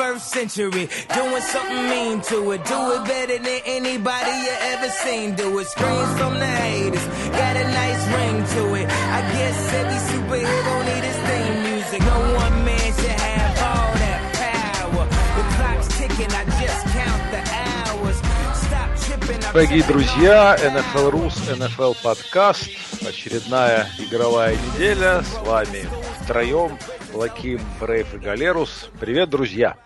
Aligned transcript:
21st 0.00 0.20
century. 0.20 0.88
Doing 1.14 1.42
something 1.42 1.88
mean 1.90 2.20
to 2.22 2.52
it. 2.52 2.64
Do 2.64 2.80
it 2.96 3.04
better 3.04 3.38
than 3.38 3.60
anybody 3.66 4.32
you 4.46 4.54
ever 4.72 4.88
seen. 4.88 5.34
Do 5.34 5.58
it. 5.58 5.66
Screams 5.66 6.18
from 6.18 6.38
the 6.38 6.46
haters. 6.46 7.06
Got 7.36 7.56
a 7.56 7.64
nice 7.64 8.02
ring 8.16 8.38
to 8.56 8.62
it. 8.80 8.86
I 8.88 9.20
guess 9.36 9.58
every 9.74 10.00
superhero 10.10 10.74
need 10.88 11.04
his 11.04 11.20
theme 11.28 11.56
music. 11.68 12.00
No 12.00 12.18
one 12.34 12.64
man 12.64 12.92
should 12.96 13.20
have 13.28 13.54
all 13.68 13.92
that 14.00 14.20
power. 14.40 15.04
The 15.36 15.44
clock's 15.56 15.88
ticking. 15.98 16.32
I 16.32 16.44
just 16.64 16.82
count 16.96 17.22
the 17.34 17.42
hours. 17.60 18.16
Stop 18.56 18.88
tripping. 19.04 19.52
Дорогие 19.52 19.82
друзья, 19.82 20.56
NFL 20.56 21.10
Рус, 21.10 21.36
NFL 21.46 21.96
подкаст, 22.02 22.70
очередная 23.06 23.86
игровая 23.98 24.56
неделя. 24.56 25.22
С 25.22 25.34
вами 25.46 25.84
втроем 26.22 26.78
Лаким, 27.12 27.60
Брейв 27.78 28.14
и 28.14 28.18
Галерус. 28.18 28.88
Привет, 28.98 29.28
друзья. 29.28 29.76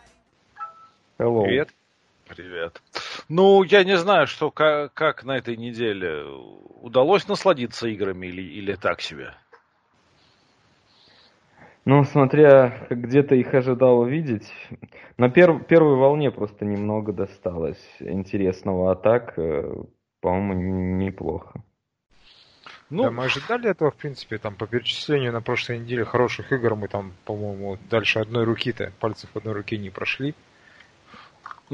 Hello. 1.16 1.44
Привет. 1.44 1.68
Привет. 2.26 2.82
Ну, 3.28 3.62
я 3.62 3.84
не 3.84 3.96
знаю, 3.96 4.26
что 4.26 4.50
как, 4.50 4.92
как 4.94 5.22
на 5.22 5.36
этой 5.36 5.56
неделе 5.56 6.24
удалось 6.80 7.28
насладиться 7.28 7.86
играми 7.86 8.26
или, 8.26 8.42
или 8.42 8.74
так 8.74 9.00
себе. 9.00 9.34
Ну, 11.84 12.02
смотря 12.04 12.86
как 12.88 13.00
где-то 13.00 13.34
их 13.36 13.54
ожидал 13.54 14.00
увидеть, 14.00 14.50
на 15.18 15.28
пер- 15.28 15.62
первой 15.64 15.96
волне 15.96 16.30
просто 16.30 16.64
немного 16.64 17.12
досталось 17.12 17.84
интересного, 18.00 18.92
а 18.92 18.96
так, 18.96 19.38
э, 19.38 19.84
по-моему, 20.20 20.96
неплохо. 20.96 21.62
Ну, 22.90 23.04
Да, 23.04 23.10
мы 23.10 23.24
ожидали 23.24 23.70
этого, 23.70 23.90
в 23.90 23.96
принципе, 23.96 24.38
там, 24.38 24.56
по 24.56 24.66
перечислению 24.66 25.32
на 25.32 25.42
прошлой 25.42 25.78
неделе 25.78 26.04
хороших 26.04 26.50
игр 26.52 26.74
мы 26.74 26.88
там, 26.88 27.12
по-моему, 27.24 27.78
дальше 27.90 28.18
одной 28.18 28.44
руки-то, 28.44 28.92
пальцев 28.98 29.30
одной 29.36 29.54
руки 29.54 29.76
не 29.76 29.90
прошли. 29.90 30.34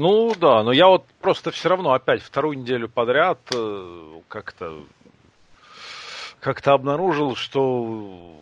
Ну 0.01 0.33
да, 0.33 0.63
но 0.63 0.71
я 0.71 0.87
вот 0.87 1.05
просто 1.21 1.51
все 1.51 1.69
равно 1.69 1.93
опять 1.93 2.23
вторую 2.23 2.57
неделю 2.57 2.89
подряд 2.89 3.37
э, 3.53 4.19
как-то 4.27 4.83
как-то 6.39 6.73
обнаружил, 6.73 7.35
что 7.35 8.41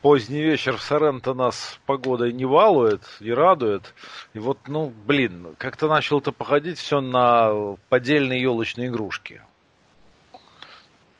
поздний 0.00 0.42
вечер 0.42 0.76
в 0.76 0.82
Соренто 0.82 1.34
нас 1.34 1.78
погодой 1.86 2.32
не 2.32 2.44
балует, 2.44 3.02
не 3.20 3.32
радует. 3.32 3.94
И 4.34 4.40
вот, 4.40 4.58
ну, 4.66 4.92
блин, 5.06 5.54
как-то 5.56 5.86
начал 5.86 6.18
это 6.18 6.32
походить 6.32 6.78
все 6.78 7.00
на 7.00 7.76
поддельные 7.88 8.42
елочные 8.42 8.88
игрушки. 8.88 9.40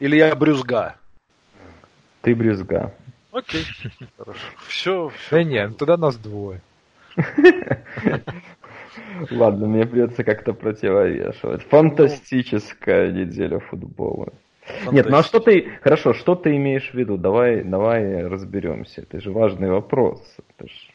Или 0.01 0.17
я 0.17 0.35
брюзга. 0.35 0.97
Ты 2.23 2.35
брюзга. 2.35 2.97
Окей, 3.31 3.65
хорошо. 4.19 4.41
Все, 4.67 5.13
Да 5.31 5.45
не, 5.45 5.69
ну 5.69 5.75
тогда 5.75 5.97
нас 5.97 6.17
двое. 6.17 6.61
Ладно, 9.31 9.67
мне 9.67 9.87
придется 9.87 10.25
как-то 10.25 10.53
противовешивать. 10.53 11.63
Фантастическая 11.63 13.11
неделя 13.11 13.59
футбола. 13.59 14.33
Нет, 14.91 15.09
ну 15.09 15.17
а 15.17 15.23
что 15.23 15.41
ты... 15.41 15.73
Хорошо, 15.81 16.15
что 16.15 16.35
ты 16.35 16.57
имеешь 16.57 16.91
в 16.91 16.95
виду? 16.95 17.17
Давай, 17.17 17.63
давай 17.63 18.27
разберемся. 18.27 19.03
Это 19.03 19.21
же 19.21 19.33
важный 19.33 19.71
вопрос. 19.71 20.23
Это 20.57 20.69
ж 20.69 20.89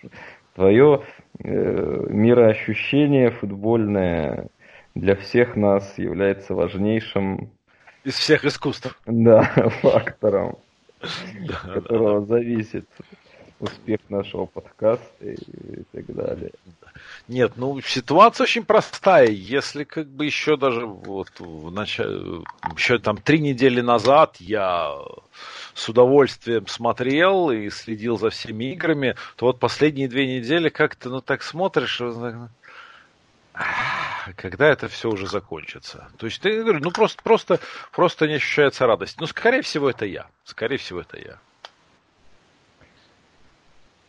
твое 0.55 1.03
э, 1.39 2.05
мироощущение 2.09 3.31
футбольное 3.31 4.47
для 4.95 5.15
всех 5.15 5.55
нас 5.55 5.97
является 5.97 6.55
важнейшим 6.55 7.51
из 8.03 8.15
всех 8.15 8.45
искусств. 8.45 8.97
да, 9.05 9.43
фактором, 9.81 10.57
от 11.01 11.73
которого 11.73 12.25
зависит 12.25 12.87
успех 13.59 13.99
нашего 14.09 14.45
подкаста 14.45 15.25
и, 15.25 15.33
и 15.33 15.83
так 15.91 16.05
далее. 16.13 16.51
Нет, 17.27 17.53
ну 17.55 17.79
ситуация 17.81 18.45
очень 18.45 18.63
простая. 18.63 19.27
Если 19.27 19.83
как 19.83 20.07
бы 20.07 20.25
еще 20.25 20.57
даже 20.57 20.85
вот 20.85 21.31
в 21.39 21.71
начале, 21.71 22.43
еще 22.75 22.99
там 22.99 23.17
три 23.17 23.39
недели 23.39 23.81
назад 23.81 24.37
я 24.39 24.95
с 25.73 25.89
удовольствием 25.89 26.67
смотрел 26.67 27.51
и 27.51 27.69
следил 27.69 28.17
за 28.17 28.29
всеми 28.29 28.73
играми, 28.73 29.15
то 29.35 29.47
вот 29.47 29.59
последние 29.59 30.07
две 30.07 30.37
недели 30.37 30.69
как-то, 30.69 31.09
ну 31.09 31.21
так 31.21 31.43
смотришь, 31.43 31.97
так, 31.97 32.49
«Ах, 33.53 34.29
когда 34.35 34.67
это 34.67 34.87
все 34.87 35.09
уже 35.09 35.27
закончится. 35.27 36.09
То 36.17 36.27
есть 36.27 36.41
ты 36.41 36.61
говорю, 36.61 36.79
ну 36.79 36.91
просто, 36.91 37.23
просто, 37.23 37.59
просто 37.91 38.27
не 38.27 38.35
ощущается 38.35 38.85
радость. 38.85 39.19
Ну, 39.19 39.25
скорее 39.25 39.63
всего, 39.63 39.89
это 39.89 40.05
я. 40.05 40.27
Скорее 40.43 40.77
всего, 40.77 41.01
это 41.01 41.17
я. 41.17 41.39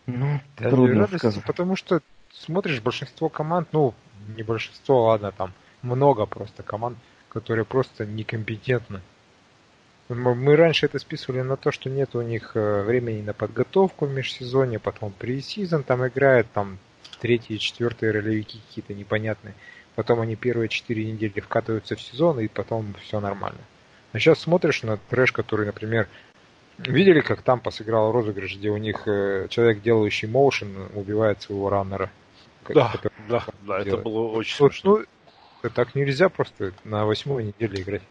Ну, 0.09 0.41
Да, 0.57 0.71
трудно 0.71 1.01
радость, 1.01 1.19
сказать. 1.19 1.45
Потому 1.45 1.77
что 1.77 2.01
смотришь 2.33 2.81
большинство 2.81 3.29
команд, 3.29 3.69
ну, 3.73 3.95
не 4.37 4.43
большинство, 4.43 5.05
ладно, 5.05 5.33
там 5.33 5.53
много 5.83 6.25
просто 6.25 6.63
команд, 6.63 6.97
которые 7.29 7.67
просто 7.67 8.07
некомпетентны. 8.07 9.03
Мы 10.09 10.35
мы 10.35 10.57
раньше 10.57 10.87
это 10.87 10.99
списывали 10.99 11.43
на 11.43 11.59
то, 11.59 11.71
что 11.71 11.91
нет 11.91 12.15
у 12.15 12.23
них 12.23 12.53
э, 12.55 12.83
времени 12.83 13.21
на 13.21 13.35
подготовку 13.35 14.07
в 14.07 14.11
межсезонье, 14.11 14.79
потом 14.79 15.13
пресизон 15.13 15.83
там 15.83 16.07
играют, 16.07 16.51
там 16.53 16.79
третьи 17.21 17.57
и 17.57 17.59
четвертые 17.59 18.13
ролевики 18.13 18.61
какие-то 18.67 18.95
непонятные. 18.95 19.55
Потом 19.95 20.21
они 20.21 20.37
первые 20.37 20.71
четыре 20.71 21.05
недели 21.05 21.41
вкатываются 21.41 21.97
в 21.97 22.01
сезон, 22.01 22.41
и 22.41 22.49
потом 22.49 22.95
все 23.03 23.21
нормально. 23.21 23.61
А 24.13 24.19
сейчас 24.19 24.39
смотришь 24.39 24.83
на 24.83 24.97
трэш, 24.97 25.33
который, 25.33 25.67
например, 25.67 26.09
видели, 26.78 27.21
как 27.21 27.43
Тампа 27.43 27.71
сыграл 27.71 28.12
розыгрыш, 28.12 28.56
где 28.56 28.71
у 28.71 28.77
них 28.77 29.06
э, 29.06 29.47
человек, 29.50 29.83
делающий 29.83 30.28
моушен, 30.28 30.89
убивает 30.94 31.43
своего 31.43 31.69
раннера. 31.71 32.11
Как- 32.65 32.75
Да, 32.77 32.91
который 32.93 33.12
да, 33.28 33.44
да, 33.62 33.77
это 33.77 33.84
делает. 33.84 34.05
было 34.05 34.28
очень 34.28 34.56
Вот, 34.62 34.72
смешно. 34.72 34.99
ну, 34.99 35.05
это 35.62 35.75
так 35.75 35.94
нельзя 35.94 36.28
просто 36.28 36.72
на 36.84 37.05
восьмой 37.06 37.44
неделе 37.44 37.83
играть. 37.83 38.03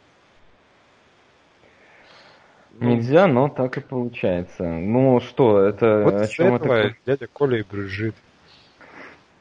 Ну, 2.79 2.91
Нельзя, 2.95 3.27
но 3.27 3.49
так 3.49 3.77
и 3.77 3.81
получается. 3.81 4.63
Ну 4.63 5.19
что, 5.19 5.61
это 5.61 6.01
Вот 6.03 6.13
о 6.13 6.27
чем 6.27 6.53
этого 6.55 6.73
это, 6.73 6.95
дядя 7.07 7.27
Коля 7.27 7.59
и 7.59 7.63
брюзжит. 7.63 8.15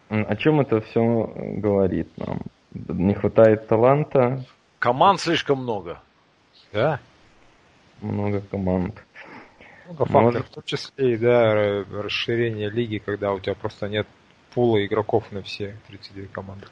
о 0.08 0.36
чем 0.36 0.60
это 0.60 0.80
все 0.80 1.02
говорит 1.36 2.08
нам? 2.16 2.40
Не 2.72 3.14
хватает 3.14 3.66
таланта, 3.68 4.44
Команд 4.78 5.20
слишком 5.20 5.62
много. 5.62 6.00
Да, 6.72 7.00
много 8.00 8.40
команд. 8.40 8.94
Много 9.86 10.06
Может. 10.10 10.12
факторов, 10.12 10.46
в 10.46 10.50
том 10.54 10.62
числе 10.64 11.14
и 11.14 11.16
да, 11.16 11.84
расширение 12.02 12.70
лиги, 12.70 12.98
когда 12.98 13.32
у 13.32 13.40
тебя 13.40 13.54
просто 13.54 13.88
нет 13.88 14.06
пула 14.54 14.84
игроков 14.84 15.30
на 15.32 15.42
все 15.42 15.76
32 15.88 16.26
команды. 16.32 16.66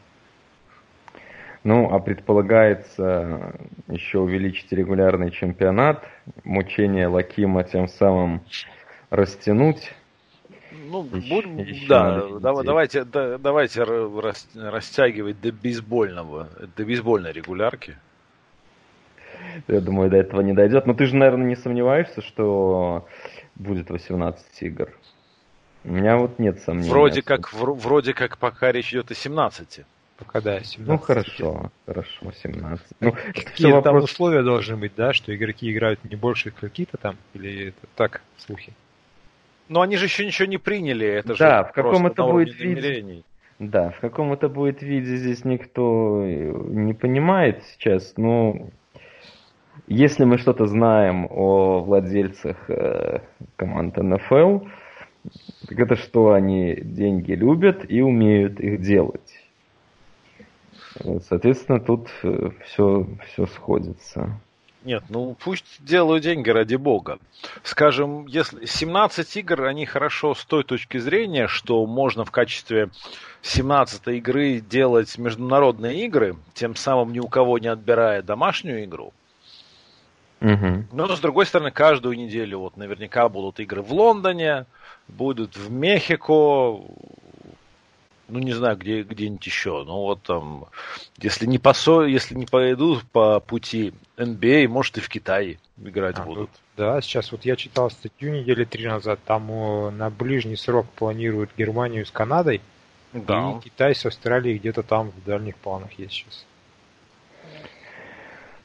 Ну, 1.62 1.94
а 1.94 1.98
предполагается 1.98 3.54
еще 3.88 4.18
увеличить 4.18 4.70
регулярный 4.72 5.30
чемпионат, 5.30 6.04
мучение 6.44 7.06
Лакима 7.06 7.64
тем 7.64 7.88
самым 7.88 8.42
растянуть. 9.10 9.94
Ну, 10.72 11.04
Ещё- 11.12 11.28
будем, 11.34 11.56
ещё 11.58 11.88
да, 11.88 12.04
надо 12.16 12.40
дав- 12.40 12.56
идти. 12.58 12.66
давайте, 12.66 13.04
да, 13.04 13.38
давайте 13.38 13.84
растягивать 13.84 15.40
до 15.40 15.52
бейсбольного, 15.52 16.48
до 16.76 16.84
бейсбольной 16.84 17.32
регулярки. 17.32 17.96
Я 19.68 19.80
думаю, 19.80 20.10
до 20.10 20.16
этого 20.16 20.40
не 20.40 20.52
дойдет. 20.52 20.86
Но 20.86 20.94
ты 20.94 21.06
же, 21.06 21.16
наверное, 21.16 21.46
не 21.46 21.56
сомневаешься, 21.56 22.22
что 22.22 23.06
будет 23.54 23.90
18 23.90 24.62
игр. 24.62 24.90
У 25.84 25.92
меня 25.92 26.16
вот 26.16 26.38
нет 26.38 26.60
сомнений. 26.60 26.90
Вроде 26.90 27.22
как, 27.22 27.52
вро- 27.52 27.74
вроде 27.74 28.14
как 28.14 28.38
пока 28.38 28.72
речь 28.72 28.90
идет 28.92 29.10
о 29.10 29.14
17. 29.14 29.80
Пока 30.16 30.40
да, 30.40 30.60
17. 30.62 30.86
Ну 30.88 30.98
хорошо, 30.98 31.70
хорошо, 31.86 32.32
17. 32.42 32.86
Ну, 33.00 33.12
Какие 33.12 33.44
всё 33.54 33.82
там 33.82 33.94
вопрос- 33.96 34.04
условия 34.12 34.42
должны 34.42 34.76
быть, 34.76 34.92
да, 34.96 35.12
что 35.12 35.34
игроки 35.34 35.70
играют 35.70 36.02
не 36.04 36.16
больше 36.16 36.52
какие-то 36.52 36.96
там, 36.96 37.16
или 37.34 37.68
это 37.68 37.86
так, 37.96 38.22
слухи? 38.38 38.72
Но 39.68 39.80
они 39.80 39.96
же 39.96 40.04
еще 40.06 40.24
ничего 40.24 40.46
не 40.46 40.58
приняли, 40.58 41.06
это 41.06 41.34
Да, 41.36 41.64
же 41.64 41.68
в 41.70 41.72
каком 41.72 42.06
это 42.06 42.22
будет 42.22 42.54
виде? 42.58 43.24
Да, 43.58 43.90
в 43.90 44.00
каком 44.00 44.32
это 44.32 44.48
будет 44.48 44.82
виде 44.82 45.16
здесь 45.16 45.44
никто 45.44 46.22
э, 46.22 46.52
не 46.68 46.92
понимает 46.92 47.62
сейчас. 47.64 48.14
Ну, 48.16 48.70
если 49.86 50.24
мы 50.24 50.38
что-то 50.38 50.66
знаем 50.66 51.26
о 51.30 51.80
владельцах 51.80 52.56
э, 52.68 53.20
команд 53.56 53.96
НФЛ, 53.96 54.60
так 55.68 55.78
это 55.78 55.96
что 55.96 56.32
они 56.32 56.74
деньги 56.76 57.32
любят 57.32 57.84
и 57.88 58.00
умеют 58.00 58.60
их 58.60 58.80
делать. 58.80 59.42
Э, 61.04 61.18
Соответственно, 61.20 61.80
тут 61.80 62.08
все, 62.64 63.06
все 63.26 63.46
сходится. 63.46 64.40
Нет, 64.84 65.04
ну 65.08 65.34
пусть 65.42 65.82
делают 65.82 66.24
деньги 66.24 66.50
ради 66.50 66.76
бога. 66.76 67.18
Скажем, 67.62 68.26
если 68.26 68.66
17 68.66 69.36
игр, 69.38 69.64
они 69.64 69.86
хорошо 69.86 70.34
с 70.34 70.44
той 70.44 70.62
точки 70.62 70.98
зрения, 70.98 71.46
что 71.48 71.86
можно 71.86 72.26
в 72.26 72.30
качестве 72.30 72.90
17 73.40 74.08
игры 74.08 74.60
делать 74.60 75.16
международные 75.16 76.04
игры, 76.04 76.36
тем 76.52 76.76
самым 76.76 77.12
ни 77.14 77.20
у 77.20 77.28
кого 77.28 77.58
не 77.58 77.68
отбирая 77.68 78.22
домашнюю 78.22 78.84
игру. 78.84 79.14
Мгм. 80.44 80.88
Но 80.92 81.16
с 81.16 81.20
другой 81.20 81.46
стороны, 81.46 81.70
каждую 81.70 82.18
неделю 82.18 82.58
вот 82.58 82.76
наверняка 82.76 83.30
будут 83.30 83.60
игры 83.60 83.80
в 83.80 83.94
Лондоне, 83.94 84.66
будут 85.08 85.56
в 85.56 85.72
Мехико, 85.72 86.82
ну 88.28 88.38
не 88.38 88.52
знаю, 88.52 88.76
где 88.76 89.02
где-нибудь 89.02 89.46
еще. 89.46 89.84
Ну 89.86 89.94
вот 90.02 90.22
там, 90.22 90.66
если 91.18 91.46
не 91.46 91.58
по 91.58 91.72
если 92.04 92.34
не 92.34 92.44
пойдут 92.44 93.04
по 93.04 93.40
пути 93.40 93.94
NBA, 94.18 94.68
может 94.68 94.98
и 94.98 95.00
в 95.00 95.08
Китае 95.08 95.58
играть 95.82 96.18
а, 96.18 96.24
будут. 96.24 96.50
да, 96.76 97.00
сейчас 97.00 97.32
вот 97.32 97.46
я 97.46 97.56
читал 97.56 97.90
статью 97.90 98.30
недели 98.30 98.64
три 98.64 98.86
назад, 98.86 99.20
там 99.24 99.46
на 99.96 100.10
ближний 100.10 100.56
срок 100.56 100.86
планируют 100.94 101.52
Германию 101.56 102.04
с 102.04 102.10
Канадой, 102.10 102.60
да. 103.14 103.56
и 103.56 103.64
Китай 103.64 103.94
с 103.94 104.04
Австралией 104.04 104.58
где-то 104.58 104.82
там 104.82 105.10
в 105.10 105.24
дальних 105.24 105.56
планах 105.56 105.92
есть 105.98 106.12
сейчас. 106.12 106.44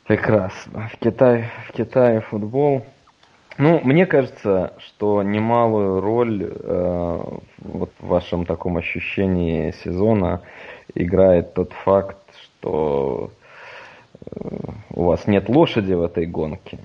Прекрасно. 0.09 0.89
В 0.91 0.97
Китае, 0.97 1.51
в 1.67 1.71
Китае 1.71 2.21
футбол. 2.21 2.83
Ну, 3.59 3.79
мне 3.83 4.07
кажется, 4.07 4.73
что 4.79 5.21
немалую 5.21 6.01
роль 6.01 6.51
э, 6.51 7.23
вот 7.59 7.91
в 7.99 8.07
вашем 8.07 8.47
таком 8.47 8.77
ощущении 8.77 9.69
сезона 9.83 10.41
играет 10.95 11.53
тот 11.53 11.73
факт, 11.73 12.17
что 12.41 13.29
э, 14.25 14.39
у 14.95 15.03
вас 15.03 15.27
нет 15.27 15.47
лошади 15.47 15.93
в 15.93 16.01
этой 16.01 16.25
гонке. 16.25 16.79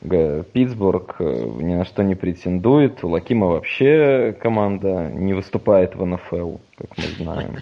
Питтсбург 0.00 1.14
э, 1.20 1.44
ни 1.60 1.74
на 1.74 1.84
что 1.84 2.02
не 2.02 2.16
претендует. 2.16 3.04
У 3.04 3.10
Лакима 3.10 3.46
вообще 3.46 4.36
команда 4.40 5.08
не 5.08 5.34
выступает 5.34 5.94
в 5.94 6.04
НФЛ, 6.04 6.56
как 6.78 6.98
мы 6.98 7.04
знаем. 7.04 7.56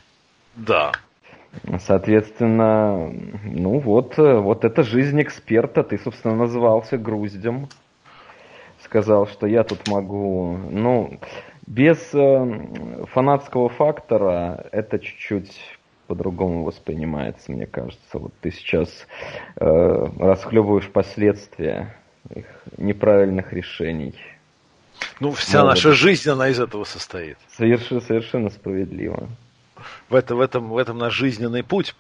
Да. 0.57 0.93
Соответственно, 1.79 3.13
ну 3.45 3.81
вот, 3.81 4.19
э, 4.19 4.39
вот 4.39 4.65
это 4.65 4.83
жизнь 4.83 5.21
эксперта. 5.21 5.83
Ты, 5.83 5.99
собственно, 5.99 6.35
назывался 6.37 6.97
груздем. 6.97 7.69
Сказал, 8.83 9.27
что 9.27 9.47
я 9.47 9.65
тут 9.65 9.89
могу... 9.89 10.57
Ну, 10.71 11.19
без 11.67 12.15
э, 12.15 13.07
фанатского 13.13 13.69
фактора 13.69 14.67
это 14.73 14.99
чуть-чуть 14.99 15.79
по-другому 16.07 16.65
воспринимается, 16.65 17.53
мне 17.53 17.67
кажется. 17.67 18.19
Вот 18.19 18.33
ты 18.41 18.51
сейчас 18.51 19.07
э, 19.57 19.65
расхлебываешь 20.19 20.91
последствия 20.91 21.97
их 22.35 22.47
неправильных 22.77 23.53
решений. 23.53 24.15
Ну, 25.21 25.33
вся 25.33 25.63
Но 25.63 25.69
наша 25.69 25.93
жизнь, 25.93 26.29
она 26.29 26.49
из 26.49 26.61
этого 26.61 26.85
состоит. 26.85 27.39
Совершенно, 27.49 28.01
совершенно 28.01 28.51
справедливо. 28.51 29.29
В, 30.09 30.15
это, 30.15 30.35
в, 30.35 30.41
этом, 30.41 30.71
в 30.71 30.79
этом 30.79 30.99
наш 30.99 31.15
жизненный 31.15 31.63
путь. 31.63 31.95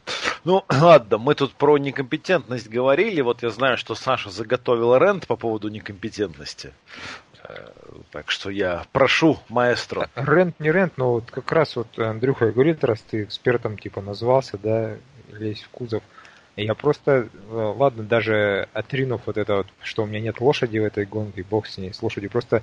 Ну, 0.44 0.64
ладно, 0.68 1.18
мы 1.18 1.34
тут 1.34 1.52
про 1.54 1.78
некомпетентность 1.78 2.68
говорили. 2.68 3.20
Вот 3.20 3.42
я 3.42 3.50
знаю, 3.50 3.76
что 3.76 3.94
Саша 3.94 4.30
заготовил 4.30 4.96
рент 4.96 5.26
по 5.26 5.36
поводу 5.36 5.68
некомпетентности. 5.68 6.72
Э, 7.42 7.70
так 8.10 8.30
что 8.30 8.50
я 8.50 8.84
прошу 8.92 9.38
маэстро. 9.48 10.08
Рент 10.14 10.58
не 10.60 10.70
рент, 10.70 10.94
но 10.96 11.12
вот 11.12 11.30
как 11.30 11.50
раз 11.52 11.76
вот 11.76 11.98
Андрюха 11.98 12.50
говорит, 12.52 12.84
раз 12.84 13.00
ты 13.02 13.24
экспертом 13.24 13.78
типа 13.78 14.00
назвался, 14.00 14.58
да, 14.58 14.96
лезь 15.32 15.62
в 15.62 15.68
кузов. 15.70 16.02
Я 16.56 16.74
просто, 16.74 17.28
э, 17.50 17.74
ладно, 17.76 18.02
даже 18.02 18.68
отринув 18.72 19.22
вот 19.26 19.36
это 19.36 19.56
вот, 19.56 19.66
что 19.82 20.02
у 20.02 20.06
меня 20.06 20.20
нет 20.20 20.40
лошади 20.40 20.78
в 20.78 20.84
этой 20.84 21.06
гонке, 21.06 21.44
бог 21.48 21.66
с 21.66 21.78
ней, 21.78 21.92
с 21.92 22.02
лошадью, 22.02 22.30
просто 22.30 22.62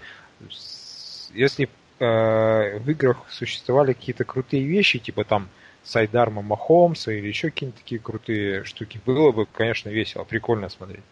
если 1.34 1.70
э, 2.00 2.80
в 2.80 2.90
играх 2.90 3.26
существовали 3.30 3.94
какие-то 3.94 4.24
крутые 4.24 4.66
вещи, 4.66 5.00
типа 5.00 5.24
там 5.24 5.50
Сайдарма 5.84 6.42
Махомса 6.42 7.12
или 7.12 7.28
еще 7.28 7.50
какие-то 7.50 7.78
такие 7.78 8.00
крутые 8.00 8.64
штуки, 8.66 9.00
было 9.06 9.32
бы, 9.32 9.46
конечно, 9.46 9.90
весело, 9.90 10.24
прикольно 10.24 10.70
смотреть. 10.70 11.04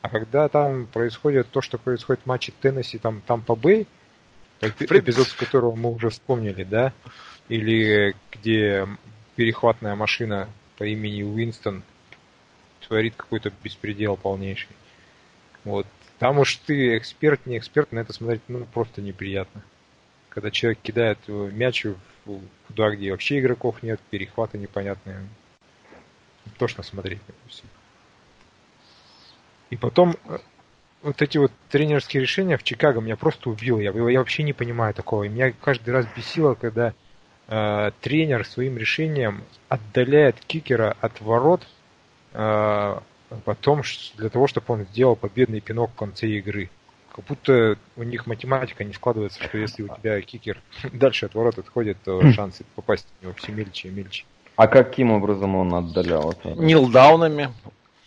А 0.00 0.08
когда 0.08 0.48
там 0.48 0.86
происходит 0.86 1.48
то, 1.50 1.60
что 1.60 1.78
происходит 1.78 2.22
в 2.22 2.26
матче 2.26 2.52
Теннесси, 2.60 2.98
там, 2.98 3.22
там 3.26 3.42
по 3.42 3.54
Бэй, 3.54 3.86
эпизод, 4.60 5.28
с 5.28 5.32
которого 5.34 5.74
мы 5.74 5.92
уже 5.92 6.10
вспомнили, 6.10 6.64
да, 6.64 6.92
или 7.48 8.14
где 8.32 8.88
перехватная 9.36 9.94
машина 9.94 10.48
по 10.78 10.84
имени 10.84 11.22
Уинстон 11.22 11.82
творит 12.86 13.14
какой-то 13.16 13.52
беспредел 13.62 14.16
полнейший. 14.16 14.74
Вот. 15.64 15.86
Там 16.18 16.38
уж 16.38 16.56
ты 16.56 16.96
эксперт, 16.96 17.46
не 17.46 17.58
эксперт, 17.58 17.92
на 17.92 18.00
это 18.00 18.12
смотреть 18.12 18.42
ну 18.48 18.66
просто 18.72 19.02
неприятно. 19.02 19.62
Когда 20.32 20.50
человек 20.50 20.78
кидает 20.82 21.18
мяч 21.28 21.86
туда, 22.68 22.90
где 22.90 23.10
вообще 23.10 23.40
игроков 23.40 23.82
нет, 23.82 24.00
перехваты 24.10 24.58
непонятные. 24.58 25.26
Тошно 26.58 26.82
смотреть 26.82 27.20
все. 27.48 27.64
И 29.70 29.76
потом 29.76 30.16
э, 30.26 30.38
вот 31.02 31.22
эти 31.22 31.38
вот 31.38 31.52
тренерские 31.70 32.22
решения 32.22 32.56
в 32.56 32.62
Чикаго 32.62 33.00
меня 33.00 33.16
просто 33.16 33.50
убило. 33.50 33.78
Я, 33.78 33.92
я 33.92 34.18
вообще 34.18 34.42
не 34.42 34.52
понимаю 34.52 34.94
такого. 34.94 35.24
И 35.24 35.28
меня 35.28 35.52
каждый 35.52 35.90
раз 35.90 36.06
бесило, 36.16 36.54
когда 36.54 36.94
э, 37.48 37.90
тренер 38.00 38.46
своим 38.46 38.76
решением 38.76 39.44
отдаляет 39.68 40.40
кикера 40.46 40.96
от 41.00 41.20
ворот 41.20 41.66
а, 42.34 43.02
потом 43.44 43.82
для 44.16 44.28
того, 44.28 44.46
чтобы 44.46 44.66
он 44.68 44.84
сделал 44.84 45.16
победный 45.16 45.60
пинок 45.60 45.90
в 45.92 45.96
конце 45.96 46.26
игры. 46.28 46.70
Как 47.14 47.26
будто 47.26 47.76
у 47.96 48.02
них 48.04 48.26
математика 48.26 48.84
не 48.84 48.94
складывается, 48.94 49.42
что 49.42 49.58
если 49.58 49.82
у 49.82 49.88
тебя 49.88 50.20
кикер 50.22 50.60
дальше 50.92 51.26
от 51.26 51.34
ворот 51.34 51.58
отходит, 51.58 51.98
то 52.02 52.20
хм. 52.20 52.32
шансы 52.32 52.64
попасть 52.74 53.06
у 53.20 53.26
него 53.26 53.34
все 53.34 53.52
мельче 53.52 53.88
и 53.88 53.90
мельче. 53.90 54.24
А 54.56 54.66
каким 54.66 55.10
образом 55.10 55.54
он 55.56 55.74
отдалял 55.74 56.32
это? 56.32 56.50
Нилдаунами. 56.50 57.50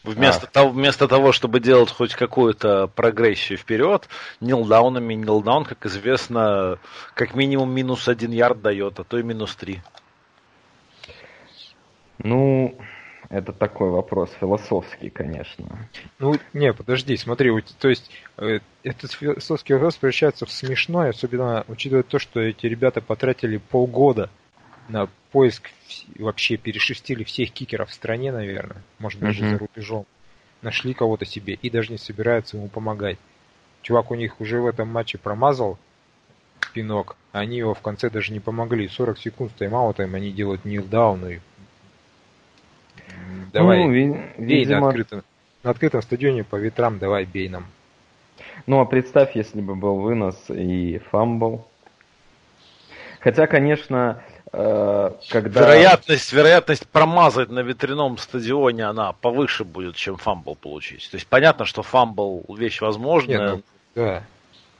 Вместо, 0.04 0.46
а. 0.46 0.50
того, 0.50 0.70
вместо 0.70 1.08
того, 1.08 1.32
чтобы 1.32 1.60
делать 1.60 1.90
хоть 1.90 2.14
какую-то 2.14 2.88
прогрессию 2.88 3.58
вперед, 3.58 4.08
нилдаунами, 4.40 5.16
нилдаун, 5.16 5.66
как 5.66 5.84
известно, 5.88 6.78
как 7.16 7.34
минимум 7.34 7.72
минус 7.72 8.08
один 8.08 8.32
ярд 8.32 8.62
дает, 8.62 9.00
а 9.00 9.04
то 9.04 9.18
и 9.18 9.24
минус 9.24 9.56
три. 9.56 9.82
Ну, 12.20 12.78
это 13.36 13.52
такой 13.52 13.90
вопрос 13.90 14.32
философский, 14.40 15.10
конечно. 15.10 15.66
Ну, 16.20 16.36
не, 16.54 16.72
подожди, 16.74 17.18
смотри, 17.18 17.52
то 17.80 17.90
есть 17.90 18.10
э, 18.38 18.60
этот 18.84 19.12
философский 19.12 19.74
вопрос 19.74 19.98
превращается 19.98 20.46
в 20.46 20.52
смешной, 20.52 21.10
особенно 21.10 21.66
учитывая 21.68 22.04
то, 22.04 22.18
что 22.18 22.40
эти 22.40 22.66
ребята 22.66 23.02
потратили 23.02 23.58
полгода 23.58 24.30
на 24.88 25.10
поиск, 25.32 25.70
вообще 26.18 26.56
перешерстили 26.56 27.24
всех 27.26 27.52
кикеров 27.52 27.90
в 27.90 27.94
стране, 27.94 28.32
наверное, 28.32 28.82
может 29.00 29.20
даже 29.20 29.44
uh-huh. 29.44 29.52
за 29.52 29.58
рубежом. 29.58 30.06
Нашли 30.62 30.94
кого-то 30.94 31.26
себе 31.26 31.56
и 31.56 31.70
даже 31.70 31.92
не 31.92 31.98
собираются 31.98 32.56
ему 32.56 32.70
помогать. 32.70 33.18
Чувак 33.82 34.12
у 34.12 34.16
них 34.16 34.40
уже 34.40 34.62
в 34.62 34.66
этом 34.66 34.88
матче 34.88 35.18
промазал 35.18 35.78
пинок, 36.74 37.18
а 37.34 37.40
они 37.40 37.58
его 37.58 37.74
в 37.74 37.82
конце 37.82 38.10
даже 38.10 38.32
не 38.32 38.40
помогли. 38.40 38.88
40 38.88 39.18
секунд 39.20 39.52
с 39.52 39.56
тайм-аутом 39.56 40.16
они 40.16 40.32
делают 40.32 40.64
kneel 40.64 40.99
down 40.99 41.28
и 41.28 41.40
Давай, 43.56 43.86
ну, 43.86 43.92
ви- 43.92 44.34
бей 44.38 44.60
видимо... 44.60 44.82
на, 44.82 44.88
открытом, 44.88 45.24
на 45.64 45.70
открытом 45.70 46.02
стадионе 46.02 46.44
по 46.44 46.58
ветрам, 46.58 47.00
давай 47.00 47.26
бей 47.26 47.48
нам. 47.48 47.66
Ну, 48.68 48.82
а 48.82 48.86
представь, 48.86 49.36
если 49.36 49.62
бы 49.62 49.76
был 49.76 49.96
вынос 49.96 50.36
и 50.50 51.00
fumble. 51.10 51.66
Хотя, 53.22 53.48
конечно, 53.48 54.22
э, 54.52 55.12
когда... 55.30 55.62
Вероятность, 55.62 56.34
вероятность 56.34 56.86
промазать 56.90 57.50
на 57.50 57.62
ветряном 57.62 58.18
стадионе, 58.18 58.84
она 58.84 59.14
повыше 59.14 59.64
будет, 59.64 59.96
чем 59.96 60.18
fumble 60.18 60.56
получить. 60.56 61.10
То 61.10 61.16
есть 61.16 61.28
понятно, 61.28 61.64
что 61.64 61.82
fumble 61.82 62.44
вещь 62.50 62.82
возможная. 62.82 63.40
Нет, 63.40 63.52
ну, 63.52 63.64
да. 64.04 64.24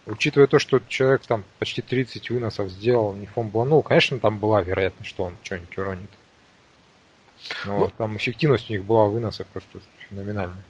Учитывая 0.06 0.48
то, 0.48 0.60
что 0.60 0.82
человек 0.88 1.22
там 1.26 1.46
почти 1.60 1.82
30 1.82 2.30
выносов 2.30 2.70
сделал, 2.70 3.14
не 3.14 3.26
фамбланул, 3.26 3.82
конечно, 3.84 4.20
там 4.20 4.38
была 4.38 4.62
вероятность, 4.62 5.10
что 5.10 5.24
он 5.24 5.34
что-нибудь 5.44 5.78
уронит. 5.78 6.10
Но 7.66 7.80
ну, 7.80 7.92
там 7.98 8.18
эффективность 8.18 8.70
у 8.70 8.74
них 8.74 8.84
была 8.84 9.06
выноса 9.06 9.46
просто 9.52 9.80
феноменальная. 10.10 10.64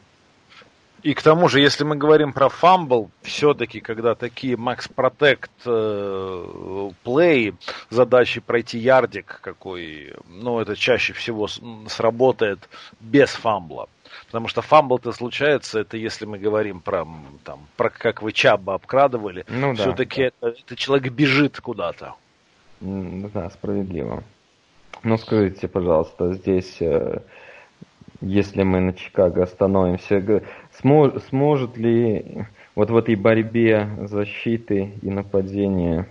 И 1.05 1.13
к 1.13 1.21
тому 1.21 1.49
же, 1.49 1.59
если 1.59 1.83
мы 1.83 1.95
говорим 1.95 2.33
про 2.33 2.49
fumble, 2.49 3.11
все-таки, 3.21 3.79
когда 3.79 4.15
такие 4.15 4.55
Max 4.55 4.89
Protect 4.91 5.51
э, 5.63 6.91
play, 7.03 7.53
задачи 7.91 8.41
пройти 8.41 8.79
ярдик 8.79 9.39
какой, 9.43 10.15
ну, 10.27 10.59
это 10.59 10.75
чаще 10.75 11.13
всего 11.13 11.47
сработает 11.87 12.67
без 12.99 13.29
фамбла. 13.29 13.87
Потому 14.25 14.47
что 14.47 14.63
фамбл-то 14.63 15.11
случается, 15.11 15.79
это 15.79 15.95
если 15.95 16.25
мы 16.25 16.39
говорим 16.39 16.79
про, 16.79 17.05
там, 17.43 17.59
про 17.77 17.91
как 17.91 18.23
вы 18.23 18.31
Чаба 18.31 18.73
обкрадывали, 18.73 19.45
ну, 19.47 19.75
все-таки 19.75 20.21
да. 20.21 20.27
это, 20.49 20.59
это 20.59 20.75
человек 20.75 21.13
бежит 21.13 21.61
куда-то. 21.61 22.15
Да, 22.81 23.51
справедливо. 23.51 24.23
Ну, 25.05 25.19
скажите, 25.19 25.67
пожалуйста, 25.67 26.33
здесь, 26.33 26.77
э, 26.81 27.19
если 28.21 28.63
мы 28.63 28.79
на 28.79 28.91
Чикаго 28.91 29.43
остановимся, 29.43 30.41
смож, 30.79 31.11
сможет 31.29 31.77
ли 31.77 32.47
вот 32.73 32.89
в 32.89 32.97
этой 32.97 33.13
борьбе 33.13 33.87
защиты 34.05 34.93
и 35.03 35.11
нападения 35.11 36.07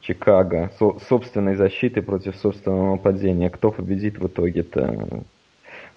Чикаго, 0.00 0.70
со, 0.78 0.96
собственной 1.08 1.56
защиты 1.56 2.02
против 2.02 2.36
собственного 2.36 2.92
нападения, 2.92 3.50
кто 3.50 3.72
победит 3.72 4.16
в 4.16 4.28
итоге-то? 4.28 5.24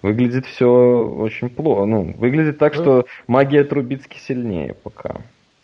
Выглядит 0.02 0.44
все 0.46 0.68
очень 0.68 1.48
плохо. 1.48 1.84
Ну, 1.84 2.16
выглядит 2.18 2.58
так, 2.58 2.74
что 2.74 3.06
магия 3.28 3.62
Трубицки 3.62 4.18
сильнее 4.18 4.74
пока. 4.74 5.20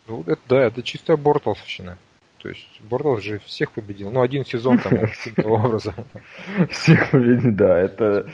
Ну, 0.06 0.22
это, 0.28 0.40
да, 0.48 0.62
это 0.62 0.84
чистая 0.84 1.16
бортовщина. 1.16 1.98
То 2.42 2.48
есть 2.48 2.80
Бортлс 2.80 3.22
же 3.22 3.38
всех 3.38 3.70
победил. 3.70 4.10
Ну, 4.10 4.20
один 4.20 4.44
сезон 4.44 4.78
там 4.78 4.94
образом. 5.44 5.94
Всех 6.70 7.10
победил, 7.10 7.52
да. 7.52 7.78
Это... 7.78 8.26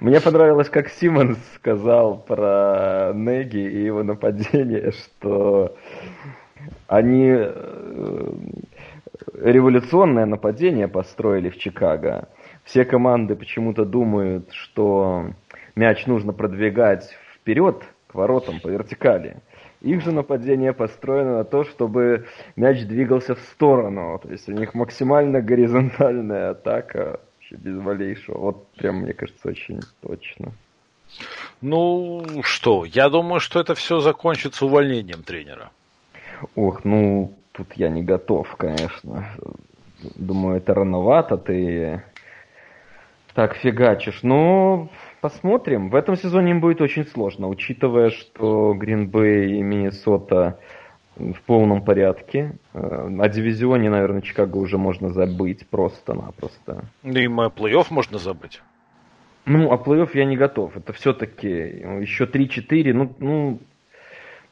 Мне 0.00 0.20
понравилось, 0.20 0.68
как 0.68 0.88
Симмонс 0.88 1.38
сказал 1.54 2.18
про 2.18 3.12
Неги 3.14 3.58
и 3.58 3.84
его 3.84 4.02
нападение, 4.02 4.90
что 4.90 5.76
они 6.88 7.28
э, 7.28 8.32
революционное 9.34 10.26
нападение 10.26 10.88
построили 10.88 11.48
в 11.48 11.56
Чикаго. 11.56 12.28
Все 12.64 12.84
команды 12.84 13.36
почему-то 13.36 13.84
думают, 13.84 14.50
что 14.50 15.30
мяч 15.76 16.06
нужно 16.06 16.32
продвигать 16.32 17.16
вперед 17.36 17.84
к 18.08 18.16
воротам 18.16 18.58
по 18.58 18.66
вертикали. 18.66 19.36
Их 19.82 20.00
же 20.00 20.12
нападение 20.12 20.72
построено 20.72 21.38
на 21.38 21.44
то, 21.44 21.64
чтобы 21.64 22.26
мяч 22.54 22.84
двигался 22.86 23.34
в 23.34 23.40
сторону. 23.40 24.18
То 24.22 24.30
есть 24.30 24.48
у 24.48 24.52
них 24.52 24.74
максимально 24.74 25.40
горизонтальная 25.40 26.50
атака, 26.50 27.18
вообще 27.34 27.56
без 27.56 27.74
малейшего. 27.74 28.38
Вот 28.38 28.68
прям, 28.74 29.00
мне 29.00 29.12
кажется, 29.12 29.48
очень 29.48 29.80
точно. 30.00 30.52
Ну 31.60 32.24
что, 32.42 32.84
я 32.84 33.08
думаю, 33.08 33.40
что 33.40 33.58
это 33.60 33.74
все 33.74 33.98
закончится 33.98 34.66
увольнением 34.66 35.24
тренера. 35.24 35.70
Ох, 36.54 36.84
ну 36.84 37.34
тут 37.50 37.72
я 37.74 37.88
не 37.88 38.04
готов, 38.04 38.54
конечно. 38.56 39.26
Думаю, 40.14 40.58
это 40.58 40.74
рановато 40.74 41.36
ты 41.36 42.02
так 43.34 43.56
фигачишь. 43.56 44.22
Но 44.22 44.88
Посмотрим. 45.22 45.88
В 45.88 45.94
этом 45.94 46.16
сезоне 46.16 46.50
им 46.50 46.60
будет 46.60 46.80
очень 46.80 47.06
сложно, 47.06 47.46
учитывая, 47.46 48.10
что 48.10 48.74
Гринбей 48.74 49.60
и 49.60 49.62
Миннесота 49.62 50.58
в 51.14 51.40
полном 51.46 51.84
порядке. 51.84 52.56
Э, 52.74 53.08
о 53.20 53.28
дивизионе, 53.28 53.88
наверное, 53.88 54.22
Чикаго 54.22 54.56
уже 54.56 54.78
можно 54.78 55.10
забыть 55.10 55.64
просто-напросто. 55.68 56.86
Ну 57.04 57.18
и 57.20 57.28
мой 57.28 57.50
плей-офф 57.50 57.86
можно 57.90 58.18
забыть. 58.18 58.62
Ну, 59.44 59.70
а 59.70 59.76
плей-офф 59.76 60.10
я 60.14 60.24
не 60.24 60.36
готов. 60.36 60.76
Это 60.76 60.92
все-таки 60.92 61.48
еще 61.48 62.24
3-4. 62.24 62.92
Ну, 62.92 63.14
ну, 63.20 63.60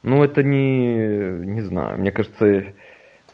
ну, 0.05 0.23
это 0.23 0.45
не... 0.45 1.47
Не 1.47 1.63
знаю. 1.63 1.99
Мне 1.99 2.13
кажется, 2.13 2.75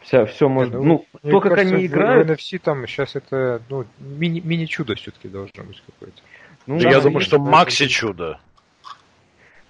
вся, 0.00 0.24
все 0.24 0.48
можно... 0.48 0.80
Ну, 0.80 1.04
ну 1.22 1.30
то, 1.32 1.40
как 1.40 1.58
они 1.58 1.84
играют... 1.84 2.28
В 2.28 2.30
NFC 2.30 2.58
там 2.58 2.86
сейчас 2.86 3.14
это 3.14 3.60
ну, 3.68 3.84
мини, 3.98 4.40
мини-чудо 4.40 4.94
все-таки 4.94 5.28
должно 5.28 5.64
быть 5.64 5.82
какое-то. 5.84 6.22
Ну, 6.66 6.80
да, 6.80 6.90
я 6.90 7.00
думаю, 7.00 7.20
что 7.20 7.38
Макси 7.38 7.86
чудо. 7.86 8.40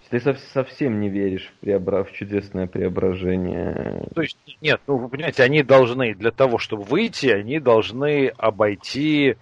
Ты 0.08 0.20
совсем 0.52 1.00
не 1.00 1.08
веришь 1.08 1.48
в, 1.48 1.60
преобра... 1.60 2.04
в 2.04 2.12
чудесное 2.12 2.66
преображение. 2.66 4.06
То 4.14 4.22
есть, 4.22 4.38
нет, 4.60 4.80
ну 4.86 4.98
вы 4.98 5.08
понимаете, 5.08 5.42
они 5.42 5.62
должны, 5.62 6.14
для 6.14 6.30
того, 6.30 6.58
чтобы 6.58 6.84
выйти, 6.84 7.26
они 7.26 7.58
должны 7.58 8.28
обойти 8.28 9.36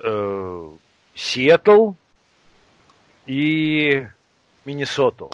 э, 0.00 0.70
Сиэтл 1.14 1.92
и 3.26 4.06
Миннесоту. 4.64 5.30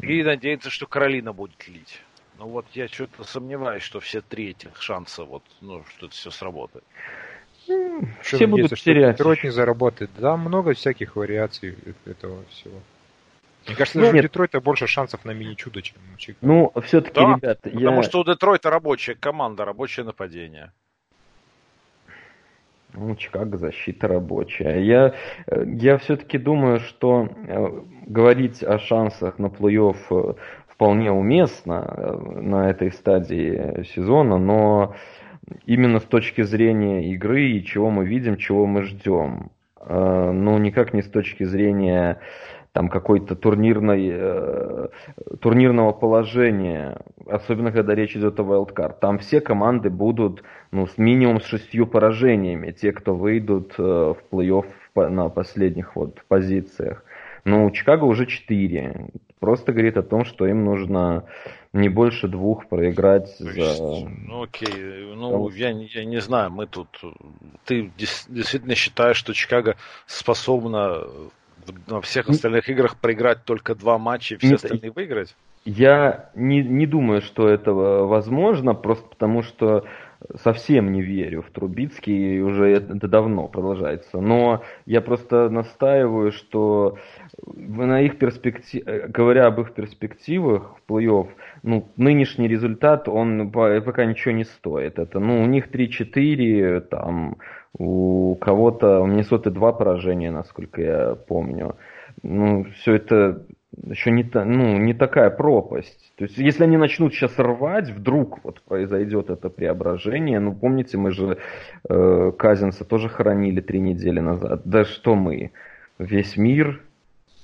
И 0.00 0.22
надеяться, 0.22 0.70
что 0.70 0.86
Каролина 0.86 1.32
будет 1.32 1.68
лить. 1.68 2.00
Ну 2.38 2.46
вот 2.46 2.66
я 2.72 2.88
что-то 2.88 3.24
сомневаюсь, 3.24 3.82
что 3.82 4.00
все 4.00 4.20
три 4.20 4.50
этих 4.50 4.80
шанса, 4.80 5.24
вот, 5.24 5.42
ну, 5.60 5.84
что 5.96 6.06
это 6.06 6.14
все 6.14 6.30
сработает. 6.30 6.84
Все 8.22 8.46
будут 8.46 8.74
терять. 8.74 9.16
Детройт 9.16 9.44
не 9.44 9.50
заработает. 9.50 10.10
Да, 10.18 10.36
много 10.36 10.74
всяких 10.74 11.16
вариаций 11.16 11.76
этого 12.06 12.44
всего. 12.50 12.80
Мне 13.66 13.76
кажется, 13.76 13.98
ну, 13.98 14.04
даже 14.04 14.16
нет. 14.16 14.24
у 14.24 14.28
Детройта 14.28 14.60
больше 14.60 14.86
шансов 14.86 15.24
на 15.24 15.30
мини-чудо, 15.30 15.80
чем 15.80 15.96
у 16.14 16.18
Чикаго. 16.18 16.38
Ну, 16.46 16.72
все-таки, 16.82 17.20
да, 17.20 17.34
ребята, 17.36 17.70
потому 17.70 17.96
я... 17.96 18.02
что 18.02 18.20
у 18.20 18.24
Детройта 18.24 18.70
рабочая 18.70 19.14
команда, 19.14 19.64
рабочее 19.64 20.04
нападение. 20.04 20.72
Ну, 22.92 23.16
Чикаго 23.16 23.56
защита 23.56 24.06
рабочая. 24.06 24.80
Я, 24.84 25.14
я 25.66 25.98
все-таки 25.98 26.38
думаю, 26.38 26.78
что 26.80 27.28
э, 27.48 27.82
говорить 28.06 28.62
о 28.62 28.78
шансах 28.78 29.38
на 29.38 29.46
плей-офф 29.46 29.96
э, 30.10 30.34
вполне 30.68 31.10
уместно 31.10 31.84
э, 31.86 32.40
на 32.40 32.70
этой 32.70 32.92
стадии 32.92 33.84
сезона, 33.94 34.38
но 34.38 34.94
именно 35.66 36.00
с 36.00 36.04
точки 36.04 36.42
зрения 36.42 37.12
игры 37.12 37.42
и 37.42 37.64
чего 37.64 37.90
мы 37.90 38.04
видим, 38.04 38.36
чего 38.36 38.66
мы 38.66 38.82
ждем. 38.82 39.50
Э, 39.80 40.30
ну, 40.32 40.58
никак 40.58 40.94
не 40.94 41.02
с 41.02 41.08
точки 41.08 41.44
зрения 41.44 42.20
там 42.72 42.88
какой-то 42.88 43.36
турнирной, 43.36 44.10
э, 44.12 44.88
турнирного 45.40 45.92
положения, 45.92 46.98
особенно 47.26 47.70
когда 47.70 47.94
речь 47.94 48.16
идет 48.16 48.40
о 48.40 48.42
wildcard. 48.42 48.96
Там 49.00 49.18
все 49.18 49.40
команды 49.40 49.90
будут 49.90 50.42
ну, 50.72 50.86
с 50.86 50.98
минимум 50.98 51.40
с 51.40 51.44
шестью 51.44 51.86
поражениями, 51.86 52.72
те, 52.72 52.92
кто 52.92 53.14
выйдут 53.14 53.74
э, 53.78 53.82
в 53.82 54.16
плей-офф 54.32 54.66
на 55.08 55.28
последних 55.28 55.94
вот 55.94 56.24
позициях. 56.26 57.04
Но 57.44 57.66
у 57.66 57.70
Чикаго 57.70 58.04
уже 58.04 58.26
четыре. 58.26 59.08
Просто 59.44 59.72
говорит 59.72 59.98
о 59.98 60.02
том, 60.02 60.24
что 60.24 60.46
им 60.46 60.64
нужно 60.64 61.24
не 61.74 61.90
больше 61.90 62.28
двух 62.28 62.66
проиграть 62.66 63.36
за... 63.38 64.08
Ну 64.08 64.44
окей, 64.44 65.14
ну 65.14 65.50
я, 65.50 65.68
я 65.68 66.04
не 66.06 66.18
знаю, 66.22 66.50
мы 66.50 66.66
тут... 66.66 66.88
Ты 67.66 67.90
действительно 67.98 68.74
считаешь, 68.74 69.18
что 69.18 69.34
Чикаго 69.34 69.76
способна 70.06 71.02
на 71.86 72.00
всех 72.00 72.30
остальных 72.30 72.70
играх 72.70 72.96
проиграть 72.96 73.44
только 73.44 73.74
два 73.74 73.98
матча 73.98 74.36
и 74.36 74.38
все 74.38 74.48
Нет, 74.48 74.64
остальные 74.64 74.92
выиграть? 74.92 75.36
Я 75.66 76.30
не, 76.34 76.62
не 76.62 76.86
думаю, 76.86 77.20
что 77.20 77.46
это 77.46 77.74
возможно, 77.74 78.72
просто 78.72 79.06
потому 79.08 79.42
что 79.42 79.84
совсем 80.36 80.92
не 80.92 81.02
верю 81.02 81.42
в 81.42 81.50
Трубицкий, 81.50 82.40
уже 82.40 82.70
это 82.70 83.08
давно 83.08 83.48
продолжается. 83.48 84.20
Но 84.20 84.62
я 84.86 85.00
просто 85.00 85.48
настаиваю, 85.48 86.32
что 86.32 86.96
на 87.46 88.00
их 88.00 88.18
перспектив... 88.18 88.84
говоря 89.08 89.46
об 89.46 89.60
их 89.60 89.72
перспективах 89.74 90.76
в 90.76 90.90
плей-офф, 90.90 91.28
ну, 91.62 91.88
нынешний 91.96 92.48
результат, 92.48 93.08
он 93.08 93.50
пока 93.50 94.04
ничего 94.04 94.32
не 94.32 94.44
стоит. 94.44 94.98
Это, 94.98 95.20
ну, 95.20 95.42
у 95.42 95.46
них 95.46 95.70
3-4, 95.70 96.80
там, 96.80 97.36
у 97.76 98.34
кого-то, 98.36 99.00
у 99.00 99.06
Миннесоты 99.06 99.50
два 99.50 99.72
поражения, 99.72 100.30
насколько 100.30 100.80
я 100.80 101.14
помню. 101.14 101.76
Ну, 102.22 102.64
все 102.76 102.94
это 102.94 103.44
еще 103.82 104.10
не, 104.10 104.24
та, 104.24 104.44
ну, 104.44 104.78
не 104.78 104.94
такая 104.94 105.30
пропасть. 105.30 106.12
То 106.16 106.24
есть, 106.24 106.38
если 106.38 106.64
они 106.64 106.76
начнут 106.76 107.12
сейчас 107.12 107.38
рвать, 107.38 107.90
вдруг 107.90 108.44
вот 108.44 108.60
произойдет 108.62 109.30
это 109.30 109.48
преображение. 109.50 110.40
Ну, 110.40 110.54
помните, 110.54 110.96
мы 110.96 111.10
же 111.10 111.38
э, 111.88 112.32
Казинса 112.36 112.84
тоже 112.84 113.08
хоронили 113.08 113.60
три 113.60 113.80
недели 113.80 114.20
назад. 114.20 114.62
Да 114.64 114.84
что 114.84 115.14
мы? 115.14 115.52
Весь 115.98 116.36
мир 116.36 116.80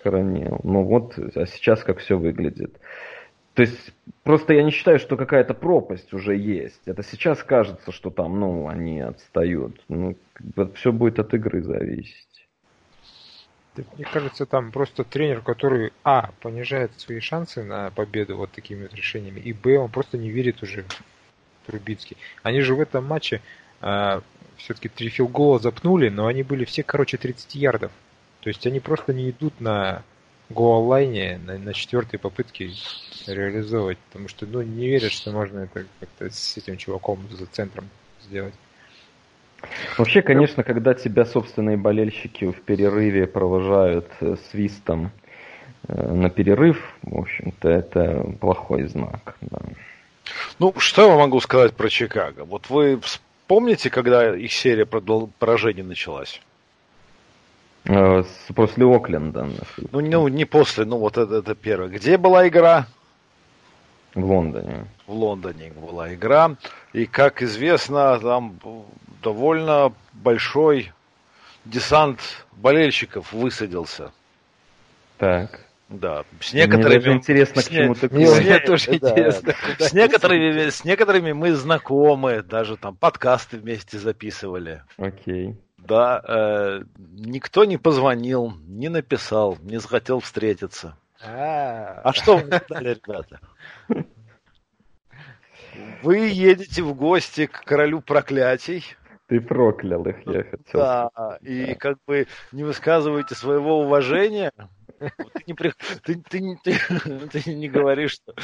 хоронил. 0.02 0.60
Ну 0.62 0.82
вот, 0.82 1.18
а 1.18 1.46
сейчас 1.46 1.82
как 1.84 1.98
все 1.98 2.18
выглядит. 2.18 2.78
То 3.54 3.62
есть, 3.62 3.92
просто 4.22 4.54
я 4.54 4.62
не 4.62 4.70
считаю, 4.70 4.98
что 4.98 5.16
какая-то 5.16 5.54
пропасть 5.54 6.12
уже 6.12 6.36
есть. 6.36 6.80
Это 6.86 7.02
сейчас 7.02 7.42
кажется, 7.42 7.92
что 7.92 8.10
там, 8.10 8.38
ну, 8.38 8.68
они 8.68 9.00
отстают. 9.00 9.80
Ну, 9.88 10.16
все 10.74 10.92
будет 10.92 11.18
от 11.18 11.34
игры 11.34 11.62
зависеть. 11.62 12.39
Мне 13.76 14.04
кажется, 14.04 14.46
там 14.46 14.72
просто 14.72 15.04
тренер, 15.04 15.42
который, 15.42 15.92
а, 16.02 16.30
понижает 16.40 16.90
свои 16.98 17.20
шансы 17.20 17.62
на 17.62 17.90
победу 17.90 18.36
вот 18.36 18.50
такими 18.50 18.82
вот 18.82 18.94
решениями, 18.94 19.40
и, 19.40 19.52
б, 19.52 19.78
он 19.78 19.90
просто 19.90 20.18
не 20.18 20.30
верит 20.30 20.62
уже 20.62 20.84
в 21.62 21.66
Трубицкий. 21.66 22.16
Они 22.42 22.60
же 22.62 22.74
в 22.74 22.80
этом 22.80 23.06
матче 23.06 23.36
э, 23.36 23.40
а, 23.82 24.22
все-таки 24.56 24.88
три 24.88 25.08
филгола 25.08 25.58
запнули, 25.58 26.08
но 26.08 26.26
они 26.26 26.42
были 26.42 26.64
все, 26.64 26.82
короче, 26.82 27.16
30 27.16 27.54
ярдов. 27.54 27.92
То 28.40 28.48
есть 28.48 28.66
они 28.66 28.80
просто 28.80 29.12
не 29.12 29.30
идут 29.30 29.60
на 29.60 30.02
гоал-лайне 30.50 31.38
на, 31.38 31.58
на 31.58 31.72
четвертой 31.72 32.18
попытке 32.18 32.72
реализовывать, 33.26 33.98
потому 33.98 34.28
что, 34.28 34.46
ну, 34.46 34.62
не 34.62 34.88
верят, 34.88 35.12
что 35.12 35.30
можно 35.30 35.60
это 35.60 35.86
как-то 36.00 36.30
с 36.30 36.56
этим 36.56 36.76
чуваком 36.76 37.20
за 37.30 37.46
центром 37.46 37.88
сделать. 38.22 38.54
Вообще, 39.98 40.22
конечно, 40.22 40.62
когда 40.62 40.94
тебя 40.94 41.24
собственные 41.24 41.76
болельщики 41.76 42.46
в 42.46 42.60
перерыве 42.62 43.26
провожают 43.26 44.08
э, 44.20 44.36
свистом 44.50 45.10
э, 45.88 46.12
на 46.12 46.30
перерыв, 46.30 46.78
в 47.02 47.18
общем-то, 47.18 47.68
это 47.68 48.34
плохой 48.40 48.84
знак. 48.84 49.36
Да. 49.40 49.58
Ну, 50.58 50.74
что 50.78 51.08
я 51.10 51.16
могу 51.16 51.40
сказать 51.40 51.74
про 51.74 51.88
Чикаго? 51.88 52.44
Вот 52.44 52.70
вы 52.70 52.98
вспомните, 53.00 53.90
когда 53.90 54.34
их 54.34 54.52
серия 54.52 54.86
поражений 54.86 55.82
началась? 55.82 56.40
Э, 57.84 58.22
после 58.54 58.84
Окленда. 58.84 59.48
Ну, 59.92 60.00
ну, 60.00 60.28
не 60.28 60.44
после, 60.44 60.84
ну 60.84 60.98
вот 60.98 61.16
это, 61.18 61.36
это 61.36 61.54
первое. 61.54 61.88
Где 61.88 62.16
была 62.16 62.46
игра? 62.46 62.86
В 64.14 64.24
Лондоне. 64.24 64.86
В 65.06 65.12
Лондоне 65.12 65.72
была 65.72 66.12
игра. 66.14 66.56
И, 66.92 67.06
как 67.06 67.42
известно, 67.42 68.18
там 68.18 68.58
довольно 69.22 69.92
большой 70.12 70.92
десант 71.64 72.20
болельщиков 72.52 73.32
высадился. 73.32 74.12
Так. 75.18 75.60
Да, 75.88 76.24
с 76.40 76.52
некоторыми... 76.52 76.86
Мне 76.86 76.98
даже 76.98 77.12
интересно, 77.12 77.62
к 77.62 77.68
чему 77.68 77.94
ты 77.94 78.08
Мне 78.08 78.58
тоже 78.66 78.98
Да. 79.00 79.10
интересно. 79.10 79.54
С 79.78 79.92
некоторыми, 79.92 80.70
с 80.70 80.84
некоторыми 80.84 81.32
мы 81.32 81.52
знакомы, 81.54 82.42
даже 82.42 82.76
там 82.76 82.94
подкасты 82.96 83.58
вместе 83.58 83.98
записывали. 83.98 84.84
Окей. 84.98 85.56
Да, 85.78 86.22
э, 86.26 86.82
никто 87.16 87.64
не 87.64 87.76
позвонил, 87.76 88.52
не 88.68 88.88
написал, 88.88 89.58
не 89.62 89.78
захотел 89.78 90.20
встретиться. 90.20 90.96
А, 91.22 92.00
А 92.02 92.12
что 92.12 92.36
вы 92.38 92.42
ждали, 92.44 92.94
ребята? 92.94 93.40
Вы 96.02 96.18
едете 96.28 96.82
в 96.82 96.94
гости 96.94 97.46
к 97.46 97.62
королю 97.64 98.00
проклятий, 98.00 98.84
Ты 99.28 99.40
проклял 99.40 100.04
их, 100.06 100.16
я 100.26 100.42
хотел. 100.42 100.80
да, 100.80 101.38
и 101.42 101.74
как 101.74 101.98
бы 102.06 102.26
не 102.52 102.64
высказываете 102.64 103.34
своего 103.34 103.80
уважения. 103.80 104.50
Ты 104.98 105.12
не, 105.46 105.54
при- 105.54 105.72
ты, 106.02 106.16
ты 106.28 106.58
ты- 106.62 107.28
ты 107.28 107.54
не 107.54 107.68
говоришь, 107.68 108.12
что 108.12 108.34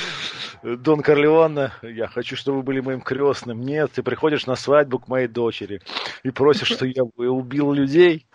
Дон 0.62 1.02
Корлеоне, 1.02 1.70
я 1.82 2.06
хочу, 2.06 2.34
чтобы 2.36 2.58
вы 2.58 2.62
были 2.62 2.80
моим 2.80 3.00
крестным. 3.02 3.60
Нет, 3.60 3.92
ты 3.92 4.02
приходишь 4.02 4.46
на 4.46 4.54
свадьбу 4.56 4.98
к 4.98 5.08
моей 5.08 5.28
дочери 5.28 5.82
и 6.22 6.30
просишь, 6.30 6.68
что 6.68 6.86
я 6.86 7.04
бы 7.04 7.28
убил 7.28 7.72
людей. 7.72 8.26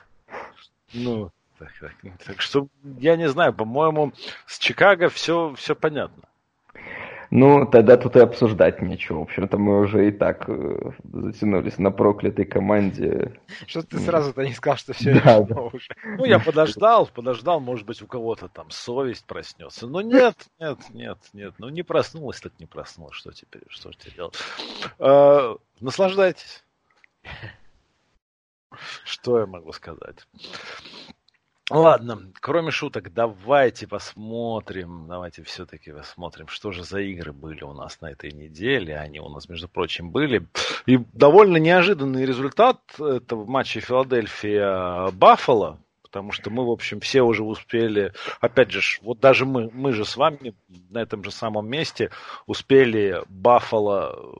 Ну, 0.93 1.31
так, 1.61 1.93
так, 2.01 2.17
так 2.25 2.41
что 2.41 2.67
я 2.97 3.15
не 3.15 3.29
знаю, 3.29 3.53
по-моему, 3.53 4.13
с 4.47 4.57
Чикаго 4.57 5.09
все, 5.09 5.53
все 5.55 5.75
понятно. 5.75 6.23
Ну, 7.29 7.65
тогда 7.65 7.95
тут 7.95 8.17
и 8.17 8.19
обсуждать 8.19 8.81
нечего. 8.81 9.19
В 9.19 9.21
общем-то, 9.21 9.57
мы 9.57 9.79
уже 9.79 10.09
и 10.09 10.11
так 10.11 10.49
э, 10.49 10.91
затянулись 11.03 11.77
на 11.77 11.89
проклятой 11.89 12.43
команде. 12.43 13.39
Что 13.67 13.83
ты 13.83 13.99
сразу-то 13.99 14.43
не 14.43 14.51
сказал, 14.51 14.75
что 14.75 14.91
все 14.91 15.13
Да, 15.13 15.39
решено 15.39 15.61
уже? 15.61 15.87
Ну, 16.17 16.25
я 16.25 16.39
подождал, 16.39 17.07
подождал, 17.07 17.61
может 17.61 17.85
быть, 17.85 18.01
у 18.01 18.07
кого-то 18.07 18.49
там 18.49 18.69
совесть 18.69 19.25
проснется. 19.25 19.87
Но 19.87 20.01
нет, 20.01 20.35
нет, 20.59 20.79
нет, 20.89 21.19
нет. 21.31 21.53
Ну, 21.57 21.69
не 21.69 21.83
проснулась, 21.83 22.41
так 22.41 22.51
не 22.59 22.65
проснулась. 22.65 23.15
Что 23.15 23.31
теперь, 23.31 23.63
что 23.69 23.93
же 23.93 23.97
теперь 23.97 24.15
делать? 24.15 24.35
А, 24.99 25.55
наслаждайтесь. 25.79 26.65
Что 29.05 29.39
я 29.39 29.45
могу 29.45 29.71
сказать? 29.73 30.27
Ладно, 31.73 32.19
кроме 32.41 32.69
шуток, 32.69 33.13
давайте 33.13 33.87
посмотрим, 33.87 35.07
давайте 35.07 35.41
все-таки 35.43 35.93
посмотрим, 35.93 36.49
что 36.49 36.73
же 36.73 36.83
за 36.83 36.99
игры 36.99 37.31
были 37.31 37.63
у 37.63 37.71
нас 37.71 38.01
на 38.01 38.11
этой 38.11 38.33
неделе. 38.33 38.97
Они 38.97 39.21
у 39.21 39.29
нас, 39.29 39.47
между 39.47 39.69
прочим, 39.69 40.11
были. 40.11 40.45
И 40.85 40.97
довольно 41.13 41.55
неожиданный 41.55 42.25
результат 42.25 42.81
это 42.99 43.37
в 43.37 43.47
матче 43.47 43.79
Филадельфия-Баффало, 43.79 45.77
потому 46.01 46.33
что 46.33 46.49
мы, 46.49 46.65
в 46.65 46.71
общем, 46.71 46.99
все 46.99 47.21
уже 47.21 47.43
успели, 47.43 48.11
опять 48.41 48.71
же, 48.71 48.81
вот 49.01 49.21
даже 49.21 49.45
мы, 49.45 49.69
мы 49.71 49.93
же 49.93 50.03
с 50.03 50.17
вами 50.17 50.53
на 50.89 50.97
этом 51.01 51.23
же 51.23 51.31
самом 51.31 51.69
месте 51.69 52.11
успели 52.47 53.23
Баффало 53.29 54.35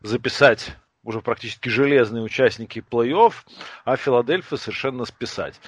записать 0.00 0.76
уже 1.06 1.20
практически 1.20 1.68
железные 1.68 2.22
участники 2.22 2.80
плей-офф, 2.80 3.32
а 3.84 3.96
Филадельфия 3.96 4.58
совершенно 4.58 5.04
списать 5.04 5.58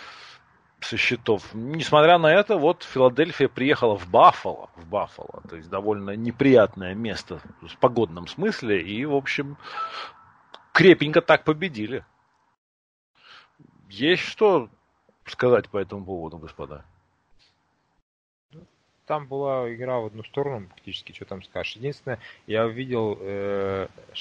со 0.81 0.97
счетов. 0.97 1.55
Несмотря 1.55 2.19
на 2.19 2.33
это, 2.33 2.57
вот 2.57 2.83
Филадельфия 2.83 3.49
приехала 3.49 3.97
в 3.97 4.09
Баффало, 4.09 4.69
в 4.75 4.87
Баффало, 4.87 5.43
то 5.49 5.57
есть 5.57 5.71
довольно 5.71 6.17
неприятное 6.17 6.95
место 6.95 7.41
в 7.63 7.77
погодном 7.79 8.27
смысле, 8.27 8.83
и, 8.83 9.05
в 9.05 9.15
общем, 9.15 9.57
крепенько 10.73 11.21
так 11.21 11.45
победили. 11.45 12.05
Есть 13.89 14.25
что 14.25 14.69
сказать 15.25 15.69
по 15.69 15.79
этому 15.79 16.05
поводу, 16.05 16.39
господа? 16.39 16.85
Там 19.07 19.27
была 19.27 19.73
игра 19.73 20.01
в 20.01 20.07
одну 20.07 20.23
сторону, 20.25 20.67
практически, 20.67 21.13
что 21.13 21.25
там 21.25 21.43
скажешь. 21.43 21.77
Единственное, 21.77 22.19
я 22.47 22.67
увидел 22.67 23.17
э, 23.21 23.89
э, 23.97 24.15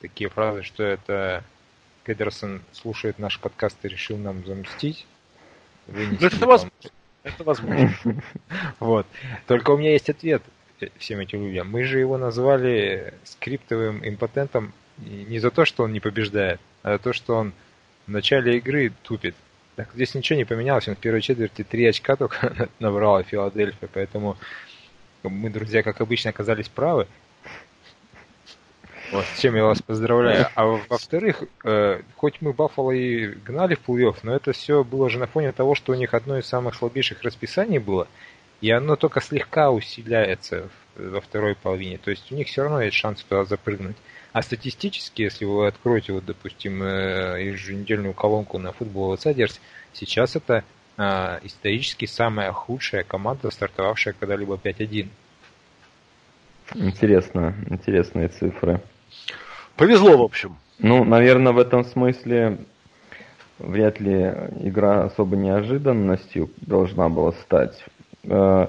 такие 0.00 0.30
фразы, 0.30 0.62
что 0.62 0.82
это 0.82 1.44
Кедерсон 2.06 2.62
слушает 2.72 3.18
наш 3.18 3.38
подкаст 3.38 3.76
и 3.82 3.88
решил 3.88 4.16
нам 4.16 4.44
замстить. 4.44 5.06
Вынести 5.86 6.24
Это 6.24 6.40
там. 6.40 6.48
возможно. 6.48 6.90
Это 7.22 7.44
возможно. 7.44 7.94
Вот. 8.80 9.06
Только 9.46 9.70
у 9.70 9.76
меня 9.76 9.92
есть 9.92 10.08
ответ 10.08 10.42
э, 10.80 10.88
всем 10.98 11.20
этим 11.20 11.44
людям. 11.44 11.70
Мы 11.70 11.84
же 11.84 11.98
его 11.98 12.18
назвали 12.18 13.14
скриптовым 13.24 14.06
импотентом 14.06 14.72
не 14.98 15.38
за 15.38 15.50
то, 15.50 15.64
что 15.64 15.84
он 15.84 15.92
не 15.92 16.00
побеждает, 16.00 16.60
а 16.82 16.92
за 16.92 16.98
то, 16.98 17.12
что 17.12 17.36
он 17.36 17.52
в 18.06 18.10
начале 18.10 18.58
игры 18.58 18.92
тупит. 19.02 19.34
Так 19.76 19.90
здесь 19.94 20.14
ничего 20.14 20.36
не 20.36 20.44
поменялось. 20.44 20.88
Он 20.88 20.96
в 20.96 20.98
первой 20.98 21.20
четверти 21.20 21.62
три 21.62 21.86
очка 21.86 22.16
только 22.16 22.68
набрала 22.80 23.22
Филадельфия, 23.22 23.88
поэтому 23.92 24.36
мы, 25.22 25.50
друзья, 25.50 25.82
как 25.82 26.00
обычно, 26.00 26.30
оказались 26.30 26.68
правы. 26.68 27.06
Вот, 29.12 29.24
с 29.24 29.40
чем 29.40 29.56
я 29.56 29.64
вас 29.64 29.82
поздравляю. 29.82 30.46
А 30.54 30.66
во-вторых, 30.66 31.42
э, 31.64 32.00
хоть 32.16 32.40
мы 32.40 32.52
Баффало 32.52 32.92
и 32.92 33.26
гнали 33.26 33.74
в 33.74 33.88
плей-офф, 33.88 34.18
но 34.22 34.36
это 34.36 34.52
все 34.52 34.84
было 34.84 35.10
же 35.10 35.18
на 35.18 35.26
фоне 35.26 35.52
того, 35.52 35.74
что 35.74 35.92
у 35.92 35.96
них 35.96 36.14
одно 36.14 36.38
из 36.38 36.46
самых 36.46 36.76
слабейших 36.76 37.22
расписаний 37.22 37.78
было, 37.78 38.06
и 38.60 38.70
оно 38.70 38.94
только 38.96 39.20
слегка 39.20 39.70
усиляется 39.70 40.68
во 40.96 41.20
второй 41.20 41.56
половине. 41.56 41.98
То 41.98 42.10
есть 42.10 42.30
у 42.30 42.36
них 42.36 42.46
все 42.46 42.62
равно 42.62 42.82
есть 42.82 42.96
шанс 42.96 43.22
туда 43.22 43.44
запрыгнуть. 43.44 43.96
А 44.32 44.42
статистически, 44.42 45.22
если 45.22 45.44
вы 45.44 45.66
откроете, 45.66 46.12
вот, 46.12 46.24
допустим, 46.24 46.82
э, 46.82 47.42
еженедельную 47.46 48.14
колонку 48.14 48.58
на 48.58 48.68
Football 48.68 49.16
Outsiders, 49.16 49.58
сейчас 49.92 50.36
это 50.36 50.62
а, 50.96 51.40
исторически 51.42 52.04
самая 52.04 52.52
худшая 52.52 53.02
команда, 53.04 53.50
стартовавшая 53.50 54.14
когда-либо 54.18 54.54
5-1. 54.54 55.08
Интересно, 56.74 57.54
интересные 57.68 58.28
цифры. 58.28 58.80
Повезло, 59.76 60.16
в 60.18 60.22
общем. 60.22 60.56
Ну, 60.78 61.04
наверное, 61.04 61.52
в 61.52 61.58
этом 61.58 61.84
смысле 61.84 62.58
вряд 63.58 64.00
ли 64.00 64.32
игра 64.60 65.04
особо 65.04 65.36
неожиданностью 65.36 66.50
должна 66.58 67.08
была 67.08 67.32
стать. 67.32 67.84
Э, 68.24 68.68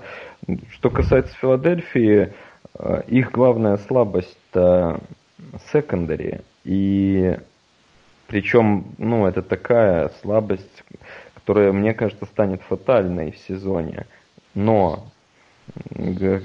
Что 0.71 0.89
касается 0.89 1.33
Филадельфии, 1.35 2.33
э, 2.77 3.01
их 3.07 3.31
главная 3.31 3.77
слабость 3.77 4.37
это 4.51 4.99
секондари. 5.71 6.41
И 6.63 7.37
причем, 8.27 8.85
ну, 8.97 9.25
это 9.25 9.41
такая 9.41 10.11
слабость, 10.21 10.83
которая, 11.33 11.71
мне 11.71 11.93
кажется, 11.93 12.25
станет 12.25 12.61
фатальной 12.61 13.31
в 13.31 13.37
сезоне. 13.37 14.05
Но 14.53 15.05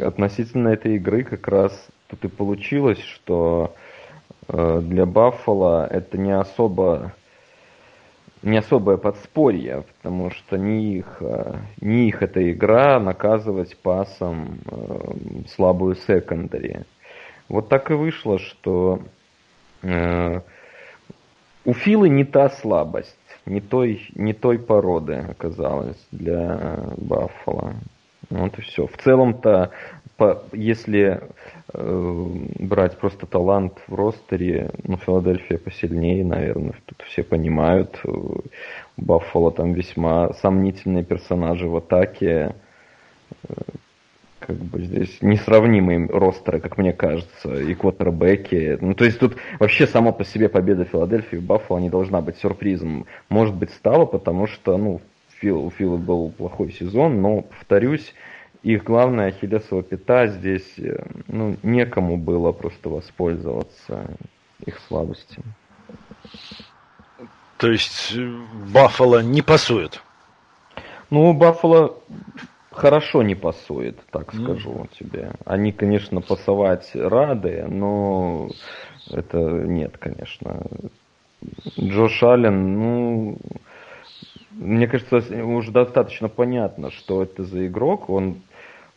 относительно 0.00 0.68
этой 0.68 0.96
игры 0.96 1.24
как 1.24 1.48
раз 1.48 1.88
тут 2.08 2.24
и 2.24 2.28
получилось, 2.28 3.02
что 3.02 3.74
для 4.48 5.06
Баффала 5.06 5.86
это 5.86 6.18
не 6.18 6.32
особо 6.32 7.12
не 8.46 8.58
особое 8.58 8.96
подспорье, 8.96 9.84
потому 9.96 10.30
что 10.30 10.56
не 10.56 10.98
их, 10.98 11.16
э, 11.20 11.56
не 11.80 12.08
их 12.08 12.22
эта 12.22 12.52
игра 12.52 13.00
наказывать 13.00 13.76
пасом 13.78 14.60
э, 14.66 15.44
слабую 15.48 15.96
секондари. 15.96 16.84
Вот 17.48 17.68
так 17.68 17.90
и 17.90 17.94
вышло, 17.94 18.38
что 18.38 19.00
э, 19.82 20.40
у 21.64 21.74
Филы 21.74 22.08
не 22.08 22.24
та 22.24 22.48
слабость, 22.50 23.18
не 23.46 23.60
той, 23.60 24.08
не 24.14 24.32
той 24.32 24.58
породы 24.60 25.26
оказалась 25.28 26.06
для 26.12 26.92
Баффала. 26.96 27.74
Вот 28.30 28.58
и 28.58 28.62
все. 28.62 28.86
В 28.86 28.96
целом-то, 28.98 29.70
по- 30.16 30.42
если 30.52 31.20
э, 31.72 32.26
брать 32.58 32.98
просто 32.98 33.26
талант 33.26 33.74
в 33.86 33.94
ростере, 33.94 34.70
ну, 34.84 34.96
Филадельфия 34.96 35.58
посильнее, 35.58 36.24
наверное. 36.24 36.74
Тут 36.86 37.02
все 37.02 37.22
понимают. 37.22 37.98
э, 38.04 38.08
У 38.08 38.42
Баффало 38.96 39.52
там 39.52 39.72
весьма 39.74 40.32
сомнительные 40.34 41.04
персонажи 41.04 41.68
в 41.68 41.76
атаке. 41.76 42.54
Э, 43.48 43.54
Как 44.38 44.56
бы 44.56 44.82
здесь 44.82 45.18
несравнимые 45.22 46.06
ростеры, 46.08 46.60
как 46.60 46.78
мне 46.78 46.92
кажется, 46.92 47.54
и 47.54 47.74
квотербеки. 47.74 48.78
Ну, 48.80 48.94
то 48.94 49.04
есть 49.04 49.18
тут 49.18 49.36
вообще 49.58 49.86
сама 49.86 50.12
по 50.12 50.24
себе 50.24 50.48
победа 50.48 50.84
Филадельфии 50.84 51.36
в 51.36 51.42
Баффало 51.42 51.78
не 51.78 51.90
должна 51.90 52.20
быть 52.20 52.36
сюрпризом. 52.38 53.06
Может 53.28 53.54
быть, 53.56 53.70
стала, 53.70 54.04
потому 54.06 54.46
что, 54.46 54.76
ну, 54.76 55.00
у 55.42 55.70
Фила 55.70 55.96
был 55.96 56.30
плохой 56.30 56.70
сезон, 56.72 57.20
но, 57.20 57.42
повторюсь, 57.42 58.14
их 58.62 58.84
главная 58.84 59.28
ахиллесова 59.28 59.82
пята 59.82 60.26
здесь, 60.26 60.78
э, 60.78 61.04
ну, 61.28 61.56
некому 61.62 62.16
было 62.16 62.52
просто 62.52 62.88
воспользоваться 62.88 64.06
их 64.64 64.78
слабостью. 64.88 65.42
То 67.58 67.70
есть 67.70 68.12
э, 68.14 68.38
Баффало 68.72 69.22
не 69.22 69.42
пасует. 69.42 70.02
Ну, 71.10 71.32
Баффало 71.32 71.98
хорошо 72.70 73.22
не 73.22 73.34
пасует, 73.34 73.98
так 74.10 74.32
Ну. 74.34 74.44
скажу 74.44 74.88
тебе. 74.98 75.32
Они, 75.44 75.72
конечно, 75.72 76.20
пасовать 76.20 76.90
рады, 76.94 77.64
но 77.68 78.50
это 79.10 79.38
нет, 79.38 79.96
конечно. 79.98 80.62
Джош 81.78 82.22
Аллен, 82.22 82.78
ну, 82.78 83.38
мне 84.56 84.88
кажется, 84.88 85.16
уже 85.44 85.70
достаточно 85.70 86.28
понятно, 86.28 86.90
что 86.90 87.22
это 87.22 87.44
за 87.44 87.66
игрок. 87.66 88.08
Он, 88.08 88.42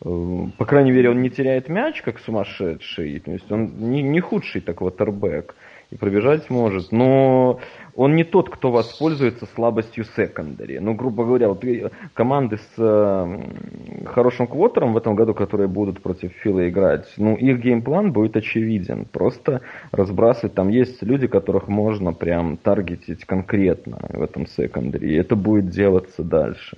э, 0.03 0.45
по 0.57 0.65
крайней 0.65 0.91
мере, 0.91 1.09
он 1.09 1.21
не 1.21 1.29
теряет 1.29 1.67
мяч, 1.67 2.01
как 2.01 2.19
сумасшедший. 2.19 3.19
То 3.19 3.31
есть 3.31 3.51
он 3.51 3.91
не, 3.91 4.01
не 4.01 4.21
худший 4.21 4.61
так 4.61 4.81
ватербэк 4.81 5.55
и 5.91 5.95
пробежать 5.95 6.49
может. 6.49 6.91
Но 6.91 7.59
он 7.95 8.15
не 8.15 8.23
тот, 8.23 8.49
кто 8.49 8.71
воспользуется 8.71 9.47
слабостью 9.55 10.05
секондари. 10.15 10.79
Ну, 10.79 10.93
грубо 10.93 11.25
говоря, 11.25 11.49
вот 11.49 11.63
команды 12.13 12.57
с 12.57 12.73
э, 12.77 14.05
хорошим 14.05 14.47
квотером 14.47 14.93
в 14.93 14.97
этом 14.97 15.15
году, 15.15 15.33
которые 15.33 15.67
будут 15.67 16.01
против 16.01 16.31
Фила 16.43 16.69
играть, 16.69 17.07
ну, 17.17 17.35
их 17.35 17.59
геймплан 17.59 18.11
будет 18.11 18.37
очевиден. 18.37 19.05
Просто 19.05 19.61
разбрасывать. 19.91 20.53
Там 20.53 20.69
есть 20.69 21.01
люди, 21.01 21.27
которых 21.27 21.67
можно 21.67 22.13
прям 22.13 22.57
таргетить 22.57 23.25
конкретно 23.25 23.99
в 24.09 24.21
этом 24.21 24.45
секондаре. 24.47 25.09
И 25.09 25.15
это 25.15 25.35
будет 25.35 25.69
делаться 25.69 26.23
дальше. 26.23 26.77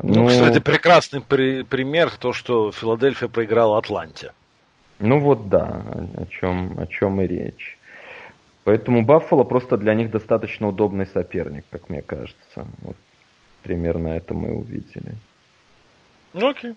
Ну, 0.00 0.22
ну 0.22 0.26
кстати, 0.28 0.60
прекрасный 0.60 1.20
при- 1.20 1.62
пример 1.62 2.10
то, 2.18 2.32
что 2.32 2.70
Филадельфия 2.70 3.28
проиграла 3.28 3.78
Атланте. 3.78 4.32
Ну 5.00 5.18
вот 5.18 5.48
да, 5.48 5.82
о 6.16 6.26
чем, 6.26 6.78
о 6.78 6.86
чем 6.86 7.20
и 7.20 7.26
речь. 7.26 7.77
Поэтому 8.68 9.02
Баффало 9.02 9.44
просто 9.44 9.78
для 9.78 9.94
них 9.94 10.10
достаточно 10.10 10.68
удобный 10.68 11.06
соперник, 11.06 11.64
как 11.70 11.88
мне 11.88 12.02
кажется. 12.02 12.66
Вот 12.82 12.96
примерно 13.62 14.08
это 14.08 14.34
мы 14.34 14.54
увидели. 14.54 15.14
Ну, 16.34 16.50
окей, 16.50 16.74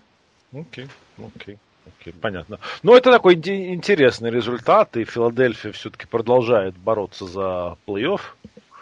окей, 0.54 0.86
окей. 1.18 1.58
Окей, 2.00 2.14
понятно. 2.14 2.60
Но 2.82 2.96
это 2.96 3.10
такой 3.10 3.34
интересный 3.34 4.30
результат, 4.30 4.96
и 4.96 5.04
Филадельфия 5.04 5.72
все-таки 5.72 6.06
продолжает 6.06 6.78
бороться 6.78 7.26
за 7.26 7.76
плей-офф. 7.86 8.22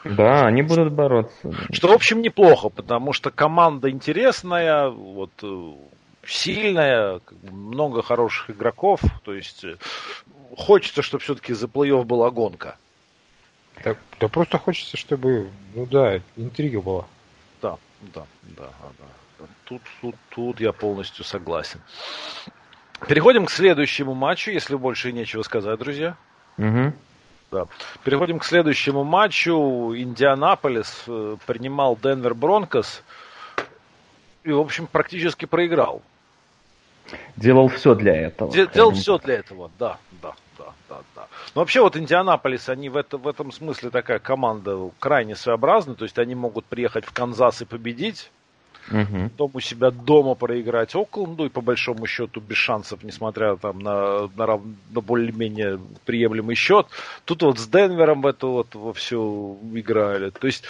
Да, 0.05 0.47
они 0.47 0.63
будут 0.63 0.93
бороться. 0.93 1.53
Что, 1.73 1.89
в 1.89 1.93
общем, 1.93 2.23
неплохо, 2.23 2.69
потому 2.69 3.13
что 3.13 3.33
команда 3.33 3.91
интересная, 3.91 4.89
вот 4.89 5.33
э, 5.43 5.73
сильная, 6.25 7.21
много 7.43 8.03
хороших 8.03 8.51
игроков. 8.51 9.01
То 9.25 9.35
есть 9.35 9.65
э, 9.65 9.79
хочется, 10.57 11.03
чтобы 11.03 11.25
все-таки 11.25 11.55
за 11.55 11.67
плей-офф 11.67 12.05
была 12.05 12.31
гонка. 12.31 12.77
Да, 13.85 13.97
да 14.19 14.29
просто 14.29 14.59
хочется, 14.59 14.97
чтобы, 14.97 15.51
ну 15.75 15.87
да, 15.87 16.21
интрига 16.37 16.81
была. 16.81 17.07
Да, 17.63 17.79
да, 18.15 18.27
да, 18.43 18.69
да. 18.99 19.47
Тут, 19.65 19.83
тут, 20.01 20.15
тут 20.31 20.61
я 20.61 20.73
полностью 20.73 21.25
согласен. 21.25 21.81
Переходим 23.09 23.47
к 23.47 23.51
следующему 23.51 24.15
матчу, 24.15 24.51
если 24.51 24.75
больше 24.75 25.13
нечего 25.13 25.43
сказать, 25.43 25.79
друзья. 25.79 26.17
Угу. 26.59 26.93
Да. 27.51 27.67
Переходим 28.05 28.39
к 28.39 28.45
следующему 28.45 29.05
матчу. 29.05 29.95
Индианаполис 29.97 31.05
э, 31.07 31.37
принимал 31.47 31.97
Денвер 31.97 32.35
Бронкос 32.35 33.03
и, 34.45 34.53
в 34.53 34.61
общем, 34.61 34.87
практически 34.87 35.47
проиграл. 35.47 36.03
Делал 37.37 37.69
все 37.69 37.95
для 37.95 38.15
этого. 38.15 38.53
Делал 38.53 38.93
все 38.93 39.19
для 39.19 39.37
этого, 39.37 39.71
да, 39.79 39.99
да 40.21 40.35
да, 40.89 41.01
да. 41.15 41.27
Но 41.55 41.61
вообще 41.61 41.81
вот 41.81 41.97
Индианаполис, 41.97 42.69
они 42.69 42.89
в, 42.89 42.97
это, 42.97 43.17
в 43.17 43.27
этом 43.29 43.53
смысле 43.53 43.91
такая 43.91 44.19
команда 44.19 44.91
крайне 44.99 45.37
своеобразная, 45.37 45.95
то 45.95 46.05
есть 46.05 46.19
они 46.19 46.35
могут 46.35 46.65
приехать 46.65 47.05
в 47.05 47.13
Канзас 47.13 47.63
и 47.63 47.65
победить, 47.65 48.31
угу. 48.91 49.31
потом 49.31 49.51
у 49.55 49.61
себя 49.61 49.91
дома 49.91 50.35
проиграть 50.35 50.95
Окленду 50.95 51.47
и 51.47 51.49
по 51.49 51.61
большому 51.61 52.07
счету 52.07 52.41
без 52.41 52.57
шансов, 52.57 53.03
несмотря 53.03 53.57
там 53.57 53.79
на, 53.79 54.29
на, 54.37 54.61
на 54.91 55.01
более-менее 55.01 55.81
приемлемый 56.05 56.55
счет. 56.55 56.87
Тут 57.25 57.43
вот 57.43 57.59
с 57.59 57.67
Денвером 57.67 58.23
в 58.23 58.27
это 58.27 58.47
вот 58.47 58.75
во 58.75 58.93
все 58.93 59.57
играли. 59.75 60.31
То 60.31 60.47
есть 60.47 60.65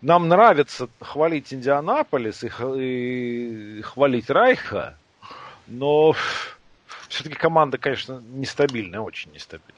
нам 0.00 0.28
нравится 0.28 0.88
хвалить 1.00 1.52
Индианаполис 1.52 2.44
и, 2.44 2.48
и 2.48 3.82
хвалить 3.82 4.30
Райха, 4.30 4.96
но 5.66 6.14
все-таки 7.08 7.36
команда, 7.36 7.78
конечно, 7.78 8.22
нестабильная, 8.32 9.00
очень 9.00 9.32
нестабильная. 9.32 9.74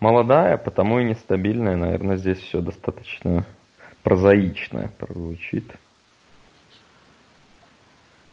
Молодая, 0.00 0.58
потому 0.58 1.00
и 1.00 1.04
нестабильная. 1.04 1.76
Наверное, 1.76 2.16
здесь 2.16 2.38
все 2.38 2.60
достаточно 2.60 3.46
прозаично 4.02 4.90
прозвучит. 4.98 5.64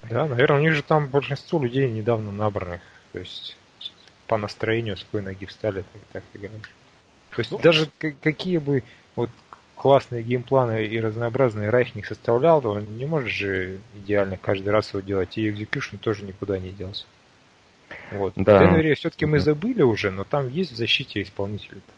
Да, 0.09 0.25
наверное, 0.25 0.59
у 0.59 0.61
них 0.61 0.73
же 0.73 0.83
там 0.83 1.07
большинство 1.07 1.61
людей 1.61 1.89
недавно 1.89 2.31
набранных. 2.31 2.81
То 3.13 3.19
есть 3.19 3.57
по 4.27 4.37
настроению 4.37 4.97
с 4.97 5.03
какой 5.03 5.21
ноги 5.21 5.45
встали, 5.45 5.83
так, 5.93 6.01
так 6.11 6.23
играют. 6.33 6.63
То 7.31 7.39
есть 7.39 7.51
ну, 7.51 7.59
даже 7.59 7.89
какие 8.21 8.57
бы 8.57 8.83
вот 9.15 9.29
классные 9.75 10.23
геймпланы 10.23 10.85
и 10.85 10.99
разнообразные 10.99 11.69
Райх 11.69 11.95
не 11.95 12.03
составлял, 12.03 12.61
то 12.61 12.71
он 12.71 12.97
не 12.97 13.05
может 13.05 13.29
же 13.29 13.79
идеально 13.95 14.37
каждый 14.37 14.69
раз 14.69 14.93
его 14.93 15.01
делать. 15.01 15.37
И 15.37 15.49
экзекьюшн 15.49 15.97
тоже 15.97 16.23
никуда 16.25 16.59
не 16.59 16.71
делся. 16.71 17.05
Вот. 18.11 18.33
Да. 18.35 18.59
В 18.59 18.61
Денвере 18.61 18.95
все-таки 18.95 19.25
мы 19.25 19.39
забыли 19.39 19.81
уже, 19.81 20.11
но 20.11 20.23
там 20.23 20.49
есть 20.49 20.71
в 20.71 20.75
защите 20.75 21.21
исполнители. 21.21 21.77
-то. 21.77 21.91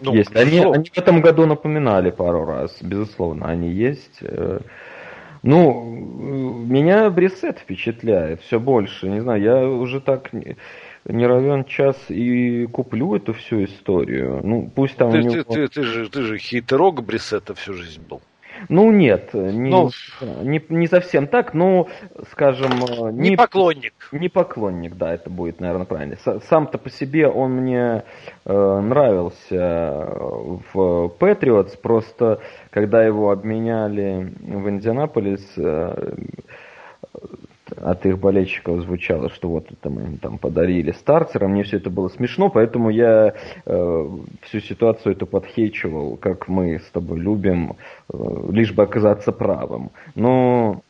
Ну, 0.00 0.14
есть. 0.14 0.34
Они, 0.34 0.60
они 0.60 0.90
в 0.92 0.98
этом 0.98 1.20
году 1.20 1.46
напоминали 1.46 2.10
пару 2.10 2.44
раз, 2.44 2.76
безусловно, 2.80 3.48
они 3.48 3.70
есть. 3.70 4.18
Э, 4.22 4.60
ну, 5.42 5.84
меня 6.66 7.10
Брисет 7.10 7.58
впечатляет 7.58 8.40
все 8.42 8.58
больше. 8.58 9.08
Не 9.08 9.20
знаю, 9.20 9.42
я 9.42 9.68
уже 9.68 10.00
так 10.00 10.32
не, 10.32 10.56
не 11.04 11.26
равен 11.26 11.64
час 11.64 11.96
и 12.08 12.66
куплю 12.66 13.16
эту 13.16 13.32
всю 13.34 13.64
историю. 13.64 14.40
Ну, 14.42 14.70
пусть 14.74 14.96
там 14.96 15.12
ты, 15.12 15.18
у 15.18 15.20
него... 15.22 15.42
ты, 15.42 15.42
ты, 15.42 15.68
ты 15.68 15.82
же, 15.82 16.08
ты 16.08 16.22
же 16.22 16.38
хитрог 16.38 17.02
Брисета 17.04 17.54
всю 17.54 17.74
жизнь 17.74 18.02
был. 18.08 18.20
Ну 18.68 18.90
нет, 18.90 19.32
не, 19.34 19.70
ну, 19.70 19.90
не, 20.20 20.62
не 20.68 20.86
совсем 20.86 21.26
так, 21.26 21.54
но, 21.54 21.88
скажем... 22.30 22.70
Не, 23.16 23.30
не 23.30 23.36
поклонник. 23.36 23.94
Не 24.12 24.28
поклонник, 24.28 24.96
да, 24.96 25.14
это 25.14 25.30
будет, 25.30 25.60
наверное, 25.60 25.86
правильно. 25.86 26.16
Сам-то 26.48 26.78
по 26.78 26.90
себе 26.90 27.28
он 27.28 27.52
мне 27.52 28.04
э, 28.44 28.80
нравился 28.80 30.06
в 30.72 31.08
Патриотс, 31.18 31.76
просто 31.76 32.40
когда 32.70 33.04
его 33.04 33.30
обменяли 33.30 34.34
в 34.40 34.68
Индианаполис, 34.68 35.46
э, 35.56 36.14
от 37.76 38.06
их 38.06 38.18
болельщиков 38.18 38.80
звучало, 38.82 39.30
что 39.30 39.48
вот 39.48 39.70
это 39.70 39.90
мы 39.90 40.02
им 40.02 40.18
там 40.18 40.38
подарили 40.38 40.92
стартера. 40.92 41.48
Мне 41.48 41.64
все 41.64 41.76
это 41.76 41.90
было 41.90 42.08
смешно, 42.08 42.50
поэтому 42.50 42.90
я 42.90 43.34
э, 43.66 44.08
всю 44.42 44.60
ситуацию 44.60 45.12
эту 45.12 45.26
подхейчивал, 45.26 46.16
как 46.16 46.48
мы 46.48 46.78
с 46.78 46.90
тобой 46.90 47.18
любим, 47.20 47.76
э, 48.12 48.16
лишь 48.50 48.72
бы 48.72 48.82
оказаться 48.82 49.32
правым. 49.32 49.90
Но, 50.14 50.82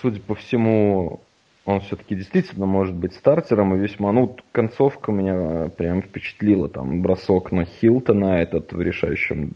судя 0.00 0.20
по 0.20 0.34
всему, 0.34 1.20
он 1.68 1.80
все-таки 1.80 2.14
действительно 2.14 2.64
может 2.64 2.94
быть 2.94 3.12
стартером 3.12 3.74
и 3.74 3.78
весьма, 3.78 4.10
ну, 4.12 4.34
концовка 4.52 5.12
меня 5.12 5.68
прям 5.76 6.00
впечатлила, 6.00 6.68
там, 6.70 7.02
бросок 7.02 7.52
на 7.52 7.66
Хилтона 7.66 8.40
этот 8.40 8.72
в 8.72 8.80
решающем, 8.80 9.52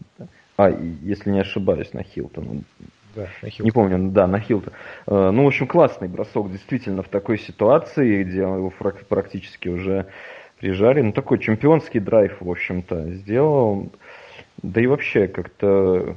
а, 0.55 0.69
если 0.69 1.31
не 1.31 1.39
ошибаюсь, 1.39 1.91
на 1.93 2.03
Хилтона, 2.03 2.61
да, 3.15 3.27
Не 3.59 3.71
помню, 3.71 4.11
да, 4.11 4.27
на 4.27 4.39
Хилта. 4.39 4.71
Э, 5.07 5.31
ну, 5.31 5.43
в 5.43 5.47
общем, 5.47 5.67
классный 5.67 6.07
бросок, 6.07 6.51
действительно, 6.51 7.03
в 7.03 7.09
такой 7.09 7.37
ситуации, 7.37 8.23
где 8.23 8.39
его 8.39 8.71
практически 9.07 9.69
уже 9.69 10.07
прижали. 10.59 11.01
Ну, 11.01 11.11
такой 11.11 11.39
чемпионский 11.39 11.99
драйв, 11.99 12.37
в 12.39 12.49
общем-то, 12.49 13.11
сделал. 13.11 13.91
Да 14.61 14.81
и 14.81 14.87
вообще 14.87 15.27
как-то 15.27 16.15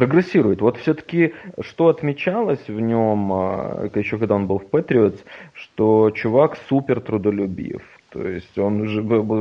прогрессирует. 0.00 0.62
Вот 0.62 0.78
все-таки, 0.78 1.34
что 1.60 1.88
отмечалось 1.88 2.66
в 2.68 2.80
нем, 2.80 3.30
а, 3.32 3.90
еще 3.94 4.16
когда 4.16 4.34
он 4.34 4.46
был 4.46 4.58
в 4.58 4.66
Патриотс, 4.66 5.22
что 5.52 6.10
чувак 6.10 6.56
супер 6.68 7.00
трудолюбив. 7.00 7.82
То 8.08 8.26
есть 8.26 8.58
он 8.58 8.86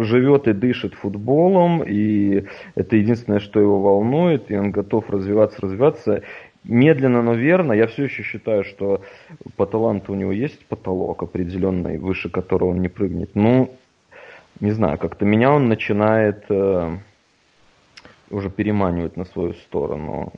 живет 0.04 0.48
и 0.48 0.54
дышит 0.54 0.94
футболом, 0.96 1.82
и 1.82 2.44
это 2.76 2.98
единственное, 2.98 3.40
что 3.40 3.60
его 3.60 3.80
волнует, 3.80 4.52
и 4.52 4.58
он 4.58 4.72
готов 4.72 5.10
развиваться, 5.10 5.62
развиваться 5.62 6.24
медленно, 6.64 7.22
но 7.22 7.34
верно, 7.34 7.74
я 7.74 7.88
все 7.88 8.04
еще 8.06 8.24
считаю, 8.24 8.64
что 8.64 9.02
по 9.56 9.66
таланту 9.66 10.14
у 10.14 10.16
него 10.16 10.32
есть 10.32 10.66
потолок 10.66 11.24
определенный, 11.24 11.98
выше 11.98 12.30
которого 12.30 12.70
он 12.70 12.82
не 12.82 12.90
прыгнет. 12.90 13.32
Ну, 13.36 13.74
не 14.60 14.72
знаю, 14.72 14.98
как-то 14.98 15.26
меня 15.26 15.52
он 15.52 15.70
начинает 15.70 16.46
э, 16.50 16.98
уже 18.30 18.50
переманивать 18.50 19.18
на 19.18 19.26
свою 19.26 19.54
сторону. 19.54 20.34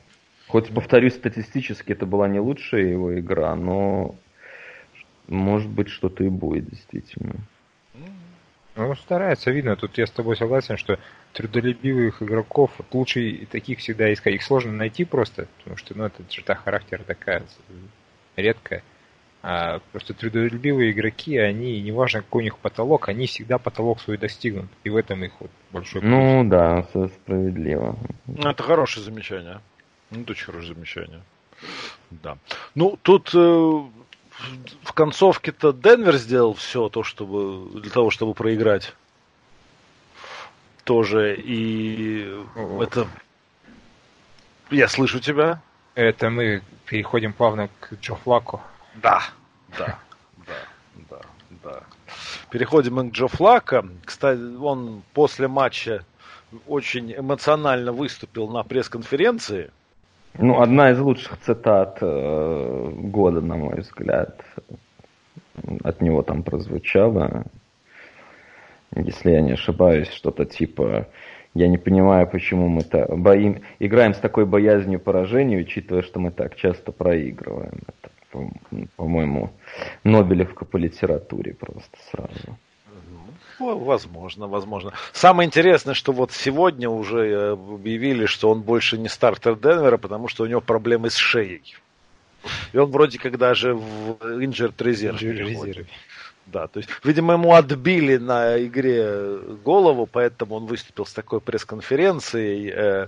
Хоть, 0.48 0.72
повторюсь, 0.72 1.14
статистически 1.14 1.92
это 1.92 2.06
была 2.06 2.28
не 2.28 2.38
лучшая 2.38 2.82
его 2.82 3.18
игра, 3.18 3.54
но 3.56 4.14
может 5.28 5.70
быть 5.70 5.88
что-то 5.88 6.24
и 6.24 6.28
будет 6.28 6.68
действительно. 6.68 7.36
Ну, 8.74 8.94
старается, 8.94 9.50
видно. 9.50 9.76
Тут 9.76 9.98
я 9.98 10.06
с 10.06 10.10
тобой 10.10 10.36
согласен, 10.36 10.76
что 10.76 10.98
трудолюбивых 11.32 12.22
игроков 12.22 12.70
лучше 12.92 13.46
таких 13.50 13.80
всегда 13.80 14.12
искать. 14.12 14.34
Их 14.34 14.42
сложно 14.42 14.72
найти 14.72 15.04
просто, 15.04 15.46
потому 15.58 15.76
что, 15.76 15.96
ну, 15.96 16.04
это 16.04 16.22
черта 16.28 16.54
характера 16.54 17.02
такая 17.06 17.42
редкая. 18.36 18.82
А 19.42 19.80
просто 19.90 20.14
трудолюбивые 20.14 20.92
игроки, 20.92 21.36
они, 21.36 21.82
неважно 21.82 22.22
какой 22.22 22.42
у 22.42 22.44
них 22.44 22.58
потолок, 22.58 23.08
они 23.08 23.26
всегда 23.26 23.58
потолок 23.58 24.00
свой 24.00 24.16
достигнут. 24.16 24.70
И 24.84 24.90
в 24.90 24.96
этом 24.96 25.24
их 25.24 25.32
вот 25.40 25.50
большой 25.72 26.00
плюс. 26.00 26.12
Ну 26.12 26.44
да, 26.44 26.82
все 26.82 27.08
справедливо. 27.08 27.98
Ну, 28.26 28.48
это 28.48 28.62
хорошее 28.62 29.04
замечание. 29.04 29.60
Ну, 30.10 30.22
это 30.22 30.32
очень 30.32 30.46
хорошее 30.46 30.74
замечание. 30.74 31.22
Да. 32.10 32.38
Ну, 32.74 32.98
тут 33.02 33.32
э, 33.34 33.82
в 34.82 34.92
концовке-то 34.92 35.72
Денвер 35.72 36.16
сделал 36.16 36.54
все 36.54 36.88
то, 36.88 37.02
чтобы 37.02 37.80
для 37.80 37.90
того, 37.90 38.10
чтобы 38.10 38.34
проиграть. 38.34 38.94
Тоже. 40.84 41.36
И 41.36 42.28
это... 42.80 43.06
Я 44.70 44.88
слышу 44.88 45.20
тебя. 45.20 45.60
Это 45.94 46.30
мы 46.30 46.62
переходим 46.86 47.32
плавно 47.32 47.68
к 47.80 47.94
Джо 48.00 48.14
Флаку. 48.14 48.60
Да, 48.94 49.22
да, 49.78 49.98
да, 50.46 50.56
да, 51.10 51.20
да. 51.62 51.82
Переходим 52.50 52.94
мы 52.94 53.10
к 53.10 53.12
Джо 53.12 53.28
Флака. 53.28 53.86
Кстати, 54.04 54.56
он 54.56 55.02
после 55.12 55.48
матча 55.48 56.04
очень 56.66 57.12
эмоционально 57.12 57.92
выступил 57.92 58.48
на 58.48 58.62
пресс-конференции. 58.62 59.70
Ну, 60.38 60.60
одна 60.60 60.90
из 60.90 60.98
лучших 60.98 61.38
цитат 61.40 61.98
э, 62.00 62.90
года, 62.94 63.40
на 63.40 63.56
мой 63.56 63.80
взгляд, 63.80 64.42
от 65.84 66.00
него 66.00 66.22
там 66.22 66.42
прозвучала. 66.42 67.44
Если 68.94 69.30
я 69.30 69.40
не 69.42 69.52
ошибаюсь, 69.52 70.10
что-то 70.10 70.44
типа 70.44 71.08
я 71.54 71.68
не 71.68 71.76
понимаю, 71.76 72.26
почему 72.26 72.68
мы 72.68 72.82
так 72.82 73.14
боим, 73.18 73.60
играем 73.78 74.14
с 74.14 74.18
такой 74.18 74.46
боязнью 74.46 75.00
поражения, 75.00 75.58
учитывая, 75.58 76.02
что 76.02 76.18
мы 76.18 76.30
так 76.30 76.56
часто 76.56 76.92
проигрываем. 76.92 77.80
Это 77.86 78.10
по-моему, 78.96 79.50
Нобелевка 80.04 80.64
по 80.64 80.78
литературе 80.78 81.54
просто 81.54 81.98
сразу. 82.10 82.58
Возможно, 83.62 84.46
возможно. 84.48 84.92
Самое 85.12 85.46
интересное, 85.46 85.94
что 85.94 86.12
вот 86.12 86.32
сегодня 86.32 86.88
уже 86.88 87.18
э, 87.18 87.52
объявили, 87.52 88.26
что 88.26 88.50
он 88.50 88.62
больше 88.62 88.98
не 88.98 89.08
стартер 89.08 89.56
Денвера, 89.56 89.98
потому 89.98 90.28
что 90.28 90.44
у 90.44 90.46
него 90.46 90.60
проблемы 90.60 91.10
с 91.10 91.16
шеей. 91.16 91.76
И 92.72 92.78
он 92.78 92.90
вроде 92.90 93.18
как 93.18 93.38
даже 93.38 93.74
в 93.74 94.16
injured 94.20 94.74
резерв. 94.78 95.86
Да, 96.46 96.66
то 96.66 96.80
есть, 96.80 96.90
видимо, 97.04 97.34
ему 97.34 97.54
отбили 97.54 98.16
на 98.16 98.62
игре 98.62 99.38
голову, 99.64 100.06
поэтому 100.06 100.56
он 100.56 100.66
выступил 100.66 101.06
с 101.06 101.12
такой 101.12 101.40
пресс-конференцией. 101.40 102.72
Э, 102.74 103.06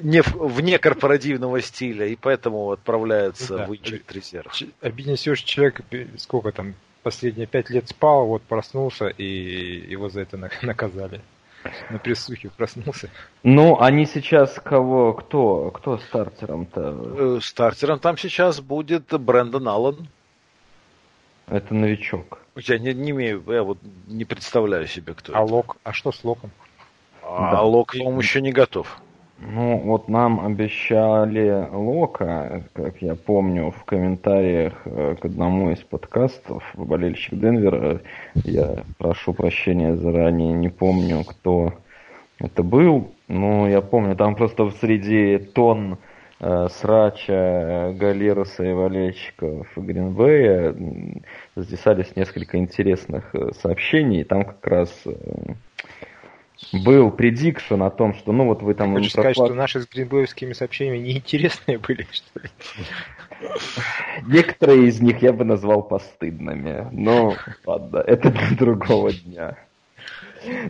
не, 0.00 0.22
вне 0.22 0.78
корпоративного 0.78 1.60
стиля, 1.60 2.06
и 2.06 2.16
поэтому 2.16 2.70
отправляется 2.70 3.56
да. 3.58 3.66
в 3.66 3.72
Injured 3.72 4.04
резерв. 4.12 4.54
Обиднее 4.80 5.16
всего, 5.16 5.34
что 5.34 5.48
человек 5.48 5.82
сколько 6.18 6.52
там, 6.52 6.74
последние 7.02 7.46
пять 7.46 7.70
лет 7.70 7.88
спал, 7.88 8.26
вот 8.26 8.42
проснулся, 8.42 9.08
и 9.08 9.24
его 9.24 10.08
за 10.08 10.22
это 10.22 10.36
наказали. 10.62 11.20
На 11.90 11.98
присухе 11.98 12.50
проснулся. 12.56 13.10
Ну, 13.42 13.80
они 13.80 14.06
сейчас 14.06 14.54
кого, 14.54 15.12
кто, 15.12 15.70
кто 15.70 15.98
стартером-то? 15.98 17.36
Э, 17.36 17.40
стартером 17.42 17.98
там 17.98 18.16
сейчас 18.16 18.60
будет 18.60 19.12
Брэндон 19.12 19.68
Аллен. 19.68 20.08
Это 21.46 21.74
новичок. 21.74 22.38
Я 22.56 22.78
не, 22.78 22.94
не 22.94 23.10
имею, 23.10 23.42
я 23.48 23.62
вот 23.62 23.78
не 24.06 24.24
представляю 24.24 24.86
себе, 24.86 25.14
кто 25.14 25.34
а 25.34 25.42
это. 25.42 25.52
Лок, 25.52 25.76
а 25.82 25.92
что 25.92 26.12
с 26.12 26.24
Локом? 26.24 26.50
А 27.22 27.52
да. 27.52 27.62
Лок, 27.62 27.92
по-моему, 27.92 28.20
еще 28.20 28.40
не 28.40 28.52
готов. 28.52 28.98
Ну, 29.42 29.78
вот 29.78 30.08
нам 30.08 30.44
обещали 30.44 31.66
Лока, 31.72 32.62
как 32.74 33.00
я 33.00 33.14
помню, 33.14 33.70
в 33.70 33.84
комментариях 33.84 34.74
э, 34.84 35.16
к 35.18 35.24
одному 35.24 35.70
из 35.70 35.78
подкастов 35.78 36.62
болельщик 36.74 37.38
Денвера. 37.38 38.02
Я 38.34 38.84
прошу 38.98 39.32
прощения 39.32 39.96
заранее, 39.96 40.52
не 40.52 40.68
помню, 40.68 41.24
кто 41.24 41.72
это 42.38 42.62
был. 42.62 43.12
Но 43.28 43.66
я 43.66 43.80
помню, 43.80 44.14
там 44.14 44.34
просто 44.34 44.70
среди 44.78 45.38
тон 45.38 45.96
э, 46.40 46.68
срача 46.68 47.94
Галеруса 47.98 48.64
и 48.64 48.74
болельщиков 48.74 49.68
Гринбея 49.74 50.74
записались 51.56 52.14
несколько 52.14 52.58
интересных 52.58 53.34
э, 53.34 53.52
сообщений. 53.54 54.22
Там 54.24 54.44
как 54.44 54.66
раз 54.66 55.02
э, 55.06 55.54
был 56.72 57.10
предикшн 57.10 57.82
о 57.82 57.90
том, 57.90 58.14
что 58.14 58.32
ну 58.32 58.46
вот 58.46 58.62
вы 58.62 58.74
там... 58.74 58.94
Хочешь 58.94 59.12
сказать, 59.12 59.34
что 59.34 59.54
наши 59.54 59.80
с 59.80 59.88
гринбоевскими 59.88 60.52
сообщениями 60.52 60.98
неинтересные 60.98 61.78
были, 61.78 62.06
что 62.10 62.40
ли? 62.40 62.50
Некоторые 64.26 64.88
из 64.88 65.00
них 65.00 65.22
я 65.22 65.32
бы 65.32 65.44
назвал 65.44 65.82
постыдными, 65.82 66.88
но 66.92 67.34
ладно, 67.64 67.98
это 67.98 68.30
для 68.30 68.56
другого 68.56 69.12
дня. 69.12 69.56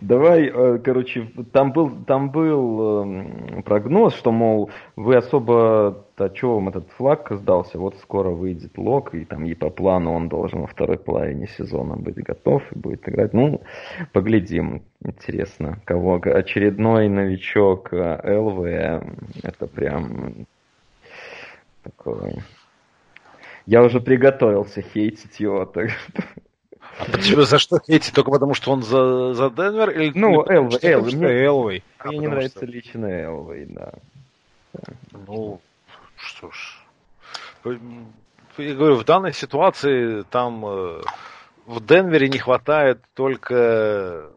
Давай, 0.01 0.47
э, 0.47 0.79
короче, 0.79 1.31
там 1.53 1.73
был, 1.73 1.91
там 2.05 2.31
был 2.31 3.03
эм, 3.03 3.63
прогноз, 3.63 4.15
что, 4.15 4.33
мол, 4.33 4.71
вы 4.97 5.17
особо, 5.17 6.07
а 6.17 6.29
чего 6.31 6.57
вам 6.57 6.71
этот 6.71 6.91
флаг 6.93 7.29
сдался, 7.31 7.79
вот 7.79 7.97
скоро 7.99 8.31
выйдет 8.31 8.77
лог, 8.77 9.15
и 9.15 9.25
там 9.25 9.45
и 9.45 9.55
по 9.55 9.71
плану 9.71 10.13
он 10.13 10.29
должен 10.29 10.63
во 10.63 10.67
второй 10.67 10.99
половине 10.99 11.47
сезона 11.47 11.97
быть 11.97 12.17
готов 12.17 12.63
и 12.73 12.79
будет 12.79 13.09
играть. 13.09 13.33
Ну, 13.33 13.61
поглядим, 14.13 14.83
интересно, 15.05 15.81
кого 15.85 16.21
очередной 16.23 17.09
новичок 17.09 17.93
э, 17.93 18.39
ЛВ, 18.39 18.65
это 19.43 19.67
прям 19.67 20.47
такой... 21.83 22.37
Я 23.67 23.85
уже 23.85 24.01
приготовился 24.01 24.83
хейтить 24.83 25.39
его, 25.39 25.65
так 25.65 25.91
что... 25.91 26.23
А 27.01 27.43
за 27.43 27.59
что 27.59 27.81
эти? 27.87 28.11
Только 28.11 28.31
потому, 28.31 28.55
что 28.55 28.73
он 28.73 28.83
за, 28.83 29.35
за 29.35 29.51
Денвер? 29.51 29.91
Или 29.91 30.13
ну, 30.19 30.45
Элвей. 30.47 30.79
Элвей. 30.83 31.17
Мне, 31.17 31.29
Элвей. 31.29 31.85
А, 31.99 32.09
мне 32.09 32.19
не 32.19 32.29
нравится 32.29 32.59
что... 32.59 32.67
лично 32.67 33.07
Элвей, 33.07 33.67
да. 33.67 33.93
Ну, 35.27 35.61
что 36.17 36.51
ж. 36.51 36.79
Я 38.59 38.75
говорю, 38.75 38.97
в 38.97 39.05
данной 39.05 39.33
ситуации 39.33 40.23
там 40.31 40.65
э, 40.67 41.03
в 41.67 41.85
Денвере 41.85 42.29
не 42.29 42.39
хватает 42.39 43.01
только 43.15 44.31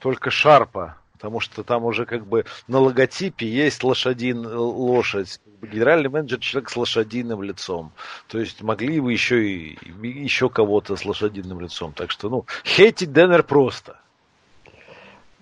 только 0.00 0.30
Шарпа, 0.30 0.96
потому 1.20 1.40
что 1.40 1.62
там 1.62 1.84
уже 1.84 2.06
как 2.06 2.26
бы 2.26 2.46
на 2.66 2.78
логотипе 2.78 3.46
есть 3.46 3.84
лошадин, 3.84 4.46
лошадь 4.46 5.38
генеральный 5.60 6.08
менеджер 6.08 6.38
человек 6.38 6.70
с 6.70 6.76
лошадиным 6.78 7.42
лицом. 7.42 7.92
То 8.26 8.40
есть 8.40 8.62
могли 8.62 9.00
бы 9.00 9.12
еще 9.12 9.46
и 9.46 9.78
еще 10.02 10.48
кого-то 10.48 10.96
с 10.96 11.04
лошадиным 11.04 11.60
лицом. 11.60 11.92
Так 11.92 12.10
что, 12.10 12.30
ну, 12.30 12.46
хейтить 12.64 13.12
Денвер 13.12 13.42
просто. 13.42 14.00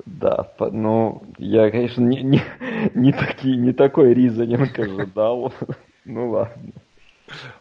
Да, 0.04 0.52
ну, 0.58 1.22
я, 1.38 1.70
конечно, 1.70 2.02
не, 2.02 2.22
не, 2.22 2.42
не, 2.94 3.12
такие, 3.12 3.56
не 3.56 3.72
такой 3.72 4.14
ризанинг 4.14 4.76
ожидал. 4.76 5.54
ну 6.04 6.30
ладно. 6.30 6.72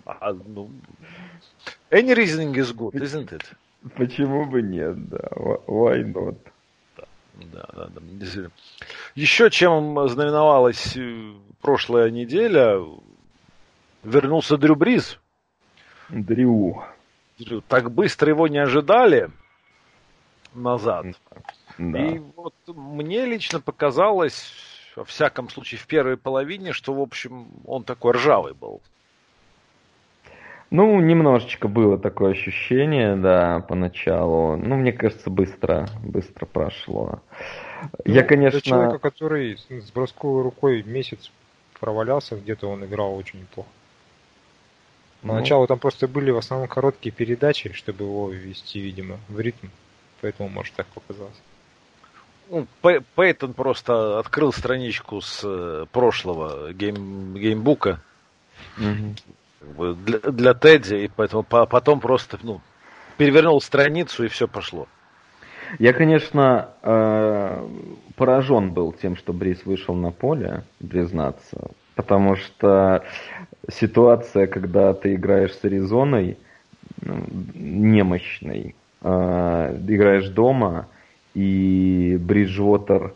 А, 0.06 0.34
ну, 0.34 0.72
any 1.92 2.16
reasoning 2.16 2.54
is 2.56 2.74
good, 2.74 2.94
isn't 2.94 3.30
it? 3.30 3.44
Почему 3.96 4.46
бы 4.48 4.64
нет, 4.64 5.08
да. 5.10 5.30
Why 5.68 6.02
not? 6.04 6.38
Да, 7.52 7.68
да, 7.74 7.88
да. 7.88 8.02
Еще 9.16 9.50
чем 9.50 10.08
знаменовалась 10.10 10.96
э, 10.96 11.34
прошлая 11.62 12.10
неделя, 12.10 12.82
вернулся 14.04 14.58
Дрю 14.58 14.76
Бриз. 14.76 15.20
Дрю. 16.10 16.84
Так 17.68 17.92
быстро 17.92 18.30
его 18.30 18.48
не 18.48 18.58
ожидали 18.58 19.30
назад. 20.54 21.06
Да. 21.78 22.00
И 22.00 22.20
вот 22.36 22.56
мне 22.68 23.26
лично 23.26 23.60
показалось, 23.60 24.52
во 24.96 25.04
всяком 25.04 25.50
случае, 25.50 25.80
в 25.80 25.86
первой 25.86 26.18
половине, 26.18 26.74
что, 26.74 26.94
в 26.94 27.02
общем, 27.02 27.48
он 27.66 27.84
такой 27.84 28.14
ржавый 28.14 28.54
был. 28.54 28.82
Ну, 30.70 31.00
немножечко 31.00 31.70
было 31.70 31.98
такое 31.98 32.32
ощущение, 32.32 33.16
да, 33.16 33.62
поначалу. 33.62 34.58
Ну, 34.58 34.76
мне 34.76 34.92
кажется, 34.92 35.30
быстро, 35.30 35.88
быстро 36.04 36.46
прошло. 36.46 37.22
Ну, 38.04 38.14
Я, 38.14 38.24
конечно... 38.24 38.60
Для 38.60 38.70
человека, 38.70 39.00
который 39.00 39.58
с 39.58 39.92
бросковой 39.92 40.44
рукой 40.44 40.84
месяц 40.84 41.32
провалялся, 41.80 42.36
где-то 42.36 42.68
он 42.70 42.84
играл 42.84 43.16
очень 43.16 43.40
неплохо. 43.42 43.70
Ну. 45.24 45.30
Поначалу 45.30 45.62
ну. 45.62 45.68
там 45.68 45.80
просто 45.80 46.08
были 46.08 46.32
в 46.32 46.38
основном 46.38 46.68
короткие 46.68 47.14
передачи, 47.14 47.72
чтобы 47.72 48.04
его 48.04 48.30
ввести, 48.30 48.82
видимо, 48.82 49.20
в 49.30 49.40
ритм. 49.40 49.68
Поэтому, 50.20 50.50
может, 50.50 50.74
так 50.74 50.88
показалось. 50.88 51.42
Ну, 52.50 52.68
Пейтон 53.16 53.54
просто 53.54 54.20
открыл 54.20 54.52
страничку 54.52 55.22
с 55.22 55.42
э, 55.44 55.86
прошлого 55.92 56.74
гейм, 56.74 57.36
геймбука. 57.36 58.02
Угу 58.78 59.16
для, 59.62 60.20
для 60.20 60.54
Тедди, 60.54 60.96
и 60.96 61.12
поэтому 61.14 61.44
потом 61.44 62.00
просто 62.00 62.38
ну, 62.44 62.62
перевернул 63.18 63.62
страницу 63.62 64.26
и 64.26 64.28
все 64.28 64.48
пошло. 64.48 64.88
Я, 65.80 65.94
конечно, 65.94 66.70
э, 66.82 67.68
поражен 68.16 68.72
был 68.72 68.94
тем, 68.94 69.18
что 69.18 69.34
Брис 69.34 69.66
вышел 69.66 69.96
на 69.96 70.12
поле, 70.12 70.64
признаться. 70.80 71.72
Потому 71.96 72.36
что 72.36 73.04
ситуация, 73.70 74.48
когда 74.48 74.94
ты 74.94 75.16
играешь 75.16 75.54
с 75.54 75.66
Аризоной, 75.66 76.38
ну, 77.02 77.26
немощной, 77.54 78.76
э, 79.02 79.78
играешь 79.88 80.30
дома, 80.30 80.88
и 81.34 82.18
Бриджвотер, 82.20 83.14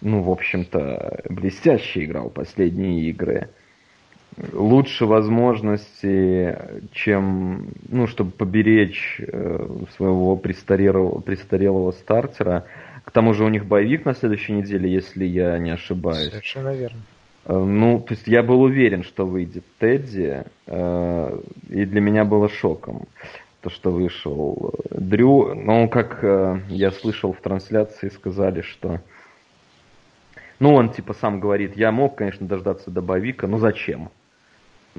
ну, 0.00 0.22
в 0.22 0.30
общем-то, 0.30 1.22
блестяще 1.28 2.04
играл 2.04 2.30
последние 2.30 3.10
игры. 3.10 3.50
Лучше 4.52 5.06
возможности, 5.06 6.58
чем, 6.92 7.68
ну, 7.88 8.08
чтобы 8.08 8.32
поберечь 8.32 9.20
э, 9.20 9.68
своего 9.96 10.36
престарелого, 10.36 11.20
престарелого 11.20 11.92
стартера. 11.92 12.64
К 13.04 13.12
тому 13.12 13.32
же 13.32 13.44
у 13.44 13.48
них 13.48 13.64
боевик 13.66 14.04
на 14.04 14.14
следующей 14.14 14.54
неделе, 14.54 14.92
если 14.92 15.24
я 15.24 15.56
не 15.58 15.70
ошибаюсь. 15.70 16.30
Совершенно 16.30 16.74
верно. 16.74 16.98
Э, 17.44 17.56
ну, 17.56 18.00
то 18.00 18.14
есть 18.14 18.26
я 18.26 18.42
был 18.42 18.62
уверен, 18.62 19.04
что 19.04 19.24
выйдет 19.24 19.64
Тедди, 19.78 20.42
э, 20.66 21.40
и 21.68 21.84
для 21.84 22.00
меня 22.00 22.24
было 22.24 22.48
шоком 22.48 23.06
то, 23.60 23.70
что 23.70 23.92
вышел 23.92 24.74
Дрю. 24.90 25.54
Но 25.54 25.86
как 25.86 26.24
я 26.68 26.90
слышал 26.90 27.32
в 27.32 27.40
трансляции, 27.40 28.08
сказали, 28.08 28.62
что... 28.62 29.00
Ну, 30.58 30.74
он 30.74 30.90
типа 30.90 31.14
сам 31.14 31.38
говорит, 31.38 31.76
я 31.76 31.92
мог, 31.92 32.16
конечно, 32.16 32.48
дождаться 32.48 32.90
до 32.90 33.00
боевика, 33.00 33.46
но 33.46 33.58
зачем? 33.58 34.10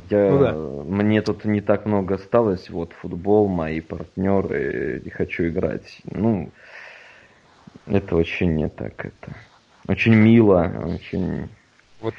Я, 0.10 0.30
ну, 0.30 0.40
да. 0.40 0.54
Мне 0.54 1.22
тут 1.22 1.46
не 1.46 1.62
так 1.62 1.86
много 1.86 2.16
осталось, 2.16 2.70
вот 2.70 2.94
футбол, 2.94 3.48
мои 3.48 3.82
партнеры, 3.82 5.02
и 5.04 5.10
хочу 5.10 5.48
играть. 5.48 6.02
Ну, 6.04 6.52
это 7.86 8.16
очень 8.16 8.56
не 8.56 8.68
так, 8.70 9.06
это 9.06 9.36
очень 9.88 10.16
мило, 10.16 10.72
очень 10.86 11.50
вот 12.02 12.14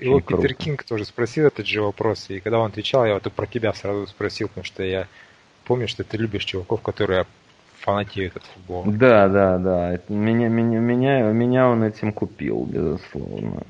его 0.00 0.16
Очень 0.16 0.36
Питер 0.36 0.54
Кинг 0.54 0.84
тоже 0.84 1.04
спросил 1.04 1.46
этот 1.46 1.66
же 1.66 1.80
вопрос, 1.80 2.28
и 2.28 2.40
когда 2.40 2.58
он 2.58 2.70
отвечал, 2.70 3.06
я 3.06 3.14
вот 3.14 3.32
про 3.32 3.46
тебя 3.46 3.72
сразу 3.72 4.06
спросил, 4.06 4.48
потому 4.48 4.64
что 4.64 4.82
я 4.82 5.06
помню, 5.64 5.88
что 5.88 6.04
ты 6.04 6.16
любишь 6.16 6.44
чуваков, 6.44 6.82
которые 6.82 7.26
фанатеют 7.82 8.36
от 8.36 8.44
футбола. 8.44 8.92
Да, 8.92 9.28
да, 9.28 9.58
да. 9.58 9.92
Это 9.92 10.12
меня, 10.12 10.48
меня, 10.48 10.78
меня, 10.78 11.22
меня 11.32 11.68
он 11.68 11.84
этим 11.84 12.12
купил, 12.12 12.64
безусловно. 12.64 13.62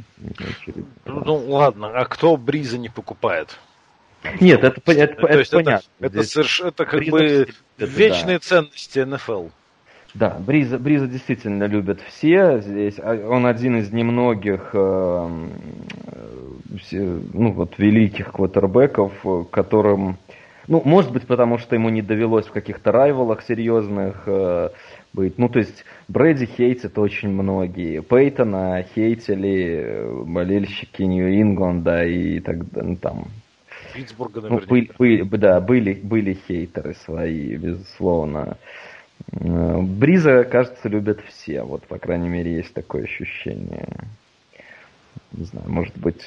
Ну, 1.04 1.22
ну 1.24 1.36
ладно, 1.48 1.88
а 1.88 2.04
кто 2.04 2.36
Бриза 2.36 2.78
не 2.78 2.88
покупает? 2.88 3.58
Нет, 4.40 4.62
это, 4.62 4.80
это, 4.86 4.92
это, 4.92 5.26
это 5.26 5.56
понятно. 5.56 5.88
Это, 5.98 6.18
это, 6.18 6.22
соверш... 6.22 6.60
это 6.60 6.84
как 6.84 7.00
Бриза 7.00 7.16
бы 7.16 7.48
вечные 7.78 8.38
да. 8.38 8.44
ценности 8.44 9.00
НФЛ. 9.00 9.48
Да, 10.14 10.36
Бриза, 10.38 10.78
Бриза 10.78 11.06
действительно 11.06 11.64
любят 11.64 12.00
все. 12.02 12.60
Здесь 12.60 12.96
а, 12.98 13.14
он 13.28 13.46
один 13.46 13.78
из 13.78 13.90
немногих 13.92 14.70
э, 14.74 15.48
ну, 16.92 17.52
вот, 17.52 17.78
великих 17.78 18.32
квотербеков, 18.32 19.12
которым, 19.50 20.18
ну, 20.68 20.82
может 20.84 21.12
быть, 21.12 21.26
потому 21.26 21.58
что 21.58 21.74
ему 21.74 21.88
не 21.88 22.02
довелось 22.02 22.46
в 22.46 22.52
каких-то 22.52 22.92
райвалах 22.92 23.42
серьезных 23.42 24.22
э, 24.26 24.70
быть. 25.12 25.38
Ну, 25.38 25.48
то 25.48 25.58
есть 25.58 25.84
Брэди 26.08 26.46
хейтят 26.46 26.98
очень 26.98 27.30
многие. 27.30 28.00
Пейтона 28.00 28.84
хейтили 28.94 30.06
болельщики 30.24 31.02
Нью-Ингланда 31.02 32.04
и 32.04 32.40
так. 32.40 32.58
Ну, 32.74 32.96
там, 32.96 33.24
Питтсбурга, 33.94 34.40
ну, 34.40 34.60
были, 34.60 34.90
были, 34.98 35.22
да, 35.36 35.60
были, 35.60 35.94
были 35.94 36.38
хейтеры 36.46 36.94
свои, 36.94 37.56
безусловно. 37.56 38.56
Э, 39.32 39.80
Бриза, 39.80 40.44
кажется, 40.44 40.88
любят 40.88 41.20
все. 41.28 41.62
Вот, 41.62 41.86
по 41.86 41.98
крайней 41.98 42.28
мере, 42.28 42.56
есть 42.56 42.72
такое 42.72 43.04
ощущение. 43.04 43.88
Не 45.32 45.44
знаю, 45.44 45.70
может 45.70 45.96
быть, 45.98 46.22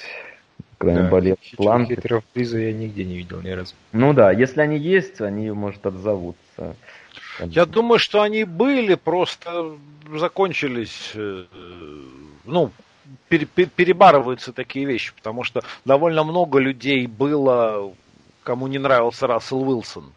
кроме 0.77 1.03
да, 1.03 1.09
болет 1.09 1.39
план. 1.57 1.85
Хитров 1.85 2.23
Бриза 2.33 2.59
я 2.59 2.73
нигде 2.73 3.03
не 3.03 3.17
видел 3.17 3.41
ни 3.41 3.49
разу. 3.49 3.73
Ну 3.91 4.13
да, 4.13 4.31
если 4.31 4.61
они 4.61 4.77
есть, 4.77 5.21
они, 5.21 5.51
может, 5.51 5.85
отзовутся. 5.85 6.75
Я 7.39 7.65
думаю, 7.65 7.99
что 7.99 8.21
они 8.21 8.43
были, 8.43 8.95
просто 8.95 9.75
закончились, 10.13 11.11
э, 11.15 11.45
ну, 12.45 12.71
перебарываются 13.27 14.53
такие 14.53 14.85
вещи, 14.85 15.13
потому 15.15 15.43
что 15.43 15.63
довольно 15.83 16.23
много 16.23 16.59
людей 16.59 17.07
было, 17.07 17.93
кому 18.43 18.67
не 18.67 18.79
нравился 18.79 19.27
Рассел 19.27 19.67
Уилсон. 19.67 20.11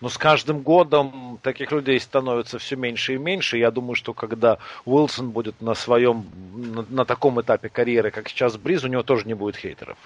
Но 0.00 0.08
с 0.08 0.16
каждым 0.16 0.60
годом 0.60 1.38
таких 1.42 1.72
людей 1.72 2.00
становится 2.00 2.58
все 2.58 2.76
меньше 2.76 3.14
и 3.14 3.18
меньше. 3.18 3.58
Я 3.58 3.70
думаю, 3.70 3.94
что 3.94 4.14
когда 4.14 4.58
Уилсон 4.86 5.30
будет 5.30 5.60
на 5.60 5.74
своем, 5.74 6.26
на, 6.54 6.86
на 6.88 7.04
таком 7.04 7.40
этапе 7.40 7.68
карьеры, 7.68 8.10
как 8.10 8.28
сейчас 8.28 8.56
Бриз, 8.56 8.82
у 8.84 8.88
него 8.88 9.02
тоже 9.02 9.26
не 9.26 9.34
будет 9.34 9.56
хейтеров. 9.56 9.98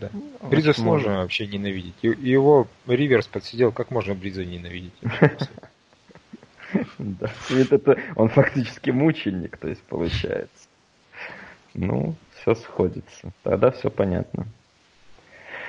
Да. 0.00 0.10
Бриза 0.42 0.72
сложно 0.72 1.18
вообще 1.18 1.46
ненавидеть. 1.46 1.94
Его 2.02 2.66
Риверс 2.86 3.26
подсидел, 3.26 3.72
как 3.72 3.90
можно 3.90 4.14
Бриза 4.14 4.44
ненавидеть? 4.44 4.92
Да, 6.98 7.30
это 7.48 7.96
он 8.14 8.28
фактически 8.28 8.90
мученик, 8.90 9.56
то 9.56 9.68
есть 9.68 9.82
получается. 9.84 10.68
Ну, 11.72 12.14
все 12.34 12.54
сходится. 12.54 13.32
Тогда 13.42 13.70
все 13.70 13.88
понятно. 13.88 14.46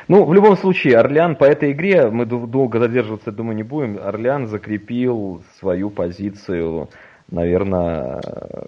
Ну, 0.10 0.26
в 0.26 0.34
любом 0.34 0.58
случае, 0.58 0.98
Орлеан 0.98 1.36
по 1.36 1.44
этой 1.44 1.72
игре, 1.72 2.10
мы 2.10 2.26
долго 2.26 2.80
задерживаться, 2.80 3.32
думаю, 3.32 3.56
не 3.56 3.62
будем, 3.62 4.00
Орлеан 4.00 4.48
закрепил 4.48 5.44
свою 5.60 5.92
позицию, 5.92 6.90
наверное, 7.30 8.20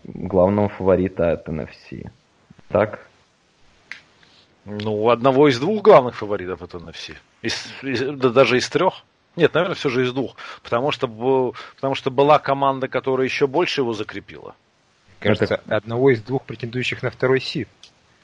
главного 0.04 0.70
фаворита 0.70 1.32
от 1.32 1.50
NFC. 1.50 2.12
Так? 2.70 3.08
Ну, 4.66 5.10
одного 5.10 5.48
из 5.48 5.60
двух 5.60 5.82
главных 5.82 6.16
фаворитов 6.16 6.62
от 6.62 6.76
NFC. 6.76 7.16
Из, 7.42 7.66
из, 7.82 8.02
да 8.20 8.30
даже 8.30 8.58
из 8.58 8.70
трех. 8.70 9.04
Нет, 9.36 9.52
наверное, 9.56 9.76
все 9.76 9.90
же 9.90 10.06
из 10.06 10.14
двух. 10.14 10.36
Потому 10.62 10.92
что, 10.92 11.54
потому 11.76 11.96
что 11.96 12.12
была 12.12 12.38
команда, 12.38 12.88
которая 12.88 13.26
еще 13.26 13.48
больше 13.48 13.82
его 13.82 13.94
закрепила. 13.94 14.54
Кажется, 15.20 15.46
Это... 15.56 15.76
одного 15.76 16.12
из 16.12 16.22
двух 16.22 16.44
претендующих 16.44 17.02
на 17.02 17.10
второй 17.10 17.42
сид. 17.42 17.68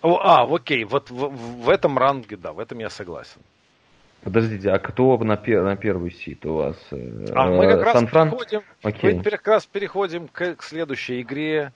О, 0.01 0.19
а, 0.21 0.43
окей, 0.43 0.83
вот 0.83 1.09
в, 1.09 1.29
в 1.29 1.69
этом 1.69 1.97
ранге, 1.97 2.37
да, 2.37 2.53
в 2.53 2.59
этом 2.59 2.79
я 2.79 2.89
согласен. 2.89 3.41
Подождите, 4.21 4.71
а 4.71 4.79
кто 4.79 5.17
на, 5.17 5.37
пер, 5.37 5.63
на 5.63 5.75
первый 5.75 6.11
сит 6.11 6.45
у 6.45 6.53
вас? 6.53 6.75
А 6.91 7.49
мы 7.49 7.67
как 7.67 7.83
раз 7.83 8.03
переходим, 8.03 8.61
Окей. 8.83 9.13
мы 9.15 9.23
как 9.23 9.47
раз 9.47 9.65
переходим 9.65 10.27
к, 10.27 10.55
к 10.55 10.63
следующей 10.63 11.21
игре, 11.21 11.71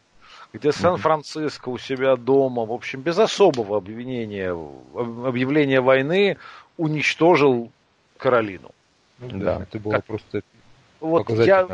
где 0.54 0.72
Сан-Франциско 0.72 1.70
у 1.70 1.78
себя 1.78 2.16
дома, 2.16 2.66
в 2.66 2.72
общем, 2.72 3.02
без 3.02 3.18
особого 3.18 3.78
обвинения, 3.78 4.52
объявления 4.94 5.82
войны 5.82 6.38
уничтожил 6.78 7.72
Каролину. 8.18 8.72
Ну, 9.20 9.30
да, 9.40 9.58
да, 9.58 9.64
это 9.64 9.80
было 9.80 9.94
как, 9.94 10.06
просто 10.06 10.42
вот 11.02 11.30
я, 11.32 11.68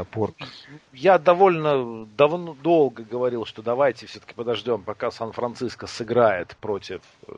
я 0.93 1.17
довольно 1.19 2.05
давно 2.17 2.55
долго 2.63 3.03
говорил, 3.03 3.45
что 3.45 3.61
давайте 3.61 4.05
все-таки 4.05 4.33
подождем, 4.33 4.81
пока 4.83 5.11
Сан-Франциско 5.11 5.85
сыграет 5.85 6.55
против 6.61 7.01
э, 7.27 7.33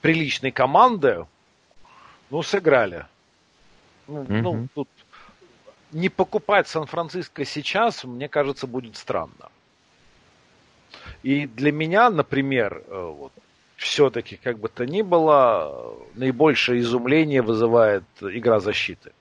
приличной 0.00 0.52
команды. 0.52 1.26
Ну, 2.30 2.42
сыграли. 2.42 3.06
Ну, 4.06 4.22
mm-hmm. 4.22 4.40
ну, 4.40 4.68
тут 4.72 4.88
не 5.90 6.08
покупать 6.08 6.68
Сан-Франциско 6.68 7.44
сейчас, 7.44 8.04
мне 8.04 8.28
кажется, 8.28 8.68
будет 8.68 8.96
странно. 8.96 9.50
И 11.24 11.48
для 11.48 11.72
меня, 11.72 12.08
например, 12.10 12.84
э, 12.86 13.14
вот, 13.18 13.32
все-таки, 13.74 14.36
как 14.36 14.60
бы 14.60 14.68
то 14.68 14.86
ни 14.86 15.02
было, 15.02 15.92
наибольшее 16.14 16.80
изумление 16.80 17.42
вызывает 17.42 18.04
игра 18.20 18.60
защиты. 18.60 19.12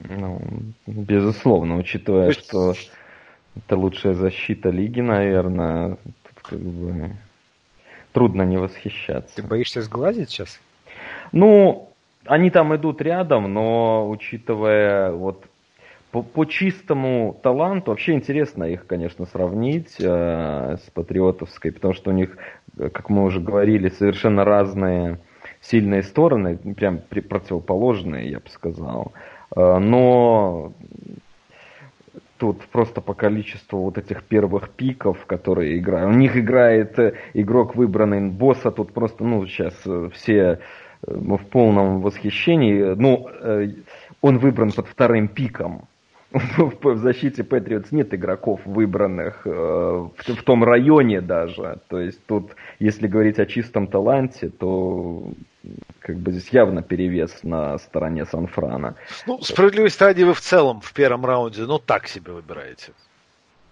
Ну, 0.00 0.40
безусловно, 0.86 1.76
учитывая, 1.76 2.28
есть... 2.28 2.46
что 2.46 2.74
это 3.56 3.76
лучшая 3.76 4.14
защита 4.14 4.70
лиги, 4.70 5.00
наверное, 5.00 5.96
тут 6.22 6.42
как 6.42 6.58
бы 6.58 7.16
трудно 8.12 8.42
не 8.42 8.58
восхищаться. 8.58 9.36
Ты 9.36 9.42
боишься 9.42 9.80
сглазить 9.82 10.30
сейчас? 10.30 10.60
Ну, 11.32 11.90
они 12.26 12.50
там 12.50 12.74
идут 12.76 13.00
рядом, 13.00 13.52
но 13.52 14.08
учитывая 14.08 15.12
вот 15.12 15.44
по, 16.10 16.22
по 16.22 16.44
чистому 16.44 17.38
таланту, 17.42 17.90
вообще 17.90 18.12
интересно 18.12 18.64
их, 18.64 18.86
конечно, 18.86 19.26
сравнить 19.26 19.96
э, 19.98 20.76
с 20.76 20.90
патриотовской, 20.90 21.72
потому 21.72 21.94
что 21.94 22.10
у 22.10 22.14
них, 22.14 22.36
как 22.76 23.10
мы 23.10 23.24
уже 23.24 23.40
говорили, 23.40 23.88
совершенно 23.88 24.44
разные 24.44 25.18
сильные 25.60 26.02
стороны, 26.02 26.56
прям 26.56 26.98
противоположные, 26.98 28.30
я 28.30 28.38
бы 28.38 28.48
сказал. 28.48 29.12
Э, 29.14 29.35
но 29.56 30.72
тут 32.38 32.66
просто 32.68 33.00
по 33.00 33.14
количеству 33.14 33.80
вот 33.80 33.98
этих 33.98 34.22
первых 34.22 34.70
пиков, 34.70 35.24
которые 35.26 35.78
играют. 35.78 36.14
У 36.14 36.18
них 36.18 36.36
играет 36.36 36.98
э, 36.98 37.14
игрок 37.34 37.74
выбранный 37.74 38.28
босса, 38.28 38.70
тут 38.70 38.92
просто, 38.92 39.24
ну, 39.24 39.46
сейчас 39.46 39.74
э, 39.86 40.10
все 40.12 40.60
в 41.02 41.38
полном 41.50 42.00
восхищении. 42.00 42.94
Ну, 42.96 43.28
он 44.22 44.38
выбран 44.38 44.72
под 44.72 44.88
вторым 44.88 45.28
пиком. 45.28 45.88
В 46.38 46.96
защите 46.98 47.44
Патриотс 47.44 47.92
нет 47.92 48.14
игроков, 48.14 48.60
выбранных 48.64 49.46
э, 49.46 49.50
в, 49.50 50.42
том 50.44 50.64
районе 50.64 51.20
даже. 51.20 51.78
То 51.88 52.00
есть 52.00 52.24
тут, 52.26 52.52
если 52.78 53.06
говорить 53.06 53.38
о 53.38 53.46
чистом 53.46 53.86
таланте, 53.86 54.48
то 54.48 55.32
как 56.00 56.16
бы 56.16 56.30
здесь 56.32 56.48
явно 56.50 56.82
перевес 56.82 57.42
на 57.42 57.78
стороне 57.78 58.24
Санфрана. 58.24 58.94
Ну, 59.26 59.40
справедливости 59.42 60.02
ради 60.02 60.22
вы 60.22 60.34
в 60.34 60.40
целом 60.40 60.80
в 60.80 60.92
первом 60.92 61.24
раунде, 61.24 61.62
ну, 61.62 61.78
так 61.78 62.06
себе 62.06 62.32
выбираете. 62.32 62.92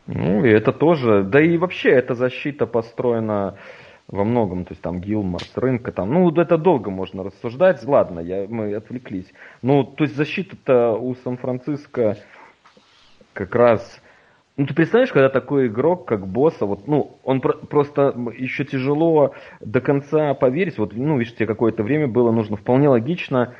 Ну, 0.06 0.44
и 0.44 0.50
это 0.50 0.72
тоже, 0.72 1.22
да 1.22 1.40
и 1.40 1.56
вообще 1.56 1.90
эта 1.90 2.14
защита 2.14 2.66
построена 2.66 3.56
во 4.08 4.24
многом, 4.24 4.64
то 4.64 4.72
есть 4.72 4.82
там 4.82 5.00
Гилмор 5.00 5.42
с 5.42 5.56
рынка, 5.56 5.90
там, 5.90 6.12
ну, 6.12 6.30
это 6.30 6.58
долго 6.58 6.90
можно 6.90 7.24
рассуждать, 7.24 7.82
ладно, 7.84 8.20
я, 8.20 8.46
мы 8.48 8.74
отвлеклись. 8.74 9.32
Ну, 9.62 9.84
то 9.84 10.04
есть 10.04 10.14
защита-то 10.14 10.92
у 10.92 11.14
Сан-Франциско 11.14 12.18
как 13.34 13.54
раз 13.54 14.00
ну, 14.56 14.66
ты 14.66 14.74
представляешь, 14.74 15.12
когда 15.12 15.28
такой 15.28 15.66
игрок, 15.66 16.06
как 16.06 16.28
босса, 16.28 16.64
вот, 16.64 16.86
ну, 16.86 17.18
он 17.24 17.40
про- 17.40 17.54
просто 17.54 18.14
еще 18.38 18.64
тяжело 18.64 19.34
до 19.60 19.80
конца 19.80 20.32
поверить. 20.34 20.78
Вот, 20.78 20.92
ну, 20.94 21.18
видишь, 21.18 21.34
тебе 21.34 21.46
какое-то 21.46 21.82
время 21.82 22.06
было 22.06 22.30
нужно 22.30 22.56
вполне 22.56 22.88
логично, 22.88 23.54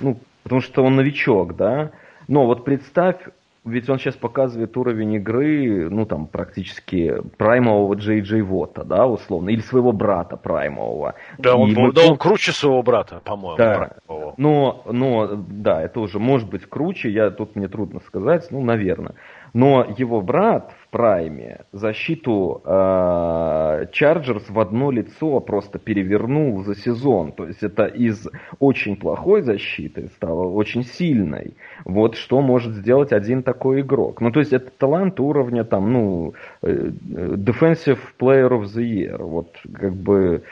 ну, 0.00 0.18
потому 0.42 0.60
что 0.60 0.82
он 0.84 0.96
новичок, 0.96 1.54
да. 1.54 1.92
Но 2.26 2.46
вот 2.46 2.64
представь, 2.64 3.18
ведь 3.64 3.88
он 3.88 3.98
сейчас 3.98 4.14
показывает 4.14 4.76
уровень 4.76 5.14
игры, 5.14 5.88
ну, 5.90 6.04
там, 6.04 6.26
практически 6.26 7.14
праймового 7.38 7.94
Джей 7.94 8.20
Джей 8.20 8.42
Вота, 8.42 8.84
да, 8.84 9.06
условно, 9.06 9.48
или 9.48 9.60
своего 9.60 9.92
брата 9.92 10.36
праймового. 10.36 11.14
Да, 11.38 11.56
он, 11.56 11.72
мы... 11.72 11.92
да 11.92 12.02
он 12.02 12.16
круче 12.18 12.52
своего 12.52 12.82
брата, 12.82 13.20
по-моему. 13.24 13.56
Да, 13.56 13.96
но, 14.36 14.82
но, 14.90 15.30
да, 15.48 15.82
это 15.82 16.00
уже 16.00 16.18
может 16.18 16.48
быть 16.48 16.66
круче, 16.66 17.10
я 17.10 17.30
тут 17.30 17.56
мне 17.56 17.68
трудно 17.68 18.00
сказать, 18.00 18.48
ну, 18.50 18.62
наверное. 18.62 19.14
Но 19.54 19.86
его 19.96 20.20
брат 20.20 20.72
прайме 20.94 21.64
защиту 21.72 22.62
Чарджерс 22.64 24.44
э, 24.48 24.52
в 24.52 24.60
одно 24.60 24.92
лицо 24.92 25.40
просто 25.40 25.80
перевернул 25.80 26.62
за 26.62 26.76
сезон. 26.76 27.32
То 27.32 27.48
есть 27.48 27.64
это 27.64 27.86
из 27.86 28.28
очень 28.60 28.94
плохой 28.94 29.42
защиты 29.42 30.08
стало 30.16 30.44
очень 30.44 30.84
сильной. 30.84 31.54
Вот 31.84 32.14
что 32.14 32.40
может 32.40 32.74
сделать 32.74 33.12
один 33.12 33.42
такой 33.42 33.80
игрок. 33.80 34.20
Ну, 34.20 34.30
то 34.30 34.38
есть 34.38 34.52
это 34.52 34.70
талант 34.70 35.18
уровня 35.18 35.64
там, 35.64 35.92
ну, 35.92 36.34
э, 36.62 36.70
Defensive 36.70 37.98
Player 38.16 38.50
of 38.50 38.62
the 38.66 38.84
Year. 38.84 39.20
Вот 39.20 39.48
как 39.72 39.94
бы 39.94 40.44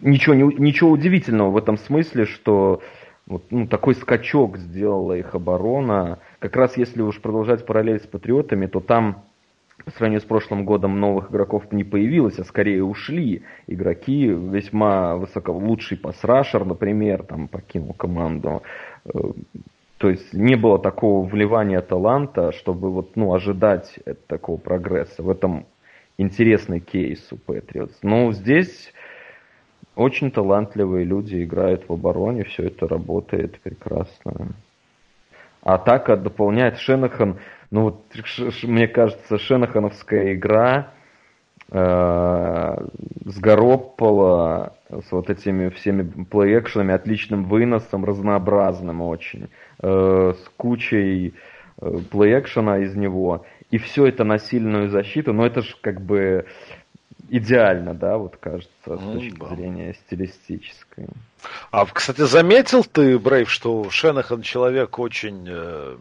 ничего, 0.00 0.34
ничего 0.34 0.90
удивительного 0.92 1.50
в 1.50 1.56
этом 1.56 1.76
смысле, 1.76 2.24
что 2.24 2.80
вот, 3.26 3.42
ну, 3.50 3.66
такой 3.66 3.96
скачок 3.96 4.58
сделала 4.58 5.14
их 5.14 5.34
оборона. 5.34 6.18
Как 6.42 6.56
раз 6.56 6.76
если 6.76 7.02
уж 7.02 7.20
продолжать 7.20 7.64
параллель 7.64 8.00
с 8.00 8.06
Патриотами, 8.08 8.66
то 8.66 8.80
там 8.80 9.22
по 9.84 9.92
сравнению 9.92 10.22
с 10.22 10.24
прошлым 10.24 10.64
годом 10.64 10.98
новых 10.98 11.30
игроков 11.30 11.70
не 11.70 11.84
появилось, 11.84 12.36
а 12.40 12.44
скорее 12.44 12.82
ушли 12.82 13.44
игроки. 13.68 14.26
Весьма 14.26 15.14
высоко 15.14 15.52
лучший 15.52 15.98
пасрашер, 15.98 16.64
например, 16.64 17.22
там 17.22 17.46
покинул 17.46 17.94
команду. 17.94 18.64
Э, 19.04 19.10
то 19.98 20.10
есть 20.10 20.32
не 20.32 20.56
было 20.56 20.80
такого 20.80 21.24
вливания 21.24 21.80
таланта, 21.80 22.50
чтобы 22.50 22.90
вот, 22.90 23.14
ну, 23.14 23.32
ожидать 23.32 24.00
такого 24.26 24.56
прогресса. 24.56 25.22
В 25.22 25.30
этом 25.30 25.64
интересный 26.18 26.80
кейс 26.80 27.24
у 27.30 27.36
Патриотс. 27.36 27.96
Но 28.02 28.32
здесь 28.32 28.92
очень 29.94 30.32
талантливые 30.32 31.04
люди 31.04 31.44
играют 31.44 31.88
в 31.88 31.92
обороне, 31.92 32.42
все 32.42 32.64
это 32.64 32.88
работает 32.88 33.60
прекрасно. 33.60 34.48
Атака 35.62 36.16
дополняет 36.16 36.78
Шенахан. 36.78 37.38
Ну 37.70 37.82
вот, 37.82 38.04
мне 38.64 38.88
кажется, 38.88 39.38
Шенахановская 39.38 40.34
игра 40.34 40.92
э, 41.70 42.76
с 43.24 43.38
Гароппола, 43.38 44.74
с 44.90 45.10
вот 45.12 45.30
этими 45.30 45.68
всеми 45.70 46.02
плей-экшенами, 46.02 46.92
отличным 46.92 47.44
выносом, 47.44 48.04
разнообразным 48.04 49.00
очень, 49.02 49.48
э, 49.80 50.34
с 50.36 50.48
кучей 50.56 51.34
э, 51.80 51.98
плей-экшена 52.10 52.80
из 52.80 52.96
него. 52.96 53.46
И 53.70 53.78
все 53.78 54.06
это 54.06 54.24
на 54.24 54.38
сильную 54.38 54.90
защиту, 54.90 55.32
но 55.32 55.46
это 55.46 55.62
же 55.62 55.74
как 55.80 56.00
бы 56.00 56.44
идеально, 57.32 57.94
да, 57.94 58.18
вот 58.18 58.36
кажется, 58.36 58.70
с 58.84 58.86
ну, 58.86 59.14
точки 59.14 59.38
да. 59.38 59.46
зрения 59.48 59.94
стилистической. 59.94 61.06
А, 61.70 61.86
кстати, 61.86 62.20
заметил 62.20 62.84
ты, 62.84 63.18
Брейв, 63.18 63.50
что 63.50 63.88
Шенахан 63.88 64.42
человек 64.42 64.98
очень, 64.98 65.46
э, 65.48 65.96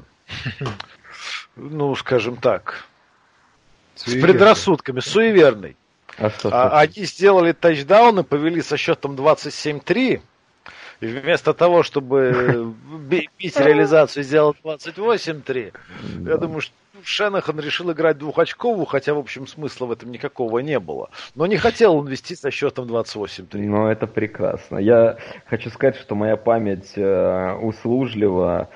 ну, 1.55 1.95
скажем 1.95 2.35
так, 2.35 2.85
с 3.95 4.11
предрассудками, 4.11 4.99
суеверный. 4.99 5.77
А, 6.17 6.29
что, 6.29 6.49
а, 6.51 6.79
они 6.81 7.05
сделали 7.05 7.53
тачдаун 7.53 8.19
и 8.19 8.23
повели 8.23 8.61
со 8.61 8.75
счетом 8.75 9.15
27-3. 9.15 10.21
И 10.99 11.05
вместо 11.05 11.53
того, 11.53 11.83
чтобы 11.83 12.73
бить 13.09 13.57
реализацию, 13.57 14.23
сделал 14.23 14.53
28-3. 14.65 15.73
Я 16.27 16.37
думаю, 16.37 16.59
что 16.59 16.73
Шенахан 17.03 17.59
решил 17.59 17.91
играть 17.91 18.17
двухочковую, 18.17 18.85
хотя, 18.85 19.13
в 19.13 19.19
общем, 19.19 19.47
смысла 19.47 19.85
в 19.85 19.91
этом 19.91 20.11
никакого 20.11 20.59
не 20.59 20.79
было. 20.79 21.09
Но 21.35 21.45
не 21.45 21.57
хотел 21.57 21.95
он 21.95 22.07
вести 22.07 22.35
со 22.35 22.51
счетом 22.51 22.87
28-3. 22.87 23.45
Ну, 23.53 23.87
это 23.87 24.07
прекрасно. 24.07 24.77
Я 24.77 25.17
хочу 25.45 25.69
сказать, 25.69 25.95
что 25.95 26.15
моя 26.15 26.37
память 26.37 26.93
э, 26.95 27.53
услужлива 27.61 28.69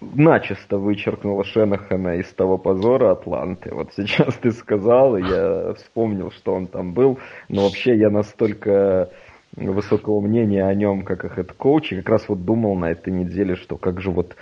начисто 0.00 0.78
вычеркнула 0.78 1.44
Шенахана 1.44 2.16
из 2.16 2.28
того 2.32 2.58
позора 2.58 3.12
Атланты. 3.12 3.74
Вот 3.74 3.90
сейчас 3.96 4.34
ты 4.36 4.52
сказал, 4.52 5.16
и 5.16 5.22
я 5.22 5.74
вспомнил, 5.74 6.30
что 6.30 6.54
он 6.54 6.66
там 6.66 6.94
был. 6.94 7.18
Но 7.48 7.64
вообще 7.64 7.96
я 7.96 8.10
настолько 8.10 9.10
высокого 9.56 10.20
мнения 10.20 10.64
о 10.64 10.74
нем, 10.74 11.04
как 11.04 11.24
о 11.24 11.28
head 11.28 11.53
coach 11.53 11.84
е, 11.84 11.96
как 11.96 12.08
раз 12.08 12.28
вот 12.28 12.44
думал 12.44 12.74
на 12.74 12.90
этой 12.90 13.12
неделе, 13.12 13.56
что 13.56 13.76
как 13.76 14.00
же 14.00 14.10
вот 14.10 14.34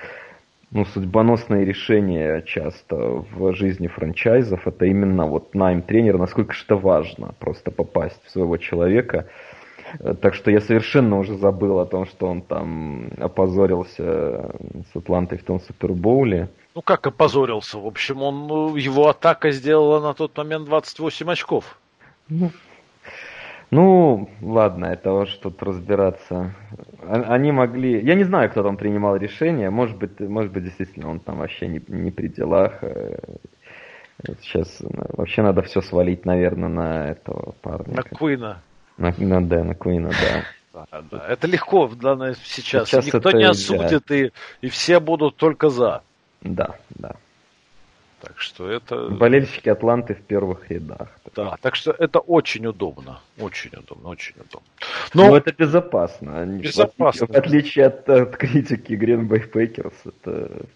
ну, 0.70 0.84
судьбоносное 0.84 1.64
решение 1.64 2.42
часто 2.42 2.96
в 3.32 3.54
жизни 3.54 3.88
франчайзов, 3.88 4.66
это 4.66 4.86
именно 4.86 5.26
вот 5.26 5.54
найм 5.54 5.82
тренера, 5.82 6.18
насколько 6.18 6.52
же 6.54 6.64
это 6.64 6.76
важно, 6.76 7.34
просто 7.38 7.70
попасть 7.70 8.20
в 8.24 8.30
своего 8.30 8.56
человека. 8.56 9.26
Так 10.20 10.34
что 10.34 10.52
я 10.52 10.60
совершенно 10.60 11.18
уже 11.18 11.36
забыл 11.36 11.80
о 11.80 11.86
том, 11.86 12.06
что 12.06 12.28
он 12.28 12.42
там 12.42 13.10
опозорился 13.18 14.54
с 14.92 14.96
Атлантой 14.96 15.38
в 15.38 15.44
том 15.44 15.60
Супербоуле. 15.60 16.48
Ну 16.76 16.82
как 16.82 17.04
опозорился? 17.08 17.78
В 17.78 17.86
общем, 17.86 18.22
он, 18.22 18.46
ну, 18.46 18.76
его 18.76 19.08
атака 19.08 19.50
сделала 19.50 20.00
на 20.00 20.14
тот 20.14 20.36
момент 20.36 20.66
28 20.66 21.32
очков. 21.32 21.80
Ну, 22.28 22.52
ну, 23.70 24.28
ладно, 24.42 24.86
это 24.86 25.12
уж 25.12 25.32
тут 25.36 25.62
разбираться. 25.62 26.54
Они 27.08 27.52
могли... 27.52 28.00
Я 28.04 28.16
не 28.16 28.24
знаю, 28.24 28.50
кто 28.50 28.62
там 28.62 28.76
принимал 28.76 29.16
решение. 29.16 29.70
Может 29.70 29.96
быть, 29.96 30.18
может 30.18 30.52
быть 30.52 30.64
действительно 30.64 31.08
он 31.08 31.20
там 31.20 31.38
вообще 31.38 31.68
не, 31.68 31.80
не 31.86 32.10
при 32.10 32.28
делах. 32.28 32.82
Э, 32.82 33.16
сейчас 34.42 34.82
вообще 34.82 35.42
надо 35.42 35.62
все 35.62 35.80
свалить, 35.82 36.24
наверное, 36.24 36.68
на 36.68 37.08
этого 37.10 37.54
парня. 37.62 37.94
На 37.94 38.02
Куина. 38.02 38.62
На, 38.98 39.14
на, 39.16 39.46
да, 39.46 39.62
на 39.62 39.74
Куина, 39.74 40.10
да. 40.10 40.86
Да, 40.90 41.02
да. 41.10 41.26
Это 41.28 41.46
легко 41.46 41.88
да, 41.88 42.34
сейчас. 42.44 42.88
сейчас 42.88 43.06
Никто 43.06 43.30
не 43.32 43.44
осудит, 43.44 44.04
да. 44.08 44.16
и, 44.16 44.30
и 44.62 44.68
все 44.68 45.00
будут 45.00 45.36
только 45.36 45.68
за. 45.68 46.02
Да, 46.42 46.76
да. 46.90 47.16
Так 48.20 48.38
что 48.38 48.70
это... 48.70 49.08
Болельщики 49.08 49.68
Атланты 49.70 50.14
в 50.14 50.22
первых 50.22 50.70
рядах. 50.70 51.08
Да, 51.34 51.56
так 51.62 51.74
что 51.74 51.90
это 51.92 52.18
очень 52.18 52.66
удобно. 52.66 53.20
Очень 53.38 53.70
удобно, 53.70 54.08
очень 54.10 54.34
удобно. 54.34 54.68
Но, 55.14 55.28
Но 55.28 55.36
это 55.36 55.52
безопасно. 55.52 56.44
Безопасно. 56.44 57.26
В 57.26 57.30
отличие 57.30 57.86
от, 57.86 58.08
от 58.08 58.36
критики 58.36 58.92
Green 58.92 59.26
Bay 59.26 59.50
Packers, 59.50 59.94
это 60.04 60.66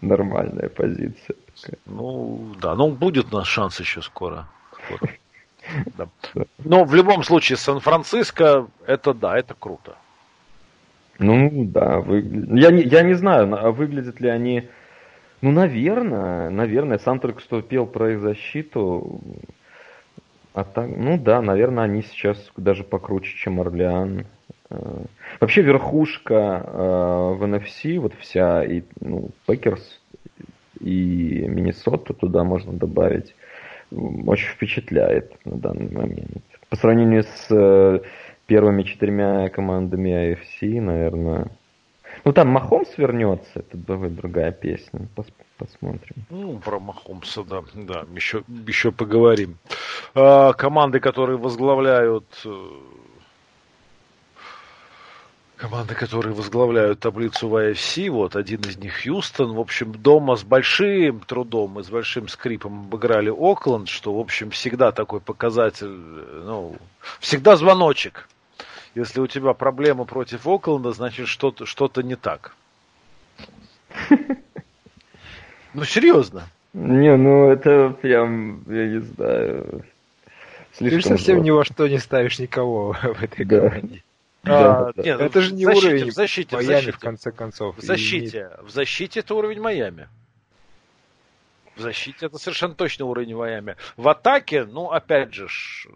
нормальная 0.00 0.68
позиция. 0.68 1.36
Такая. 1.60 1.78
Ну, 1.86 2.54
да, 2.60 2.74
но 2.74 2.90
будет 2.90 3.32
у 3.32 3.38
нас 3.38 3.46
шанс 3.46 3.80
еще 3.80 4.02
скоро. 4.02 4.48
Да. 5.98 6.08
Но 6.64 6.84
в 6.84 6.94
любом 6.94 7.22
случае, 7.22 7.58
Сан-Франциско, 7.58 8.68
это 8.86 9.12
да, 9.12 9.38
это 9.38 9.54
круто. 9.58 9.96
Ну, 11.18 11.66
да. 11.66 11.98
Вы... 11.98 12.20
Я, 12.54 12.70
не, 12.70 12.84
я 12.84 13.02
не 13.02 13.12
знаю, 13.12 13.54
а 13.54 13.70
выглядят 13.70 14.18
ли 14.18 14.30
они 14.30 14.68
ну, 15.40 15.52
наверное, 15.52 16.50
наверное, 16.50 16.98
сам 16.98 17.20
только 17.20 17.40
что 17.40 17.62
пел 17.62 17.86
про 17.86 18.12
их 18.12 18.20
защиту. 18.20 19.20
А 20.54 20.64
так, 20.64 20.88
ну 20.96 21.16
да, 21.18 21.40
наверное, 21.40 21.84
они 21.84 22.02
сейчас 22.02 22.50
даже 22.56 22.82
покруче, 22.82 23.36
чем 23.36 23.60
Орлеан. 23.60 24.26
Э, 24.70 25.04
вообще 25.40 25.62
верхушка 25.62 26.64
э, 26.64 27.34
в 27.34 27.44
NFC, 27.44 27.98
вот 28.00 28.14
вся, 28.18 28.64
и, 28.64 28.82
ну, 29.00 29.30
Packers 29.46 30.00
и 30.80 31.44
Миннесота 31.46 32.14
туда 32.14 32.44
можно 32.44 32.72
добавить, 32.72 33.34
очень 33.90 34.48
впечатляет 34.48 35.34
на 35.44 35.56
данный 35.56 35.90
момент. 35.90 36.42
По 36.68 36.76
сравнению 36.76 37.22
с 37.22 37.46
э, 37.50 38.00
первыми 38.46 38.82
четырьмя 38.82 39.48
командами 39.48 40.34
AFC, 40.34 40.80
наверное, 40.80 41.48
Ну 42.24 42.32
там 42.32 42.48
Махомс 42.48 42.88
вернется, 42.96 43.50
это 43.54 43.76
будет 43.76 44.14
другая 44.14 44.52
песня. 44.52 45.08
Пос- 45.16 45.32
посмотрим. 45.56 46.24
Ну, 46.30 46.58
про 46.58 46.78
Махомса, 46.78 47.42
да, 47.44 47.62
да, 47.74 48.04
еще, 48.14 48.42
еще 48.66 48.92
поговорим. 48.92 49.58
А, 50.14 50.52
команды, 50.52 51.00
которые 51.00 51.36
возглавляют 51.36 52.26
э, 52.44 52.68
команды, 55.58 55.94
которые 55.94 56.34
возглавляют 56.34 57.00
таблицу 57.00 57.48
в 57.48 57.56
AFC, 57.56 58.08
вот 58.10 58.36
один 58.36 58.60
из 58.60 58.78
них 58.78 59.02
Хьюстон, 59.02 59.54
в 59.54 59.60
общем, 59.60 59.92
дома 59.92 60.36
с 60.36 60.44
большим 60.44 61.20
трудом 61.20 61.80
и 61.80 61.82
с 61.82 61.90
большим 61.90 62.28
скрипом 62.28 62.86
обыграли 62.86 63.30
Окленд, 63.30 63.88
что, 63.88 64.14
в 64.14 64.20
общем, 64.20 64.50
всегда 64.50 64.92
такой 64.92 65.20
показатель, 65.20 65.88
ну, 65.88 66.76
всегда 67.20 67.56
звоночек. 67.56 68.28
Если 68.98 69.20
у 69.20 69.28
тебя 69.28 69.52
проблема 69.54 70.04
против 70.04 70.44
Окленда, 70.48 70.90
значит, 70.90 71.28
что-то, 71.28 71.66
что-то 71.66 72.02
не 72.02 72.16
так. 72.16 72.56
Ну, 75.74 75.84
серьезно. 75.84 76.48
Не, 76.72 77.16
ну 77.16 77.50
это 77.50 77.90
прям, 77.90 78.62
я 78.68 78.88
не 78.88 78.98
знаю, 79.00 79.84
Ты 80.78 80.84
же 80.86 80.90
слишком 80.90 81.02
совсем 81.18 81.34
жестко. 81.36 81.44
ни 81.44 81.50
во 81.50 81.64
что 81.64 81.86
не 81.88 81.98
ставишь 81.98 82.38
никого 82.38 82.92
в 83.02 83.22
этой 83.22 83.44
Да. 83.44 83.60
команде. 83.68 84.02
Да, 84.42 84.88
А, 84.88 84.92
да. 84.96 85.02
нет, 85.02 85.20
Это 85.20 85.40
же 85.42 85.52
не 85.54 85.64
в 85.64 85.68
защите, 85.68 85.86
уровень 85.88 86.10
в 86.10 86.14
защите, 86.14 86.48
в 86.48 86.52
Майами, 86.58 86.72
защите. 86.74 86.92
в 86.92 86.98
конце 86.98 87.30
концов. 87.32 87.76
В 87.76 87.82
И 87.82 87.86
защите. 87.86 88.50
В 88.62 88.70
защите 88.70 89.20
это 89.20 89.34
уровень 89.34 89.60
Майами. 89.60 90.08
В 91.78 91.80
защите 91.80 92.26
это 92.26 92.38
совершенно 92.38 92.74
точно 92.74 93.04
уровень 93.04 93.36
Майами. 93.36 93.76
В 93.96 94.08
атаке, 94.08 94.64
ну, 94.64 94.90
опять 94.90 95.32
же, 95.32 95.46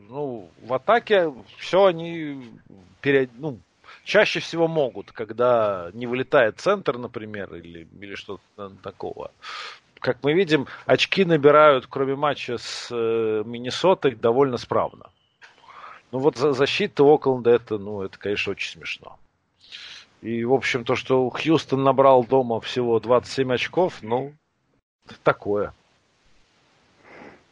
ну, 0.09 0.49
в 0.63 0.73
атаке 0.73 1.35
все 1.59 1.87
они 1.87 2.53
перед, 3.01 3.31
ну, 3.37 3.59
чаще 4.05 4.39
всего 4.39 4.69
могут, 4.69 5.11
когда 5.11 5.91
не 5.93 6.07
вылетает 6.07 6.61
центр, 6.61 6.99
например, 6.99 7.53
или, 7.57 7.89
или 8.01 8.15
что-то 8.15 8.71
такого. 8.85 9.33
Как 9.99 10.19
мы 10.23 10.35
видим, 10.35 10.69
очки 10.87 11.25
набирают, 11.25 11.89
кроме 11.89 12.15
матча 12.15 12.59
с 12.59 12.89
э, 12.93 13.43
Миннесотой, 13.45 14.15
довольно 14.15 14.59
справно. 14.59 15.11
Ну 16.13 16.21
вот 16.21 16.37
за- 16.37 16.53
защита 16.53 17.03
Окленда 17.03 17.51
это, 17.51 17.79
ну, 17.79 18.03
это, 18.03 18.19
конечно, 18.21 18.53
очень 18.53 18.71
смешно. 18.71 19.19
И, 20.21 20.45
в 20.45 20.53
общем, 20.53 20.85
то, 20.85 20.95
что 20.95 21.29
Хьюстон 21.29 21.83
набрал 21.83 22.23
дома 22.23 22.61
всего 22.61 23.01
27 23.01 23.53
очков, 23.53 23.99
ну, 24.03 24.33
такое. 25.23 25.73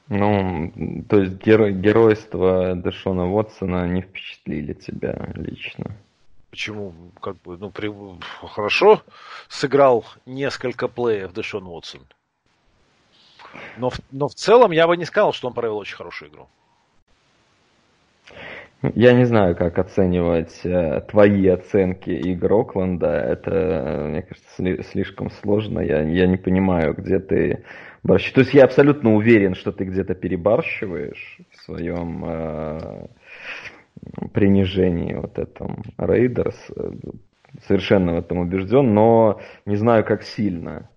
Ну, 0.09 0.73
то 1.09 1.21
есть 1.21 1.35
геро- 1.35 1.71
геройство 1.71 2.75
Дэшона 2.75 3.31
Уотсона 3.31 3.87
не 3.87 4.03
впечатлили 4.03 4.73
тебя 4.73 5.31
лично. 5.35 5.97
Почему, 6.51 6.93
как 7.21 7.41
бы, 7.43 7.57
ну, 7.57 7.71
при... 7.71 7.93
хорошо 8.45 9.03
сыграл 9.49 10.05
несколько 10.27 10.89
плеев 10.89 11.33
Дэшон 11.33 11.65
Уотсон. 11.67 12.03
Но 13.77 13.91
в, 13.91 14.01
но 14.11 14.29
в 14.29 14.35
целом 14.35 14.73
я 14.73 14.89
бы 14.89 14.97
не 14.97 15.05
сказал, 15.05 15.33
что 15.33 15.47
он 15.47 15.55
провел 15.55 15.77
очень 15.77 15.97
хорошую 15.97 16.31
игру. 16.31 16.49
Я 18.83 19.12
не 19.12 19.24
знаю, 19.24 19.57
как 19.57 19.78
оценивать 19.78 20.61
э, 20.64 21.03
твои 21.03 21.47
оценки 21.49 22.11
игр 22.11 22.53
Окленда. 22.53 23.09
Это, 23.09 23.51
э, 23.51 24.09
мне 24.09 24.22
кажется, 24.22 24.49
сли- 24.57 24.83
слишком 24.83 25.31
сложно. 25.31 25.81
Я, 25.81 26.01
я 26.03 26.26
не 26.26 26.39
понимаю, 26.39 26.95
где 26.95 27.18
ты 27.18 27.64
борщ. 28.03 28.33
То 28.33 28.41
есть 28.41 28.55
я 28.55 28.64
абсолютно 28.64 29.14
уверен, 29.14 29.55
что 29.55 29.72
ты 29.72 29.85
где-то 29.85 30.14
перебарщиваешь 30.14 31.41
в 31.51 31.57
своем 31.62 32.24
э, 32.26 33.07
принижении 34.33 35.12
вот 35.12 35.39
этом 35.39 35.83
Рейдерс. 35.99 36.57
Совершенно 37.66 38.14
в 38.14 38.18
этом 38.18 38.39
убежден, 38.39 38.95
но 38.95 39.41
не 39.66 39.76
знаю, 39.76 40.05
как 40.05 40.22
сильно. 40.22 40.89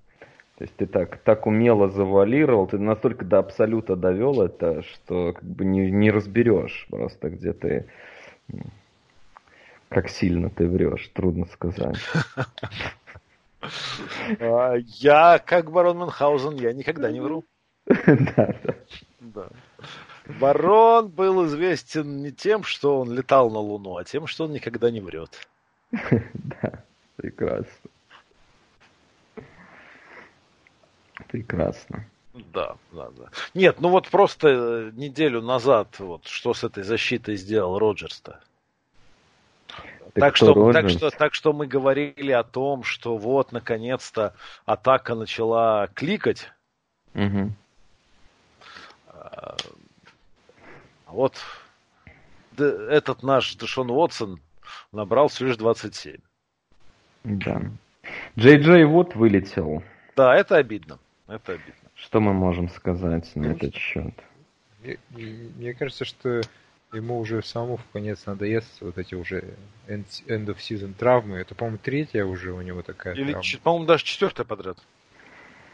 То 0.64 0.66
есть 0.66 0.78
ты 0.78 0.86
так, 0.86 1.18
так 1.18 1.46
умело 1.46 1.90
завуалировал, 1.90 2.68
ты 2.68 2.80
настолько 2.80 3.26
до 3.26 3.40
абсолюта 3.40 3.98
довел 3.98 4.42
это, 4.42 4.82
что 4.82 5.34
как 5.34 5.44
бы 5.44 5.66
не, 5.66 5.92
не 5.92 6.10
разберешь 6.10 6.88
просто, 6.90 7.30
где 7.32 7.52
ты, 7.52 7.86
м, 8.50 8.72
как 9.90 10.08
сильно 10.08 10.50
ты 10.50 10.70
врешь, 10.70 11.10
трудно 11.14 11.48
сказать. 11.48 11.98
А, 14.40 14.76
Я, 14.76 15.40
как 15.46 15.70
барон 15.70 15.98
Мюнхгаузен, 15.98 16.56
я 16.56 16.72
никогда 16.72 17.12
не 17.12 17.20
вру. 17.20 17.44
Да, 17.86 18.56
да. 18.64 18.76
Да. 19.20 19.50
Барон 20.40 21.10
был 21.10 21.46
известен 21.46 22.22
не 22.24 22.32
тем, 22.32 22.64
что 22.64 23.02
он 23.02 23.12
летал 23.12 23.52
на 23.52 23.60
Луну, 23.60 23.98
а 23.98 24.06
тем, 24.06 24.28
что 24.28 24.46
он 24.46 24.54
никогда 24.54 24.92
не 24.92 25.02
врет. 25.02 25.46
Да, 26.34 26.84
прекрасно. 27.18 27.83
Прекрасно. 31.34 32.06
Да, 32.54 32.76
да, 32.92 33.10
да. 33.10 33.30
Нет, 33.56 33.82
ну 33.82 33.90
вот 33.90 34.08
просто 34.08 34.50
э, 34.50 34.92
неделю 34.94 35.42
назад, 35.42 35.98
вот 35.98 36.28
что 36.28 36.54
с 36.54 36.64
этой 36.64 36.84
защитой 36.84 37.38
сделал 37.38 37.80
Роджерс-то. 37.80 38.40
Так 40.14 40.36
что, 40.36 40.72
так, 40.72 40.90
что, 40.90 41.10
так 41.10 41.34
что 41.34 41.52
мы 41.52 41.66
говорили 41.66 42.32
о 42.32 42.44
том, 42.44 42.84
что 42.84 43.18
вот 43.18 43.52
наконец-то 43.52 44.36
атака 44.68 45.16
начала 45.16 45.88
кликать. 45.96 46.52
Мгм. 47.16 47.56
А 49.08 49.58
вот 51.08 51.42
этот 52.60 53.24
наш 53.24 53.56
Дэшон 53.56 53.90
Уотсон 53.90 54.40
набрал 54.92 55.30
всего 55.30 55.48
лишь 55.48 55.58
27. 55.58 56.18
Да. 57.24 57.60
Джей 58.38 58.58
Джей 58.60 58.84
вот 58.84 59.16
вылетел. 59.16 59.82
Да, 60.16 60.36
это 60.36 60.58
обидно. 60.58 61.00
Это 61.34 61.54
обидно. 61.54 61.90
Что 61.96 62.20
мы 62.20 62.34
можем 62.34 62.70
сказать 62.70 63.36
на 63.36 63.48
этот 63.48 63.74
счет? 63.76 64.14
Мне, 64.84 64.98
мне 65.10 65.74
кажется, 65.74 66.06
что 66.06 66.42
ему 66.92 67.18
уже 67.20 67.42
самому 67.42 67.78
в 67.78 67.86
конец 67.92 68.26
надоест 68.28 68.82
вот 68.82 69.00
эти 69.00 69.16
уже 69.16 69.56
end, 69.88 70.06
end 70.28 70.46
of 70.46 70.58
season 70.58 70.94
травмы. 70.94 71.38
Это, 71.38 71.56
по-моему, 71.56 71.80
третья 71.82 72.24
уже 72.26 72.52
у 72.52 72.62
него 72.62 72.84
такая 72.84 73.16
Или, 73.16 73.32
травма. 73.32 73.48
по-моему, 73.64 73.86
даже 73.88 74.04
четвертая 74.04 74.46
подряд. 74.46 74.78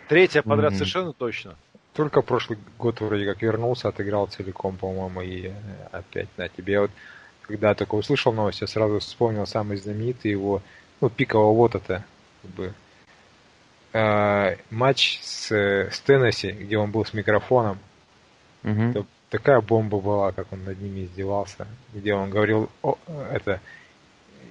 Третья 0.08 0.42
подряд 0.42 0.72
Мгм. 0.72 0.78
совершенно 0.78 1.14
точно. 1.14 1.56
Только 1.94 2.22
прошлый 2.22 2.58
год 2.78 3.02
вроде 3.02 3.26
как 3.26 3.42
вернулся, 3.42 3.90
отыграл 3.90 4.28
целиком, 4.28 4.78
по-моему, 4.78 5.22
и 5.22 5.48
э, 5.48 5.54
опять 5.92 6.30
на 6.38 6.48
тебе. 6.48 6.74
Я 6.74 6.82
вот 6.82 6.92
когда 7.42 7.74
только 7.74 7.96
услышал 7.96 8.32
новость, 8.32 8.62
я 8.62 8.68
сразу 8.68 9.00
вспомнил 9.00 9.46
самый 9.46 9.76
знаменитый 9.76 10.32
его, 10.32 10.62
ну, 11.02 11.10
пикового 11.10 11.54
вот 11.54 11.76
это, 11.76 12.06
как 12.44 12.52
бы, 12.52 12.74
э, 13.94 14.56
матч 14.70 15.20
с, 15.22 15.52
э, 15.52 15.90
с 15.92 16.00
Теннесси, 16.02 16.52
где 16.52 16.78
он 16.78 16.92
был 16.92 17.06
с 17.06 17.14
микрофоном. 17.14 17.80
Мгм. 18.64 18.92
Это 18.92 19.06
такая 19.30 19.62
бомба 19.62 20.00
была, 20.00 20.32
как 20.32 20.52
он 20.52 20.64
над 20.66 20.80
ними 20.82 21.06
издевался, 21.06 21.68
где 21.94 22.14
он 22.14 22.30
говорил, 22.30 22.70
О, 22.82 22.98
это, 23.32 23.62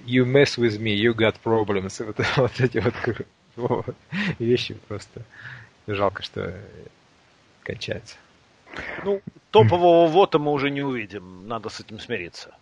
you 0.05 0.25
mess 0.25 0.57
with 0.57 0.79
me, 0.79 0.95
you 0.95 1.13
got 1.13 1.35
problems. 1.43 1.99
Вот, 2.05 2.17
вот 2.37 2.59
эти 2.59 2.79
вот, 2.79 2.93
вот 3.55 3.95
вещи 4.39 4.75
просто 4.87 5.21
жалко, 5.87 6.23
что 6.23 6.41
э, 6.41 6.59
кончается. 7.63 8.15
Ну, 9.03 9.21
топового 9.51 10.07
вота 10.07 10.39
мы 10.39 10.51
уже 10.51 10.69
не 10.69 10.81
увидим. 10.81 11.47
Надо 11.47 11.69
с 11.69 11.79
этим 11.79 11.99
смириться. 11.99 12.55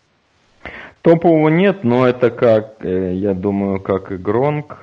Топового 1.02 1.50
нет, 1.50 1.84
но 1.84 2.08
это 2.08 2.32
как, 2.32 2.84
э, 2.84 3.14
я 3.16 3.34
думаю, 3.34 3.80
как 3.80 4.12
и 4.12 4.18
Гронк. 4.18 4.80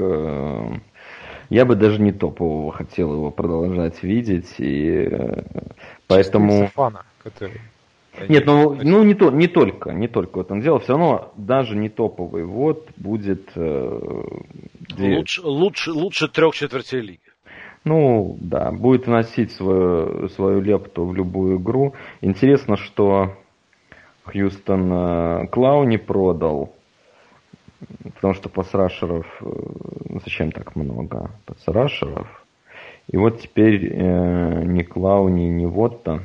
Я 1.50 1.64
бы 1.64 1.76
даже 1.76 2.00
не 2.00 2.12
топового 2.12 2.72
хотел 2.72 3.12
его 3.12 3.30
продолжать 3.30 4.02
видеть, 4.02 4.54
и 4.58 5.08
э, 5.10 5.42
поэтому... 6.06 6.68
Фана, 6.68 7.04
который... 7.22 7.60
Нет, 8.28 8.46
ну, 8.46 8.74
ну 8.80 9.02
не, 9.02 9.14
то, 9.14 9.30
не 9.30 9.48
только, 9.48 9.90
не 9.90 10.06
только 10.06 10.38
в 10.38 10.40
этом 10.40 10.60
дело, 10.60 10.78
все 10.78 10.92
равно 10.92 11.32
даже 11.36 11.76
не 11.76 11.88
топовый 11.88 12.44
вот 12.44 12.88
будет... 12.96 13.50
э, 13.56 14.22
где- 14.80 15.16
Лучше, 15.16 15.42
лучше, 15.42 15.92
лучше 15.92 16.28
трех 16.28 16.54
четвертей 16.54 17.00
лиги. 17.00 17.20
Ну, 17.84 18.38
да, 18.40 18.70
будет 18.70 19.06
вносить 19.06 19.52
свою, 19.52 20.28
свою 20.30 20.60
лепту 20.60 21.04
в 21.04 21.14
любую 21.14 21.58
игру. 21.58 21.94
Интересно, 22.22 22.76
что 22.76 23.36
Хьюстон 24.24 24.90
э, 24.92 25.46
Клауни 25.48 25.96
продал, 25.98 26.72
потому 28.14 28.34
что 28.34 28.48
пасрашеров, 28.48 29.26
э, 29.40 29.44
ну, 30.08 30.20
зачем 30.24 30.52
так 30.52 30.76
много 30.76 31.30
пасрашеров? 31.46 32.44
И 33.08 33.16
вот 33.16 33.40
теперь 33.40 33.92
э, 33.92 34.62
ни 34.64 34.82
Клауни, 34.82 35.48
ни 35.48 35.66
Вотта. 35.66 36.22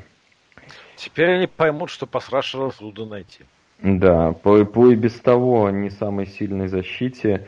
Теперь 0.95 1.31
они 1.31 1.47
поймут, 1.47 1.89
что 1.89 2.05
пасрашеров 2.05 2.77
трудно 2.77 3.05
найти. 3.05 3.43
Да, 3.81 4.33
по, 4.33 4.65
по 4.65 4.91
и 4.91 4.95
без 4.95 5.19
того 5.19 5.69
не 5.69 5.89
самой 5.89 6.27
сильной 6.27 6.67
защите 6.67 7.47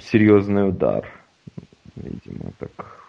серьезный 0.00 0.68
удар. 0.68 1.06
Видимо, 1.96 2.52
так 2.58 3.02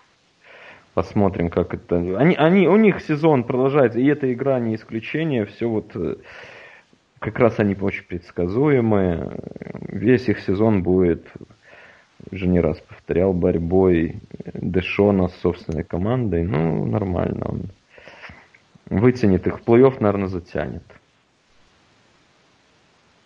посмотрим, 0.93 1.49
как 1.49 1.73
это. 1.73 1.97
Они, 2.17 2.35
они, 2.35 2.67
у 2.67 2.75
них 2.75 3.01
сезон 3.01 3.43
продолжается, 3.43 3.99
и 3.99 4.05
эта 4.05 4.31
игра 4.31 4.59
не 4.59 4.75
исключение. 4.75 5.45
Все 5.45 5.67
вот 5.67 5.95
э, 5.95 6.17
как 7.23 7.39
раз 7.39 7.57
они 7.59 7.73
очень 7.73 8.03
предсказуемые. 8.03 9.31
Весь 9.87 10.27
их 10.27 10.41
сезон 10.41 10.83
будет 10.83 11.25
уже 12.29 12.47
не 12.47 12.59
раз 12.59 12.81
повторял, 12.81 13.31
борьбой 13.31 14.19
Дэшона 14.53 15.29
с 15.29 15.35
собственной 15.37 15.85
командой. 15.85 16.43
Ну, 16.43 16.85
нормально. 16.85 17.45
Он 17.47 17.69
вытянет 18.87 19.47
их 19.47 19.61
в 19.61 19.63
плей-офф, 19.63 19.95
наверное, 20.01 20.27
затянет. 20.27 20.83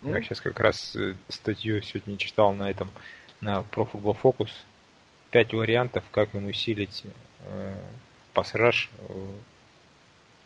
Я 0.02 0.22
сейчас 0.22 0.40
как 0.40 0.60
раз 0.60 0.94
э, 0.94 1.14
статью 1.28 1.82
сегодня 1.82 2.16
читал 2.18 2.52
на 2.52 2.70
этом, 2.70 2.90
на 3.40 3.64
Pro 3.72 3.88
Football 3.90 4.16
Focus. 4.22 4.50
Пять 5.32 5.52
вариантов, 5.52 6.04
как 6.12 6.36
им 6.36 6.46
усилить 6.46 7.04
э, 7.46 7.74
пасраж 8.32 8.90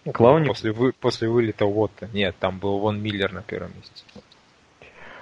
ну, 0.04 0.12
Клауник? 0.12 0.48
После, 0.48 0.72
вы, 0.72 0.92
после 0.92 1.28
вылета 1.28 1.66
Уотта. 1.66 2.08
Нет, 2.12 2.34
там 2.38 2.58
был 2.58 2.78
Вон 2.78 3.00
Миллер 3.00 3.32
на 3.32 3.42
первом 3.42 3.72
месте. 3.76 4.04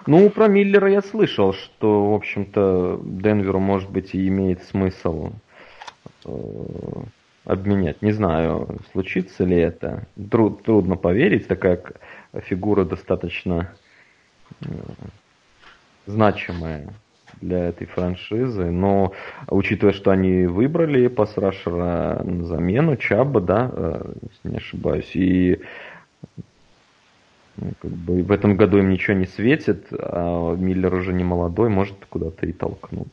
Ну, 0.07 0.31
про 0.31 0.49
Миллера 0.49 0.91
я 0.91 1.03
слышал, 1.03 1.53
что, 1.53 2.11
в 2.13 2.15
общем-то, 2.15 3.01
Денверу, 3.05 3.61
может 3.61 3.91
быть, 3.91 4.15
и 4.15 4.29
имеет 4.29 4.63
смысл 4.65 5.33
э, 6.25 6.31
обменять. 7.45 8.01
Не 8.01 8.13
знаю, 8.13 8.79
случится 8.93 9.45
ли 9.45 9.59
это. 9.59 10.07
Труд, 10.31 10.63
трудно 10.63 10.97
поверить, 10.97 11.49
такая 11.49 11.83
фигура 12.33 12.85
достаточно 12.85 13.75
э, 14.63 14.67
значимая 16.07 16.95
для 17.41 17.69
этой 17.69 17.87
франшизы, 17.87 18.71
но 18.71 19.13
учитывая, 19.49 19.93
что 19.93 20.11
они 20.11 20.47
выбрали 20.47 21.09
пасрашера 21.09 22.23
на 22.23 22.45
замену, 22.45 22.97
Чаба, 22.97 23.41
да, 23.41 23.71
э, 23.73 24.13
если 24.31 24.49
не 24.49 24.57
ошибаюсь, 24.57 25.11
и 25.15 25.61
ну, 27.57 27.73
как 27.81 27.91
бы 27.91 28.23
в 28.23 28.33
этом 28.33 28.57
году 28.57 28.79
им 28.79 28.91
ничего 28.91 29.17
не 29.17 29.27
светит, 29.27 29.87
а 29.93 30.55
Миллер 30.55 30.95
уже 30.95 31.13
не 31.13 31.25
молодой, 31.25 31.69
может 31.69 31.97
куда-то 32.09 32.47
и 32.47 32.53
толкнут. 32.53 33.09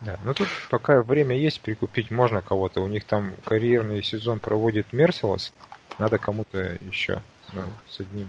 Да, 0.00 0.18
ну 0.24 0.34
тут 0.34 0.48
пока 0.70 1.02
время 1.02 1.34
есть, 1.36 1.62
прикупить 1.62 2.10
можно 2.10 2.42
кого-то. 2.42 2.82
У 2.82 2.88
них 2.88 3.04
там 3.04 3.32
карьерный 3.44 4.02
сезон 4.02 4.38
проводит 4.38 4.92
Мерсилос. 4.92 5.54
Надо 5.98 6.18
кому-то 6.18 6.76
еще 6.82 7.22
ну, 7.54 7.62
с 7.88 8.00
одним 8.00 8.28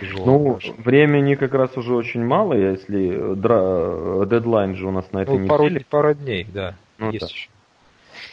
Тяжело. 0.00 0.24
Ну, 0.26 0.54
даже. 0.54 0.72
времени 0.74 1.34
как 1.34 1.54
раз 1.54 1.76
уже 1.76 1.94
очень 1.94 2.24
мало, 2.24 2.54
если 2.54 3.34
дра... 3.34 4.24
дедлайн 4.26 4.76
же 4.76 4.86
у 4.86 4.90
нас 4.90 5.10
на 5.12 5.20
этой 5.20 5.38
ну, 5.38 5.48
пару, 5.48 5.64
неделе. 5.64 5.86
Пару 5.88 6.14
дней, 6.14 6.46
да. 6.52 6.76
Ну, 6.98 7.10
есть 7.10 7.20
да. 7.20 7.26
еще. 7.26 7.48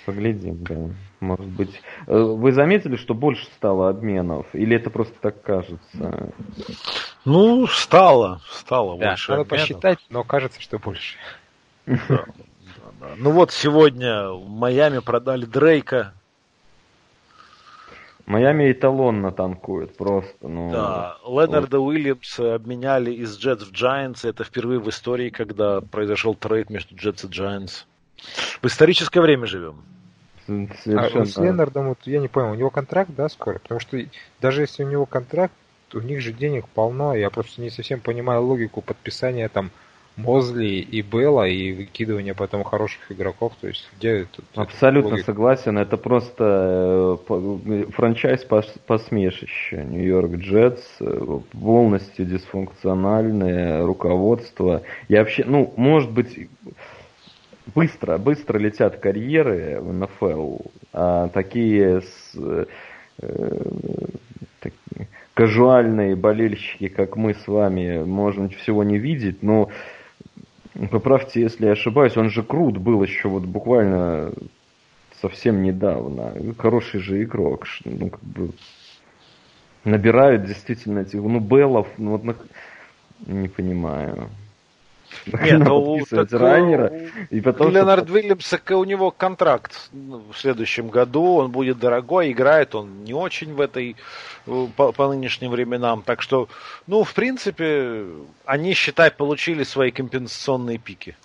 Поглядим, 0.05 0.63
да. 0.63 0.75
Может 1.19 1.47
быть. 1.47 1.81
Э, 2.07 2.17
вы 2.17 2.51
заметили, 2.51 2.95
что 2.95 3.13
больше 3.13 3.45
стало 3.45 3.89
обменов? 3.89 4.47
Или 4.53 4.75
это 4.75 4.89
просто 4.89 5.15
так 5.19 5.41
кажется? 5.41 6.31
Ну, 7.25 7.67
стало. 7.67 8.41
Стало 8.51 8.97
да, 8.97 9.09
больше. 9.09 9.31
Надо 9.31 9.41
обменов. 9.41 9.61
посчитать, 9.61 9.99
но 10.09 10.23
кажется, 10.23 10.61
что 10.61 10.77
больше. 10.79 11.17
Ну 13.17 13.31
вот 13.31 13.51
сегодня 13.51 14.29
в 14.29 14.47
Майами 14.49 14.99
продали 14.99 15.45
Дрейка 15.45 16.13
Майами 18.30 18.71
эталонно 18.71 19.32
танкует 19.32 19.97
просто. 19.97 20.47
Ну, 20.47 20.69
да, 20.69 21.17
Ленарда 21.25 21.80
вот. 21.80 21.88
Уильямса 21.88 22.53
обменяли 22.53 23.11
из 23.11 23.36
Джетс 23.36 23.63
в 23.63 23.71
Giants. 23.71 24.19
Это 24.23 24.43
впервые 24.43 24.80
в 24.80 24.88
истории, 24.88 25.32
когда 25.32 25.82
произошел 25.82 26.36
трейд 26.36 26.69
между 26.69 26.95
Джетс 26.95 27.23
и 27.23 27.27
Giants. 27.27 27.86
В 28.61 28.67
историческое 28.67 29.21
время 29.21 29.47
живем. 29.47 29.82
Совершенно. 30.45 31.23
А 31.23 31.25
с 31.25 31.38
Ленардом, 31.38 31.89
вот, 31.89 31.97
я 32.05 32.19
не 32.19 32.27
понял, 32.27 32.51
у 32.51 32.55
него 32.55 32.69
контракт, 32.69 33.09
да, 33.17 33.30
скоро? 33.30 33.57
Потому 33.57 33.80
что 33.80 33.97
даже 34.39 34.61
если 34.61 34.84
у 34.84 34.88
него 34.88 35.07
контракт, 35.07 35.55
у 35.95 35.99
них 35.99 36.21
же 36.21 36.32
денег 36.32 36.67
полно. 36.67 37.15
Я 37.15 37.32
просто 37.32 37.61
не 37.61 37.71
совсем 37.71 37.99
понимаю 37.99 38.43
логику 38.43 38.82
подписания 38.82 39.49
там 39.49 39.71
Мозли 40.20 40.65
и 40.65 41.01
Белла 41.01 41.47
и 41.47 41.72
выкидывание 41.72 42.34
потом 42.34 42.63
хороших 42.63 43.11
игроков. 43.11 43.53
То 43.61 43.67
есть 43.67 43.89
где 43.97 44.26
тут 44.26 44.45
Абсолютно 44.55 45.11
логика? 45.11 45.26
согласен. 45.26 45.78
Это 45.78 45.97
просто 45.97 47.20
э, 47.30 47.86
франчайз 47.95 48.45
посмешище. 48.86 49.84
Нью-Йорк 49.84 50.32
Джетс 50.36 50.84
э, 50.99 51.39
полностью 51.51 52.26
дисфункциональное 52.26 53.86
руководство. 53.86 54.84
Я 55.07 55.20
вообще, 55.20 55.43
ну, 55.45 55.74
может 55.78 56.11
быть, 56.11 56.49
быстро, 57.74 58.17
быстро 58.17 58.57
летят 58.57 58.97
карьеры 58.97 59.80
в 59.82 59.93
НФЛ. 59.93 60.57
А 60.93 61.30
такие 61.30 62.01
с, 62.01 62.36
э, 62.36 62.65
так, 64.59 64.74
казуальные 65.34 66.15
болельщики, 66.15 66.89
как 66.89 67.15
мы 67.15 67.34
с 67.34 67.47
вами, 67.47 68.03
можем 68.03 68.49
всего 68.49 68.84
не 68.84 68.97
видеть, 68.97 69.41
но 69.41 69.70
Поправьте, 70.91 71.41
если 71.41 71.65
я 71.65 71.72
ошибаюсь, 71.72 72.17
он 72.17 72.30
же 72.30 72.43
крут 72.43 72.78
был 72.78 73.03
еще 73.03 73.28
вот 73.28 73.43
буквально 73.43 74.32
совсем 75.22 75.63
недавно. 75.63 76.34
Хороший 76.57 76.99
же 76.99 77.24
игрок. 77.24 77.65
Ну, 77.86 78.09
как 78.09 78.24
бы 78.24 78.51
набирают 79.84 80.45
действительно 80.45 80.99
этих, 80.99 81.22
ну, 81.22 81.39
Беллов, 81.39 81.88
ну, 81.97 82.17
вот, 82.17 82.36
не 83.26 83.47
понимаю. 83.47 84.30
Нет, 85.26 85.60
ну, 85.60 86.03
так, 86.10 86.32
раннера, 86.32 86.93
и 87.30 87.41
потом, 87.41 87.72
Леонард 87.72 88.05
что... 88.05 88.14
Уильямс, 88.14 88.53
у 88.70 88.84
него 88.84 89.12
контракт 89.12 89.89
в 89.91 90.34
следующем 90.36 90.89
году, 90.89 91.36
он 91.36 91.51
будет 91.51 91.80
дорогой, 91.80 92.32
играет 92.32 92.76
он 92.76 93.03
не 93.03 93.14
очень 93.14 93.53
в 93.53 93.62
этой, 93.62 93.95
по, 94.45 94.91
по 94.91 95.07
нынешним 95.07 95.51
временам, 95.51 96.01
так 96.03 96.22
что, 96.22 96.47
ну, 96.88 97.03
в 97.03 97.14
принципе, 97.14 98.05
они, 98.45 98.74
считай, 98.74 99.12
получили 99.12 99.64
свои 99.64 99.91
компенсационные 99.91 100.78
пики. 100.78 101.16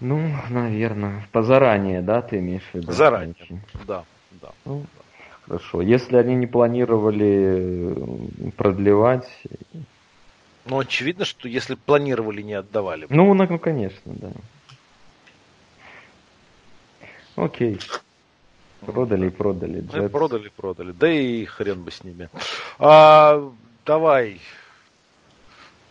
Ну, 0.00 0.34
наверное, 0.50 1.26
позаранее, 1.30 2.02
да, 2.02 2.22
ты 2.22 2.38
имеешь 2.38 2.68
в 2.72 2.74
виду? 2.74 2.90
Заранее, 2.90 3.62
да, 3.86 4.04
да. 4.40 4.50
Ну, 4.64 4.84
хорошо. 5.46 5.80
Если 5.80 6.16
они 6.16 6.34
не 6.34 6.48
планировали 6.48 7.94
продлевать, 8.56 9.28
ну, 10.64 10.78
очевидно, 10.78 11.24
что 11.24 11.48
если 11.48 11.74
планировали, 11.74 12.42
не 12.42 12.54
отдавали. 12.54 13.06
Ну, 13.08 13.34
ну, 13.34 13.58
конечно, 13.58 14.00
да. 14.04 14.32
Окей. 17.36 17.78
Продали 18.80 19.28
и 19.28 19.30
продали. 19.30 19.80
Джетс. 19.80 20.10
Продали, 20.10 20.48
продали. 20.48 20.92
Да 20.92 21.10
и 21.10 21.44
хрен 21.44 21.82
бы 21.82 21.90
с 21.90 22.02
ними. 22.04 22.28
А, 22.78 23.50
давай. 23.84 24.40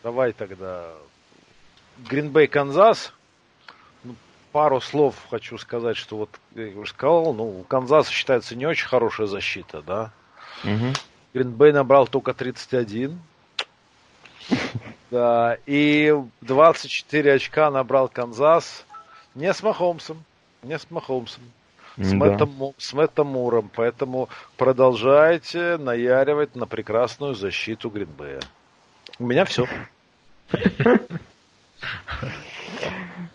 Давай 0.04 0.34
тогда. 0.34 0.92
Гринбей, 2.10 2.48
Канзас. 2.48 3.14
Ну, 4.04 4.16
пару 4.52 4.82
слов 4.82 5.16
хочу 5.30 5.58
сказать, 5.58 5.96
что 5.96 6.18
вот 6.18 6.30
я 6.56 6.78
уже 6.78 6.92
сказал, 6.92 7.34
ну, 7.34 7.62
у 7.62 7.64
Канзаса 7.64 8.12
считается 8.12 8.56
не 8.56 8.66
очень 8.66 8.88
хорошая 8.88 9.28
защита, 9.28 9.82
да. 9.82 10.12
Угу. 10.64 10.94
Гринбей 11.34 11.72
набрал 11.72 12.08
только 12.08 12.34
31. 12.34 13.20
Да, 15.12 15.58
и 15.66 16.16
24 16.40 17.34
очка 17.34 17.70
набрал 17.70 18.08
Канзас. 18.08 18.86
Не 19.36 19.54
с 19.54 19.62
Махомсом, 19.62 20.24
не 20.64 20.80
с 20.80 20.90
Махомсом. 20.90 21.44
С, 21.98 22.12
да. 22.12 22.16
Мэттом, 22.16 22.74
с 22.78 22.94
Мэттом 22.94 23.28
Муром. 23.28 23.70
Поэтому 23.76 24.30
продолжайте 24.56 25.78
наяривать 25.78 26.56
на 26.56 26.66
прекрасную 26.66 27.36
защиту 27.36 27.90
Гринбея. 27.90 28.40
У 29.20 29.26
меня 29.26 29.44
все. 29.44 29.68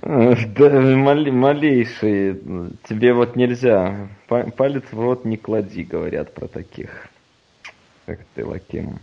Да, 0.00 0.70
малейший. 0.70 2.40
Тебе 2.88 3.12
вот 3.12 3.36
нельзя. 3.36 4.08
Палец 4.28 4.84
в 4.90 5.00
рот 5.00 5.24
не 5.24 5.36
клади, 5.36 5.82
говорят 5.82 6.32
про 6.32 6.48
таких. 6.48 7.08
Как 8.06 8.20
ты, 8.34 8.46
Лаким. 8.46 9.00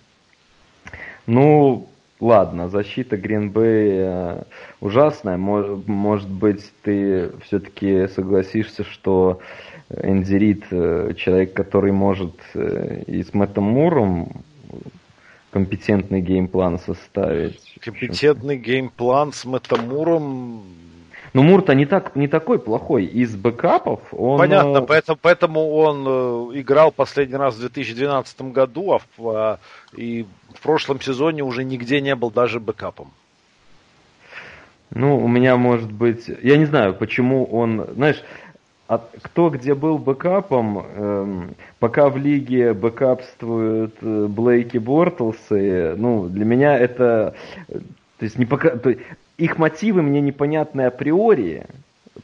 Ну, 1.25 1.89
ладно, 2.23 2.69
защита 2.69 3.17
Гринбей 3.17 3.99
э, 3.99 4.43
ужасная. 4.79 5.37
Может 5.37 6.29
быть, 6.29 6.71
ты 6.81 7.31
все-таки 7.43 8.07
согласишься, 8.07 8.83
что 8.83 9.39
Энди 9.89 10.61
э, 10.71 11.13
человек, 11.15 11.53
который 11.53 11.91
может 11.91 12.35
э, 12.53 13.03
и 13.07 13.23
с 13.23 13.33
Мэттом 13.33 13.65
Муром 13.65 14.43
компетентный 15.51 16.21
game 16.21 16.50
plan 16.50 16.79
составить. 16.79 17.75
Компетентный 17.79 18.57
game 18.57 18.95
plan 18.95 19.33
с 19.33 19.45
Мэттом 19.45 19.89
Муром 19.89 20.63
но 21.33 21.41
Мур-то 21.41 21.73
не, 21.73 21.85
так, 21.85 22.15
не 22.15 22.27
такой 22.27 22.59
плохой. 22.59 23.05
Из 23.05 23.35
backup 23.35 23.83
ов 23.83 23.99
он... 24.11 24.37
Понятно, 24.37 24.77
э, 24.77 24.85
поэтому, 24.87 25.17
поэтому 25.19 25.69
он 25.71 26.05
э, 26.07 26.59
играл 26.59 26.91
последний 26.91 27.37
раз 27.37 27.55
в 27.55 27.59
2012 27.59 28.41
году, 28.53 28.93
а 28.93 28.99
в, 29.17 29.29
а, 29.29 29.59
и 29.95 30.27
в 30.53 30.61
прошлом 30.61 31.01
сезоне 31.01 31.43
уже 31.43 31.63
нигде 31.63 32.01
не 32.01 32.15
был 32.15 32.29
даже 32.29 32.59
backup 32.59 32.94
ом. 32.94 33.11
Ну, 34.91 35.17
у 35.17 35.27
меня 35.27 35.57
может 35.57 35.91
быть... 35.91 36.29
Я 36.43 36.57
не 36.57 36.65
знаю, 36.65 36.93
почему 36.93 37.45
он... 37.45 37.87
Знаешь, 37.95 38.23
а 38.87 39.03
кто 39.23 39.49
где 39.49 39.73
был 39.73 39.97
backup 39.97 40.51
ом, 40.51 40.77
эм, 40.77 41.55
пока 41.79 42.09
в 42.09 42.17
лиге 42.17 42.73
бэкапствуют 42.73 43.95
э, 44.01 44.27
Блейки 44.27 44.77
Бортлсы, 44.77 45.95
ну, 45.97 46.27
для 46.27 46.45
меня 46.45 46.77
это... 46.77 47.33
э, 47.69 47.79
То 48.19 48.23
есть, 48.25 48.37
не 48.37 48.45
пока, 48.45 48.75
то 48.77 48.93
их 49.43 49.57
мотивы 49.57 50.01
мне 50.01 50.21
непонятны 50.21 50.83
априори, 50.83 51.65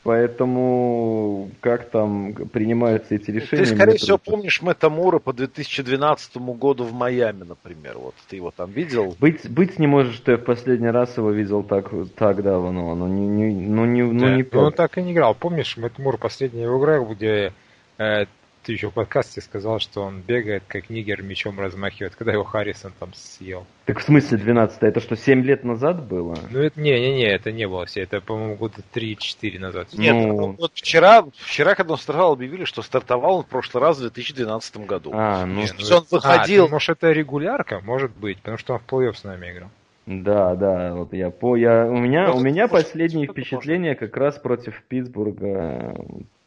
поэтому 0.03 1.49
как 1.59 1.89
там 1.89 2.33
принимаются 2.33 3.15
эти 3.15 3.29
решения... 3.29 3.65
Ты, 3.65 3.75
скорее 3.75 3.97
всего, 3.97 4.17
трудно. 4.17 4.31
помнишь 4.37 4.61
Мэтта 4.61 4.89
Мура 4.89 5.19
по 5.19 5.33
2012 5.33 6.37
году 6.37 6.85
в 6.85 6.93
Майами, 6.93 7.43
например. 7.43 7.97
Вот 7.97 8.15
ты 8.29 8.37
его 8.37 8.51
там 8.55 8.71
видел? 8.71 9.17
Быть, 9.19 9.49
быть 9.49 9.79
не 9.79 9.87
может, 9.87 10.13
что 10.13 10.31
я 10.31 10.37
в 10.37 10.45
последний 10.45 10.89
раз 10.89 11.17
его 11.17 11.31
видел 11.31 11.61
так, 11.63 11.91
так 12.15 12.41
давно. 12.41 12.95
Ну, 12.95 13.07
не, 13.07 13.27
не, 13.27 13.67
ну, 13.67 13.85
не, 13.85 14.03
ну, 14.03 14.19
Да. 14.19 14.35
не 14.35 14.41
И 14.43 14.55
он 14.55 14.71
так. 14.71 14.91
так 14.91 14.97
и 14.99 15.01
не 15.01 15.11
играл. 15.11 15.35
Помнишь, 15.35 15.75
Мэтт 15.75 15.99
Мур, 15.99 16.17
последняя 16.17 16.63
его 16.63 16.79
игра, 16.79 16.99
где 16.99 17.51
э, 17.97 18.27
ты 18.69 18.73
еще 18.73 18.91
в 18.91 18.93
подкасте 18.93 19.41
сказал, 19.41 19.79
что 19.79 20.03
он 20.03 20.21
бегает, 20.21 20.61
как 20.67 20.91
нигер, 20.91 21.23
мечом 21.23 21.59
размахивает, 21.59 22.15
когда 22.15 22.33
его 22.33 22.43
Харрисон 22.43 22.93
там 22.99 23.11
съел. 23.15 23.65
Так 23.85 23.97
в 23.97 24.03
смысле 24.03 24.37
12 24.37 24.83
Это 24.83 24.99
что, 24.99 25.15
7 25.15 25.41
лет 25.43 25.63
назад 25.63 26.05
было? 26.07 26.37
Ну, 26.51 26.59
это 26.59 26.79
не-не-не, 26.79 27.25
это 27.25 27.51
не 27.51 27.67
было 27.67 27.87
все. 27.87 28.01
Это, 28.01 28.21
по-моему, 28.21 28.57
года 28.57 28.75
3-4 28.93 29.57
назад. 29.57 29.87
Нет, 29.93 30.13
Ну- 30.13 30.51
вот 30.51 30.73
вчера, 30.75 31.25
вчера, 31.35 31.73
когда 31.73 31.93
он 31.93 31.97
стартовал, 31.97 32.33
объявили, 32.33 32.63
что 32.65 32.83
стартовал 32.83 33.37
он 33.37 33.43
в 33.43 33.47
прошлый 33.47 33.81
раз 33.81 33.97
в 33.97 34.01
2012 34.01 34.85
году. 34.85 35.09
А, 35.15 35.47
ну, 35.47 35.55
Не, 35.55 35.61
есть 35.63 35.91
он 35.91 36.05
выходил- 36.11 36.65
А, 36.65 36.67
ты, 36.67 36.71
может, 36.71 36.89
это 36.91 37.11
регулярка? 37.11 37.79
Может 37.83 38.11
быть, 38.17 38.37
потому 38.37 38.59
что 38.59 38.73
он 38.75 38.79
в 38.81 38.93
плей-офф 38.93 39.15
с 39.15 39.23
нами 39.23 39.51
играл. 39.51 39.69
да, 40.05 40.53
да, 40.53 40.93
вот 40.93 41.11
я 41.13 41.31
по, 41.31 41.55
я, 41.55 41.87
у 41.87 41.97
меня, 41.97 42.27
Может, 42.27 42.35
у 42.35 42.43
меня 42.43 42.67
может, 42.67 42.85
последние 42.85 43.25
впечатления 43.25 43.95
как 43.95 44.15
раз 44.15 44.37
против 44.37 44.83
Питтсбурга, 44.87 45.95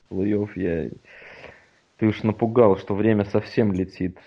плей-офф 0.08 0.50
я, 0.54 0.88
ты 2.02 2.08
уж 2.08 2.24
напугал, 2.24 2.76
что 2.78 2.96
время 2.96 3.24
совсем 3.26 3.72
летит 3.72 4.18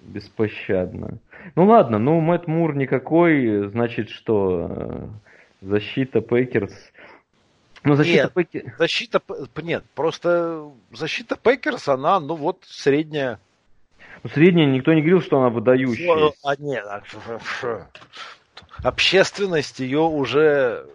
беспощадно. 0.00 1.18
Ну 1.56 1.64
ладно, 1.66 1.98
ну 1.98 2.20
Мэтт 2.20 2.46
Мур 2.46 2.76
никакой, 2.76 3.66
значит 3.68 4.10
что, 4.10 4.68
э, 4.70 5.08
защита 5.60 6.20
Packers, 6.20 6.72
ну 7.82 7.96
защита 7.96 8.22
Нет. 8.22 8.32
Packers, 8.32 8.76
Защита, 8.78 9.20
нет, 9.60 9.82
просто 9.96 10.70
защита 10.92 11.36
Packers, 11.36 11.88
она, 11.88 12.20
ну 12.20 12.36
вот, 12.36 12.58
средняя. 12.62 13.40
ну 14.22 14.30
средняя 14.30 14.70
никто 14.70 14.92
не 14.92 15.00
говорил, 15.00 15.20
что 15.20 15.40
она 15.40 15.48
выдающая. 15.48 16.32
А, 16.44 16.54
нет, 16.60 16.84
а, 16.86 17.02
общественность 18.84 19.80
ее 19.80 20.02
уже... 20.02 20.86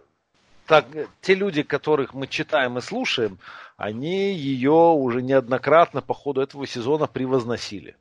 Так, 0.65 0.85
те 1.19 1.35
люди, 1.35 1.63
которых 1.63 2.13
мы 2.13 2.27
читаем 2.27 2.77
и 2.77 2.81
слушаем, 2.81 3.37
они 3.81 4.31
ее 4.33 4.93
уже 4.93 5.21
неоднократно 5.21 6.01
по 6.01 6.13
ходу 6.13 6.41
этого 6.41 6.67
сезона 6.67 7.07
превозносили. 7.07 7.95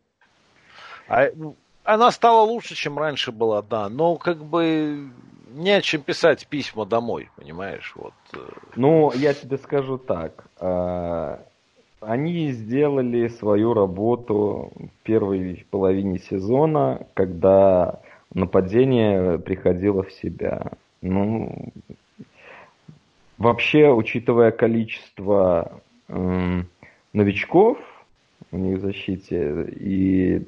А, 1.08 1.28
ну, 1.34 1.56
она 1.84 2.10
стала 2.10 2.42
лучше, 2.42 2.74
чем 2.74 2.98
раньше 2.98 3.32
была, 3.32 3.62
да, 3.62 3.88
но 3.88 4.16
как 4.16 4.44
бы 4.44 5.10
не 5.54 5.70
о 5.70 5.80
чем 5.80 6.02
писать 6.02 6.46
письма 6.46 6.84
домой, 6.84 7.30
понимаешь? 7.36 7.94
Вот. 7.96 8.12
э. 8.34 8.38
Ну, 8.76 9.10
я 9.14 9.32
тебе 9.32 9.56
скажу 9.56 9.96
так. 9.96 10.44
а, 10.58 11.40
Они 12.00 12.52
сделали 12.52 13.28
свою 13.28 13.72
работу 13.72 14.70
в 14.76 15.02
первой 15.02 15.66
половине 15.70 16.18
сезона, 16.18 17.06
когда 17.14 18.00
нападение 18.34 19.38
приходило 19.38 20.02
в 20.02 20.12
себя. 20.12 20.72
Ну, 21.00 21.72
вообще, 23.40 23.88
учитывая 23.88 24.52
количество 24.52 25.82
м, 26.08 26.68
новичков 27.12 27.78
у 28.52 28.58
них 28.58 28.78
в 28.78 28.82
защите, 28.82 29.66
и 29.70 30.46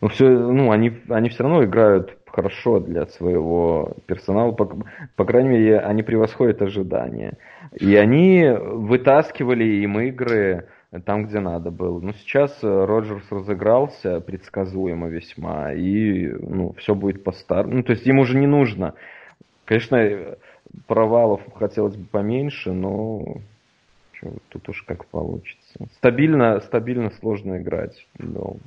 ну, 0.00 0.08
все, 0.08 0.28
ну, 0.28 0.70
они, 0.70 0.92
они 1.08 1.28
все 1.30 1.42
равно 1.42 1.64
играют 1.64 2.16
хорошо 2.26 2.80
для 2.80 3.06
своего 3.06 3.92
персонала, 4.06 4.52
по, 4.52 4.70
по 5.16 5.24
крайней 5.24 5.50
мере, 5.50 5.78
они 5.80 6.02
превосходят 6.02 6.62
ожидания. 6.62 7.36
И 7.78 7.94
они 7.96 8.48
вытаскивали 8.48 9.64
им 9.64 10.00
игры 10.00 10.66
там, 11.04 11.26
где 11.26 11.40
надо 11.40 11.70
было. 11.70 12.00
Но 12.00 12.12
сейчас 12.12 12.58
э, 12.62 12.84
Роджерс 12.84 13.30
разыгрался 13.30 14.20
предсказуемо 14.20 15.08
весьма, 15.08 15.72
и 15.72 16.28
ну, 16.28 16.74
все 16.78 16.94
будет 16.94 17.22
по-старому. 17.24 17.76
Ну, 17.76 17.82
то 17.82 17.92
есть 17.92 18.06
ему 18.06 18.22
уже 18.22 18.36
не 18.36 18.46
нужно. 18.46 18.94
Конечно, 19.64 19.96
э, 19.96 20.36
провалов 20.86 21.40
хотелось 21.54 21.96
бы 21.96 22.06
поменьше, 22.06 22.72
но 22.72 23.40
чё, 24.12 24.32
тут 24.48 24.68
уж 24.68 24.82
как 24.82 25.06
получится. 25.06 25.86
Стабильно, 25.94 26.60
стабильно 26.60 27.10
сложно 27.10 27.58
играть 27.58 28.06
долго. 28.18 28.60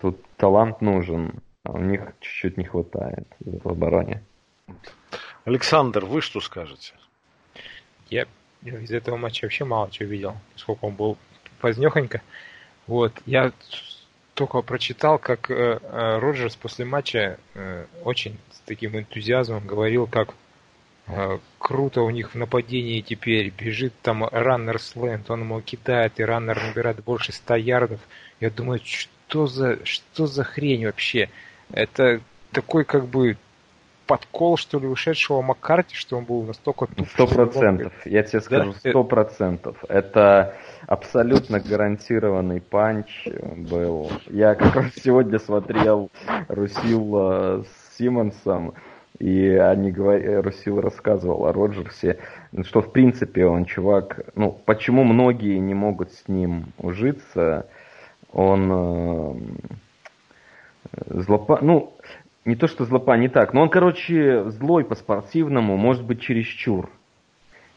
Тут 0.00 0.24
талант 0.36 0.80
нужен, 0.80 1.40
а 1.64 1.72
у 1.72 1.78
них 1.78 2.12
чуть-чуть 2.20 2.56
не 2.56 2.64
хватает 2.64 3.26
в 3.40 3.68
обороне. 3.68 4.22
Александр, 5.44 6.04
вы 6.04 6.20
что 6.20 6.40
скажете? 6.40 6.94
Я 8.10 8.26
из 8.62 8.90
этого 8.90 9.16
матча 9.16 9.44
вообще 9.44 9.64
мало 9.64 9.90
чего 9.90 10.08
видел, 10.08 10.34
поскольку 10.54 10.88
он 10.88 10.94
был 10.94 11.16
позднехонько. 11.60 12.22
Вот, 12.86 13.12
я 13.26 13.52
только 14.38 14.62
прочитал, 14.62 15.18
как 15.18 15.50
э, 15.50 15.80
э, 15.82 16.18
Роджерс 16.20 16.54
после 16.54 16.84
матча 16.84 17.40
э, 17.54 17.86
очень 18.04 18.38
с 18.52 18.60
таким 18.60 18.96
энтузиазмом 18.96 19.66
говорил, 19.66 20.06
как 20.06 20.34
круто 21.58 22.02
у 22.02 22.10
них 22.10 22.34
в 22.34 22.34
нападении 22.34 23.00
теперь. 23.00 23.50
Бежит 23.50 23.94
там 24.02 24.24
раннер 24.24 24.78
сленд, 24.78 25.30
он 25.30 25.40
ему 25.40 25.60
кидает, 25.62 26.20
и 26.20 26.22
раннер 26.22 26.62
набирает 26.62 27.02
больше 27.02 27.32
100 27.32 27.54
ярдов. 27.56 28.00
Я 28.40 28.50
думаю, 28.50 28.80
что 28.84 29.46
за, 29.46 29.84
что 29.86 30.26
за 30.26 30.44
хрень 30.44 30.84
вообще? 30.84 31.30
Это 31.72 32.20
такой 32.52 32.84
как 32.84 33.06
бы 33.06 33.38
подкол, 34.08 34.56
что 34.56 34.80
ли, 34.80 34.88
ушедшего 34.88 35.42
Маккарти, 35.42 35.94
что 35.94 36.16
он 36.16 36.24
был 36.24 36.42
настолько 36.42 36.86
туп, 36.86 37.06
Сто 37.10 37.26
процентов. 37.26 37.92
Я 38.04 38.22
тебе 38.24 38.40
скажу, 38.40 38.72
Да? 38.72 38.90
сто 38.90 39.04
процентов. 39.04 39.76
Это 39.88 40.54
абсолютно 40.86 41.60
гарантированный 41.60 42.60
панч 42.60 43.28
был. 43.56 44.10
Я 44.26 44.54
как 44.54 44.74
раз 44.74 44.94
сегодня 44.94 45.38
смотрел 45.38 46.10
Русил 46.48 47.64
с 47.64 47.96
Симмонсом, 47.98 48.74
и 49.18 49.50
они 49.50 49.92
говорили, 49.92 50.34
Русил 50.36 50.80
рассказывал 50.80 51.46
о 51.46 51.52
Роджерсе, 51.52 52.18
что 52.62 52.80
в 52.80 52.92
принципе 52.92 53.46
он 53.46 53.66
чувак, 53.66 54.20
ну, 54.34 54.58
почему 54.64 55.04
многие 55.04 55.58
не 55.58 55.74
могут 55.74 56.12
с 56.12 56.28
ним 56.28 56.72
ужиться, 56.78 57.66
он 58.32 58.70
э, 58.72 59.34
злопа... 61.10 61.58
Ну, 61.60 61.92
не 62.44 62.56
то, 62.56 62.66
что 62.66 62.84
злопа, 62.84 63.16
не 63.16 63.28
так, 63.28 63.52
но 63.52 63.62
он, 63.62 63.68
короче, 63.68 64.48
злой 64.50 64.84
по-спортивному, 64.84 65.76
может 65.76 66.04
быть, 66.04 66.20
чересчур 66.20 66.90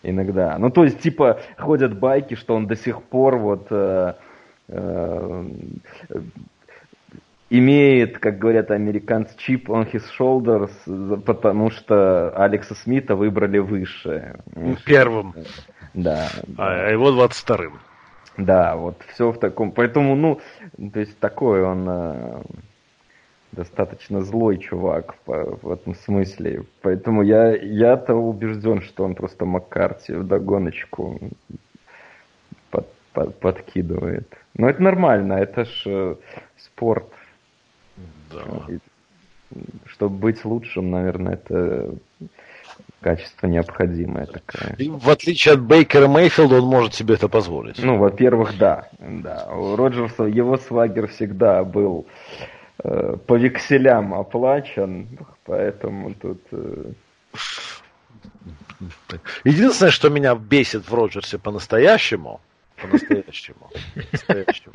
иногда. 0.03 0.57
Ну, 0.57 0.69
то 0.69 0.83
есть, 0.83 0.99
типа, 0.99 1.39
ходят 1.57 1.97
байки, 1.97 2.35
что 2.35 2.55
он 2.55 2.67
до 2.67 2.75
сих 2.75 3.03
пор 3.03 3.37
вот 3.37 3.67
э, 3.69 4.13
э, 4.69 5.45
имеет, 7.49 8.17
как 8.17 8.39
говорят 8.39 8.71
американцы, 8.71 9.35
чип 9.37 9.69
on 9.69 9.91
his 9.91 10.03
shoulders, 10.17 11.21
потому 11.21 11.69
что 11.69 12.29
Алекса 12.31 12.75
Смита 12.75 13.15
выбрали 13.15 13.59
выше. 13.59 14.39
Первым, 14.85 15.35
Да. 15.93 16.29
а 16.57 16.89
его 16.89 17.11
22-м. 17.11 17.79
Да, 18.37 18.77
вот 18.77 18.95
все 19.13 19.31
в 19.31 19.37
таком. 19.37 19.71
Поэтому, 19.73 20.15
ну, 20.15 20.39
то 20.93 20.99
есть 21.01 21.19
такой 21.19 21.63
он 21.63 21.85
э, 21.87 22.41
достаточно 23.51 24.21
злой 24.21 24.57
чувак 24.57 25.15
по- 25.25 25.57
в 25.61 25.71
этом 25.71 25.95
смысле. 25.95 26.63
Поэтому 26.81 27.21
я, 27.21 27.55
я-то 27.55 28.15
убежден, 28.15 28.81
что 28.81 29.03
он 29.03 29.15
просто 29.15 29.45
Маккарти 29.45 30.13
в 30.13 30.25
догоночку 30.25 31.19
под- 32.69 32.91
под- 33.13 33.39
подкидывает. 33.39 34.27
Но 34.55 34.69
это 34.69 34.81
нормально, 34.81 35.33
это 35.33 35.65
ж 35.65 35.83
э, 35.85 36.15
спорт. 36.57 37.09
Да. 38.31 38.67
Чтобы 39.85 40.17
быть 40.17 40.45
лучшим, 40.45 40.91
наверное, 40.91 41.33
это 41.33 41.93
качество 43.01 43.47
необходимое 43.47 44.27
такое. 44.27 44.75
И 44.77 44.87
в 44.87 45.09
отличие 45.09 45.55
от 45.55 45.61
Бейкера 45.61 46.07
Мейфилда, 46.07 46.61
он 46.61 46.65
может 46.69 46.93
себе 46.93 47.15
это 47.15 47.27
позволить. 47.27 47.83
Ну, 47.83 47.97
во-первых, 47.97 48.57
да. 48.57 48.87
да. 48.99 49.49
У 49.53 49.75
Роджерса 49.75 50.23
его 50.23 50.55
свагер 50.55 51.07
всегда 51.07 51.65
был 51.65 52.05
э, 52.39 52.43
по 52.83 53.35
векселям 53.35 54.13
оплачен, 54.13 55.07
поэтому 55.45 56.13
тут... 56.15 56.41
э, 56.51 56.91
Единственное, 59.43 59.91
что 59.91 60.09
меня 60.09 60.33
бесит 60.35 60.89
в 60.89 60.93
Роджерсе 60.93 61.37
по-настоящему, 61.37 62.41
по-настоящему, 62.81 63.69
по-настоящему, 63.93 64.73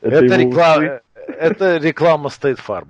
это 0.00 0.24
реклама, 0.36 1.00
это 1.26 1.76
реклама 1.76 2.28
State 2.28 2.58
Farm. 2.66 2.88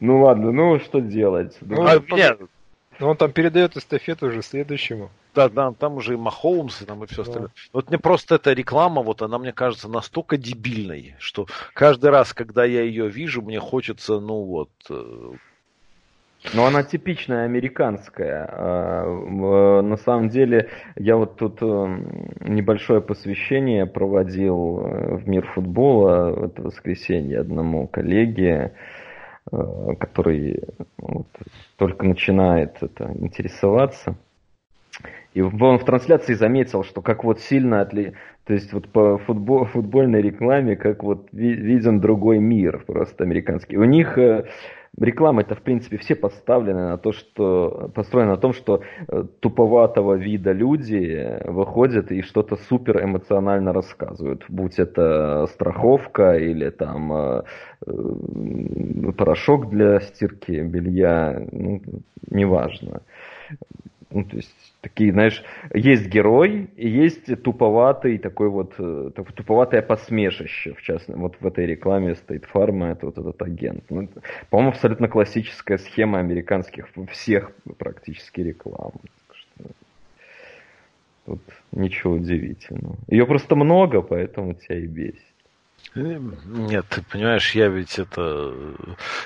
Ну 0.00 0.22
ладно, 0.22 0.50
ну 0.52 0.78
что 0.80 1.00
делать? 1.00 1.56
Ну, 1.60 1.86
А, 1.86 2.00
нет, 2.10 2.40
Но 3.00 3.08
он 3.08 3.16
там 3.16 3.32
передает 3.32 3.76
эстафету 3.76 4.26
уже 4.26 4.42
следующему. 4.42 5.10
Да, 5.34 5.48
да, 5.48 5.72
там 5.72 5.94
уже 5.94 6.14
и 6.14 6.16
Махоумс, 6.16 6.82
и 6.82 6.84
там 6.84 7.02
и 7.02 7.06
все 7.06 7.22
остальное. 7.22 7.48
Да. 7.48 7.54
Вот 7.72 7.88
мне 7.88 7.98
просто 7.98 8.34
эта 8.34 8.52
реклама, 8.52 9.02
вот 9.02 9.22
она 9.22 9.38
мне 9.38 9.52
кажется 9.52 9.88
настолько 9.88 10.36
дебильной, 10.36 11.16
что 11.18 11.46
каждый 11.72 12.10
раз, 12.10 12.34
когда 12.34 12.64
я 12.64 12.82
ее 12.82 13.08
вижу, 13.08 13.40
мне 13.40 13.58
хочется, 13.58 14.20
ну 14.20 14.42
вот, 14.42 14.70
э, 14.90 15.32
но 16.54 16.66
она 16.66 16.82
типичная 16.82 17.44
американская. 17.44 18.48
А, 18.50 19.82
на 19.82 19.96
самом 19.98 20.30
деле, 20.30 20.68
я 20.96 21.16
вот 21.16 21.36
тут 21.36 21.58
э, 21.60 21.64
небольшое 22.40 23.00
посвящение 23.02 23.86
проводил 23.86 24.80
э, 24.80 25.16
в 25.16 25.28
мир 25.28 25.46
футбола 25.46 26.32
в 26.32 26.44
это 26.44 26.62
воскресенье 26.62 27.40
одному 27.40 27.86
коллеге, 27.86 28.72
который 29.50 30.62
вот, 30.98 31.26
только 31.76 32.06
начинает 32.06 32.82
это 32.82 33.12
интересоваться. 33.18 34.16
И 35.34 35.40
он 35.40 35.78
в 35.78 35.84
трансляции 35.84 36.34
заметил, 36.34 36.82
что 36.84 37.02
как 37.02 37.24
вот 37.24 37.40
сильно 37.40 37.80
отли... 37.80 38.14
То 38.44 38.54
есть 38.54 38.72
вот 38.72 38.88
по 38.88 39.18
футбол, 39.18 39.64
футбольной 39.64 40.22
рекламе, 40.22 40.74
как 40.74 41.04
вот 41.04 41.28
виден 41.32 42.00
другой 42.00 42.38
мир 42.38 42.82
просто 42.84 43.22
американский. 43.22 43.76
У 43.76 43.84
них 43.84 44.18
реклама 44.98 45.42
это 45.42 45.54
в 45.54 45.62
принципе 45.62 45.96
все 45.98 46.14
поставлены 46.14 46.88
на 46.88 46.98
то, 46.98 47.12
что 47.12 47.90
построена 47.94 48.32
на 48.32 48.36
том, 48.36 48.52
что 48.52 48.82
э, 49.08 49.24
туповатого 49.40 50.14
вида 50.14 50.52
люди 50.52 51.40
выходят 51.44 52.10
и 52.12 52.22
что-то 52.22 52.56
супер 52.56 53.02
эмоционально 53.02 53.72
рассказывают, 53.72 54.44
будь 54.48 54.78
это 54.78 55.46
страховка 55.52 56.36
или 56.36 56.70
там 56.70 57.12
э, 57.12 57.42
э, 57.86 59.12
порошок 59.16 59.70
для 59.70 60.00
стирки 60.00 60.60
белья, 60.62 61.42
ну, 61.52 61.82
неважно. 62.30 63.02
Ну, 64.10 64.24
то 64.24 64.36
есть 64.36 64.52
такие, 64.80 65.12
знаешь, 65.12 65.44
есть 65.72 66.06
герой 66.06 66.68
и 66.76 66.88
есть 66.88 67.42
туповатый 67.42 68.18
такой 68.18 68.48
вот, 68.48 68.74
э, 68.78 69.10
туповатое 69.14 69.82
посмешище, 69.82 70.74
в 70.74 70.82
частности, 70.82 71.20
вот 71.20 71.36
в 71.40 71.46
этой 71.46 71.66
рекламе 71.66 72.16
стоит 72.16 72.44
фарма, 72.44 72.88
это 72.88 73.06
вот 73.06 73.18
этот 73.18 73.40
агент. 73.40 73.84
Ну, 73.88 74.08
по-моему, 74.50 74.72
абсолютно 74.72 75.06
классическая 75.06 75.78
схема 75.78 76.18
американских 76.18 76.88
всех 77.10 77.52
практически 77.78 78.40
реклам. 78.40 78.92
Тут 81.26 81.42
ничего 81.70 82.14
удивительного. 82.14 82.96
Ее 83.06 83.26
просто 83.26 83.54
много, 83.54 84.02
поэтому 84.02 84.54
тебя 84.54 84.78
и 84.78 84.86
бесит. 84.86 85.29
Нет, 85.94 86.86
ты 86.88 87.02
понимаешь, 87.02 87.54
я 87.54 87.68
ведь 87.68 87.98
это... 87.98 88.54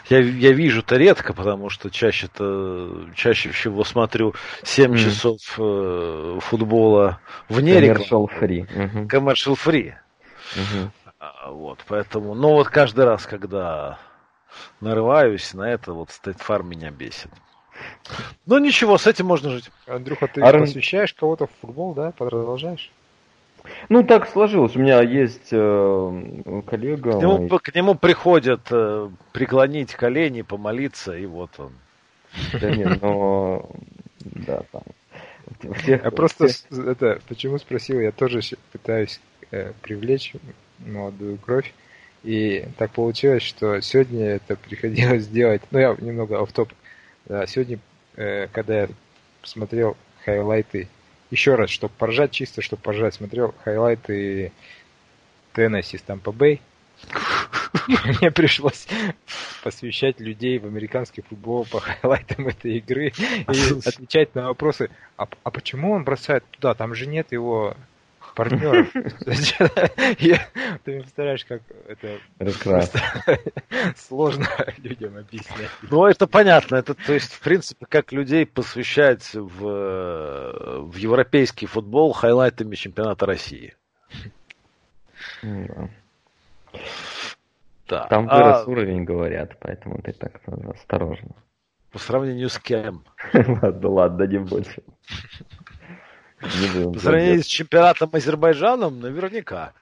Я, 0.08 0.20
я 0.20 0.52
вижу-то 0.52 0.96
редко, 0.96 1.34
потому 1.34 1.68
что 1.68 1.90
чаще-то... 1.90 3.06
Чаще 3.14 3.50
всего 3.50 3.84
смотрю 3.84 4.34
7 4.62 4.92
mm. 4.92 4.96
часов 4.96 5.38
э, 5.58 6.38
футбола 6.40 7.20
вне 7.48 7.78
Commercial 7.78 8.26
free. 8.40 8.66
Uh-huh. 8.66 9.06
Commercial 9.08 9.56
free. 9.62 9.94
Uh-huh. 10.54 10.90
Вот, 11.50 11.80
поэтому... 11.86 12.34
Но 12.34 12.54
вот 12.54 12.68
каждый 12.68 13.04
раз, 13.04 13.26
когда 13.26 13.98
нарываюсь 14.80 15.52
на 15.52 15.70
это, 15.70 15.92
вот 15.92 16.08
State 16.08 16.40
Farm 16.46 16.64
меня 16.64 16.90
бесит. 16.90 17.30
Но 18.46 18.58
ничего, 18.58 18.98
с 18.98 19.06
этим 19.06 19.26
можно 19.26 19.50
жить. 19.50 19.70
Андрюха, 19.86 20.28
ты 20.28 20.40
Арн... 20.40 20.62
посвящаешь 20.62 21.12
кого-то 21.12 21.46
в 21.46 21.50
футбол, 21.60 21.94
да? 21.94 22.12
Продолжаешь? 22.12 22.90
Ну, 23.88 24.02
так 24.02 24.28
сложилось. 24.28 24.76
У 24.76 24.78
меня 24.78 25.00
есть 25.02 25.48
э, 25.50 26.62
коллега. 26.66 27.12
К 27.12 27.22
нему, 27.22 27.38
мой... 27.48 27.58
к 27.58 27.74
нему 27.74 27.94
приходят 27.94 28.60
э, 28.70 29.08
преклонить 29.32 29.94
колени, 29.94 30.42
помолиться, 30.42 31.16
и 31.16 31.26
вот 31.26 31.50
он. 31.58 31.72
Да 32.60 32.70
нет, 32.70 33.00
но... 33.00 33.68
Да, 34.20 34.62
там. 34.72 34.82
Всех, 35.76 36.04
я 36.04 36.10
просто 36.10 36.48
всех... 36.48 36.86
это 36.86 37.20
почему 37.28 37.58
спросил, 37.58 38.00
я 38.00 38.12
тоже 38.12 38.40
пытаюсь 38.72 39.20
э, 39.50 39.72
привлечь 39.82 40.32
молодую 40.78 41.38
кровь. 41.38 41.72
И 42.22 42.66
так 42.78 42.90
получилось, 42.92 43.42
что 43.42 43.80
сегодня 43.80 44.26
это 44.26 44.56
приходилось 44.56 45.26
делать. 45.28 45.62
Ну, 45.70 45.78
я 45.78 45.94
немного 46.00 46.40
автоп. 46.40 46.72
Да, 47.26 47.46
сегодня, 47.46 47.78
э, 48.16 48.48
когда 48.48 48.82
я 48.82 48.88
посмотрел 49.42 49.96
хайлайты 50.24 50.88
еще 51.34 51.56
раз, 51.56 51.70
чтобы 51.70 51.92
поржать, 51.98 52.30
чисто 52.30 52.62
чтобы 52.62 52.82
поржать, 52.82 53.14
смотрел 53.14 53.54
хайлайты 53.64 54.52
Теннесси 55.52 55.98
Стампа 55.98 56.30
Бэй. 56.30 56.60
Мне 58.20 58.30
пришлось 58.30 58.86
посвящать 59.64 60.20
людей 60.20 60.58
в 60.58 60.66
американский 60.66 61.22
футбол 61.22 61.66
по 61.66 61.80
хайлайтам 61.80 62.46
этой 62.46 62.78
игры 62.78 63.08
и 63.08 63.44
отвечать 63.84 64.34
на 64.36 64.46
вопросы, 64.46 64.90
а, 65.16 65.26
а 65.42 65.50
почему 65.50 65.92
он 65.92 66.04
бросает 66.04 66.44
туда, 66.52 66.74
там 66.74 66.94
же 66.94 67.06
нет 67.06 67.32
его 67.32 67.76
партнеров. 68.34 68.92
Ты 70.84 70.90
мне 70.90 71.00
представляешь, 71.00 71.44
как 71.44 71.62
это 71.86 72.18
сложно 73.96 74.46
людям 74.78 75.16
объяснять. 75.16 75.70
Ну, 75.82 76.04
это 76.06 76.26
понятно. 76.26 76.76
Это, 76.76 76.94
то 76.94 77.12
есть, 77.12 77.32
в 77.32 77.40
принципе, 77.40 77.86
как 77.88 78.12
людей 78.12 78.46
посвящать 78.46 79.34
в, 79.34 79.60
в 79.60 80.96
европейский 80.96 81.66
футбол 81.66 82.12
хайлайтами 82.12 82.74
чемпионата 82.74 83.26
России. 83.26 83.74
Да. 87.88 88.06
Там 88.08 88.26
вырос 88.26 88.64
а... 88.66 88.70
уровень, 88.70 89.04
говорят, 89.04 89.58
поэтому 89.60 90.00
ты 90.02 90.12
так 90.12 90.40
осторожно. 90.74 91.34
По 91.92 91.98
сравнению 91.98 92.48
с 92.48 92.58
кем? 92.58 93.04
ладно, 93.32 93.88
ладно, 93.88 94.24
не 94.24 94.38
больше. 94.38 94.82
По 96.40 96.98
сравнению 96.98 97.42
с 97.42 97.46
чемпионатом 97.46 98.10
Азербайджаном, 98.12 99.00
наверняка. 99.00 99.72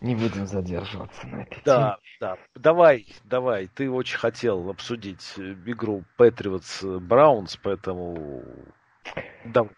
Не 0.00 0.14
будем 0.14 0.46
задерживаться 0.46 1.26
на 1.26 1.42
этой 1.42 1.60
Да, 1.64 1.96
теме. 1.96 2.16
да. 2.20 2.36
Давай, 2.54 3.06
давай. 3.24 3.66
Ты 3.68 3.90
очень 3.90 4.18
хотел 4.18 4.70
обсудить 4.70 5.34
игру 5.36 6.04
Patriots 6.16 7.00
Браунс, 7.00 7.56
поэтому 7.56 8.44
давай. 9.44 9.72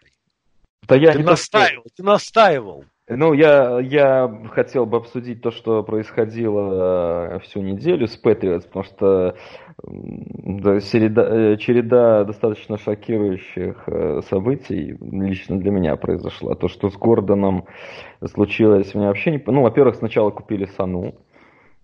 Да 0.82 0.96
я 0.96 1.12
ты 1.12 1.20
настаивал, 1.20 1.84
ты 1.94 2.02
настаивал. 2.02 2.84
Ну, 3.12 3.32
я, 3.32 3.80
я 3.80 4.32
хотел 4.52 4.86
бы 4.86 4.98
обсудить 4.98 5.42
то, 5.42 5.50
что 5.50 5.82
происходило 5.82 7.34
э, 7.34 7.38
всю 7.40 7.60
неделю 7.60 8.06
с 8.06 8.16
Патриотс, 8.16 8.66
потому 8.66 8.84
что 8.84 9.36
да, 9.82 10.80
череда, 10.80 11.28
э, 11.28 11.56
череда 11.56 12.22
достаточно 12.22 12.78
шокирующих 12.78 13.82
э, 13.86 14.20
событий 14.28 14.96
лично 15.00 15.58
для 15.58 15.72
меня 15.72 15.96
произошла. 15.96 16.54
То, 16.54 16.68
что 16.68 16.88
с 16.88 16.96
Гордоном 16.96 17.64
случилось, 18.24 18.94
меня 18.94 19.08
вообще 19.08 19.32
не... 19.32 19.42
Ну, 19.44 19.62
во-первых, 19.62 19.96
сначала 19.96 20.30
купили 20.30 20.66
Сану. 20.76 21.16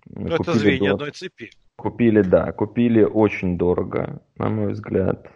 Ну, 0.09 0.29
это 0.29 0.53
звенья 0.53 0.93
одной 0.93 1.11
цепи. 1.11 1.51
Купили, 1.75 2.23
да, 2.23 2.53
купили 2.53 3.03
очень 3.03 3.59
дорого, 3.59 4.23
на 4.39 4.49
мой 4.49 4.73
взгляд. 4.73 5.29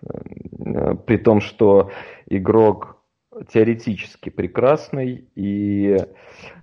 При 1.05 1.16
том, 1.16 1.41
что 1.41 1.91
игрок 2.28 2.99
теоретически 3.53 4.31
прекрасный 4.31 5.28
и, 5.35 5.97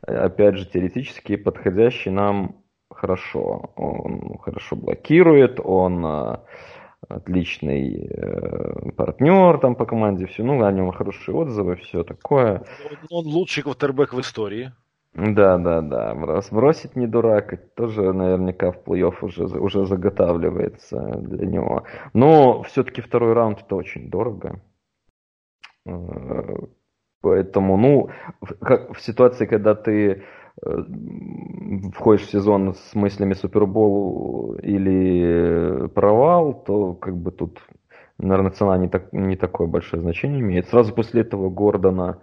опять 0.01 0.55
же, 0.55 0.65
теоретически 0.65 1.35
подходящий 1.35 2.09
нам 2.09 2.63
хорошо. 2.89 3.71
Он 3.75 4.37
хорошо 4.39 4.75
блокирует, 4.75 5.59
он 5.63 6.05
э, 6.05 6.37
отличный 7.07 8.09
э, 8.09 8.91
партнер 8.91 9.59
там 9.59 9.75
по 9.75 9.85
команде, 9.85 10.25
все, 10.25 10.43
ну, 10.43 10.63
о 10.63 10.71
нем 10.71 10.91
хорошие 10.91 11.35
отзывы, 11.35 11.75
все 11.77 12.03
такое. 12.03 12.63
Он 13.09 13.25
лучший 13.25 13.63
квотербек 13.63 14.13
в 14.13 14.19
истории. 14.19 14.71
Да, 15.13 15.57
да, 15.57 15.81
да. 15.81 16.41
Сбросить 16.41 16.95
не 16.95 17.07
дурак, 17.07 17.73
тоже 17.75 18.13
наверняка 18.13 18.71
в 18.71 18.83
плей-офф 18.85 19.15
уже, 19.21 19.45
уже 19.45 19.85
заготавливается 19.87 20.99
для 20.99 21.47
него. 21.47 21.85
Но 22.13 22.61
все-таки 22.63 23.01
второй 23.01 23.33
раунд 23.33 23.61
это 23.61 23.75
очень 23.75 24.11
дорого. 24.11 24.61
Э, 25.87 26.55
поэтому, 27.21 27.77
ну, 27.77 28.09
как 28.61 28.93
в 28.93 29.01
ситуации, 29.01 29.45
когда 29.45 29.75
ты 29.75 30.23
э, 30.61 30.77
входишь 31.93 32.27
в 32.27 32.31
сезон 32.31 32.75
с 32.75 32.95
мыслями 32.95 33.33
Супербол 33.33 34.55
или 34.61 35.87
провал, 35.89 36.63
то 36.65 36.93
как 36.93 37.15
бы 37.15 37.31
тут, 37.31 37.59
наверное, 38.17 38.51
цена 38.51 38.77
не, 38.77 38.89
так, 38.89 39.13
не 39.13 39.35
такое 39.35 39.67
большое 39.67 40.01
значение 40.01 40.41
имеет. 40.41 40.67
Сразу 40.67 40.93
после 40.93 41.21
этого 41.21 41.49
Гордона 41.49 42.19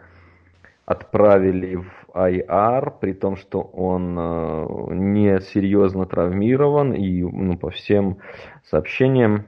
отправили 0.86 1.76
в 1.76 2.10
IR, 2.14 2.92
при 3.00 3.14
том, 3.14 3.36
что 3.36 3.62
он 3.62 4.16
э, 4.18 4.94
не 4.94 5.40
серьезно 5.40 6.04
травмирован, 6.04 6.92
и 6.92 7.22
ну, 7.22 7.56
по 7.56 7.70
всем 7.70 8.18
сообщениям 8.64 9.46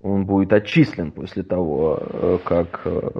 он 0.00 0.26
будет 0.26 0.52
отчислен 0.52 1.10
после 1.12 1.42
того, 1.42 1.98
э, 2.00 2.38
как 2.44 2.82
э, 2.84 3.10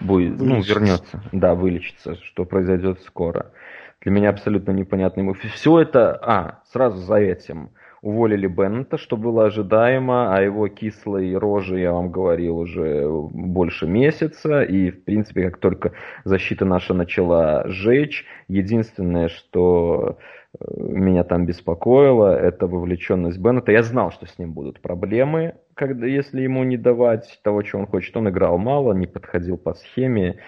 будет, 0.00 0.40
ну, 0.40 0.60
вернется, 0.60 1.22
да, 1.32 1.54
вылечится, 1.54 2.16
что 2.16 2.44
произойдет 2.44 3.00
скоро. 3.02 3.52
Для 4.00 4.12
меня 4.12 4.30
абсолютно 4.30 4.72
непонятно 4.72 5.20
ему. 5.20 5.34
Все 5.34 5.80
это, 5.80 6.14
а, 6.22 6.60
сразу 6.72 6.98
за 6.98 7.16
этим. 7.16 7.70
уволили 8.00 8.46
Беннета, 8.46 8.96
что 8.96 9.16
было 9.16 9.46
ожидаемо, 9.46 10.32
а 10.32 10.40
его 10.40 10.68
кислой 10.68 11.36
рожи, 11.36 11.80
я 11.80 11.92
вам 11.92 12.12
говорил, 12.12 12.58
уже 12.58 13.08
больше 13.08 13.88
месяца, 13.88 14.62
и, 14.62 14.92
в 14.92 15.02
принципе, 15.02 15.50
как 15.50 15.58
только 15.58 15.92
защита 16.24 16.64
наша 16.64 16.94
начала 16.94 17.64
жечь, 17.66 18.24
единственное, 18.46 19.28
что 19.28 20.18
меня 20.60 21.24
там 21.24 21.46
беспокоило, 21.46 22.34
это 22.34 22.66
вовлеченность 22.66 23.38
Беннета. 23.38 23.72
Я 23.72 23.82
знал, 23.82 24.10
что 24.10 24.26
с 24.26 24.38
ним 24.38 24.52
будут 24.52 24.80
проблемы, 24.80 25.54
когда, 25.74 26.06
если 26.06 26.40
ему 26.40 26.64
не 26.64 26.76
давать 26.76 27.38
того, 27.42 27.62
что 27.62 27.78
он 27.78 27.86
хочет. 27.86 28.16
Он 28.16 28.28
играл 28.28 28.58
мало, 28.58 28.92
не 28.94 29.06
подходил 29.06 29.58
по 29.58 29.74
схеме. 29.74 30.38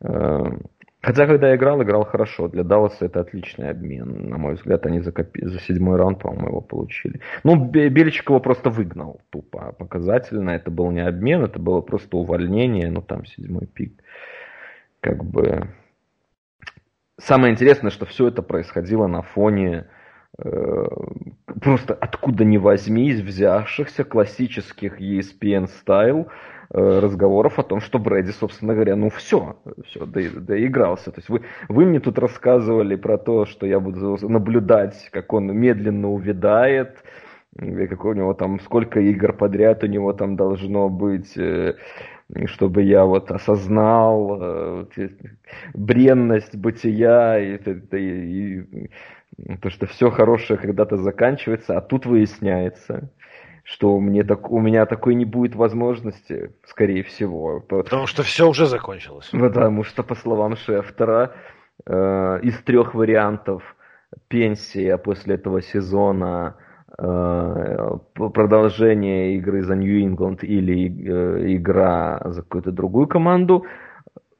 Э, 0.00 0.44
Хотя, 1.00 1.26
когда 1.26 1.54
играл, 1.54 1.80
играл 1.82 2.04
хорошо. 2.04 2.48
Для 2.48 2.64
Далласа 2.64 3.06
это 3.06 3.20
отличный 3.20 3.70
обмен. 3.70 4.28
На 4.28 4.36
мой 4.36 4.54
взгляд, 4.54 4.84
они 4.84 4.98
за, 5.00 5.12
копи... 5.12 5.46
за 5.46 5.60
седьмой 5.60 5.96
раунд, 5.96 6.18
по-моему, 6.18 6.48
его 6.48 6.60
получили. 6.60 7.20
Ну, 7.44 7.56
Беличик 7.66 8.28
его 8.28 8.40
просто 8.40 8.68
выгнал 8.68 9.20
тупо. 9.30 9.76
Показательно. 9.78 10.50
Это 10.50 10.72
был 10.72 10.90
не 10.90 11.00
обмен, 11.06 11.44
это 11.44 11.60
было 11.60 11.82
просто 11.82 12.16
увольнение. 12.16 12.90
Ну, 12.90 13.00
там 13.00 13.24
седьмой 13.26 13.66
пик. 13.66 14.02
Как 15.00 15.24
бы... 15.24 15.68
Самое 17.20 17.52
интересное, 17.52 17.90
что 17.90 18.06
все 18.06 18.28
это 18.28 18.42
происходило 18.42 19.06
на 19.06 19.22
фоне 19.22 19.86
э, 20.38 20.86
просто 21.60 21.94
откуда 21.94 22.44
ни 22.44 22.56
возьмись 22.56 23.20
взявшихся 23.20 24.04
классических 24.04 25.00
ESPN 25.00 25.66
стайл 25.66 26.28
Э, 26.70 26.98
разговоров 26.98 27.58
о 27.58 27.62
том, 27.62 27.80
что 27.80 27.98
Брэди, 27.98 28.30
собственно 28.30 28.74
говоря, 28.74 28.94
ну 28.94 29.08
все, 29.08 29.56
все, 29.86 30.04
доигрался. 30.04 31.10
То 31.10 31.18
есть 31.18 31.30
вы, 31.30 31.40
вы 31.70 31.86
мне 31.86 31.98
тут 31.98 32.18
рассказывали 32.18 32.94
про 32.94 33.16
то, 33.16 33.46
что 33.46 33.64
я 33.64 33.80
буду 33.80 34.18
наблюдать, 34.28 35.08
как 35.10 35.32
он 35.32 35.46
медленно 35.46 36.10
увядает, 36.10 37.02
как 37.56 38.04
у 38.04 38.12
него 38.12 38.34
там, 38.34 38.60
сколько 38.60 39.00
игр 39.00 39.32
подряд 39.32 39.82
у 39.82 39.86
него 39.86 40.12
там 40.12 40.36
должно 40.36 40.90
быть, 40.90 41.38
э, 41.38 41.76
чтобы 42.46 42.82
я 42.82 43.04
вот 43.04 43.30
осознал 43.30 44.38
э, 44.40 44.86
бренность 45.74 46.54
бытия 46.56 47.38
и, 47.38 47.58
и, 47.96 48.60
и 48.60 49.56
то, 49.62 49.70
что 49.70 49.86
все 49.86 50.10
хорошее 50.10 50.58
когда-то 50.58 50.96
заканчивается, 50.96 51.76
а 51.76 51.80
тут 51.80 52.06
выясняется, 52.06 53.10
что 53.62 53.98
мне 53.98 54.24
так, 54.24 54.50
у 54.50 54.60
меня 54.60 54.86
такой 54.86 55.14
не 55.14 55.24
будет 55.24 55.54
возможности, 55.54 56.52
скорее 56.66 57.02
всего. 57.02 57.60
Потому 57.60 58.06
что 58.06 58.22
все 58.22 58.48
уже 58.48 58.66
закончилось. 58.66 59.28
Потому 59.30 59.84
что, 59.84 60.02
по 60.02 60.14
словам 60.14 60.56
Шефтера, 60.56 61.34
э, 61.86 62.40
из 62.42 62.58
трех 62.62 62.94
вариантов 62.94 63.62
пенсия 64.28 64.96
после 64.98 65.34
этого 65.34 65.62
сезона 65.62 66.56
продолжение 66.98 69.36
игры 69.36 69.62
за 69.62 69.76
Нью-Ингланд 69.76 70.42
или 70.42 70.88
э, 70.88 71.54
игра 71.54 72.20
за 72.24 72.42
какую-то 72.42 72.72
другую 72.72 73.06
команду, 73.06 73.66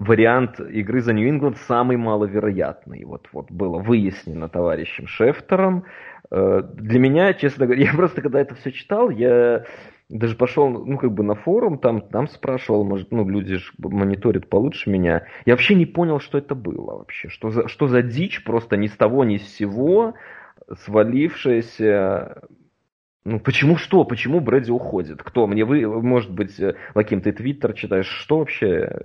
вариант 0.01 0.59
игры 0.61 1.01
за 1.01 1.13
Нью-Ингланд 1.13 1.57
самый 1.69 1.97
маловероятный. 1.97 3.05
Вот, 3.05 3.29
вот 3.33 3.53
было 3.53 3.79
выяснено 3.79 4.49
товарищем 4.49 5.07
Шефтером. 5.07 5.85
Э, 6.33 6.65
для 6.75 6.99
меня, 6.99 7.33
честно 7.33 7.67
говоря, 7.67 7.85
я 7.85 7.93
просто 7.93 8.23
когда 8.23 8.41
это 8.41 8.57
все 8.57 8.73
читал, 8.73 9.11
я 9.11 9.65
даже 10.09 10.35
пошел, 10.35 10.69
ну, 10.69 10.99
как 10.99 11.13
бы 11.13 11.23
на 11.23 11.37
форум, 11.37 11.79
там, 11.79 12.01
там 12.01 12.27
спрашивал, 12.27 12.83
может, 12.83 13.13
ну, 13.13 13.29
люди 13.29 13.59
же 13.59 13.71
мониторят 13.79 14.49
получше 14.49 14.91
меня. 14.91 15.27
Я 15.45 15.53
вообще 15.53 15.77
не 15.77 15.87
понял, 15.87 16.19
что 16.19 16.39
это 16.39 16.57
было 16.57 16.97
вообще. 16.97 17.29
Что 17.29 17.51
за, 17.51 17.69
что 17.69 17.87
за 17.87 18.03
дичь 18.03 18.43
просто 18.43 18.77
ни 18.77 18.89
с 18.89 18.97
того, 18.97 19.25
ни 19.25 19.37
с 19.37 19.47
сего 19.55 20.15
свалившаяся 20.85 22.43
ну, 23.25 23.41
почему 23.41 23.77
что? 23.77 24.05
Почему 24.05 24.41
Брэди 24.41 24.71
уходит? 24.71 25.23
Кто? 25.23 25.47
Мне 25.47 25.67
вы, 25.67 25.87
может 26.01 26.31
быть, 26.31 26.59
Лаким, 26.95 27.21
ты 27.21 27.33
твиттер 27.33 27.75
читаешь? 27.75 28.07
Что 28.07 28.39
вообще? 28.39 29.03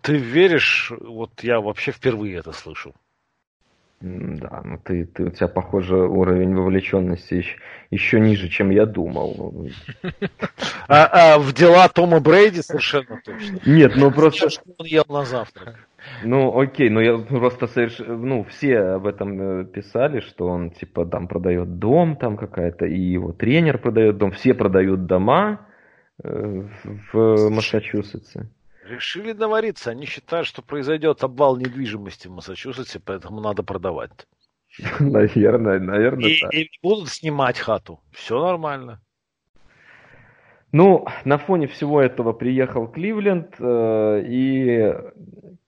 Ты 0.00 0.16
веришь? 0.16 0.90
Вот 0.98 1.42
я 1.42 1.60
вообще 1.60 1.92
впервые 1.92 2.38
это 2.38 2.52
слышу. 2.52 2.94
Да, 4.00 4.62
ну 4.64 4.78
ты, 4.78 5.06
ты, 5.06 5.24
у 5.24 5.30
тебя, 5.30 5.48
похоже, 5.48 5.96
уровень 5.96 6.54
вовлеченности 6.54 7.34
еще, 7.34 7.56
еще 7.90 8.20
ниже, 8.20 8.48
чем 8.48 8.70
я 8.70 8.86
думал. 8.86 9.68
А, 10.86 11.36
а 11.36 11.38
в 11.38 11.54
дела 11.54 11.88
Тома 11.88 12.20
Брейди 12.20 12.60
совершенно 12.60 13.18
точно. 13.24 13.58
Нет, 13.64 13.96
ну 13.96 14.10
просто... 14.10 14.50
Что 14.50 14.62
он 14.76 14.84
ел 14.84 15.06
на 15.08 15.24
завтрак? 15.24 15.88
Ну, 16.22 16.58
окей, 16.58 16.90
ну 16.90 17.00
я 17.00 17.18
просто 17.18 17.66
совершенно, 17.66 18.16
ну, 18.16 18.44
все 18.44 18.78
об 18.78 19.06
этом 19.06 19.40
э, 19.40 19.64
писали, 19.64 20.20
что 20.20 20.46
он, 20.46 20.70
типа, 20.70 21.06
там 21.06 21.28
продает 21.28 21.78
дом, 21.78 22.16
там 22.16 22.36
какая-то, 22.36 22.86
и 22.86 22.98
его 22.98 23.32
тренер 23.32 23.78
продает 23.78 24.18
дом, 24.18 24.32
все 24.32 24.54
продают 24.54 25.06
дома 25.06 25.66
э, 26.22 26.62
в 27.12 27.50
Массачусетсе. 27.50 28.48
Решили 28.88 29.32
навариться. 29.32 29.90
Они 29.90 30.04
считают, 30.04 30.46
что 30.46 30.60
произойдет 30.60 31.24
обвал 31.24 31.56
недвижимости 31.56 32.28
в 32.28 32.32
Массачусетсе, 32.32 33.00
поэтому 33.00 33.40
надо 33.40 33.62
продавать. 33.62 34.26
Наверное, 35.00 35.78
наверное. 35.78 36.28
И, 36.28 36.40
так. 36.40 36.54
и 36.54 36.70
будут 36.82 37.08
снимать 37.08 37.58
хату. 37.58 38.00
Все 38.12 38.40
нормально. 38.40 39.00
Ну, 40.72 41.06
на 41.24 41.38
фоне 41.38 41.68
всего 41.68 42.00
этого 42.02 42.32
приехал 42.32 42.88
Кливленд, 42.88 43.54
э, 43.60 44.24
и, 44.26 44.92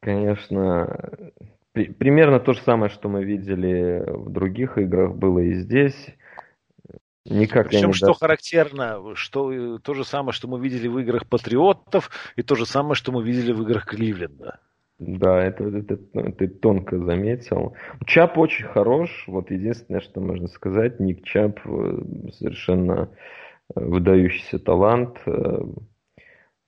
конечно, 0.07 1.32
при, 1.72 1.86
примерно 1.92 2.38
то 2.38 2.52
же 2.52 2.61
самое, 2.61 2.88
что 2.90 3.09
мы 3.09 3.24
видели 3.24 4.04
в 4.07 4.30
других 4.30 4.78
играх, 4.78 5.16
было 5.16 5.40
и 5.40 5.54
здесь. 5.54 5.96
Никак 7.24 7.70
Причем, 7.70 7.92
что 7.92 8.07
даст. 8.07 8.20
характерно, 8.20 9.16
что 9.16 9.52
э, 9.52 9.78
то 9.80 9.94
же 9.94 10.04
самое, 10.04 10.32
что 10.32 10.46
мы 10.46 10.61
видели 10.61 10.86
в 10.86 10.96
играх 11.00 11.26
Патриотов, 11.26 12.11
и 12.36 12.42
то 12.42 12.54
же 12.54 12.66
самое, 12.66 12.94
что 12.94 13.11
мы 13.11 13.24
видели 13.24 13.50
в 13.50 13.62
играх 13.62 13.86
Кливленда. 13.86 14.61
Да, 15.00 15.42
это, 15.42 15.64
это, 15.64 15.98
это 16.14 16.32
ты 16.32 16.46
тонко 16.46 17.00
заметил. 17.00 17.74
Чап 18.07 18.38
очень 18.38 18.66
хорош. 18.66 19.24
Вот 19.26 19.50
единственное, 19.50 20.00
что 20.00 20.20
можно 20.20 20.46
сказать, 20.46 21.00
Ник 21.00 21.24
Чап 21.24 21.59
э, 21.64 21.98
совершенно 22.32 23.11
э, 23.74 23.80
выдающийся 23.80 24.61
талант. 24.61 25.18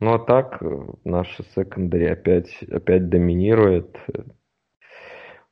Ну 0.01 0.15
а 0.15 0.19
так, 0.19 0.63
наша 1.05 1.43
секондари 1.55 2.07
опять, 2.07 2.63
опять 2.63 3.09
доминирует. 3.09 3.97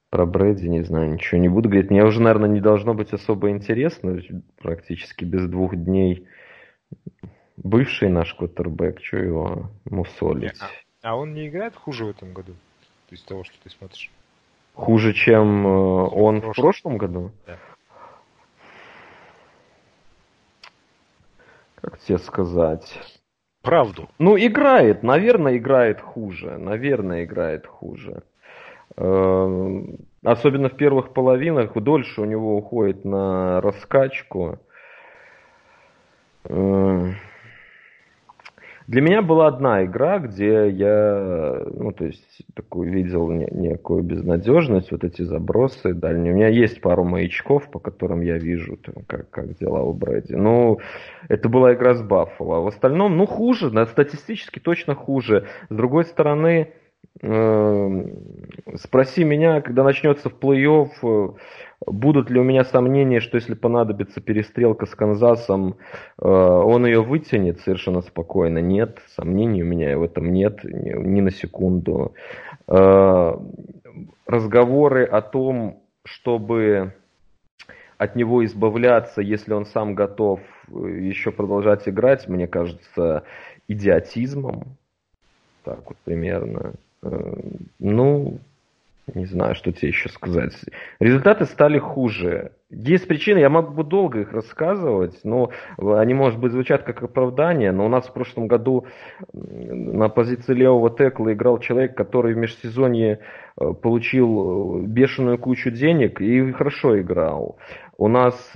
Про 0.08 0.24
Брэди 0.24 0.66
не 0.68 0.82
знаю, 0.82 1.12
ничего 1.12 1.40
не 1.40 1.48
буду 1.48 1.68
говорить. 1.68 1.90
Мне 1.90 2.04
уже, 2.04 2.22
наверное, 2.22 2.48
не 2.48 2.60
должно 2.60 2.94
быть 2.94 3.12
особо 3.12 3.50
интересно. 3.50 4.20
Практически 4.56 5.24
без 5.24 5.48
двух 5.48 5.74
дней 5.74 6.26
бывший 7.56 8.08
наш 8.08 8.34
квотербек, 8.34 9.02
что 9.02 9.16
его 9.16 9.70
мусолить. 9.84 10.60
А, 11.02 11.10
а 11.10 11.16
он 11.16 11.34
не 11.34 11.48
играет 11.48 11.74
хуже 11.74 12.04
в 12.04 12.10
этом 12.10 12.32
году? 12.32 12.52
То 13.08 13.12
есть 13.12 13.26
того, 13.26 13.44
что 13.44 13.54
ты 13.62 13.70
смотришь? 13.70 14.10
Хуже, 14.74 15.12
чем 15.12 15.66
э, 15.66 15.70
он 15.70 16.38
в 16.38 16.40
прошлом, 16.40 16.52
в 16.52 16.56
прошлом 16.56 16.98
году? 16.98 17.30
Да. 17.46 17.58
Как 21.76 21.98
тебе 22.00 22.18
сказать? 22.18 23.15
Правду. 23.66 24.08
Ну, 24.20 24.38
играет, 24.38 25.02
наверное, 25.02 25.56
играет 25.56 26.00
хуже. 26.00 26.56
Наверное, 26.56 27.24
играет 27.24 27.66
хуже. 27.66 28.22
Эм, 28.96 29.96
особенно 30.22 30.68
в 30.68 30.76
первых 30.76 31.12
половинах, 31.12 31.74
дольше 31.74 32.20
у 32.20 32.24
него 32.26 32.56
уходит 32.56 33.04
на 33.04 33.60
раскачку. 33.60 34.60
Для 38.86 39.00
меня 39.00 39.20
была 39.20 39.48
одна 39.48 39.84
игра, 39.84 40.20
где 40.20 40.68
я, 40.70 41.60
ну, 41.74 41.90
то 41.90 42.04
есть, 42.04 42.46
такую 42.54 42.92
видел 42.92 43.28
некую 43.30 44.04
безнадежность, 44.04 44.92
вот 44.92 45.02
эти 45.02 45.22
забросы 45.22 45.92
дальние. 45.92 46.32
У 46.32 46.36
меня 46.36 46.48
есть 46.48 46.80
пару 46.80 47.02
маячков, 47.02 47.68
по 47.68 47.80
которым 47.80 48.20
я 48.20 48.38
вижу, 48.38 48.76
там, 48.76 49.02
как, 49.08 49.28
как 49.30 49.58
дела 49.58 49.82
у 49.82 49.92
Брэди. 49.92 50.34
Ну, 50.34 50.78
это 51.28 51.48
была 51.48 51.74
игра 51.74 51.94
с 51.94 52.02
Баффало. 52.02 52.58
А 52.58 52.60
в 52.60 52.68
остальном, 52.68 53.16
ну, 53.16 53.26
хуже, 53.26 53.70
да, 53.70 53.86
статистически 53.86 54.60
точно 54.60 54.94
хуже. 54.94 55.46
С 55.68 55.74
другой 55.74 56.04
стороны, 56.04 56.72
спроси 58.76 59.24
меня, 59.24 59.60
когда 59.62 59.82
начнется 59.82 60.28
в 60.28 60.34
плей-офф, 60.34 60.90
э, 61.02 61.28
будут 61.86 62.30
ли 62.30 62.38
у 62.38 62.42
меня 62.44 62.64
сомнения, 62.64 63.20
что 63.20 63.36
если 63.36 63.54
понадобится 63.54 64.20
перестрелка 64.20 64.86
с 64.86 64.94
Канзасом, 64.94 65.76
э, 66.20 66.26
он 66.26 66.84
ее 66.84 67.02
вытянет 67.02 67.60
совершенно 67.60 68.02
спокойно. 68.02 68.58
Нет, 68.58 68.98
сомнений 69.14 69.62
у 69.62 69.66
меня 69.66 69.96
в 69.98 70.02
этом 70.02 70.32
нет 70.32 70.62
ни, 70.64 70.90
ни 70.90 71.20
на 71.22 71.30
секунду. 71.30 72.14
Э, 72.68 73.36
разговоры 74.26 75.04
о 75.04 75.22
том, 75.22 75.82
чтобы 76.04 76.94
от 77.96 78.14
него 78.14 78.44
избавляться, 78.44 79.22
если 79.22 79.54
он 79.54 79.64
сам 79.64 79.94
готов 79.94 80.40
еще 80.68 81.32
продолжать 81.32 81.88
играть, 81.88 82.28
мне 82.28 82.46
кажется 82.46 83.24
идиотизмом. 83.68 84.76
Так 85.64 85.80
вот 85.86 85.96
примерно. 86.04 86.74
Э, 87.06 87.34
ну, 87.78 88.38
не 89.14 89.26
знаю, 89.26 89.54
что 89.54 89.72
тебе 89.72 89.88
еще 89.88 90.08
сказать. 90.08 90.52
Результаты 90.98 91.44
стали 91.44 91.78
хуже. 91.78 92.52
Есть 92.70 93.06
причины, 93.06 93.38
я 93.38 93.48
могу 93.48 93.84
долго 93.84 94.20
их 94.22 94.32
рассказывать, 94.32 95.20
но 95.22 95.50
они, 95.78 96.14
может 96.14 96.40
быть, 96.40 96.50
звучат 96.50 96.82
как 96.82 97.04
оправдание, 97.04 97.70
но 97.70 97.86
у 97.86 97.88
нас 97.88 98.08
в 98.08 98.12
прошлом 98.12 98.48
году 98.48 98.86
на 99.32 100.08
позиции 100.08 100.54
левого 100.54 100.90
текла 100.90 101.32
играл 101.32 101.60
человек, 101.60 101.96
который 101.96 102.34
в 102.34 102.36
межсезонье 102.38 103.20
э, 103.60 103.72
получил 103.80 104.80
э, 104.80 104.86
бешеную 104.86 105.38
кучу 105.38 105.70
денег 105.70 106.20
и 106.20 106.52
хорошо 106.52 107.00
играл. 107.00 107.58
У 107.98 108.08
нас 108.08 108.52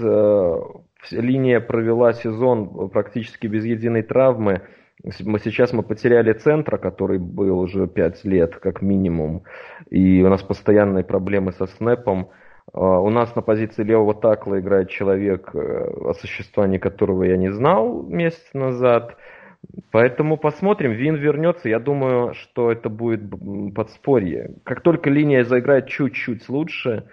линия 1.10 1.60
провела 1.60 2.12
сезон 2.12 2.90
практически 2.90 3.46
без 3.46 3.64
единой 3.64 4.02
травмы. 4.02 4.62
Мы 5.02 5.38
сейчас 5.38 5.72
мы 5.72 5.82
потеряли 5.82 6.32
центра, 6.32 6.76
который 6.76 7.18
был 7.18 7.58
уже 7.58 7.86
5 7.86 8.24
лет 8.24 8.56
как 8.56 8.82
минимум, 8.82 9.44
и 9.88 10.22
у 10.22 10.28
нас 10.28 10.42
постоянные 10.42 11.04
проблемы 11.04 11.52
со 11.52 11.66
снэпом. 11.66 12.30
А, 12.72 13.00
у 13.00 13.10
нас 13.10 13.34
на 13.34 13.42
позиции 13.42 13.82
левого 13.82 14.14
такла 14.14 14.60
играет 14.60 14.90
человек, 14.90 15.50
э, 15.54 15.58
о 15.58 16.14
существовании 16.14 16.78
которого 16.78 17.24
я 17.24 17.36
не 17.36 17.50
знал 17.50 18.02
месяц 18.02 18.44
назад. 18.52 19.16
Поэтому 19.90 20.36
посмотрим, 20.36 20.92
Вин 20.92 21.16
вернется. 21.16 21.68
Я 21.68 21.80
думаю, 21.80 22.34
что 22.34 22.72
это 22.72 22.88
будет 22.88 23.22
подспорье. 23.74 24.56
Как 24.64 24.80
только 24.80 25.10
линия 25.10 25.44
заиграет 25.44 25.86
чуть-чуть 25.86 26.48
лучше, 26.48 27.04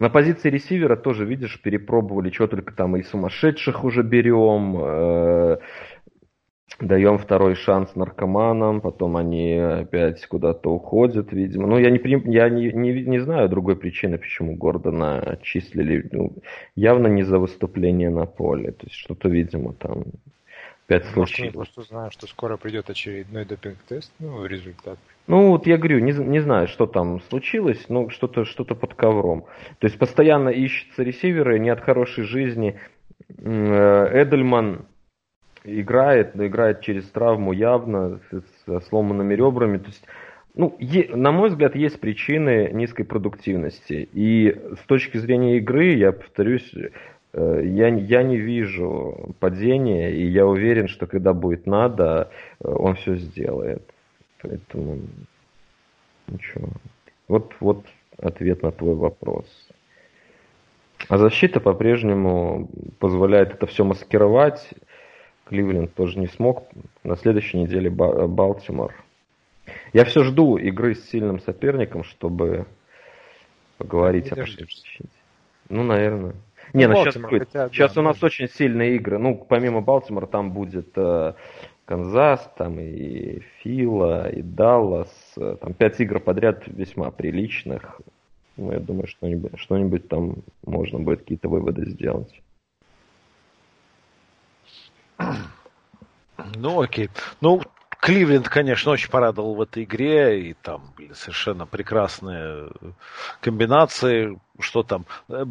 на 0.00 0.08
позиции 0.08 0.48
ресивера 0.48 0.96
тоже, 0.96 1.26
видишь, 1.26 1.60
перепробовали, 1.60 2.30
что 2.30 2.46
только 2.46 2.74
там 2.74 2.96
и 2.96 3.02
сумасшедших 3.02 3.84
уже 3.84 4.02
берем, 4.02 4.76
э, 4.80 5.58
даем 6.80 7.18
второй 7.18 7.54
шанс 7.54 7.94
наркоманам, 7.94 8.80
потом 8.80 9.16
они 9.16 9.54
опять 9.54 10.26
куда-то 10.26 10.70
уходят, 10.70 11.32
видимо. 11.32 11.66
Ну, 11.66 11.78
я 11.78 11.90
не, 11.90 12.00
я 12.32 12.48
не, 12.48 12.72
не, 12.72 13.02
не 13.02 13.18
знаю 13.18 13.48
другой 13.48 13.76
причины, 13.76 14.18
почему 14.18 14.56
Гордона 14.56 15.20
отчислили. 15.20 16.08
Ну, 16.10 16.32
явно 16.74 17.08
не 17.08 17.22
за 17.22 17.38
выступление 17.38 18.10
на 18.10 18.26
поле. 18.26 18.72
То 18.72 18.86
есть 18.86 18.96
что-то, 18.96 19.28
видимо, 19.28 19.74
там 19.74 20.04
опять 20.86 21.04
случилось. 21.06 21.54
Может, 21.54 21.72
просто 21.74 21.94
знаю, 21.94 22.10
что 22.10 22.26
скоро 22.26 22.56
придет 22.56 22.88
очередной 22.90 23.44
допинг-тест, 23.44 24.12
ну, 24.18 24.44
результат. 24.46 24.98
Ну, 25.26 25.50
вот 25.50 25.66
я 25.66 25.76
говорю, 25.76 26.00
не, 26.00 26.12
не 26.12 26.40
знаю, 26.40 26.66
что 26.66 26.86
там 26.86 27.20
случилось, 27.28 27.88
но 27.88 28.08
что-то 28.08 28.44
что 28.44 28.64
под 28.64 28.94
ковром. 28.94 29.44
То 29.78 29.86
есть 29.86 29.98
постоянно 29.98 30.48
ищутся 30.48 31.02
ресиверы, 31.02 31.58
не 31.58 31.68
от 31.68 31.80
хорошей 31.80 32.24
жизни. 32.24 32.80
Э, 33.38 34.22
Эдельман 34.22 34.86
играет, 35.64 36.34
но 36.34 36.46
играет 36.46 36.80
через 36.80 37.04
травму 37.10 37.52
явно, 37.52 38.20
с 38.30 38.80
сломанными 38.88 39.34
ребрами. 39.34 39.78
То 39.78 39.86
есть, 39.86 40.04
ну, 40.54 40.76
е, 40.78 41.14
на 41.14 41.32
мой 41.32 41.50
взгляд, 41.50 41.76
есть 41.76 42.00
причины 42.00 42.70
низкой 42.72 43.04
продуктивности. 43.04 44.08
И 44.12 44.56
с 44.82 44.86
точки 44.86 45.18
зрения 45.18 45.58
игры, 45.58 45.94
я 45.94 46.12
повторюсь, 46.12 46.72
э, 47.32 47.62
я, 47.64 47.88
я 47.88 48.22
не 48.22 48.36
вижу 48.36 49.34
падения, 49.38 50.10
и 50.10 50.26
я 50.26 50.46
уверен, 50.46 50.88
что 50.88 51.06
когда 51.06 51.32
будет 51.32 51.66
надо, 51.66 52.30
э, 52.60 52.68
он 52.68 52.96
все 52.96 53.16
сделает. 53.16 53.82
Поэтому 54.42 54.98
ничего. 56.28 56.68
Вот, 57.28 57.54
вот 57.60 57.84
ответ 58.18 58.62
на 58.62 58.72
твой 58.72 58.94
вопрос. 58.94 59.46
А 61.08 61.18
защита 61.18 61.60
по-прежнему 61.60 62.68
позволяет 62.98 63.54
это 63.54 63.66
все 63.66 63.84
маскировать. 63.84 64.68
Кливленд 65.50 65.92
тоже 65.94 66.20
не 66.20 66.28
смог. 66.28 66.68
На 67.02 67.16
следующей 67.16 67.58
неделе 67.58 67.90
Балтимор. 67.90 68.94
Я 69.92 70.04
все 70.04 70.22
жду 70.22 70.56
игры 70.56 70.94
с 70.94 71.10
сильным 71.10 71.40
соперником, 71.40 72.04
чтобы 72.04 72.66
поговорить 73.76 74.26
не 74.26 74.42
о 74.42 74.46
защите. 74.46 75.08
Ну, 75.68 75.82
наверное. 75.82 76.34
Не, 76.72 76.86
ну, 76.86 76.94
сейчас, 77.02 77.16
будет. 77.16 77.48
Хотя, 77.48 77.68
сейчас 77.68 77.94
да, 77.94 78.00
у 78.00 78.04
нас 78.04 78.20
да. 78.20 78.26
очень 78.26 78.48
сильные 78.48 78.94
игры. 78.94 79.18
Ну, 79.18 79.34
помимо 79.48 79.80
Балтимора 79.80 80.26
там 80.26 80.52
будет 80.52 80.92
э, 80.94 81.32
Канзас, 81.84 82.48
там 82.56 82.78
и 82.78 83.40
Фила, 83.58 84.30
и 84.30 84.42
Даллас. 84.42 85.12
Э, 85.36 85.56
там 85.60 85.74
пять 85.74 85.98
игр 85.98 86.20
подряд 86.20 86.62
весьма 86.68 87.10
приличных. 87.10 88.00
Ну, 88.56 88.70
я 88.70 88.78
думаю, 88.78 89.08
что-нибудь, 89.08 89.58
что-нибудь 89.58 90.06
там 90.06 90.36
можно 90.64 91.00
будет 91.00 91.20
какие-то 91.20 91.48
выводы 91.48 91.90
сделать. 91.90 92.40
Ну, 96.56 96.80
окей. 96.80 97.10
Ну, 97.40 97.62
Кливленд, 98.00 98.48
конечно, 98.48 98.92
очень 98.92 99.10
порадовал 99.10 99.54
в 99.54 99.60
этой 99.60 99.84
игре, 99.84 100.48
и 100.50 100.54
там 100.54 100.82
были 100.96 101.12
совершенно 101.12 101.66
прекрасные 101.66 102.70
комбинации. 103.42 104.40
Что 104.58 104.82
там? 104.82 105.04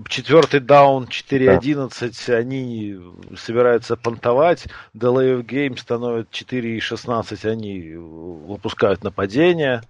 Четвертый 0.07 0.59
даун, 0.59 1.05
4-11, 1.05 2.23
да. 2.27 2.35
они 2.37 2.99
собираются 3.37 3.95
понтовать, 3.95 4.65
delay 4.95 5.39
of 5.39 5.45
game 5.45 5.77
становится 5.77 6.31
4-16, 6.43 7.47
они 7.47 7.93
выпускают 7.95 9.03
нападение. 9.03 9.83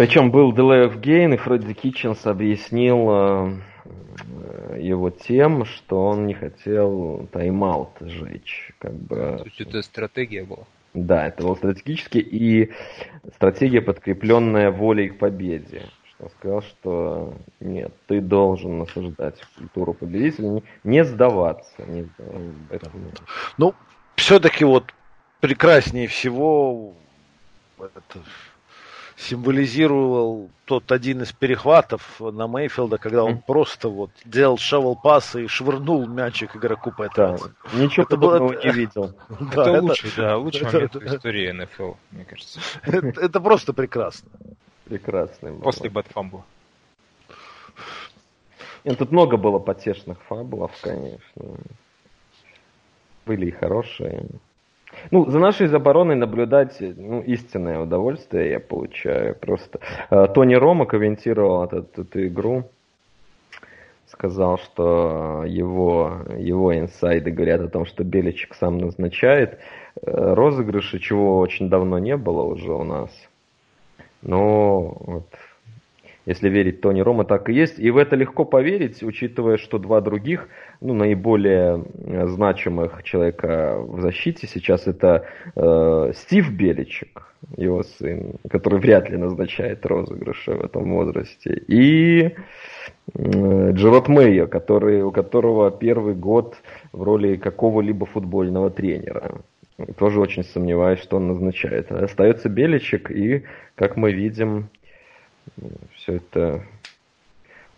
Причем 0.00 0.30
был 0.30 0.54
delay 0.54 0.88
of 0.88 1.34
и 1.34 1.36
Фредди 1.36 1.74
Китченс 1.74 2.26
объяснил 2.26 3.10
э, 3.10 4.78
его 4.80 5.10
тем, 5.10 5.66
что 5.66 6.06
он 6.06 6.26
не 6.26 6.32
хотел 6.32 7.28
тайм-аут 7.30 7.90
сжечь. 8.00 8.72
Как 8.78 8.94
бы... 8.94 9.44
Это 9.58 9.82
стратегия 9.82 10.44
была. 10.44 10.64
Да, 10.94 11.26
это 11.26 11.42
было 11.42 11.54
стратегически 11.54 12.16
и 12.16 12.70
стратегия, 13.34 13.82
подкрепленная 13.82 14.70
волей 14.70 15.10
к 15.10 15.18
победе. 15.18 15.82
Что 16.14 16.24
он 16.24 16.30
сказал, 16.30 16.62
что 16.62 17.34
нет, 17.60 17.92
ты 18.06 18.22
должен 18.22 18.78
насаждать 18.78 19.36
культуру 19.58 19.92
победителя, 19.92 20.62
не 20.82 21.04
сдаваться. 21.04 21.84
Не, 21.86 22.08
это... 22.70 22.90
Ну, 23.58 23.74
все-таки 24.16 24.64
вот 24.64 24.94
прекраснее 25.40 26.06
всего 26.06 26.94
это 27.78 28.20
символизировал 29.20 30.50
тот 30.64 30.90
один 30.92 31.22
из 31.22 31.32
перехватов 31.32 32.20
на 32.20 32.46
Мейфилда, 32.46 32.96
когда 32.98 33.24
он 33.24 33.34
mm. 33.34 33.42
просто 33.46 33.88
вот 33.88 34.10
делал 34.24 34.56
шевел 34.56 34.96
пас 34.96 35.36
и 35.36 35.46
швырнул 35.46 36.06
мячик 36.06 36.56
игроку 36.56 36.90
по 36.90 37.02
этому. 37.02 37.38
Да. 37.38 37.78
Ничего 37.78 38.04
это 38.04 38.16
подобного 38.16 38.52
было... 38.52 38.64
не 38.64 38.72
видел. 38.72 39.14
Это 39.52 39.82
лучший, 39.82 40.10
да, 40.16 40.36
лучший 40.36 40.66
момент 40.66 40.94
в 40.94 41.06
истории 41.06 41.50
НФЛ, 41.50 41.92
мне 42.12 42.24
кажется. 42.24 42.60
Это 42.82 43.40
просто 43.40 43.72
прекрасно. 43.72 44.30
Прекрасно. 44.86 45.52
После 45.52 45.90
бэтфамбла. 45.90 46.44
Тут 48.84 49.12
много 49.12 49.36
было 49.36 49.58
потешных 49.58 50.20
фабулов, 50.22 50.72
конечно. 50.80 51.58
Были 53.26 53.46
и 53.46 53.50
хорошие. 53.50 54.26
Ну, 55.10 55.30
за 55.30 55.38
нашей 55.38 55.66
забороной 55.66 56.16
наблюдать, 56.16 56.76
ну, 56.80 57.20
истинное 57.22 57.80
удовольствие 57.80 58.50
я 58.50 58.60
получаю 58.60 59.34
просто. 59.34 59.80
Э, 60.10 60.26
Тони 60.32 60.54
Рома 60.54 60.86
комментировал 60.86 61.64
эту, 61.64 62.02
эту 62.02 62.26
игру, 62.26 62.64
сказал, 64.06 64.58
что 64.58 65.44
его, 65.46 66.22
его 66.36 66.76
инсайды 66.76 67.30
говорят 67.30 67.60
о 67.60 67.68
том, 67.68 67.86
что 67.86 68.04
Беличек 68.04 68.54
сам 68.54 68.78
назначает 68.78 69.58
э, 70.02 70.34
розыгрыши, 70.34 70.98
чего 70.98 71.38
очень 71.38 71.68
давно 71.68 71.98
не 71.98 72.16
было 72.16 72.42
уже 72.42 72.72
у 72.72 72.84
нас. 72.84 73.10
Но 74.22 74.96
вот 75.00 75.26
если 76.26 76.48
верить 76.48 76.80
Тони 76.80 77.00
Рома, 77.00 77.24
так 77.24 77.48
и 77.48 77.54
есть. 77.54 77.78
И 77.78 77.90
в 77.90 77.96
это 77.96 78.16
легко 78.16 78.44
поверить, 78.44 79.02
учитывая, 79.02 79.56
что 79.56 79.78
два 79.78 80.00
других, 80.00 80.48
ну, 80.80 80.94
наиболее 80.94 81.84
э, 82.04 82.26
значимых 82.26 83.02
человека 83.02 83.76
в 83.78 84.00
защите 84.00 84.46
сейчас 84.46 84.86
это 84.86 85.26
э, 85.56 86.12
Стив 86.14 86.50
Беличек, 86.52 87.34
его 87.56 87.82
сын, 87.82 88.34
который 88.50 88.78
вряд 88.80 89.10
ли 89.10 89.16
назначает 89.16 89.86
розыгрыши 89.86 90.52
в 90.52 90.64
этом 90.64 90.92
возрасте, 90.92 91.62
и 91.66 92.34
э, 93.14 93.72
Джерот 93.72 94.08
Мейо, 94.08 94.46
который, 94.46 95.02
у 95.02 95.10
которого 95.10 95.70
первый 95.70 96.14
год 96.14 96.56
в 96.92 97.02
роли 97.02 97.36
какого-либо 97.36 98.06
футбольного 98.06 98.70
тренера. 98.70 99.40
Тоже 99.96 100.20
очень 100.20 100.44
сомневаюсь, 100.44 101.00
что 101.00 101.16
он 101.16 101.28
назначает. 101.28 101.90
Остается 101.90 102.50
Беличек, 102.50 103.10
и, 103.10 103.44
как 103.76 103.96
мы 103.96 104.12
видим, 104.12 104.68
все 105.96 106.14
это 106.14 106.64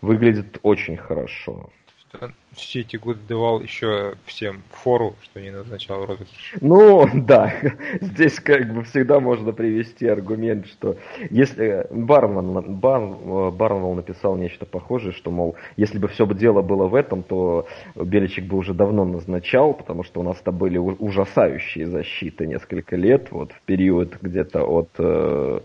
выглядит 0.01 0.59
очень 0.63 0.97
хорошо. 0.97 1.69
Все 2.51 2.81
эти 2.81 2.97
годы 2.97 3.19
давал 3.27 3.61
еще 3.61 4.13
всем 4.25 4.61
фору, 4.69 5.15
что 5.23 5.41
не 5.41 5.49
назначал 5.49 6.05
розыгрыш. 6.05 6.53
Ну, 6.61 7.09
да. 7.13 7.51
Здесь 8.01 8.39
как 8.39 8.71
бы 8.71 8.83
всегда 8.83 9.19
можно 9.19 9.51
привести 9.51 10.07
аргумент, 10.07 10.67
что 10.67 10.97
если 11.31 11.87
Барнвелл, 11.89 12.61
Бар, 12.61 13.51
Барнвелл 13.51 13.95
написал 13.95 14.37
нечто 14.37 14.67
похожее, 14.67 15.13
что, 15.13 15.31
мол, 15.31 15.55
если 15.77 15.97
бы 15.97 16.07
все 16.07 16.27
дело 16.27 16.61
было 16.61 16.85
в 16.85 16.93
этом, 16.93 17.23
то 17.23 17.67
Беличек 17.95 18.45
бы 18.45 18.57
уже 18.57 18.75
давно 18.75 19.03
назначал, 19.03 19.73
потому 19.73 20.03
что 20.03 20.19
у 20.19 20.23
нас-то 20.23 20.51
были 20.51 20.77
ужасающие 20.77 21.87
защиты 21.87 22.45
несколько 22.45 22.95
лет, 22.95 23.31
вот 23.31 23.51
в 23.51 23.61
период 23.61 24.17
где-то 24.21 24.61
от 24.63 24.89
э, 24.99 25.61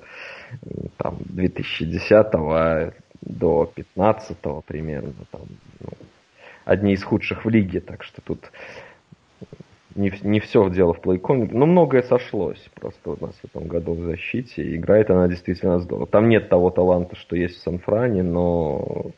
там 0.96 1.18
2010 1.20 2.94
до 3.22 3.72
15 3.74 4.36
примерно. 4.66 5.12
Там, 5.30 5.42
ну, 5.80 5.88
одни 6.64 6.92
из 6.92 7.02
худших 7.02 7.44
в 7.44 7.48
лиге, 7.48 7.80
так 7.80 8.02
что 8.02 8.20
тут 8.22 8.50
не, 9.94 10.12
не 10.22 10.40
все 10.40 10.68
дело 10.70 10.94
в 10.94 11.00
плейкоме, 11.00 11.48
но 11.50 11.66
многое 11.66 12.02
сошлось 12.02 12.64
просто 12.74 13.10
у 13.10 13.16
нас 13.20 13.34
в 13.34 13.44
этом 13.44 13.66
году 13.66 13.94
в 13.94 14.04
защите. 14.04 14.76
Играет 14.76 15.10
она 15.10 15.28
действительно 15.28 15.80
здорово. 15.80 16.06
Там 16.06 16.28
нет 16.28 16.48
того 16.48 16.70
таланта, 16.70 17.16
что 17.16 17.36
есть 17.36 17.56
в 17.56 17.62
Сан-Фране, 17.62 18.22
но 18.22 19.12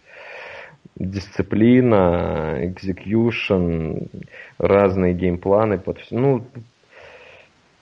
дисциплина, 0.96 2.58
экзекьюшн, 2.60 4.06
разные 4.58 5.14
геймпланы 5.14 5.78
под. 5.78 5.98
Ну, 6.10 6.46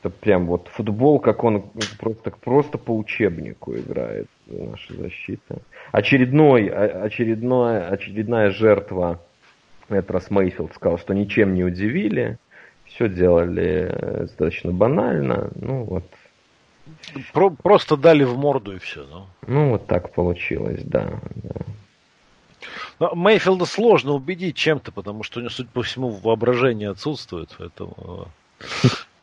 это 0.00 0.10
прям 0.10 0.46
вот 0.46 0.68
футбол, 0.68 1.18
как 1.18 1.44
он 1.44 1.70
просто, 1.98 2.30
просто 2.30 2.78
по 2.78 2.96
учебнику 2.96 3.74
играет 3.74 4.28
наша 4.46 4.94
защита. 4.94 5.58
Очередной, 5.92 6.68
очередная, 6.68 7.88
очередная 7.88 8.50
жертва 8.50 9.20
этот 9.88 10.10
раз 10.10 10.30
Мейфилд 10.30 10.74
сказал, 10.74 10.98
что 10.98 11.14
ничем 11.14 11.54
не 11.54 11.64
удивили 11.64 12.38
все 12.88 13.08
делали 13.08 13.88
э, 13.90 14.20
достаточно 14.22 14.72
банально. 14.72 15.50
Ну 15.54 15.84
вот. 15.84 16.04
Про 17.32 17.50
просто 17.50 17.96
дали 17.96 18.24
в 18.24 18.36
морду 18.36 18.74
и 18.74 18.78
все. 18.78 19.06
Ну, 19.06 19.26
ну 19.46 19.70
вот 19.70 19.86
так 19.86 20.12
получилось, 20.14 20.82
да. 20.84 21.20
да. 21.36 21.60
Но 22.98 23.14
Мейфилда 23.14 23.66
сложно 23.66 24.12
убедить 24.12 24.56
чем-то, 24.56 24.90
потому 24.90 25.22
что 25.22 25.38
у 25.38 25.42
него, 25.42 25.50
судя 25.50 25.68
по 25.68 25.82
всему, 25.82 26.08
воображение 26.08 26.90
отсутствует, 26.90 27.54
поэтому 27.58 28.28
э, 28.60 28.66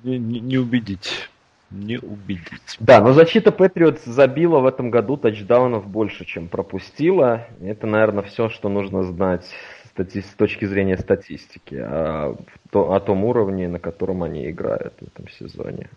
не, 0.04 0.18
не, 0.18 0.40
не 0.40 0.58
убедить. 0.58 1.30
Не 1.72 1.98
убедить. 1.98 2.78
Да, 2.80 3.02
но 3.02 3.14
защита 3.14 3.52
Патриот 3.52 4.00
забила 4.02 4.60
в 4.60 4.66
этом 4.66 4.92
году 4.92 5.18
тачдаунов 5.18 5.88
больше, 5.88 6.26
чем 6.26 6.48
пропустила. 6.48 7.48
Это, 7.62 7.88
наверное, 7.88 8.24
все, 8.24 8.50
что 8.50 8.70
нужно 8.70 9.04
знать 9.04 9.46
стати- 9.90 10.22
с 10.22 10.36
точки 10.36 10.66
зрения 10.66 10.98
статистики, 10.98 11.76
а 11.76 12.36
то, 12.70 12.94
о 12.94 13.00
том 13.00 13.26
уровне, 13.26 13.68
на 13.68 13.80
котором 13.80 14.24
они 14.24 14.50
играют 14.50 14.94
в 15.00 15.08
этом 15.08 15.28
сезоне. 15.30 15.90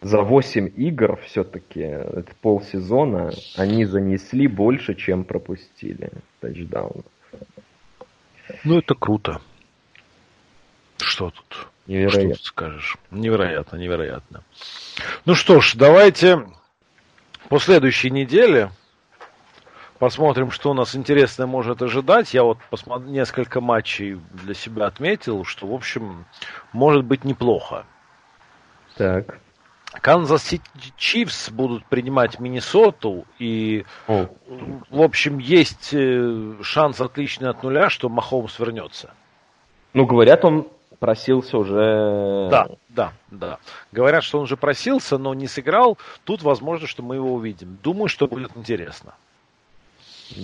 За 0.00 0.22
8 0.22 0.70
игр 0.76 1.18
все-таки, 1.24 1.80
это 1.80 2.32
полсезона, 2.40 3.32
они 3.56 3.84
занесли 3.84 4.46
больше, 4.46 4.94
чем 4.94 5.24
пропустили 5.24 6.12
тачдаунов. 6.40 7.04
Ну, 8.64 8.78
это 8.78 8.94
круто. 8.94 9.40
Что 10.98 11.30
тут? 11.30 11.68
Невероятно. 11.88 12.34
Что 12.36 12.44
скажешь? 12.44 12.96
Невероятно, 13.10 13.76
невероятно. 13.76 14.44
Ну 15.24 15.34
что 15.34 15.60
ж, 15.60 15.74
давайте 15.74 16.46
по 17.48 17.58
следующей 17.58 18.10
неделе 18.10 18.70
Посмотрим, 19.98 20.52
что 20.52 20.70
у 20.70 20.74
нас 20.74 20.94
интересное 20.94 21.46
может 21.46 21.82
ожидать. 21.82 22.32
Я 22.32 22.44
вот 22.44 22.58
посмотр... 22.70 23.06
несколько 23.06 23.60
матчей 23.60 24.20
для 24.30 24.54
себя 24.54 24.86
отметил, 24.86 25.44
что, 25.44 25.66
в 25.66 25.74
общем, 25.74 26.24
может 26.72 27.04
быть 27.04 27.24
неплохо. 27.24 27.84
Так. 28.96 29.40
Канзас 30.00 30.44
Сити 30.44 30.92
Чифс 30.96 31.50
будут 31.50 31.84
принимать 31.86 32.38
Миннесоту, 32.38 33.24
и, 33.38 33.86
О. 34.06 34.28
в 34.90 35.02
общем, 35.02 35.38
есть 35.38 35.90
э, 35.92 36.56
шанс 36.62 37.00
отличный 37.00 37.48
от 37.48 37.62
нуля, 37.62 37.88
что 37.88 38.08
Махомс 38.08 38.58
вернется. 38.58 39.14
Ну, 39.94 40.04
говорят, 40.04 40.44
он 40.44 40.68
просился 40.98 41.58
уже... 41.58 42.48
Да, 42.50 42.68
да, 42.88 43.12
да. 43.30 43.58
Говорят, 43.92 44.24
что 44.24 44.38
он 44.38 44.44
уже 44.44 44.56
просился, 44.56 45.18
но 45.18 45.34
не 45.34 45.46
сыграл. 45.46 45.98
Тут 46.24 46.42
возможно, 46.42 46.86
что 46.86 47.02
мы 47.02 47.16
его 47.16 47.34
увидим. 47.34 47.78
Думаю, 47.82 48.08
что 48.08 48.26
будет 48.26 48.56
интересно. 48.56 49.14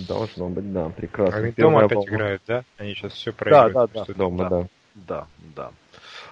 Должно 0.07 0.49
быть, 0.49 0.71
да, 0.73 0.89
прекрасно. 0.89 1.37
Они 1.37 1.51
дома 1.51 1.81
опять 1.81 1.97
волна. 1.97 2.15
играют, 2.15 2.41
да? 2.47 2.63
Они 2.77 2.95
сейчас 2.95 3.13
все 3.13 3.31
проиграют. 3.31 3.73
Да, 3.73 3.87
да, 3.87 4.05
да. 4.05 4.13
Дома, 4.13 4.49
да. 4.49 4.67
Да, 4.95 5.27
да. 5.55 5.71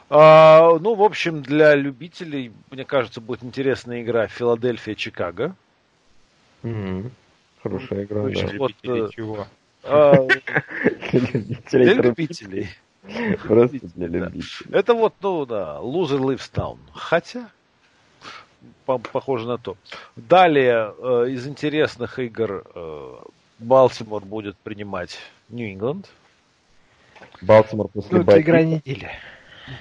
А, 0.10 0.78
ну, 0.80 0.96
в 0.96 1.04
общем, 1.04 1.42
для 1.42 1.76
любителей, 1.76 2.52
мне 2.72 2.86
кажется, 2.86 3.22
будет 3.22 3.44
интересная 3.44 4.02
игра 4.02 4.28
Филадельфия-Чикаго. 4.28 5.56
Угу. 6.64 7.12
Хорошая 7.62 8.04
игра, 8.04 8.24
да. 8.24 8.58
Вот, 8.58 8.72
э, 8.84 9.08
чего? 9.12 9.48
А, 9.84 10.14
для 11.72 11.94
любителей. 11.94 12.70
Просто 13.48 13.80
для 13.96 14.08
любителей. 14.08 14.70
Это 14.72 14.94
вот, 14.94 15.14
ну 15.22 15.46
да, 15.46 15.80
loser 15.82 16.20
lives 16.20 16.52
down. 16.54 16.78
Хотя, 16.94 17.50
похоже 18.86 19.48
на 19.48 19.58
то. 19.58 19.76
Далее, 20.16 20.94
э, 20.98 21.30
из 21.32 21.48
интересных 21.48 22.20
игр 22.20 22.64
э, 22.74 23.16
Балтимор 23.60 24.24
будет 24.24 24.58
принимать 24.58 25.18
Нью-Ингланд. 25.50 26.10
Балтимор 27.42 27.90
после 27.90 28.20
ну, 28.20 28.40
игра 28.40 28.62
недели. 28.62 29.10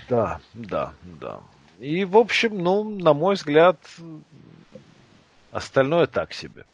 Да, 0.09 0.41
да, 0.55 0.93
да. 1.21 1.41
И, 1.79 2.05
в 2.05 2.17
общем, 2.17 2.59
ну, 2.59 2.89
на 2.89 3.13
мой 3.13 3.35
взгляд, 3.35 3.77
остальное 5.51 6.07
так 6.07 6.33
себе. 6.33 6.65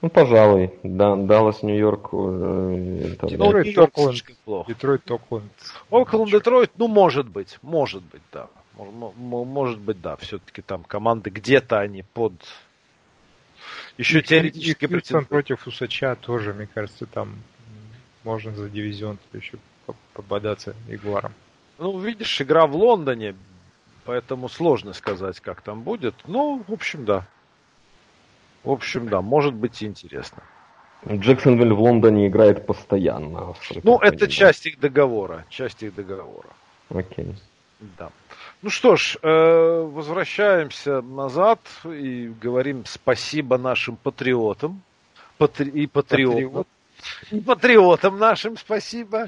Ну, 0.00 0.08
пожалуй, 0.08 0.72
да, 0.82 1.16
Даллас, 1.16 1.62
Нью-Йорк. 1.62 2.08
Э, 2.12 3.16
Детройт, 3.22 3.78
Окленд. 3.78 4.24
Детройт, 4.68 5.10
Окленд. 5.10 5.52
Окленд, 5.90 6.30
Детройт, 6.30 6.70
ну, 6.76 6.88
может 6.88 7.28
быть, 7.28 7.58
может 7.62 8.02
быть, 8.04 8.22
да. 8.32 8.48
Может 8.76 9.80
быть, 9.80 10.00
да, 10.00 10.16
все-таки 10.16 10.62
там 10.62 10.82
команды 10.82 11.30
где-то 11.30 11.78
они 11.78 12.02
под 12.14 12.32
еще 13.98 14.20
и, 14.20 14.22
теоретически 14.22 14.86
претендент. 14.86 15.28
против 15.28 15.66
Усача 15.66 16.16
тоже, 16.16 16.54
мне 16.54 16.66
кажется, 16.66 17.06
там 17.06 17.36
можно 18.24 18.54
за 18.54 18.68
дивизион 18.68 19.18
еще 19.32 19.58
пободаться 20.14 20.74
Ягуаром. 20.88 21.32
Ну, 21.78 21.98
видишь, 21.98 22.40
игра 22.40 22.66
в 22.66 22.74
Лондоне, 22.74 23.34
поэтому 24.04 24.48
сложно 24.48 24.92
сказать, 24.92 25.40
как 25.40 25.60
там 25.60 25.82
будет. 25.82 26.14
Ну, 26.26 26.64
в 26.66 26.72
общем, 26.72 27.04
да. 27.04 27.26
В 28.64 28.70
общем, 28.70 29.08
да, 29.08 29.20
может 29.22 29.54
быть 29.54 29.82
интересно. 29.82 30.42
Джексонвиль 31.08 31.72
в 31.72 31.80
Лондоне 31.80 32.28
играет 32.28 32.64
постоянно. 32.66 33.54
Ну, 33.82 33.98
это 33.98 34.28
часть 34.28 34.66
их 34.66 34.78
договора. 34.78 35.44
Часть 35.48 35.82
их 35.82 35.94
договора. 35.94 36.50
Окей. 36.90 37.34
Да. 37.98 38.10
Ну 38.62 38.70
что 38.70 38.94
ж, 38.94 39.18
э, 39.20 39.88
возвращаемся 39.92 41.00
назад 41.00 41.58
и 41.84 42.32
говорим 42.40 42.84
спасибо 42.86 43.58
нашим 43.58 43.96
патриотам. 43.96 44.82
Патри... 45.36 45.68
И 45.70 45.86
патриотам. 45.88 46.66
И 47.32 47.40
патриотам 47.40 48.18
нашим 48.18 48.56
спасибо. 48.56 49.26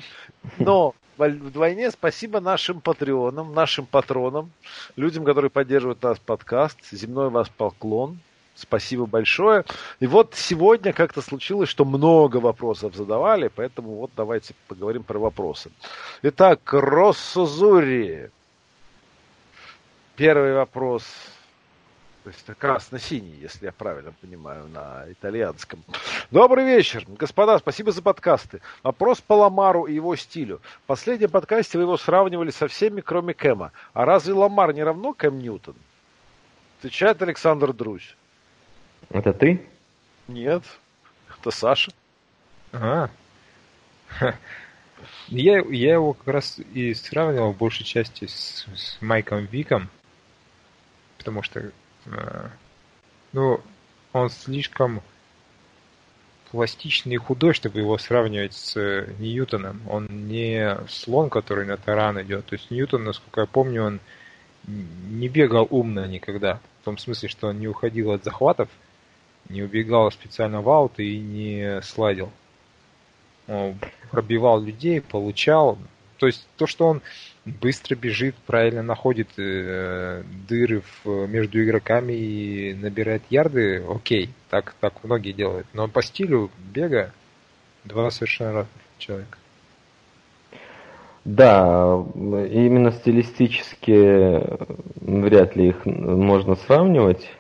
Но 0.59 0.95
вдвойне 1.19 1.91
спасибо 1.91 2.39
нашим 2.41 2.81
патреонам, 2.81 3.53
нашим 3.53 3.87
патронам, 3.87 4.53
людям, 4.95 5.25
которые 5.25 5.51
поддерживают 5.51 6.01
наш 6.03 6.21
подкаст. 6.21 6.79
Земной 6.93 7.31
вас 7.31 7.49
поклон. 7.49 8.21
Спасибо 8.55 9.07
большое. 9.07 9.65
И 9.99 10.07
вот 10.07 10.35
сегодня 10.35 10.93
как-то 10.93 11.23
случилось, 11.23 11.69
что 11.69 11.85
много 11.85 12.37
вопросов 12.37 12.95
задавали, 12.95 13.49
поэтому 13.49 13.97
вот 13.97 14.13
давайте 14.17 14.55
поговорим 14.69 15.03
про 15.03 15.19
вопросы. 15.19 15.71
Итак, 16.23 16.61
Россозури. 16.73 18.31
Первый 20.17 20.55
вопрос. 20.55 21.05
То 22.23 22.31
есть 22.31 22.47
красно-синий, 22.59 23.37
если 23.43 23.67
я 23.67 23.73
правильно 23.73 24.15
понимаю, 24.19 24.67
на 24.69 25.05
итальянском. 25.11 25.85
Добрый 26.31 26.65
вечер, 26.65 27.05
господа, 27.07 27.59
спасибо 27.59 27.93
за 27.93 28.01
подкасты. 28.01 28.63
Вопрос 28.83 29.21
по 29.21 29.35
Ламару 29.35 29.85
и 29.85 29.95
его 29.95 30.17
стилю. 30.17 30.63
В 30.85 30.87
последнем 30.87 31.29
подкасте 31.29 31.77
вы 31.77 31.85
его 31.85 31.99
сравнивали 31.99 32.51
со 32.51 32.67
всеми, 32.67 33.03
кроме 33.03 33.35
Кэма. 33.35 33.73
А 33.93 34.07
разве 34.07 34.33
Ламар 34.33 34.73
не 34.73 34.83
равно 34.83 35.13
Кэм 35.13 35.39
Ньютон? 35.39 35.75
Отвечает 36.79 37.21
Александр 37.21 37.75
Друзь. 37.75 38.17
Это 39.11 39.33
ты? 39.33 39.67
Нет, 40.29 40.65
это 41.39 41.51
Саша. 41.51 41.93
А. 42.73 43.09
Я, 45.29 45.61
я 45.71 45.95
его 45.95 46.15
как 46.15 46.29
раз 46.29 46.59
и 46.59 46.95
сравнивал 46.95 47.53
в 47.53 47.59
большей 47.59 47.85
части 47.85 48.27
с, 48.27 48.67
с 48.75 49.03
Майком 49.03 49.45
Виком, 49.47 49.91
потому 51.19 51.43
что 51.43 51.73
э, 52.07 52.49
ну, 53.33 53.61
он 54.13 54.31
слишком 54.31 55.03
пластичный 56.51 57.15
и 57.15 57.19
худой, 57.19 57.53
чтобы 57.53 57.81
его 57.81 57.99
сравнивать 57.99 58.55
с 58.55 58.77
Ньютоном. 59.19 59.83
Он 59.89 60.07
не 60.09 60.79
слон, 60.89 61.29
который 61.29 61.67
на 61.67 61.77
таран 61.77 62.23
идет. 62.23 62.47
То 62.47 62.55
есть 62.55 62.71
Ньютон, 62.71 63.05
насколько 63.05 63.41
я 63.41 63.47
помню, 63.47 63.83
он 63.83 64.01
не 64.69 65.29
бегал 65.29 65.67
умно 65.69 66.07
никогда. 66.07 66.61
В 66.81 66.85
том 66.85 66.97
смысле, 66.97 67.29
что 67.29 67.49
он 67.49 67.59
не 67.59 67.67
уходил 67.67 68.13
от 68.13 68.23
захватов, 68.23 68.69
не 69.49 69.63
убегал 69.63 70.11
специально 70.11 70.61
в 70.61 70.69
аут 70.69 70.99
и 70.99 71.19
не 71.19 71.81
слайдил. 71.83 72.31
Пробивал 74.11 74.61
людей, 74.61 75.01
получал. 75.01 75.79
То 76.19 76.27
есть 76.27 76.47
то, 76.57 76.67
что 76.67 76.87
он 76.87 77.03
быстро 77.45 77.95
бежит, 77.95 78.35
правильно 78.47 78.83
находит 78.83 79.29
э, 79.37 80.23
дыры 80.49 80.83
в, 81.05 81.27
между 81.27 81.63
игроками 81.63 82.13
и 82.13 82.75
набирает 82.75 83.23
ярды, 83.29 83.85
окей, 83.89 84.31
так, 84.49 84.75
так 84.81 85.05
многие 85.05 85.33
делают. 85.33 85.67
Но 85.75 85.89
по 85.89 86.03
стилю 86.03 86.51
бега 86.73 87.13
два 87.85 88.11
совершенно 88.11 88.53
разных 88.53 88.83
человека. 88.99 89.39
Да, 91.25 92.05
именно 92.15 92.93
стилистически 92.93 94.43
вряд 95.01 95.57
ли 95.57 95.69
их 95.69 95.87
можно 95.87 96.55
сравнивать. 96.55 97.31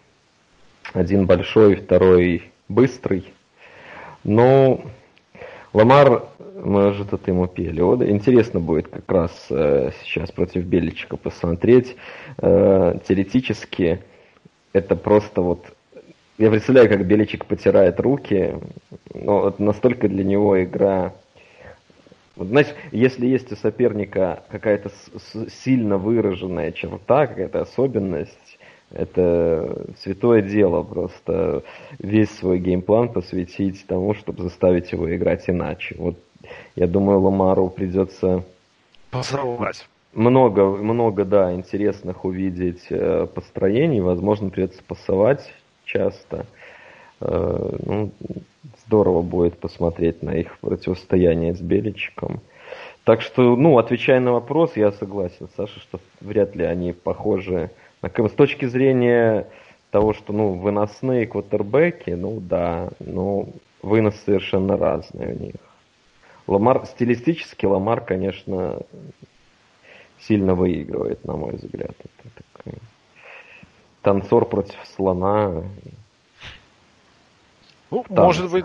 Один 0.95 1.27
большой, 1.27 1.75
второй 1.75 2.53
быстрый. 2.69 3.33
Но 4.23 4.81
Ламар, 5.73 6.29
мы 6.55 6.93
же 6.93 7.05
тут 7.05 7.27
ему 7.27 7.49
пели. 7.49 7.81
Вот 7.81 8.01
интересно 8.01 8.61
будет 8.61 8.87
как 8.87 9.11
раз 9.11 9.47
э, 9.51 9.91
сейчас 10.05 10.31
против 10.31 10.65
Беличика 10.65 11.17
посмотреть. 11.17 11.97
Э, 12.39 12.97
теоретически 13.09 14.05
это 14.73 14.95
просто 14.95 15.43
вот... 15.43 15.67
Я 16.39 16.49
представляю, 16.51 16.89
как 16.89 17.05
Беличик 17.05 17.47
потирает 17.47 17.99
руки. 17.99 18.55
Но 19.15 19.49
это 19.49 19.61
настолько 19.61 20.09
для 20.09 20.23
него 20.23 20.63
игра... 20.63 21.13
Вот, 22.37 22.47
знаешь, 22.49 22.69
если 22.93 23.27
есть 23.27 23.51
у 23.51 23.57
соперника 23.57 24.45
какая-то 24.49 24.93
сильно 25.65 25.99
выраженная 25.99 26.71
черта, 26.71 27.27
какая-то 27.27 27.63
особенность, 27.63 28.54
это 28.91 29.87
святое 29.99 30.43
дело 30.43 30.83
просто 30.83 31.63
весь 31.99 32.31
свой 32.31 32.59
геймплан 32.59 33.09
посвятить 33.09 33.85
тому, 33.87 34.15
чтобы 34.15 34.43
заставить 34.43 34.93
его 34.93 35.15
играть 35.15 35.49
иначе. 35.49 35.97
Вот 35.99 36.17
я 36.77 36.87
думаю, 36.87 37.21
Ламару 37.21 37.69
придется 37.69 38.45
Позорвать. 39.11 39.87
много, 40.13 40.67
много, 40.67 41.25
да, 41.25 41.53
интересных 41.53 42.25
увидеть 42.25 42.87
э, 42.91 43.27
построений. 43.33 44.01
Возможно, 44.01 44.51
придется 44.51 44.83
пасовать 44.87 45.53
часто. 45.85 46.47
Э, 47.21 47.77
ну, 47.85 48.13
здорово 48.87 49.23
будет 49.23 49.59
посмотреть 49.59 50.23
на 50.23 50.31
их 50.31 50.59
противостояние 50.59 51.55
с 51.55 51.61
Беличиком. 51.61 52.41
Так 53.05 53.21
что, 53.21 53.55
ну, 53.57 53.79
отвечая 53.79 54.21
на 54.21 54.33
вопрос, 54.33 54.77
я 54.77 54.91
согласен, 54.93 55.49
Саша, 55.57 55.79
что 55.81 56.01
вряд 56.21 56.57
ли 56.57 56.65
они 56.65 56.93
похожи 56.93 57.71
с 58.09 58.33
точки 58.33 58.67
зрения 58.67 59.47
того, 59.91 60.13
что 60.13 60.33
ну, 60.33 60.55
выносные 60.55 61.27
квотербеки, 61.27 62.11
ну 62.11 62.41
да, 62.41 62.91
ну 62.99 63.53
вынос 63.83 64.17
совершенно 64.25 64.77
разный 64.77 65.35
у 65.35 65.39
них. 65.39 65.55
Ламар, 66.47 66.85
стилистически 66.87 67.65
Ламар, 67.67 68.01
конечно, 68.01 68.81
сильно 70.21 70.55
выигрывает, 70.55 71.25
на 71.25 71.37
мой 71.37 71.55
взгляд. 71.55 71.95
Это 71.99 72.43
такой 72.53 72.79
танцор 74.03 74.47
против 74.47 74.79
слона. 74.97 75.65
Ну, 77.91 78.05
может 78.09 78.51
быть, 78.51 78.65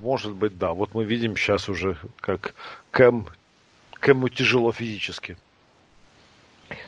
может 0.00 0.34
быть, 0.34 0.58
да. 0.58 0.72
Вот 0.72 0.94
мы 0.94 1.04
видим 1.04 1.36
сейчас 1.36 1.68
уже, 1.68 1.96
как 2.20 2.54
Кэм, 2.90 3.26
Кэму 3.94 4.28
тяжело 4.28 4.72
физически. 4.72 5.36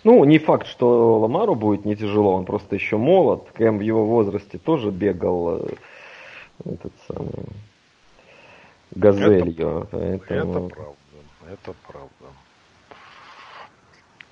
Ну, 0.05 0.24
не 0.24 0.39
факт, 0.39 0.66
что 0.66 1.19
Ламару 1.20 1.55
будет 1.55 1.85
не 1.85 1.97
тяжело, 1.97 2.35
он 2.35 2.44
просто 2.44 2.74
еще 2.74 2.97
молод. 2.97 3.48
Кэм 3.55 3.78
в 3.78 3.81
его 3.81 4.05
возрасте 4.05 4.59
тоже 4.59 4.90
бегал 4.90 5.59
э, 5.59 5.74
этот 6.65 6.93
самый 7.09 7.47
газелью. 8.93 9.89
Это, 9.93 10.20
поэтому... 10.28 10.66
это 10.66 10.74
правда. 10.74 10.97
Это 11.51 11.74
правда. 11.86 12.35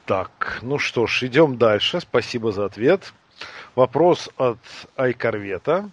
Так, 0.07 0.61
ну 0.63 0.79
что 0.79 1.07
ж, 1.07 1.25
идем 1.25 1.59
дальше. 1.59 2.01
Спасибо 2.01 2.53
за 2.53 2.65
ответ. 2.65 3.13
Вопрос 3.75 4.31
от 4.37 4.59
Айкорвета. 4.97 5.91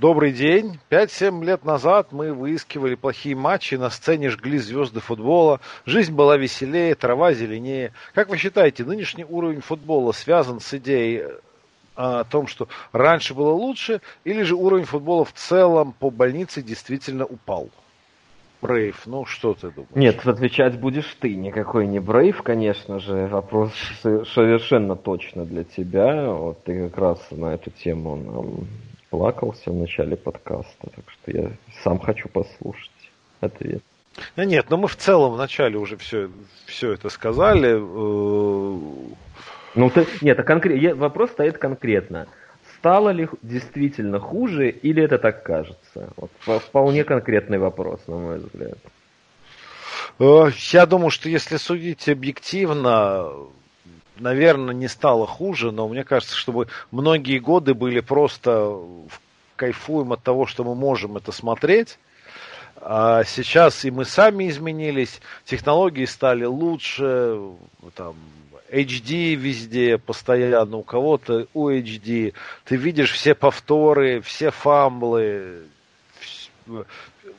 Добрый 0.00 0.30
день. 0.30 0.78
5-7 0.90 1.44
лет 1.44 1.64
назад 1.64 2.12
мы 2.12 2.32
выискивали 2.32 2.94
плохие 2.94 3.34
матчи, 3.34 3.74
на 3.74 3.90
сцене 3.90 4.30
жгли 4.30 4.58
звезды 4.58 5.00
футбола, 5.00 5.58
жизнь 5.86 6.14
была 6.14 6.36
веселее, 6.36 6.94
трава 6.94 7.32
зеленее. 7.32 7.92
Как 8.14 8.28
вы 8.28 8.36
считаете, 8.36 8.84
нынешний 8.84 9.24
уровень 9.24 9.60
футбола 9.60 10.12
связан 10.12 10.60
с 10.60 10.72
идеей 10.74 11.22
э, 11.22 11.40
о 11.96 12.22
том, 12.22 12.46
что 12.46 12.68
раньше 12.92 13.34
было 13.34 13.50
лучше, 13.50 14.00
или 14.22 14.42
же 14.42 14.54
уровень 14.54 14.84
футбола 14.84 15.24
в 15.24 15.32
целом 15.32 15.92
по 15.98 16.10
больнице 16.10 16.62
действительно 16.62 17.24
упал? 17.24 17.68
Брейв, 18.62 19.02
ну 19.06 19.24
что 19.24 19.54
ты 19.54 19.70
думаешь? 19.70 19.90
Нет, 19.96 20.24
отвечать 20.24 20.78
будешь 20.78 21.12
ты, 21.18 21.34
никакой 21.34 21.88
не 21.88 21.98
Брейв, 21.98 22.42
конечно 22.42 23.00
же. 23.00 23.26
Вопрос 23.26 23.72
совершенно 24.02 24.94
точно 24.94 25.44
для 25.44 25.64
тебя. 25.64 26.30
Вот 26.30 26.62
ты 26.62 26.88
как 26.88 26.98
раз 26.98 27.18
на 27.32 27.54
эту 27.54 27.70
тему 27.70 28.14
нам 28.14 28.68
плакался 29.10 29.70
в 29.70 29.76
начале 29.76 30.16
подкаста, 30.16 30.90
так 30.94 31.04
что 31.10 31.30
я 31.30 31.50
сам 31.82 31.98
хочу 31.98 32.28
послушать 32.28 32.90
ответ. 33.40 33.82
Ну 34.36 34.42
нет, 34.44 34.66
но 34.70 34.76
мы 34.76 34.88
в 34.88 34.96
целом 34.96 35.34
в 35.34 35.36
начале 35.36 35.78
уже 35.78 35.96
все, 35.96 36.30
все 36.66 36.92
это 36.92 37.08
сказали. 37.08 37.76
Э, 37.76 38.78
ну, 39.74 39.90
ты, 39.90 40.06
нет, 40.22 40.38
а 40.38 40.42
конкрет, 40.42 40.96
вопрос 40.96 41.30
стоит 41.30 41.58
конкретно. 41.58 42.26
Стало 42.78 43.10
ли 43.10 43.28
действительно 43.42 44.20
хуже 44.20 44.70
или 44.70 45.02
это 45.02 45.18
так 45.18 45.42
кажется? 45.42 46.12
Вот, 46.16 46.30
вполне 46.62 47.04
конкретный 47.04 47.58
вопрос, 47.58 48.00
на 48.06 48.16
мой 48.16 48.38
взгляд. 48.38 48.78
Э, 50.18 50.50
я 50.72 50.86
думаю, 50.86 51.10
что 51.10 51.28
если 51.28 51.56
судить 51.56 52.08
объективно, 52.08 53.28
наверное, 54.18 54.74
не 54.74 54.88
стало 54.88 55.26
хуже, 55.26 55.70
но 55.70 55.88
мне 55.88 56.04
кажется, 56.04 56.36
чтобы 56.36 56.68
многие 56.90 57.38
годы 57.38 57.74
были 57.74 58.00
просто 58.00 58.78
кайфуем 59.56 60.12
от 60.12 60.22
того, 60.22 60.46
что 60.46 60.64
мы 60.64 60.74
можем 60.74 61.16
это 61.16 61.32
смотреть. 61.32 61.98
А 62.80 63.24
сейчас 63.24 63.84
и 63.84 63.90
мы 63.90 64.04
сами 64.04 64.48
изменились, 64.48 65.20
технологии 65.44 66.04
стали 66.04 66.44
лучше, 66.44 67.40
там, 67.94 68.14
HD 68.70 69.34
везде 69.34 69.98
постоянно, 69.98 70.76
у 70.76 70.82
кого-то 70.82 71.48
UHD. 71.54 72.34
Ты 72.64 72.76
видишь 72.76 73.12
все 73.12 73.34
повторы, 73.34 74.20
все 74.20 74.50
фамблы, 74.50 75.62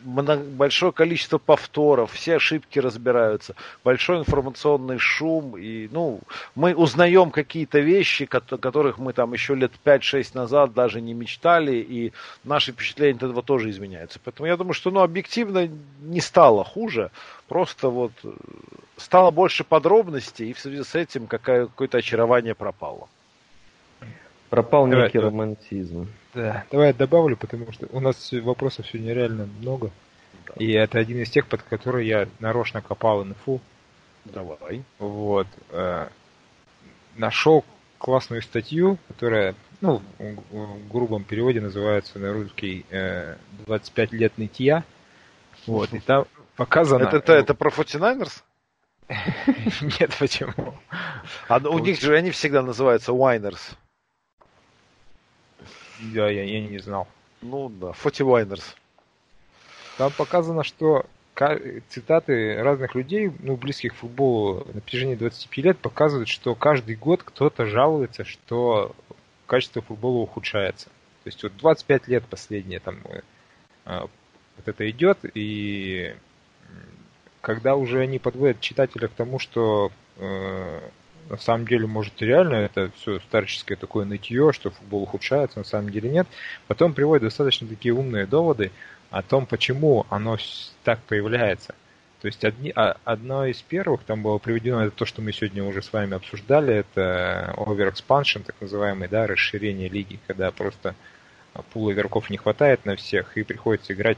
большое 0.04 0.92
количество 0.92 1.38
повторов, 1.38 2.12
все 2.14 2.36
ошибки 2.36 2.80
разбираются, 2.80 3.56
большой 3.84 4.20
информационный 4.20 4.98
шум, 4.98 5.58
и, 5.58 5.88
ну, 5.92 6.22
мы 6.56 6.74
узнаем 6.74 7.32
какие-то 7.32 7.80
вещи, 7.80 8.26
которых 8.26 8.98
мы 8.98 9.14
там 9.14 9.34
еще 9.34 9.56
лет 9.56 9.72
5-6 9.84 10.32
назад 10.34 10.74
даже 10.74 11.02
не 11.02 11.14
мечтали, 11.14 11.76
и 11.76 12.14
наши 12.44 12.72
впечатления 12.72 13.18
от 13.18 13.24
этого 13.24 13.44
тоже 13.44 13.70
изменяются. 13.70 14.20
Поэтому 14.24 14.48
я 14.48 14.58
думаю, 14.58 14.74
что, 14.74 14.92
ну, 14.92 15.02
объективно 15.02 15.70
не 16.02 16.22
стало 16.22 16.64
хуже, 16.64 17.12
просто 17.48 17.90
вот 17.90 18.12
э, 18.24 18.32
стало 18.98 19.32
больше 19.32 19.64
подробностей, 19.64 20.50
и 20.50 20.54
в 20.54 20.60
связи 20.60 20.84
с 20.84 20.96
этим 20.96 21.28
какое- 21.28 21.68
какое-то 21.68 21.98
очарование 21.98 22.56
пропало. 22.56 23.08
Пропал 24.50 24.88
некий 24.88 25.20
романтизм. 25.20 26.08
Да, 26.34 26.66
давай 26.72 26.88
я 26.88 26.94
добавлю, 26.94 27.36
потому 27.36 27.72
что 27.72 27.88
у 27.92 28.00
нас 28.00 28.32
вопросов 28.32 28.88
сегодня 28.88 29.14
реально 29.14 29.50
много. 29.60 29.92
Да. 30.48 30.54
И 30.58 30.72
это 30.72 31.00
один 31.00 31.22
из 31.22 31.30
тех, 31.30 31.48
под 31.48 31.64
который 31.64 32.08
я 32.08 32.28
нарочно 32.40 32.82
копал 32.82 33.24
инфу. 33.24 33.62
Давай. 34.26 34.84
Вот. 35.00 35.48
Э, 35.72 36.08
нашел 37.16 37.66
классную 37.98 38.42
статью, 38.42 38.98
которая, 39.08 39.56
ну, 39.82 40.02
в 40.18 40.88
грубом 40.90 41.24
переводе 41.24 41.62
называется 41.62 42.20
на 42.20 42.34
русский 42.34 42.86
э, 42.90 43.36
25 43.66 44.12
лет 44.14 44.38
нытья. 44.38 44.84
Вот, 45.68 45.94
и 45.94 46.00
там 46.00 46.26
показано... 46.56 47.04
Это, 47.04 47.18
это, 47.18 47.34
это 47.34 47.54
про 47.54 47.70
49ers? 47.70 48.44
Нет, 50.00 50.16
почему? 50.20 50.76
А 51.48 51.58
у 51.58 51.80
них 51.80 52.00
же 52.00 52.16
они 52.16 52.32
всегда 52.32 52.62
называются 52.62 53.12
Winers. 53.12 53.76
Да, 56.00 56.30
я, 56.30 56.44
я 56.44 56.62
не 56.62 56.80
знал. 56.80 57.08
Ну 57.42 57.70
да, 57.70 57.92
Фоти 57.94 58.24
Вайнерс. 58.24 58.76
Там 59.98 60.12
показано, 60.12 60.64
что 60.64 61.06
цитаты 61.90 62.62
разных 62.62 62.96
людей, 62.96 63.32
ну, 63.40 63.56
близких 63.56 63.94
к 63.94 63.98
футболу 63.98 64.66
на 64.74 64.82
протяжении 64.82 65.16
25 65.16 65.66
лет, 65.66 65.78
показывают, 65.78 66.28
что 66.28 66.56
каждый 66.56 66.96
год 66.96 67.24
кто-то 67.24 67.66
жалуется, 67.66 68.26
что 68.26 68.96
качество 69.46 69.82
футбола 69.82 70.18
ухудшается. 70.20 70.88
То 71.24 71.28
есть 71.28 71.44
вот 71.44 71.56
25 71.58 72.08
лет 72.08 72.24
последние 72.26 72.80
там 72.80 72.98
э, 73.86 74.02
вот 74.02 74.68
это 74.68 74.90
идет, 74.90 75.20
и 75.34 76.16
когда 77.42 77.76
уже 77.76 78.02
они 78.02 78.20
подводят 78.20 78.60
читателя 78.60 79.08
к 79.08 79.14
тому, 79.14 79.40
что 79.40 79.92
э, 80.18 80.82
на 81.30 81.38
самом 81.38 81.68
деле, 81.68 81.86
может, 81.86 82.22
реально 82.22 82.56
это 82.56 82.92
все 82.98 83.20
старческое 83.20 83.78
такое 83.78 84.06
нытье, 84.06 84.52
что 84.52 84.72
футбол 84.72 85.04
ухудшается, 85.04 85.60
на 85.60 85.66
самом 85.66 85.92
деле 85.92 86.10
нет. 86.10 86.28
Потом 86.68 86.94
приводит 86.94 87.24
достаточно 87.24 87.68
такие 87.68 87.94
умные 87.94 88.26
доводы 88.26 88.72
о 89.12 89.22
том, 89.22 89.46
почему 89.46 90.06
оно 90.10 90.38
так 90.84 91.00
появляется. 91.04 91.76
То 92.22 92.28
есть 92.28 92.44
одни, 92.44 92.74
а, 92.76 92.98
одно 93.06 93.46
из 93.46 93.62
первых 93.62 94.04
там 94.04 94.24
было 94.24 94.40
приведено, 94.40 94.84
это 94.84 94.96
то, 94.96 95.06
что 95.06 95.22
мы 95.22 95.32
сегодня 95.32 95.64
уже 95.64 95.82
с 95.82 95.94
вами 95.94 96.16
обсуждали, 96.16 96.76
это 96.76 97.54
overexpansion, 97.56 98.44
так 98.44 98.56
называемый, 98.60 99.08
да, 99.08 99.26
расширение 99.26 99.88
лиги, 99.88 100.20
когда 100.28 100.52
просто 100.52 100.96
пула 101.72 101.94
игроков 101.94 102.30
не 102.30 102.38
хватает 102.38 102.86
на 102.86 102.96
всех 102.96 103.38
и 103.38 103.44
приходится 103.44 103.94
играть 103.94 104.18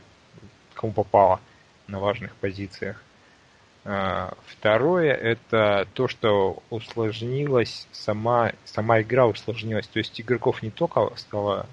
кому 0.73 0.93
попало 0.93 1.39
на 1.87 1.99
важных 1.99 2.33
позициях. 2.35 3.03
А, 3.83 4.33
второе 4.45 5.13
это 5.13 5.87
то, 5.93 6.07
что 6.07 6.61
усложнилась 6.69 7.87
сама, 7.91 8.51
сама 8.63 9.01
игра 9.01 9.25
усложнилась. 9.25 9.87
То 9.87 9.99
есть 9.99 10.19
игроков 10.21 10.61
не 10.61 10.69
только 10.69 11.11
стало 11.15 11.67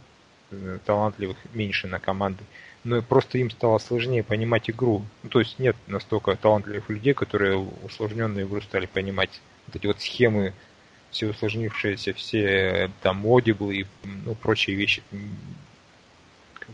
э, 0.51 0.79
талантливых 0.87 1.37
меньше 1.53 1.87
на 1.87 1.99
команды, 1.99 2.45
но 2.85 2.97
и 2.97 3.03
просто 3.03 3.39
им 3.39 3.51
стало 3.51 3.79
сложнее 3.79 4.23
понимать 4.23 4.71
игру. 4.71 5.05
Ну, 5.23 5.29
то 5.29 5.41
есть 5.41 5.59
нет 5.59 5.77
настолько 5.87 6.35
талантливых 6.37 6.89
людей, 6.89 7.13
которые 7.13 7.59
усложненную 7.59 8.47
игру 8.47 8.63
стали 8.63 8.87
понимать. 8.87 9.43
Вот 9.67 9.77
эти 9.77 9.87
вот 9.87 10.01
схемы, 10.01 10.55
все 11.11 11.29
усложнившиеся, 11.29 12.15
все 12.15 12.91
там 13.03 13.19
модиблы 13.19 13.81
и 13.81 13.87
ну, 14.05 14.35
прочие 14.35 14.77
вещи. 14.77 15.03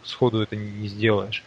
Сходу 0.04 0.42
это 0.42 0.54
не 0.54 0.86
сделаешь. 0.86 1.42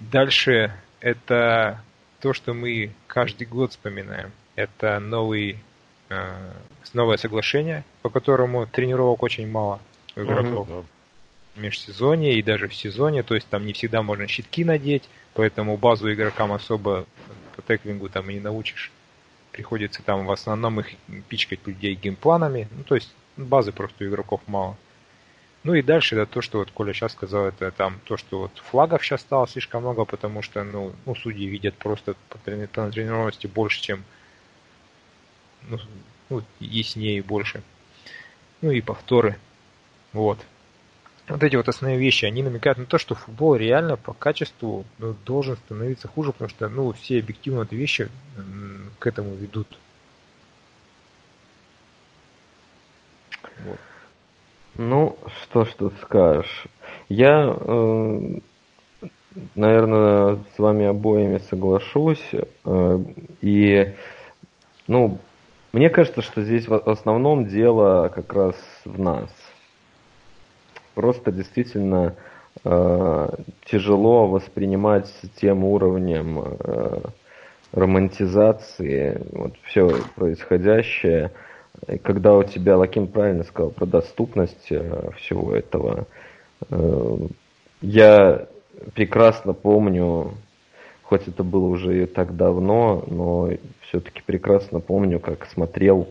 Дальше 0.00 0.74
это 1.00 1.82
то, 2.24 2.32
что 2.32 2.54
мы 2.54 2.90
каждый 3.06 3.46
год 3.46 3.72
вспоминаем. 3.72 4.32
Это 4.56 4.98
новый, 4.98 5.58
э, 6.08 6.52
новое 6.94 7.18
соглашение, 7.18 7.84
по 8.00 8.08
которому 8.08 8.66
тренировок 8.66 9.22
очень 9.22 9.46
мало 9.46 9.78
у 10.16 10.22
игроков. 10.22 10.66
Mm-hmm. 10.66 10.84
В 11.54 11.60
межсезонье 11.60 12.38
и 12.38 12.42
даже 12.42 12.66
в 12.68 12.74
сезоне, 12.74 13.22
то 13.22 13.34
есть 13.34 13.46
там 13.48 13.66
не 13.66 13.74
всегда 13.74 14.02
можно 14.02 14.26
щитки 14.26 14.64
надеть, 14.64 15.02
поэтому 15.34 15.76
базу 15.76 16.10
игрокам 16.10 16.52
особо 16.52 17.04
по 17.56 17.60
теклингу 17.60 18.08
там 18.08 18.30
и 18.30 18.34
не 18.34 18.40
научишь. 18.40 18.90
Приходится 19.52 20.02
там 20.02 20.24
в 20.24 20.32
основном 20.32 20.80
их 20.80 20.94
пичкать 21.28 21.60
людей 21.66 21.94
геймпланами, 21.94 22.68
ну 22.74 22.84
то 22.84 22.94
есть 22.94 23.12
базы 23.36 23.70
просто 23.70 24.02
у 24.02 24.06
игроков 24.06 24.40
мало. 24.46 24.78
Ну 25.64 25.72
и 25.72 25.80
дальше 25.80 26.14
это 26.14 26.30
то, 26.30 26.42
что 26.42 26.58
вот 26.58 26.70
Коля 26.70 26.92
сейчас 26.92 27.12
сказал, 27.12 27.46
это 27.46 27.70
там 27.70 27.98
то, 28.04 28.18
что 28.18 28.40
вот 28.40 28.50
флагов 28.58 29.02
сейчас 29.02 29.22
стало 29.22 29.48
слишком 29.48 29.80
много, 29.80 30.04
потому 30.04 30.42
что 30.42 30.62
ну, 30.62 30.92
ну 31.06 31.14
судьи 31.14 31.46
видят 31.46 31.74
просто 31.74 32.14
по 32.28 32.36
тренированности 32.38 33.46
больше, 33.46 33.80
чем 33.80 34.04
ну, 35.62 35.78
ну, 36.28 36.42
яснее 36.60 37.18
и 37.18 37.22
больше. 37.22 37.62
Ну 38.60 38.70
и 38.72 38.82
повторы. 38.82 39.38
Вот. 40.12 40.38
Вот 41.28 41.42
эти 41.42 41.56
вот 41.56 41.66
основные 41.66 41.98
вещи, 41.98 42.26
они 42.26 42.42
намекают 42.42 42.76
на 42.76 42.84
то, 42.84 42.98
что 42.98 43.14
футбол 43.14 43.56
реально 43.56 43.96
по 43.96 44.12
качеству 44.12 44.84
ну, 44.98 45.16
должен 45.24 45.56
становиться 45.56 46.08
хуже, 46.08 46.32
потому 46.32 46.50
что 46.50 46.68
ну, 46.68 46.92
все 46.92 47.20
объективные 47.20 47.66
вещи 47.70 48.10
к 48.98 49.06
этому 49.06 49.34
ведут. 49.34 49.78
Вот. 53.60 53.80
Ну, 54.76 55.16
что 55.42 55.64
ж 55.64 55.74
тут 55.78 55.94
скажешь. 56.02 56.66
Я, 57.08 57.56
э, 57.56 58.20
наверное, 59.54 60.38
с 60.54 60.58
вами 60.58 60.86
обоими 60.86 61.38
соглашусь. 61.38 62.24
Э, 62.64 62.98
и, 63.40 63.94
ну, 64.88 65.18
мне 65.72 65.90
кажется, 65.90 66.22
что 66.22 66.42
здесь 66.42 66.66
в 66.66 66.74
основном 66.74 67.46
дело 67.46 68.08
как 68.08 68.32
раз 68.32 68.56
в 68.84 68.98
нас. 68.98 69.30
Просто 70.94 71.30
действительно 71.30 72.16
э, 72.64 73.28
тяжело 73.66 74.26
воспринимать 74.26 75.12
тем 75.36 75.62
уровнем 75.62 76.40
э, 76.40 77.00
романтизации 77.70 79.20
вот 79.30 79.54
все 79.66 80.00
происходящее– 80.16 81.30
когда 82.02 82.34
у 82.34 82.42
тебя, 82.42 82.76
Лаким 82.76 83.06
правильно 83.06 83.44
сказал 83.44 83.70
про 83.70 83.86
доступность 83.86 84.70
э, 84.70 85.10
всего 85.16 85.54
этого, 85.54 86.06
э, 86.70 87.16
я 87.80 88.46
прекрасно 88.94 89.52
помню, 89.52 90.34
хоть 91.02 91.28
это 91.28 91.42
было 91.42 91.66
уже 91.66 92.02
и 92.04 92.06
так 92.06 92.36
давно, 92.36 93.04
но 93.06 93.50
все-таки 93.82 94.22
прекрасно 94.24 94.80
помню, 94.80 95.20
как 95.20 95.46
смотрел 95.46 96.08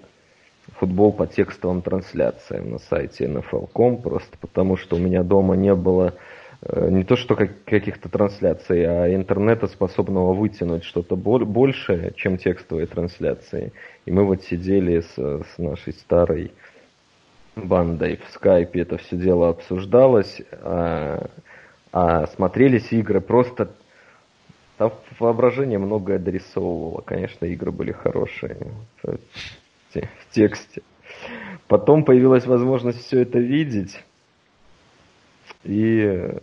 футбол 0.77 1.11
по 1.11 1.27
текстовым 1.27 1.81
трансляциям 1.81 2.71
на 2.71 2.79
сайте 2.79 3.25
NFL.com, 3.25 4.01
просто 4.01 4.37
потому 4.39 4.77
что 4.77 4.95
у 4.95 4.99
меня 4.99 5.23
дома 5.23 5.55
не 5.55 5.75
было 5.75 6.13
Э, 6.13 6.32
не 6.65 7.03
то 7.03 7.15
что 7.15 7.35
как, 7.35 7.63
каких-то 7.65 8.09
трансляций, 8.09 8.85
а 8.85 9.13
интернета, 9.13 9.67
способного 9.67 10.33
вытянуть 10.33 10.83
что-то 10.83 11.15
большее, 11.15 12.13
чем 12.15 12.37
текстовые 12.37 12.87
трансляции. 12.87 13.73
И 14.05 14.11
мы 14.11 14.25
вот 14.25 14.43
сидели 14.43 15.01
с, 15.01 15.13
с 15.15 15.57
нашей 15.57 15.93
старой 15.93 16.51
бандой 17.55 18.19
в 18.25 18.31
скайпе, 18.33 18.81
это 18.81 18.97
все 18.97 19.17
дело 19.17 19.49
обсуждалось, 19.49 20.41
а, 20.61 21.29
а 21.91 22.27
смотрелись 22.27 22.91
игры 22.91 23.21
просто... 23.21 23.71
Там 24.77 24.91
воображение 25.19 25.77
многое 25.77 26.17
дорисовывало. 26.17 27.01
Конечно, 27.01 27.45
игры 27.45 27.71
были 27.71 27.91
хорошие 27.91 28.57
в, 29.03 29.17
в 29.93 30.33
тексте. 30.33 30.81
Потом 31.67 32.03
появилась 32.03 32.47
возможность 32.47 33.05
все 33.05 33.21
это 33.21 33.37
видеть. 33.37 34.03
И 35.63 36.39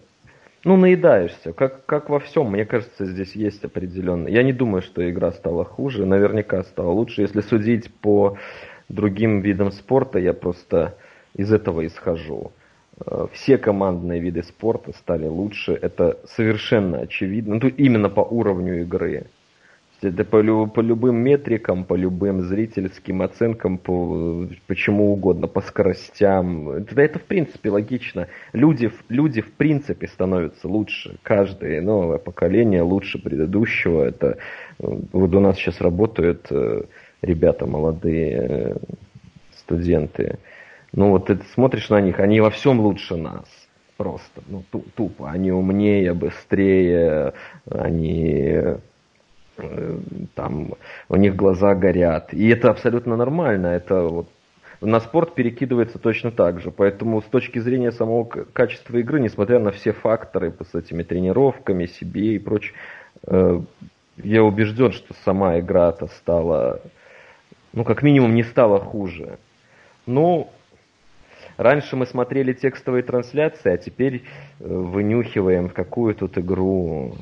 ну, 0.64 0.76
наедаешься. 0.76 1.52
Как, 1.52 1.86
как 1.86 2.10
во 2.10 2.20
всем, 2.20 2.50
мне 2.50 2.66
кажется, 2.66 3.06
здесь 3.06 3.34
есть 3.34 3.64
определенно. 3.64 4.28
Я 4.28 4.42
не 4.42 4.52
думаю, 4.52 4.82
что 4.82 5.08
игра 5.08 5.32
стала 5.32 5.64
хуже. 5.64 6.04
Наверняка 6.04 6.62
стала 6.64 6.90
лучше. 6.90 7.22
Если 7.22 7.40
судить 7.40 7.92
по 7.94 8.36
другим 8.88 9.40
видам 9.40 9.72
спорта, 9.72 10.18
я 10.18 10.34
просто 10.34 10.96
из 11.34 11.50
этого 11.50 11.86
исхожу. 11.86 12.52
Э, 13.04 13.26
все 13.32 13.56
командные 13.56 14.20
виды 14.20 14.42
спорта 14.42 14.92
стали 14.92 15.26
лучше. 15.26 15.72
Это 15.72 16.18
совершенно 16.26 17.00
очевидно. 17.00 17.58
Ну, 17.62 17.68
именно 17.68 18.10
по 18.10 18.20
уровню 18.20 18.82
игры. 18.82 19.28
Это 20.02 20.24
по, 20.24 20.66
по 20.66 20.80
любым 20.80 21.16
метрикам, 21.16 21.84
по 21.84 21.94
любым 21.94 22.40
зрительским 22.40 23.20
оценкам, 23.20 23.76
по 23.76 24.46
почему 24.66 25.12
угодно, 25.12 25.46
по 25.46 25.60
скоростям. 25.60 26.70
Это, 26.70 26.98
это 27.02 27.18
в 27.18 27.24
принципе 27.24 27.68
логично. 27.68 28.28
Люди, 28.54 28.90
люди 29.10 29.42
в 29.42 29.52
принципе 29.52 30.08
становятся 30.08 30.68
лучше. 30.68 31.18
Каждое 31.22 31.82
новое 31.82 32.16
поколение 32.16 32.80
лучше 32.80 33.22
предыдущего. 33.22 34.04
Это 34.04 34.38
вот 34.78 35.34
у 35.34 35.40
нас 35.40 35.56
сейчас 35.56 35.82
работают 35.82 36.46
э, 36.50 36.84
ребята 37.20 37.66
молодые, 37.66 38.46
э, 38.48 38.76
студенты. 39.58 40.38
Ну 40.92 41.10
вот 41.10 41.26
ты 41.26 41.38
смотришь 41.52 41.90
на 41.90 42.00
них, 42.00 42.20
они 42.20 42.40
во 42.40 42.48
всем 42.48 42.80
лучше 42.80 43.16
нас 43.16 43.44
просто, 43.98 44.40
ну 44.48 44.64
тупо. 44.94 45.30
Они 45.30 45.52
умнее, 45.52 46.14
быстрее, 46.14 47.34
они 47.70 48.78
там 50.34 50.74
у 51.08 51.16
них 51.16 51.36
глаза 51.36 51.74
горят. 51.74 52.32
И 52.32 52.48
это 52.48 52.70
абсолютно 52.70 53.16
нормально. 53.16 53.68
Это 53.68 54.02
вот 54.02 54.28
на 54.80 55.00
спорт 55.00 55.34
перекидывается 55.34 55.98
точно 55.98 56.30
так 56.30 56.60
же. 56.60 56.70
Поэтому 56.70 57.20
с 57.20 57.26
точки 57.26 57.58
зрения 57.58 57.92
самого 57.92 58.24
качества 58.24 58.96
игры, 58.96 59.20
несмотря 59.20 59.58
на 59.58 59.70
все 59.70 59.92
факторы 59.92 60.52
с 60.70 60.74
этими 60.74 61.02
тренировками, 61.02 61.86
себе 61.86 62.34
и 62.34 62.38
прочее, 62.38 62.74
э, 63.26 63.60
я 64.22 64.42
убежден, 64.42 64.92
что 64.92 65.14
сама 65.24 65.58
игра-то 65.58 66.06
стала, 66.08 66.80
ну, 67.72 67.84
как 67.84 68.02
минимум, 68.02 68.34
не 68.34 68.42
стала 68.42 68.80
хуже. 68.80 69.38
Ну, 70.06 70.50
Раньше 71.60 71.94
мы 71.94 72.06
смотрели 72.06 72.54
текстовые 72.54 73.02
трансляции, 73.02 73.70
а 73.70 73.76
теперь 73.76 74.24
э, 74.60 74.66
вынюхиваем, 74.66 75.68
какую 75.68 76.14
тут 76.14 76.38
игру 76.38 77.18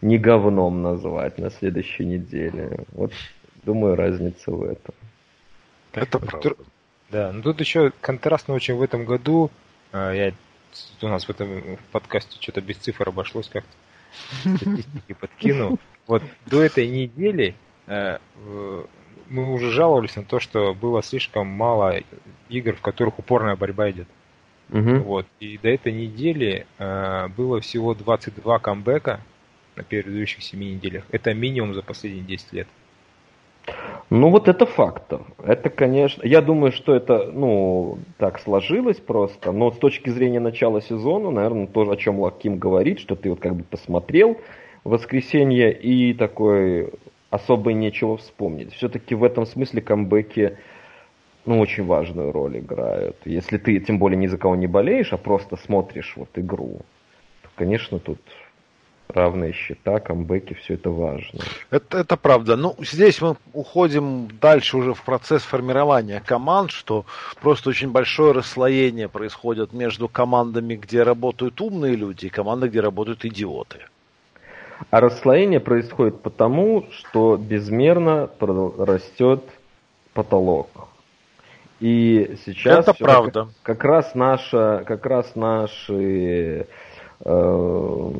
не 0.00 0.18
говном 0.18 0.82
назвать 0.82 1.38
на 1.38 1.50
следующей 1.50 2.04
неделе. 2.04 2.80
Вот, 2.90 3.12
думаю, 3.62 3.94
разница 3.94 4.50
в 4.50 4.64
этом. 4.64 4.92
Это 5.92 6.18
правда. 6.18 6.56
Да, 7.12 7.30
но 7.30 7.42
тут 7.42 7.60
еще 7.60 7.92
контрастно 8.00 8.54
очень 8.54 8.74
в 8.74 8.82
этом 8.82 9.04
году. 9.04 9.52
А, 9.92 10.10
я 10.10 10.32
у 11.02 11.06
нас 11.06 11.26
в 11.26 11.30
этом 11.30 11.78
подкасте 11.92 12.38
что-то 12.40 12.62
без 12.62 12.78
цифр 12.78 13.08
обошлось 13.08 13.48
как-то. 13.48 13.70
Статистики 14.56 15.12
подкинул. 15.12 15.78
Вот 16.08 16.24
до 16.46 16.60
этой 16.60 16.88
недели 16.88 17.54
э, 17.86 18.18
мы 19.28 19.52
уже 19.52 19.70
жаловались 19.70 20.16
на 20.16 20.24
то, 20.24 20.40
что 20.40 20.74
было 20.74 21.02
слишком 21.02 21.46
мало 21.46 22.00
игр, 22.48 22.74
в 22.74 22.80
которых 22.80 23.18
упорная 23.18 23.56
борьба 23.56 23.90
идет. 23.90 24.08
Угу. 24.70 24.96
Вот. 25.04 25.26
И 25.40 25.58
до 25.58 25.68
этой 25.68 25.92
недели 25.92 26.66
э, 26.78 27.28
было 27.36 27.60
всего 27.60 27.94
22 27.94 28.58
камбэка 28.58 29.20
на 29.76 29.82
предыдущих 29.84 30.42
7 30.42 30.58
неделях. 30.58 31.04
Это 31.10 31.34
минимум 31.34 31.74
за 31.74 31.82
последние 31.82 32.24
10 32.24 32.52
лет. 32.52 32.68
Ну 34.10 34.30
вот 34.30 34.48
это 34.48 34.66
факт. 34.66 35.12
Это, 35.42 35.70
конечно, 35.70 36.24
я 36.24 36.40
думаю, 36.40 36.70
что 36.70 36.94
это, 36.94 37.30
ну, 37.32 37.98
так 38.18 38.38
сложилось 38.38 38.98
просто, 38.98 39.50
но 39.50 39.72
с 39.72 39.78
точки 39.78 40.10
зрения 40.10 40.38
начала 40.38 40.80
сезона, 40.80 41.30
наверное, 41.30 41.66
то, 41.66 41.82
о 41.90 41.96
чем 41.96 42.20
Лаким 42.20 42.58
говорит, 42.58 43.00
что 43.00 43.16
ты 43.16 43.30
вот 43.30 43.40
как 43.40 43.56
бы 43.56 43.64
посмотрел, 43.64 44.40
воскресенье 44.84 45.72
и 45.72 46.14
такой 46.14 46.92
особо 47.30 47.72
нечего 47.72 48.16
вспомнить. 48.16 48.72
Все-таки 48.72 49.14
в 49.14 49.24
этом 49.24 49.46
смысле 49.46 49.82
камбэки 49.82 50.58
ну, 51.44 51.60
очень 51.60 51.86
важную 51.86 52.32
роль 52.32 52.58
играют. 52.58 53.16
Если 53.24 53.58
ты, 53.58 53.78
тем 53.80 53.98
более, 53.98 54.16
ни 54.16 54.26
за 54.26 54.36
кого 54.36 54.56
не 54.56 54.66
болеешь, 54.66 55.12
а 55.12 55.16
просто 55.16 55.56
смотришь 55.56 56.14
вот 56.16 56.28
игру, 56.34 56.80
то, 57.42 57.48
конечно, 57.54 57.98
тут 57.98 58.18
равные 59.08 59.52
счета, 59.52 60.00
камбэки, 60.00 60.54
все 60.54 60.74
это 60.74 60.90
важно. 60.90 61.40
Это, 61.70 61.98
это 61.98 62.16
правда. 62.16 62.56
Ну, 62.56 62.74
здесь 62.80 63.20
мы 63.20 63.36
уходим 63.52 64.28
дальше 64.40 64.76
уже 64.76 64.94
в 64.94 65.02
процесс 65.02 65.42
формирования 65.42 66.20
команд, 66.24 66.70
что 66.72 67.06
просто 67.40 67.70
очень 67.70 67.90
большое 67.90 68.32
расслоение 68.32 69.08
происходит 69.08 69.72
между 69.72 70.08
командами, 70.08 70.74
где 70.74 71.04
работают 71.04 71.60
умные 71.60 71.94
люди, 71.94 72.26
и 72.26 72.30
командами, 72.30 72.70
где 72.70 72.80
работают 72.80 73.24
идиоты. 73.24 73.78
А 74.90 75.00
расслоение 75.00 75.60
происходит 75.60 76.20
потому, 76.20 76.84
что 76.90 77.36
безмерно 77.36 78.28
растет 78.78 79.42
потолок. 80.12 80.68
И 81.80 82.36
сейчас 82.44 82.88
это 82.88 82.94
правда. 82.94 83.48
Как, 83.62 83.76
как 83.76 83.84
раз 83.84 84.14
наша, 84.14 84.82
как 84.86 85.04
раз 85.04 85.34
наши 85.34 86.66
э, 87.24 88.10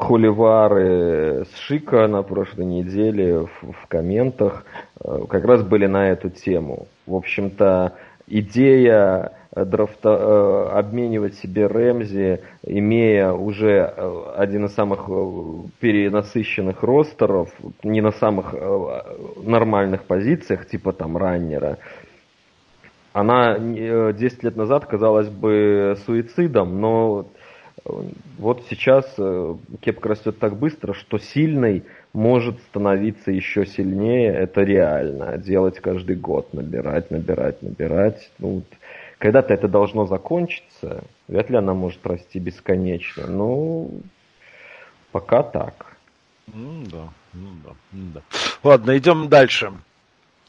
холивары 0.00 1.44
с 1.44 1.58
Шика 1.60 2.08
на 2.08 2.22
прошлой 2.22 2.64
неделе 2.64 3.40
в, 3.40 3.72
в 3.72 3.86
комментах 3.86 4.64
э, 5.00 5.24
как 5.28 5.44
раз 5.44 5.62
были 5.62 5.86
на 5.86 6.10
эту 6.10 6.30
тему. 6.30 6.88
В 7.06 7.14
общем-то, 7.14 7.92
идея 8.26 9.32
драфта, 9.54 10.08
э, 10.08 10.78
обменивать 10.78 11.34
себе 11.34 11.66
Рэмзи, 11.66 12.40
имея 12.64 13.32
уже 13.32 13.92
э, 13.94 14.32
один 14.36 14.66
из 14.66 14.74
самых 14.74 15.06
перенасыщенных 15.80 16.82
ростеров, 16.82 17.50
не 17.82 18.00
на 18.00 18.12
самых 18.12 18.54
нормальных 19.42 20.04
позициях, 20.04 20.66
типа 20.66 20.92
там 20.92 21.16
раннера, 21.16 21.78
она 23.12 23.58
10 23.58 24.42
лет 24.42 24.56
назад 24.56 24.86
казалась 24.86 25.28
бы 25.28 25.98
суицидом, 26.06 26.80
но 26.80 27.26
вот 28.38 28.64
сейчас 28.70 29.12
э, 29.18 29.54
кепка 29.80 30.10
растет 30.10 30.38
так 30.38 30.56
быстро, 30.56 30.92
что 30.92 31.18
сильный 31.18 31.84
может 32.12 32.58
становиться 32.70 33.32
еще 33.32 33.66
сильнее. 33.66 34.32
Это 34.32 34.62
реально. 34.62 35.36
Делать 35.38 35.80
каждый 35.80 36.16
год, 36.16 36.52
набирать, 36.54 37.10
набирать, 37.10 37.60
набирать. 37.62 38.30
Ну, 38.38 38.62
когда-то 39.22 39.54
это 39.54 39.68
должно 39.68 40.06
закончиться. 40.06 41.04
Вряд 41.28 41.48
ли 41.48 41.56
она 41.56 41.74
может 41.74 42.04
расти 42.04 42.40
бесконечно. 42.40 43.28
Ну, 43.28 44.00
пока 45.12 45.44
так. 45.44 45.96
Ну 46.52 46.84
да, 46.90 47.08
ну 47.32 47.48
да, 47.64 47.70
ну 47.92 48.10
да. 48.14 48.22
Ладно, 48.64 48.98
идем 48.98 49.28
дальше 49.28 49.72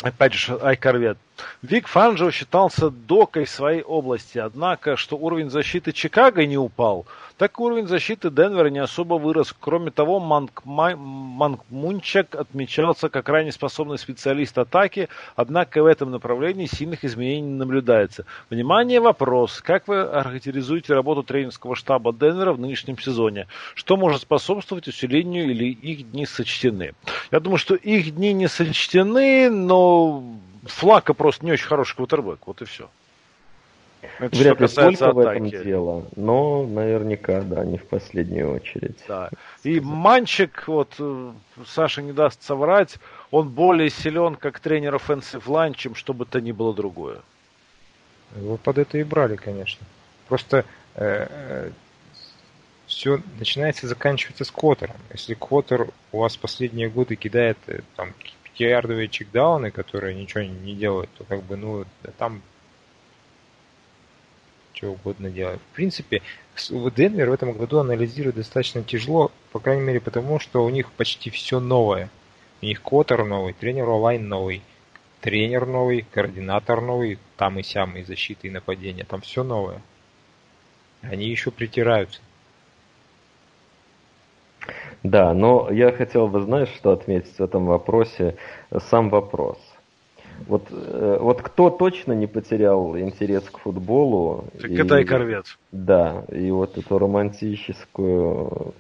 опять 0.04 0.34
же, 0.34 0.58
Айкорвет. 0.62 1.18
Вик 1.62 1.88
Фанжо 1.88 2.32
считался 2.32 2.90
докой 2.90 3.48
своей 3.48 3.82
области, 3.82 4.38
однако, 4.38 4.98
что 4.98 5.18
уровень 5.18 5.50
защиты 5.50 5.92
Чикаго 5.92 6.46
не 6.46 6.58
упал, 6.58 7.06
так 7.38 7.60
уровень 7.60 7.88
защиты 7.88 8.30
Денвера 8.30 8.68
не 8.68 8.80
особо 8.80 9.16
вырос. 9.16 9.56
Кроме 9.60 9.90
того, 9.92 10.20
Манк, 10.20 10.64
Манк 10.66 11.62
Мунчак 11.70 12.36
отмечался 12.36 13.10
как 13.10 13.26
крайне 13.26 13.52
способный 13.52 13.98
специалист 13.98 14.58
атаки, 14.58 15.10
однако 15.36 15.82
в 15.82 15.88
этом 15.88 16.12
направлении 16.12 16.68
сильных 16.68 17.04
изменений 17.04 17.42
не 17.42 17.56
наблюдается. 17.56 18.26
Внимание, 18.50 19.00
вопрос. 19.00 19.62
Как 19.62 19.88
вы 19.88 20.08
характеризуете 20.08 20.94
работу 20.94 21.24
тренерского 21.24 21.76
штаба 21.76 22.14
Денвера 22.14 22.54
в 22.54 22.60
нынешнем 22.60 23.00
сезоне? 23.00 23.48
Что 23.74 23.98
может 23.98 24.22
способствовать 24.22 24.88
усилению 24.88 25.50
или 25.50 25.66
их 25.66 26.12
дни 26.12 26.26
сочтены? 26.26 26.94
Я 27.32 27.40
думаю, 27.40 27.58
что 27.58 27.74
их 27.76 28.14
дни 28.16 28.32
не 28.34 28.48
сочтены, 28.48 29.50
но 29.50 30.24
Флака 30.66 31.14
просто 31.14 31.46
не 31.46 31.52
очень 31.52 31.68
хороший 31.68 31.96
квотербек. 31.96 32.40
Вот 32.46 32.62
и 32.62 32.66
все. 32.66 32.90
Это 34.20 34.36
Вряд 34.36 34.60
ли 34.60 34.68
сколько 34.68 35.14
в 35.14 35.20
этом 35.20 35.50
дело, 35.50 36.06
но 36.16 36.66
наверняка, 36.66 37.42
да, 37.42 37.64
не 37.64 37.78
в 37.78 37.86
последнюю 37.86 38.54
очередь. 38.54 38.98
Да. 39.08 39.30
И 39.64 39.80
Манчик, 39.80 40.68
вот 40.68 40.96
э, 41.00 41.32
Саша 41.66 42.02
не 42.02 42.12
даст 42.12 42.44
соврать, 42.44 42.98
он 43.32 43.50
более 43.50 43.90
силен 43.90 44.36
как 44.36 44.60
тренер 44.60 44.96
offensive 44.96 45.46
line, 45.46 45.74
чем 45.74 45.96
что 45.96 46.14
бы 46.14 46.26
то 46.26 46.42
ни 46.42 46.52
было 46.52 46.74
другое. 46.74 47.22
Его 48.36 48.58
под 48.58 48.78
это 48.78 48.98
и 48.98 49.04
брали, 49.04 49.38
конечно. 49.38 49.86
Просто 50.28 50.66
э, 50.96 51.28
э, 51.30 51.72
все 52.88 53.22
начинается 53.40 53.86
и 53.86 53.90
заканчивается 53.90 54.44
с 54.44 54.52
квотером. 54.52 54.98
Если 55.12 55.34
квотер 55.34 55.88
у 56.12 56.20
вас 56.20 56.36
последние 56.36 56.90
годы 56.90 57.16
кидает 57.16 57.58
э, 57.68 57.82
там 57.96 58.14
пятиярдовые 58.54 59.10
чекдауны, 59.10 59.72
которые 59.72 60.16
ничего 60.16 60.44
не 60.44 60.76
делают, 60.76 61.10
то 61.18 61.24
как 61.24 61.44
бы, 61.44 61.58
ну, 61.58 61.86
там 62.18 62.42
что 64.74 64.92
угодно 64.92 65.30
делать. 65.30 65.60
В 65.72 65.76
принципе, 65.76 66.22
Денвер 66.70 67.30
в 67.30 67.34
этом 67.34 67.54
году 67.54 67.80
анализирует 67.80 68.36
достаточно 68.36 68.84
тяжело, 68.84 69.32
по 69.52 69.60
крайней 69.60 69.84
мере 69.84 70.00
потому, 70.00 70.40
что 70.40 70.66
у 70.66 70.70
них 70.70 70.92
почти 70.92 71.30
все 71.30 71.60
новое. 71.60 72.10
У 72.62 72.66
них 72.66 72.82
Коттер 72.82 73.26
новый, 73.26 73.54
тренер 73.54 73.90
онлайн 73.90 74.28
новый, 74.28 74.62
тренер 75.22 75.66
новый, 75.66 76.06
координатор 76.12 76.82
новый, 76.82 77.20
там 77.38 77.60
и 77.60 77.64
сям, 77.64 77.98
и 77.98 78.04
защита, 78.04 78.48
и 78.48 78.52
нападение, 78.52 79.06
там 79.06 79.22
все 79.22 79.44
новое. 79.44 79.82
Они 81.02 81.28
еще 81.28 81.52
притираются. 81.52 82.22
Да, 85.04 85.34
но 85.34 85.70
я 85.70 85.92
хотел 85.92 86.28
бы, 86.28 86.42
знаешь, 86.42 86.70
что 86.70 86.92
отметить 86.92 87.38
в 87.38 87.42
этом 87.42 87.66
вопросе? 87.66 88.38
Сам 88.90 89.10
вопрос. 89.10 89.58
Вот, 90.48 90.64
э, 90.72 91.18
вот 91.20 91.42
кто 91.42 91.70
точно 91.70 92.14
не 92.14 92.28
потерял 92.28 92.98
интерес 92.98 93.44
к 93.44 93.60
футболу? 93.60 94.46
Так 94.60 94.72
и, 94.72 94.76
это 94.76 95.00
и 95.00 95.04
корвет. 95.04 95.46
Да, 95.72 96.24
и 96.30 96.50
вот 96.52 96.78
эту 96.78 96.98
романтическую 96.98 98.74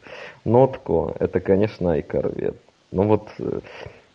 нотку, 0.45 1.16
это, 1.20 1.40
конечно, 1.40 1.98
и 1.98 2.02
корвет. 2.02 2.56
Ну 2.91 3.04
вот, 3.04 3.28
э, 3.40 3.60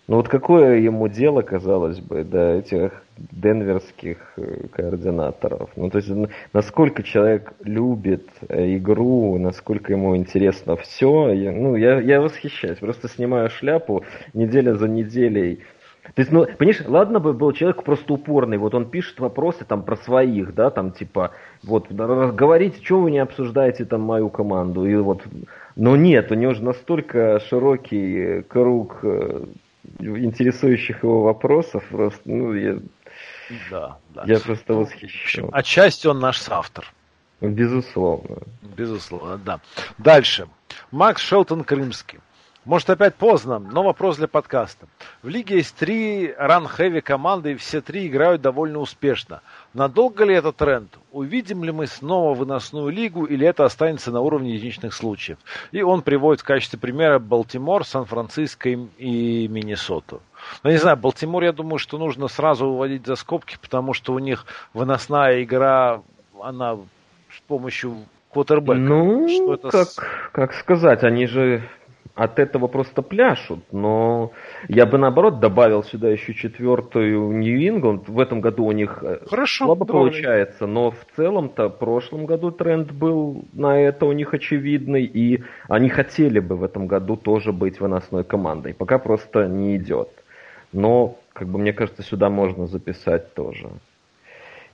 ну 0.09 0.17
вот 0.17 0.29
какое 0.29 0.79
ему 0.79 1.07
дело, 1.07 1.43
казалось 1.43 2.01
бы, 2.01 2.25
до 2.25 2.55
этих 2.55 2.93
денверских 3.17 4.17
э, 4.37 4.67
координаторов? 4.73 5.71
Ну 5.77 5.91
то 5.91 5.99
есть 5.99 6.11
насколько 6.53 7.03
человек 7.03 7.53
любит 7.63 8.29
игру, 8.49 9.39
насколько 9.39 9.93
ему 9.93 10.17
интересно 10.17 10.77
все. 10.77 11.31
Я, 11.33 11.53
ну 11.53 11.77
я, 11.77 12.01
я 12.01 12.21
восхищаюсь, 12.21 12.79
просто 12.79 13.09
снимаю 13.09 13.51
шляпу 13.51 14.03
неделя 14.33 14.75
за 14.75 14.89
неделей 14.89 15.61
то 16.15 16.23
есть, 16.23 16.33
ну, 16.33 16.47
понимаешь, 16.47 16.83
ладно 16.87 17.21
бы 17.21 17.33
был 17.33 17.53
человек 17.53 17.83
просто 17.83 18.15
упорный, 18.15 18.57
вот 18.57 18.75
он 18.75 18.89
пишет 18.89 19.21
вопросы 19.21 19.65
там 19.65 19.83
про 19.83 19.97
своих, 19.97 20.55
да, 20.55 20.71
там 20.71 20.93
типа, 20.93 21.33
вот, 21.63 21.91
говорите, 21.91 22.83
что 22.83 23.01
вы 23.01 23.11
не 23.11 23.19
обсуждаете 23.19 23.85
там 23.85 24.03
мою 24.03 24.31
команду, 24.31 24.87
и 24.87 24.97
вот, 24.97 25.23
но 25.77 25.97
нет, 25.97 26.33
у 26.33 26.35
него 26.35 26.55
же 26.55 26.65
настолько 26.65 27.41
широкий 27.41 28.43
круг 28.43 29.01
э, 29.03 29.45
интересующих 29.99 31.03
его 31.03 31.23
вопросов, 31.23 31.85
просто, 31.91 32.21
ну, 32.25 32.55
я, 32.55 32.79
да, 33.71 33.99
да. 34.11 34.25
я 34.27 34.39
просто 34.39 34.75
восхищен. 34.75 35.49
Отчасти 35.53 36.07
он 36.07 36.21
наш 36.21 36.49
автор. 36.49 36.87
Безусловно. 37.41 38.39
Безусловно, 38.77 39.39
да. 39.39 39.61
Дальше. 39.99 40.49
Макс 40.91 41.23
Шелтон 41.23 41.65
Крымский. 41.65 42.19
Может, 42.69 42.91
опять 42.91 43.15
поздно, 43.15 43.59
но 43.59 43.83
вопрос 43.83 44.19
для 44.19 44.29
подкаста. 44.29 44.89
В 45.23 45.29
лиге 45.29 45.57
есть 45.57 45.75
три 45.75 46.35
ран-хэви 46.37 47.01
команды, 47.01 47.53
и 47.53 47.55
все 47.55 47.81
три 47.81 48.09
играют 48.09 48.43
довольно 48.43 48.81
успешно. 48.81 49.41
Надолго 49.73 50.27
ли 50.27 50.35
это 50.35 50.53
тренд? 50.53 50.99
Увидим 51.11 51.65
ли 51.65 51.73
мы 51.73 51.87
снова 51.87 52.35
выносную 52.35 52.91
лигу, 52.91 53.25
или 53.25 53.47
это 53.47 53.65
останется 53.65 54.13
на 54.13 54.21
уровне 54.21 54.53
единичных 54.53 54.93
случаев? 54.93 55.39
И 55.73 55.81
он 55.81 56.03
приводит 56.03 56.43
в 56.43 56.45
качестве 56.45 56.79
примера 56.79 57.19
Балтимор, 57.19 57.87
Сан-Франциско 57.87 58.69
и 58.69 59.49
Миннесоту. 59.49 60.21
Ну, 60.63 60.71
не 60.71 60.77
знаю, 60.77 60.99
Балтимор, 60.99 61.45
я 61.45 61.53
думаю, 61.53 61.79
что 61.79 61.97
нужно 61.97 62.29
сразу 62.29 62.69
выводить 62.69 63.07
за 63.07 63.15
скобки, 63.15 63.57
потому 63.59 63.95
что 63.95 64.13
у 64.13 64.19
них 64.19 64.45
выносная 64.75 65.43
игра, 65.43 66.03
она 66.39 66.75
с 66.75 67.41
помощью 67.47 67.97
квотербека. 68.31 68.79
Ну, 68.79 69.27
что 69.27 69.55
это 69.55 69.71
как, 69.71 69.89
с... 69.89 70.01
как 70.33 70.53
сказать, 70.53 71.03
они 71.03 71.27
же 71.27 71.67
от 72.19 72.41
этого 72.41 72.67
просто 72.67 73.01
пляшут. 73.01 73.61
Но 73.71 74.33
я 74.67 74.87
бы 74.87 74.99
наоборот 74.99 75.39
добавил 75.39 75.85
сюда 75.85 76.09
еще 76.09 76.35
четвертую 76.35 77.31
Нью-Ингланд. 77.31 78.09
В 78.09 78.19
этом 78.19 78.41
году 78.41 78.65
у 78.65 78.73
них 78.73 78.99
э, 79.03 79.21
Хорошо, 79.25 79.67
слабо 79.67 79.87
давай. 79.87 80.03
получается, 80.03 80.67
но 80.67 80.91
в 80.91 81.07
целом-то 81.15 81.69
в 81.69 81.79
прошлом 81.79 82.27
году 82.27 82.51
тренд 82.51 82.91
был 82.91 83.45
на 83.53 83.81
это 83.81 84.05
у 84.05 84.11
них 84.13 84.35
очевидный, 84.35 85.05
и 85.05 85.45
они 85.69 85.89
хотели 85.89 86.41
бы 86.41 86.57
в 86.57 86.65
этом 86.65 86.89
году 86.89 87.17
тоже 87.17 87.53
быть 87.53 87.79
выносной 87.79 88.25
командой. 88.25 88.75
Пока 88.75 88.99
просто 88.99 89.47
не 89.47 89.77
идет. 89.77 90.09
Но, 90.73 91.19
как 91.33 91.47
бы 91.47 91.61
мне 91.61 91.73
кажется, 91.73 92.03
сюда 92.03 92.31
можно 92.31 92.67
записать 92.67 93.33
тоже. 93.35 93.71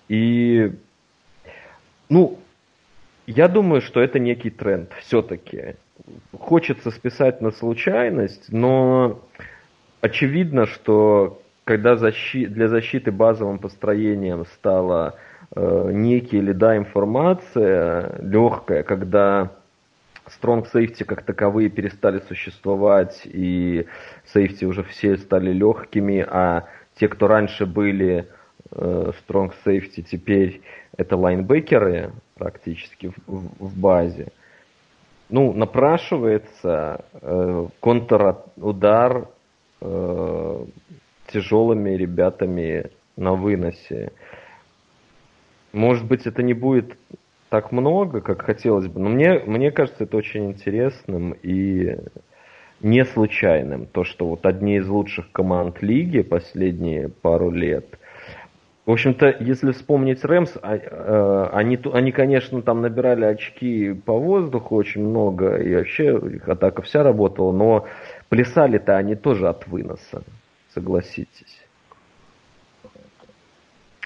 И, 0.08 0.72
ну, 2.08 2.38
я 3.26 3.48
думаю, 3.48 3.82
что 3.82 4.00
это 4.00 4.18
некий 4.18 4.48
тренд 4.48 4.90
все-таки. 5.00 5.76
Хочется 6.38 6.90
списать 6.90 7.40
на 7.40 7.50
случайность, 7.50 8.52
но 8.52 9.20
очевидно, 10.00 10.66
что 10.66 11.40
когда 11.64 11.96
защи... 11.96 12.46
для 12.46 12.68
защиты 12.68 13.10
базовым 13.10 13.58
построением 13.58 14.44
стала 14.46 15.16
э, 15.54 15.90
некий 15.92 16.38
или 16.38 16.52
да 16.52 16.76
информация 16.76 18.18
легкая, 18.20 18.82
когда 18.82 19.52
Strong 20.26 20.66
Safety 20.72 21.04
как 21.04 21.22
таковые 21.22 21.70
перестали 21.70 22.20
существовать, 22.28 23.22
и 23.24 23.86
Safety 24.34 24.64
уже 24.64 24.82
все 24.84 25.16
стали 25.16 25.52
легкими, 25.52 26.24
а 26.28 26.66
те, 26.96 27.08
кто 27.08 27.26
раньше 27.26 27.66
были 27.66 28.28
э, 28.70 29.12
Strong 29.26 29.52
Safety, 29.64 30.02
теперь 30.02 30.60
это 30.96 31.16
лайнбекеры 31.16 32.12
практически 32.36 33.08
в, 33.08 33.14
в, 33.26 33.68
в 33.68 33.78
базе. 33.78 34.28
Ну, 35.30 35.52
напрашивается 35.52 37.04
э, 37.14 37.66
контрудар 37.80 39.28
э, 39.80 40.64
тяжелыми 41.28 41.90
ребятами 41.90 42.90
на 43.16 43.32
выносе. 43.32 44.12
Может 45.72 46.06
быть, 46.06 46.26
это 46.26 46.42
не 46.42 46.52
будет 46.52 46.96
так 47.48 47.72
много, 47.72 48.20
как 48.20 48.42
хотелось 48.42 48.86
бы, 48.86 49.00
но 49.00 49.08
мне, 49.08 49.40
мне 49.46 49.70
кажется 49.70 50.04
это 50.04 50.16
очень 50.16 50.50
интересным 50.50 51.32
и 51.42 51.96
не 52.80 53.04
случайным. 53.04 53.86
То, 53.86 54.04
что 54.04 54.28
вот 54.28 54.44
одни 54.44 54.76
из 54.76 54.88
лучших 54.88 55.32
команд 55.32 55.82
лиги 55.82 56.20
последние 56.20 57.08
пару 57.08 57.50
лет– 57.50 57.86
в 58.86 58.90
общем-то, 58.90 59.36
если 59.40 59.72
вспомнить 59.72 60.22
Рэмс, 60.22 60.58
а, 60.60 60.76
э, 60.76 61.48
они, 61.54 61.78
они, 61.94 62.12
конечно, 62.12 62.60
там 62.60 62.82
набирали 62.82 63.24
очки 63.24 63.94
по 63.94 64.12
воздуху 64.18 64.76
очень 64.76 65.02
много, 65.02 65.56
и 65.56 65.74
вообще 65.74 66.18
их 66.18 66.46
атака 66.46 66.82
вся 66.82 67.02
работала, 67.02 67.50
но 67.50 67.88
плясали-то 68.28 68.96
они 68.96 69.14
тоже 69.14 69.48
от 69.48 69.66
выноса, 69.66 70.22
согласитесь. 70.74 71.64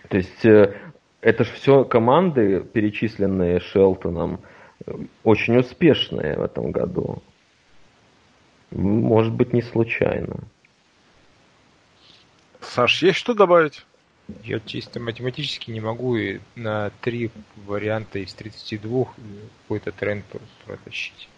То 0.08 0.16
есть 0.16 0.46
э, 0.46 0.76
это 1.22 1.42
же 1.42 1.52
все 1.54 1.84
команды, 1.84 2.60
перечисленные 2.60 3.58
Шелтоном, 3.58 4.42
очень 5.24 5.56
успешные 5.56 6.36
в 6.36 6.42
этом 6.42 6.70
году. 6.70 7.20
Может 8.70 9.34
быть, 9.34 9.52
не 9.52 9.62
случайно. 9.62 10.36
Саш, 12.60 13.02
есть 13.02 13.18
что 13.18 13.34
добавить? 13.34 13.87
Я 14.44 14.60
чисто 14.60 15.00
математически 15.00 15.70
не 15.70 15.80
могу 15.80 16.16
и 16.16 16.40
на 16.54 16.90
три 17.00 17.30
варианта 17.66 18.18
из 18.18 18.34
32 18.34 19.06
какой-то 19.62 19.92
тренд 19.92 20.24
протащить. 20.66 21.28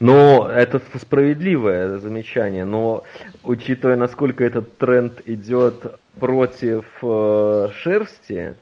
Но 0.00 0.48
это 0.48 0.80
справедливое 0.98 1.98
замечание, 1.98 2.64
но 2.64 3.04
учитывая, 3.42 3.96
насколько 3.96 4.44
этот 4.44 4.78
тренд 4.78 5.20
идет 5.26 5.98
против 6.18 6.84
э, 7.02 7.68
шерсти, 7.76 8.54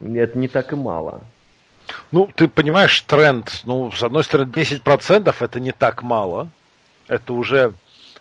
это 0.00 0.38
не 0.38 0.48
так 0.48 0.72
и 0.72 0.76
мало. 0.76 1.22
Ну, 2.10 2.28
ты 2.34 2.48
понимаешь, 2.48 3.00
тренд, 3.02 3.62
ну, 3.64 3.90
с 3.92 4.02
одной 4.02 4.24
стороны, 4.24 4.50
10% 4.50 5.34
это 5.38 5.60
не 5.60 5.72
так 5.72 6.02
мало. 6.02 6.48
Это 7.06 7.32
уже 7.32 7.72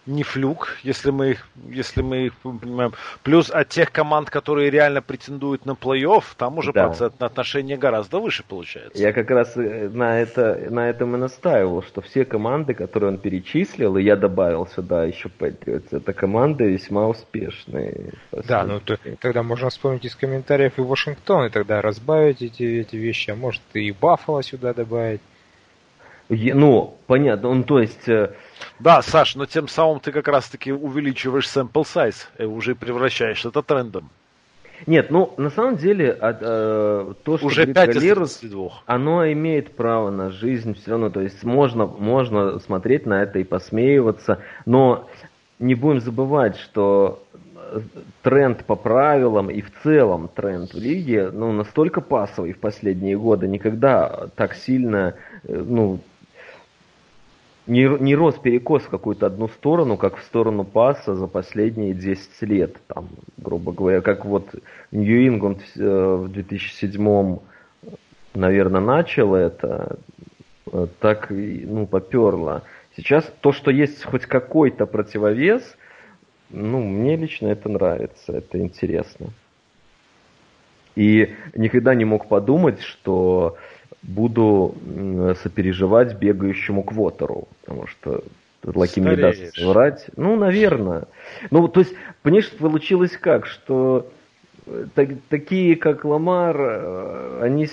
не 0.08 0.24
флюк, 0.24 0.78
если 0.84 1.12
мы 1.12 1.32
их, 1.32 1.48
если 1.70 2.02
мы 2.02 2.28
их 2.28 2.34
понимаем. 2.38 2.94
Плюс 3.24 3.50
от 3.50 3.70
тех 3.70 3.92
команд, 3.92 4.30
которые 4.30 4.70
реально 4.70 5.02
претендуют 5.02 5.66
на 5.66 5.72
плей-офф, 5.72 6.24
там 6.38 6.58
уже 6.58 6.74
да. 6.74 6.88
процентное 6.88 7.28
отношение 7.28 7.78
гораздо 7.78 8.20
выше 8.20 8.44
получается. 8.48 9.02
Я 9.02 9.14
как 9.14 9.30
раз 9.30 9.56
э, 9.58 9.90
на, 9.90 10.20
это, 10.20 10.68
на 10.70 10.90
этом 10.90 11.16
и 11.16 11.20
настаивал, 11.20 11.84
что 11.84 12.02
все 12.02 12.26
команды, 12.26 12.74
которые 12.74 13.12
он 13.12 13.18
перечислил, 13.18 13.98
и 13.98 14.04
я 14.04 14.16
добавил 14.16 14.68
сюда 14.68 15.04
еще 15.04 15.30
Patriots, 15.30 15.88
это 15.92 16.14
команды 16.14 16.72
весьма 16.72 17.08
успешные. 17.08 18.14
Да, 18.32 18.64
ну 18.64 18.80
то, 18.80 18.98
тогда 19.20 19.44
можно 19.44 19.70
вспомнить 19.70 20.06
из 20.06 20.16
комментариев 20.16 20.78
и 20.78 20.82
Вашингтон, 20.82 21.46
и 21.46 21.50
тогда 21.50 21.82
разбавить 21.82 22.42
эти, 22.42 22.64
эти 22.64 22.96
вещи, 22.96 23.32
а 23.32 23.36
может 23.36 23.62
и 23.74 23.92
Баффало 23.92 24.42
сюда 24.44 24.74
добавить. 24.74 25.22
Ну, 26.30 26.98
понятно, 27.08 27.50
он 27.50 27.64
то 27.64 27.80
есть 27.80 28.08
э, 28.10 28.32
да, 28.80 29.02
Саш, 29.02 29.36
но 29.36 29.46
тем 29.46 29.68
самым 29.68 30.00
ты 30.00 30.12
как 30.12 30.28
раз-таки 30.28 30.72
увеличиваешь 30.72 31.46
sample 31.46 31.84
size 31.84 32.28
и 32.38 32.44
уже 32.44 32.76
превращаешь 32.76 33.46
это 33.46 33.62
трендом. 33.62 34.10
Нет, 34.86 35.10
ну 35.10 35.34
на 35.38 35.50
самом 35.50 35.78
деле 35.78 36.12
а, 36.12 36.38
а, 36.40 37.14
то, 37.24 37.38
что 37.38 37.48
уже 37.48 37.66
5 37.66 37.96
Галерус, 37.96 38.44
оно 38.86 39.32
имеет 39.32 39.76
право 39.76 40.12
на 40.12 40.30
жизнь 40.30 40.76
все 40.76 40.92
равно. 40.92 41.10
То 41.10 41.22
есть 41.22 41.44
можно, 41.44 41.88
можно 41.88 42.60
смотреть 42.60 43.08
на 43.08 43.24
это 43.24 43.40
и 43.40 43.44
посмеиваться, 43.44 44.40
но 44.66 45.10
не 45.58 45.74
будем 45.74 46.02
забывать, 46.02 46.58
что 46.58 47.24
э, 47.56 47.80
тренд 48.22 48.66
по 48.66 48.76
правилам 48.76 49.50
и 49.50 49.62
в 49.62 49.72
целом 49.82 50.30
тренд 50.36 50.72
в 50.74 50.78
лиге 50.78 51.32
ну, 51.32 51.52
настолько 51.52 52.02
пасовый 52.02 52.54
в 52.54 52.60
последние 52.60 53.18
годы, 53.18 53.48
никогда 53.48 54.28
так 54.36 54.54
сильно 54.54 55.16
ну, 55.48 56.00
не, 57.68 57.84
не 58.00 58.16
рос 58.16 58.36
перекос 58.36 58.84
в 58.84 58.90
какую-то 58.90 59.28
одну 59.28 59.48
сторону, 59.50 59.98
как 59.98 60.18
в 60.18 60.24
сторону 60.24 60.64
паса 60.64 61.16
за 61.16 61.28
последние 61.28 61.94
10 61.94 62.42
лет, 62.44 62.78
там, 62.88 63.10
грубо 63.38 63.72
говоря, 63.72 64.02
как 64.02 64.26
вот 64.26 64.56
Нью-Ингланд 64.92 65.62
в 65.76 66.28
2007 66.30 67.38
наверное, 68.38 68.82
начал 68.82 69.36
это, 69.36 69.98
э, 70.72 70.88
так 71.00 71.28
ну, 71.30 71.86
поперло. 71.88 72.64
Сейчас 72.96 73.32
то, 73.42 73.52
что 73.52 73.72
есть 73.72 74.04
хоть 74.04 74.26
какой-то 74.26 74.86
противовес, 74.86 75.64
ну, 76.50 76.82
мне 76.82 77.18
лично 77.18 77.48
это 77.48 77.68
нравится, 77.68 78.34
это 78.34 78.60
интересно. 78.60 79.28
И 80.96 81.36
никогда 81.54 81.94
не 81.94 82.06
мог 82.06 82.28
подумать, 82.28 82.82
что 82.82 83.58
буду 84.08 84.76
сопереживать 85.44 86.18
бегающему 86.18 86.84
квотеру, 86.84 87.48
потому 87.62 87.88
что 87.88 88.24
Лаки 88.64 89.00
не 89.00 89.16
даст 89.16 89.58
врать. 89.60 90.08
Ну, 90.16 90.36
наверное. 90.36 91.06
Ну, 91.52 91.68
то 91.68 91.82
есть, 91.82 91.94
понимаешь, 92.22 92.50
получилось 92.52 93.16
как, 93.18 93.46
что 93.46 94.10
э, 94.66 94.86
так, 94.94 95.10
такие, 95.30 95.76
как 95.76 96.04
Ламар, 96.04 96.58
э, 96.60 97.40
они, 97.44 97.68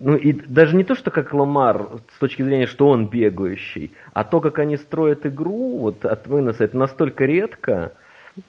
ну 0.00 0.16
и 0.16 0.32
даже 0.32 0.76
не 0.76 0.84
то, 0.84 0.94
что 0.94 1.10
как 1.10 1.32
Ламар, 1.32 1.88
с 2.14 2.18
точки 2.18 2.42
зрения, 2.42 2.66
что 2.66 2.88
он 2.88 3.06
бегающий, 3.06 3.92
а 4.12 4.24
то, 4.24 4.40
как 4.40 4.58
они 4.58 4.76
строят 4.76 5.26
игру, 5.26 5.78
вот 5.78 6.04
от 6.04 6.26
выноса, 6.26 6.64
это 6.64 6.76
настолько 6.76 7.24
редко 7.24 7.92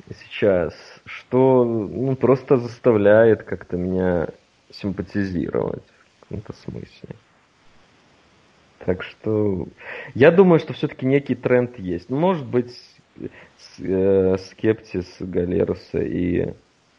сейчас, 0.10 0.74
что 1.06 1.64
ну, 1.66 2.16
просто 2.16 2.58
заставляет 2.58 3.44
как-то 3.44 3.78
меня 3.78 4.28
симпатизировать 4.72 5.84
каком-то 6.32 6.54
смысле. 6.54 7.16
Так 8.80 9.04
что 9.04 9.68
я 10.16 10.32
думаю, 10.32 10.60
что 10.60 10.74
все-таки 10.74 11.06
некий 11.06 11.36
тренд 11.36 11.78
есть. 11.78 12.10
Может 12.10 12.46
быть, 12.46 12.76
э, 13.80 14.38
скептис 14.38 15.18
Галеруса 15.20 16.00
и 16.00 16.54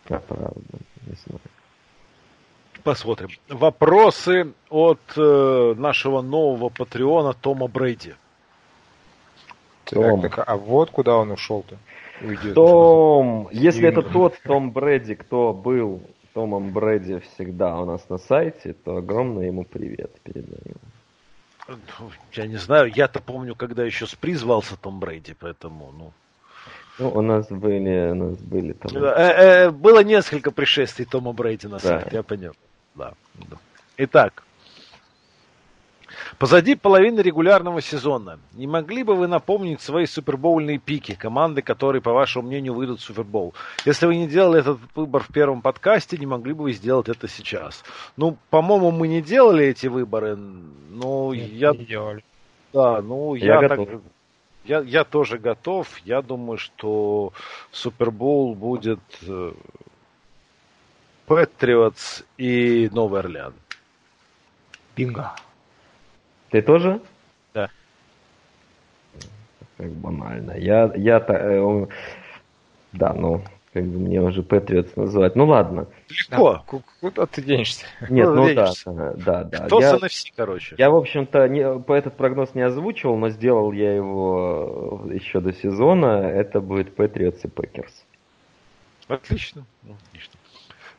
оправдан, 0.04 0.62
не 1.06 1.14
знаю. 1.26 1.40
Посмотрим. 2.84 3.28
Вопросы 3.48 4.52
от 4.68 5.00
э, 5.16 5.74
нашего 5.76 6.20
нового 6.20 6.68
патреона 6.68 7.32
Тома 7.32 7.68
Брейди. 7.68 8.14
Том. 9.84 10.20
Так, 10.20 10.36
так, 10.36 10.48
а 10.48 10.56
вот 10.56 10.90
куда 10.90 11.16
он 11.16 11.30
ушел-то? 11.32 11.78
Том, 12.54 13.48
если 13.50 13.88
это 13.88 14.02
тот 14.02 14.40
Том 14.44 14.70
Брэди, 14.70 15.16
кто 15.16 15.52
был 15.52 16.02
Томом 16.34 16.72
Брэди 16.72 17.20
всегда 17.20 17.78
у 17.80 17.84
нас 17.84 18.08
на 18.08 18.18
сайте, 18.18 18.72
то 18.72 18.96
огромный 18.96 19.46
ему 19.46 19.64
привет 19.64 20.10
передаю. 20.22 20.76
Я 22.32 22.46
не 22.46 22.56
знаю, 22.56 22.90
я-то 22.94 23.20
помню, 23.20 23.54
когда 23.54 23.84
еще 23.84 24.06
Спри 24.06 24.34
звался 24.34 24.76
Том 24.76 24.98
Брэди, 24.98 25.34
поэтому, 25.38 25.92
ну... 25.96 26.12
Ну, 26.98 27.08
у 27.08 27.22
нас 27.22 27.48
были, 27.48 28.10
у 28.10 28.14
нас 28.14 28.38
были 28.38 28.74
там... 28.74 29.02
Э, 29.02 29.08
э, 29.08 29.70
было 29.70 30.04
несколько 30.04 30.50
пришествий 30.50 31.06
Тома 31.06 31.32
Брэди 31.32 31.66
на 31.66 31.78
да. 31.78 32.06
я 32.12 32.22
понял. 32.22 32.52
Да. 32.94 33.14
Итак, 33.96 34.42
Позади 36.38 36.74
половины 36.74 37.20
регулярного 37.20 37.80
сезона. 37.80 38.38
Не 38.52 38.66
могли 38.66 39.02
бы 39.02 39.14
вы 39.14 39.28
напомнить 39.28 39.80
свои 39.80 40.06
супербоульные 40.06 40.78
пики, 40.78 41.14
команды, 41.14 41.62
которые, 41.62 42.02
по 42.02 42.12
вашему 42.12 42.48
мнению, 42.48 42.74
выйдут 42.74 43.00
в 43.00 43.04
Супербоул? 43.04 43.54
Если 43.84 44.06
вы 44.06 44.16
не 44.16 44.26
делали 44.26 44.60
этот 44.60 44.78
выбор 44.94 45.22
в 45.22 45.32
первом 45.32 45.62
подкасте, 45.62 46.16
не 46.16 46.26
могли 46.26 46.52
бы 46.52 46.64
вы 46.64 46.72
сделать 46.72 47.08
это 47.08 47.28
сейчас? 47.28 47.84
Ну, 48.16 48.36
по-моему, 48.50 48.90
мы 48.90 49.08
не 49.08 49.22
делали 49.22 49.66
эти 49.66 49.86
выборы, 49.86 50.36
но 50.36 51.34
Нет, 51.34 51.50
я... 51.52 51.72
Не 51.72 51.84
делали. 51.84 52.24
Да, 52.72 53.02
ну, 53.02 53.34
я, 53.34 53.60
я 53.60 53.68
так... 53.68 53.80
Я, 54.64 54.80
я 54.80 55.04
тоже 55.04 55.38
готов. 55.38 55.88
Я 56.04 56.22
думаю, 56.22 56.56
что 56.56 57.32
Супербоул 57.72 58.54
будет 58.54 59.00
Патриотс 61.26 62.22
и 62.38 62.88
Новый 62.92 63.20
Орлеан. 63.20 63.54
Бинго. 64.96 65.34
Ты 66.52 66.60
тоже? 66.60 67.00
Да. 67.54 67.70
как 69.78 69.90
банально. 69.90 70.52
Я, 70.58 70.92
я, 70.94 71.24
э, 71.26 71.86
да, 72.92 73.14
ну, 73.14 73.42
как 73.72 73.84
бы 73.86 73.98
мне 73.98 74.20
уже 74.20 74.42
Патриотс 74.42 74.94
называть. 74.96 75.34
Ну 75.34 75.46
ладно. 75.46 75.86
Легко. 76.10 76.62
Да. 76.70 76.82
Куда 77.00 77.24
ты 77.24 77.40
денешься? 77.40 77.86
Нет, 78.10 78.28
куда 78.28 78.46
денешься? 78.46 78.92
да, 78.92 79.14
да, 79.14 79.44
да. 79.44 79.64
Кто 79.64 79.80
я, 79.80 79.94
NFC, 79.94 80.26
короче? 80.36 80.74
Я, 80.76 80.90
в 80.90 80.96
общем-то, 80.96 81.48
не, 81.48 81.78
по 81.78 81.94
этот 81.94 82.18
прогноз 82.18 82.54
не 82.54 82.60
озвучивал, 82.60 83.16
но 83.16 83.30
сделал 83.30 83.72
я 83.72 83.96
его 83.96 85.06
еще 85.10 85.40
до 85.40 85.54
сезона. 85.54 86.28
Это 86.28 86.60
будет 86.60 86.94
Patriots 86.94 87.42
и 87.46 87.48
Packers. 87.48 88.04
Отлично. 89.08 89.64
Ну, 89.84 89.96
отлично. 90.06 90.34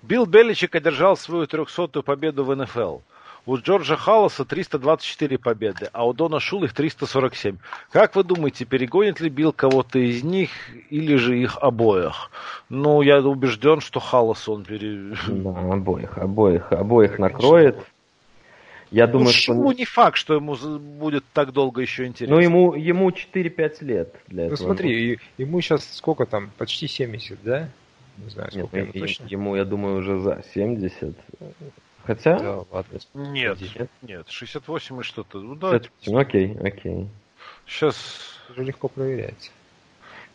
Билл 0.02 0.26
Беличек 0.26 0.74
одержал 0.74 1.16
свою 1.16 1.44
300-ю 1.44 2.02
победу 2.02 2.44
в 2.44 2.56
НФЛ. 2.56 2.98
У 3.46 3.58
Джорджа 3.58 3.98
Халласа 3.98 4.46
324 4.46 5.38
победы, 5.38 5.90
а 5.92 6.08
у 6.08 6.14
Дона 6.14 6.40
Шулы 6.40 6.74
347. 6.74 7.58
Как 7.92 8.16
вы 8.16 8.24
думаете, 8.24 8.64
перегонит 8.64 9.20
ли 9.20 9.30
Билл 9.30 9.52
кого-то 9.52 10.00
из 10.00 10.24
них 10.24 10.50
или 10.90 11.16
же 11.18 11.38
их 11.38 11.58
обоих? 11.60 12.32
Ну, 12.70 13.02
я 13.02 13.20
убежден, 13.20 13.82
что 13.82 14.00
Халлас 14.00 14.48
он 14.48 14.64
пере... 14.64 15.16
Да, 15.28 15.50
обоих, 15.74 16.18
обоих, 16.18 16.72
обоих 16.72 17.20
накроет. 17.20 17.78
Я 18.92 19.08
думаю, 19.08 19.26
ну, 19.26 19.32
что... 19.34 19.54
Ну, 19.56 19.72
не 19.72 19.86
факт, 19.86 20.16
что 20.18 20.36
ему 20.36 20.56
будет 20.56 21.26
так 21.34 21.52
долго 21.52 21.82
еще 21.82 22.06
интересно. 22.06 22.36
Ну, 22.36 22.42
ему, 22.42 22.76
ему 22.76 23.10
4-5 23.10 23.84
лет 23.84 24.16
для 24.28 24.44
ну, 24.44 24.54
этого. 24.54 24.68
Ну, 24.68 24.74
смотри, 24.74 25.20
ему 25.38 25.60
сейчас 25.62 25.96
сколько 25.96 26.26
там? 26.26 26.52
Почти 26.58 26.88
70, 26.88 27.40
да? 27.44 27.70
Не 28.20 28.30
знаю, 28.30 28.52
сколько 28.52 28.78
Нет, 28.78 28.96
ему 28.96 29.06
точно. 29.06 29.26
Ему, 29.26 29.56
я 29.56 29.66
думаю, 29.66 29.98
уже 29.98 30.20
за 30.20 30.44
70. 30.54 31.18
Хотя? 32.06 32.38
Да, 32.38 32.64
ладно. 32.72 33.00
Нет, 33.14 33.58
нет, 33.62 33.90
нет, 34.02 34.30
68 34.30 35.00
и 35.00 35.04
что-то. 35.04 35.40
Ну, 35.40 35.56
да, 35.56 35.82
ну, 36.06 36.18
окей, 36.18 36.58
окей. 36.62 37.08
Сейчас... 37.66 38.34
Уже 38.50 38.66
легко 38.66 38.88
проверять. 38.90 39.52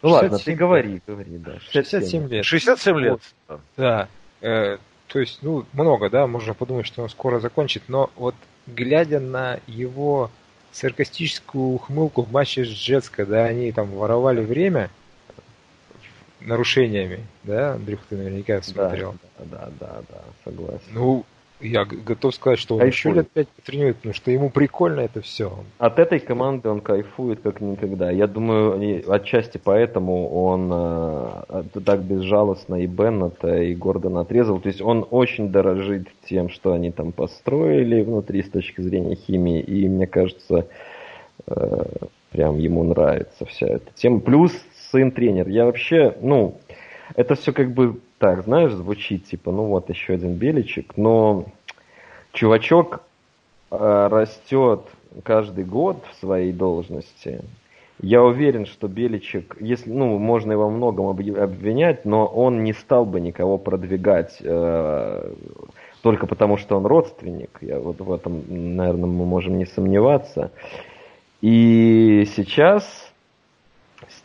Ну 0.02 0.10
ладно, 0.10 0.38
ты 0.38 0.54
говори, 0.54 1.02
говори, 1.06 1.38
да. 1.38 1.58
67, 1.60 2.00
67 2.00 2.28
лет. 2.28 2.44
67 2.44 2.98
лет. 2.98 3.20
Вот. 3.48 3.60
Да. 3.76 4.08
Э, 4.40 4.78
то 5.08 5.18
есть, 5.18 5.40
ну, 5.42 5.64
много, 5.72 6.08
да, 6.08 6.26
можно 6.26 6.54
подумать, 6.54 6.86
что 6.86 7.02
он 7.02 7.08
скоро 7.08 7.40
закончит, 7.40 7.82
но 7.88 8.10
вот 8.16 8.34
глядя 8.66 9.20
на 9.20 9.60
его 9.66 10.30
саркастическую 10.72 11.74
ухмылку 11.74 12.22
в 12.22 12.32
матче 12.32 12.64
с 12.64 12.68
Джетс, 12.68 13.08
когда 13.08 13.44
они 13.44 13.72
там 13.72 13.90
воровали 13.90 14.40
время 14.40 14.90
нарушениями, 16.40 17.26
да, 17.42 17.74
Андрюх, 17.74 18.00
ты 18.08 18.16
наверняка 18.16 18.62
смотрел. 18.62 19.16
Да, 19.38 19.44
да, 19.44 19.70
да, 19.80 20.02
да, 20.08 20.24
согласен. 20.44 20.82
Ну, 20.92 21.24
я 21.60 21.84
готов 21.84 22.34
сказать, 22.34 22.58
что 22.58 22.74
он 22.74 22.80
кайфует. 22.80 22.94
еще 22.94 23.12
лет 23.12 23.30
пять 23.30 23.48
потренирует, 23.48 23.96
потому 23.96 24.14
что 24.14 24.30
ему 24.30 24.50
прикольно 24.50 25.00
это 25.00 25.20
все. 25.20 25.64
От 25.78 25.98
этой 25.98 26.20
команды 26.20 26.68
он 26.68 26.80
кайфует 26.80 27.40
как 27.40 27.60
никогда. 27.60 28.10
Я 28.10 28.26
думаю, 28.26 29.02
отчасти 29.12 29.60
поэтому 29.62 30.28
он 30.28 30.70
э, 30.72 31.62
так 31.84 32.02
безжалостно 32.02 32.76
и 32.76 32.86
Беннета, 32.86 33.62
и 33.62 33.74
Гордона 33.74 34.20
отрезал. 34.20 34.60
То 34.60 34.68
есть 34.68 34.80
он 34.80 35.06
очень 35.10 35.50
дорожит 35.50 36.08
тем, 36.28 36.48
что 36.48 36.72
они 36.72 36.90
там 36.92 37.12
построили 37.12 38.02
внутри 38.02 38.42
с 38.42 38.50
точки 38.50 38.80
зрения 38.80 39.16
химии. 39.16 39.60
И 39.60 39.88
мне 39.88 40.06
кажется, 40.06 40.68
э, 41.46 41.84
прям 42.30 42.58
ему 42.58 42.84
нравится 42.84 43.44
вся 43.46 43.66
эта 43.66 43.90
тема. 43.94 44.20
Плюс 44.20 44.52
сын 44.90 45.10
тренер. 45.10 45.48
Я 45.48 45.64
вообще, 45.64 46.16
ну, 46.20 46.58
это 47.16 47.34
все 47.34 47.52
как 47.52 47.72
бы 47.72 48.00
так, 48.18 48.44
знаешь, 48.44 48.72
звучит 48.72 49.26
типа, 49.26 49.52
ну 49.52 49.64
вот 49.64 49.88
еще 49.88 50.14
один 50.14 50.34
Беличек, 50.34 50.96
но 50.96 51.46
чувачок 52.32 53.02
э, 53.70 54.08
растет 54.10 54.82
каждый 55.22 55.64
год 55.64 56.04
в 56.10 56.20
своей 56.20 56.52
должности. 56.52 57.42
Я 58.00 58.22
уверен, 58.22 58.66
что 58.66 58.86
Беличек, 58.86 59.56
если, 59.58 59.90
ну, 59.90 60.18
можно 60.18 60.52
его 60.52 60.70
многом 60.70 61.08
обвинять, 61.08 62.04
но 62.04 62.26
он 62.26 62.62
не 62.62 62.72
стал 62.72 63.04
бы 63.04 63.20
никого 63.20 63.58
продвигать 63.58 64.36
э, 64.40 65.32
только 66.02 66.26
потому, 66.28 66.58
что 66.58 66.76
он 66.76 66.86
родственник. 66.86 67.58
Я 67.60 67.80
вот 67.80 68.00
в 68.00 68.12
этом, 68.12 68.44
наверное, 68.48 69.06
мы 69.06 69.26
можем 69.26 69.58
не 69.58 69.66
сомневаться. 69.66 70.52
И 71.40 72.24
сейчас 72.36 73.07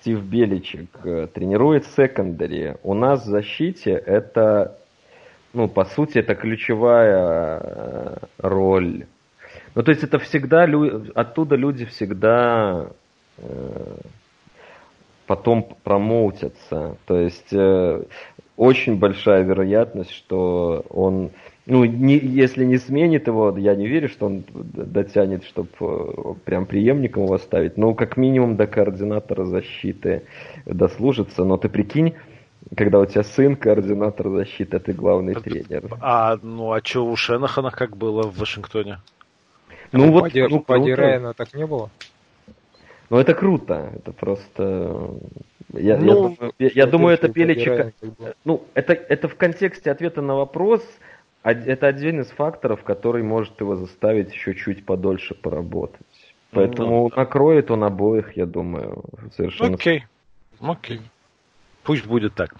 Стив 0.03 0.21
Беличек 0.21 0.89
э, 1.05 1.27
тренирует 1.33 1.85
секондари. 1.85 2.75
У 2.83 2.93
нас 2.93 3.23
в 3.23 3.29
защите 3.29 3.91
это, 3.91 4.77
ну, 5.53 5.69
по 5.69 5.85
сути, 5.85 6.17
это 6.17 6.35
ключевая 6.35 7.61
э, 7.63 8.17
роль. 8.39 9.05
Ну, 9.73 9.81
то 9.81 9.91
есть 9.91 10.03
это 10.03 10.19
всегда, 10.19 10.67
оттуда 11.15 11.55
люди 11.55 11.85
всегда 11.85 12.87
э, 13.37 13.95
потом 15.25 15.73
промоутятся. 15.85 16.97
То 17.05 17.17
есть 17.17 17.53
очень 18.57 18.99
большая 18.99 19.43
вероятность, 19.43 20.11
что 20.11 20.85
он 20.89 21.31
ну, 21.65 21.85
не, 21.85 22.17
если 22.17 22.65
не 22.65 22.77
сменит 22.77 23.27
его, 23.27 23.57
я 23.57 23.73
не 23.75 23.87
верю, 23.87 24.09
что 24.09 24.25
он 24.25 24.43
дотянет, 24.51 25.45
чтобы 25.45 25.69
э, 25.79 26.33
прям 26.43 26.65
преемником 26.65 27.23
его 27.23 27.37
ставить. 27.37 27.77
Ну, 27.77 27.95
как 27.95 28.17
минимум 28.17 28.57
до 28.57 28.67
координатора 28.67 29.45
защиты 29.45 30.23
дослужится. 30.65 31.45
Но 31.45 31.55
ты 31.55 31.69
прикинь, 31.69 32.15
когда 32.75 32.99
у 32.99 33.05
тебя 33.05 33.23
сын 33.23 33.55
координатор 33.55 34.29
защиты, 34.29 34.75
а 34.75 34.79
ты 34.81 34.91
главный 34.91 35.35
тренер. 35.35 35.89
А, 36.01 36.37
ну, 36.41 36.73
а 36.73 36.81
что 36.83 37.05
у 37.05 37.15
Шенахана 37.15 37.71
как 37.71 37.95
было 37.95 38.23
в 38.23 38.37
Вашингтоне? 38.37 38.99
Ну, 39.93 40.09
а 40.09 40.11
вот, 40.11 40.23
Пади, 40.23 40.45
ну, 40.49 40.59
Пади 40.59 40.93
Райана 40.93 41.33
так 41.33 41.53
не 41.53 41.65
было? 41.65 41.89
Ну, 43.09 43.17
это 43.19 43.33
круто. 43.33 43.89
Это 43.95 44.11
просто... 44.11 45.15
Я, 45.71 45.97
ну, 45.97 46.35
я, 46.59 46.67
я, 46.67 46.71
я 46.73 46.87
думаю, 46.87 47.13
это 47.13 47.29
Пеличек... 47.29 47.93
Ну, 48.43 48.63
это, 48.73 48.91
это 48.93 49.29
в 49.29 49.35
контексте 49.35 49.91
ответа 49.91 50.21
на 50.21 50.35
вопрос– 50.35 50.83
это 51.43 51.87
один 51.87 52.21
из 52.21 52.27
факторов, 52.27 52.83
который 52.83 53.23
может 53.23 53.59
его 53.59 53.75
заставить 53.75 54.33
еще 54.33 54.55
чуть 54.55 54.85
подольше 54.85 55.35
поработать. 55.35 56.05
Поэтому 56.51 57.03
ну, 57.03 57.09
да. 57.09 57.21
накроет 57.21 57.71
он 57.71 57.83
обоих, 57.83 58.37
я 58.37 58.45
думаю, 58.45 59.03
совершенно. 59.35 59.75
Окей. 59.75 60.05
Окей. 60.61 61.01
Пусть 61.83 62.05
будет 62.05 62.33
так. 62.33 62.55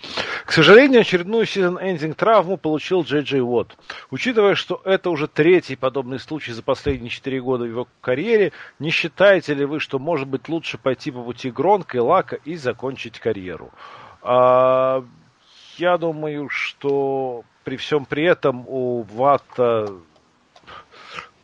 К 0.46 0.52
сожалению, 0.52 1.02
очередную 1.02 1.46
сезон-эндинг 1.46 2.16
травму 2.16 2.58
получил 2.58 3.04
Джей 3.04 3.22
Джей 3.22 3.42
Уотт. 3.42 3.78
Учитывая, 4.12 4.56
что 4.56 4.82
это 4.84 5.10
уже 5.10 5.30
третий 5.30 5.78
подобный 5.78 6.20
случай 6.20 6.52
за 6.52 6.62
последние 6.62 7.10
четыре 7.10 7.42
года 7.42 7.64
в 7.64 7.68
его 7.68 7.88
карьере, 8.02 8.52
не 8.80 8.90
считаете 8.90 9.54
ли 9.54 9.64
вы, 9.64 9.80
что 9.80 9.98
может 9.98 10.28
быть 10.28 10.50
лучше 10.50 10.78
пойти 10.78 11.12
по 11.12 11.24
пути 11.24 11.52
Гронка 11.52 11.98
и 11.98 12.02
Лака 12.02 12.38
и 12.44 12.58
закончить 12.58 13.20
карьеру? 13.20 13.72
А, 14.22 15.06
я 15.78 15.98
думаю, 15.98 16.50
что 16.50 17.46
при 17.64 17.78
всем 17.78 18.06
при 18.06 18.24
этом 18.24 18.66
у 18.68 19.04
Ватта 19.04 19.94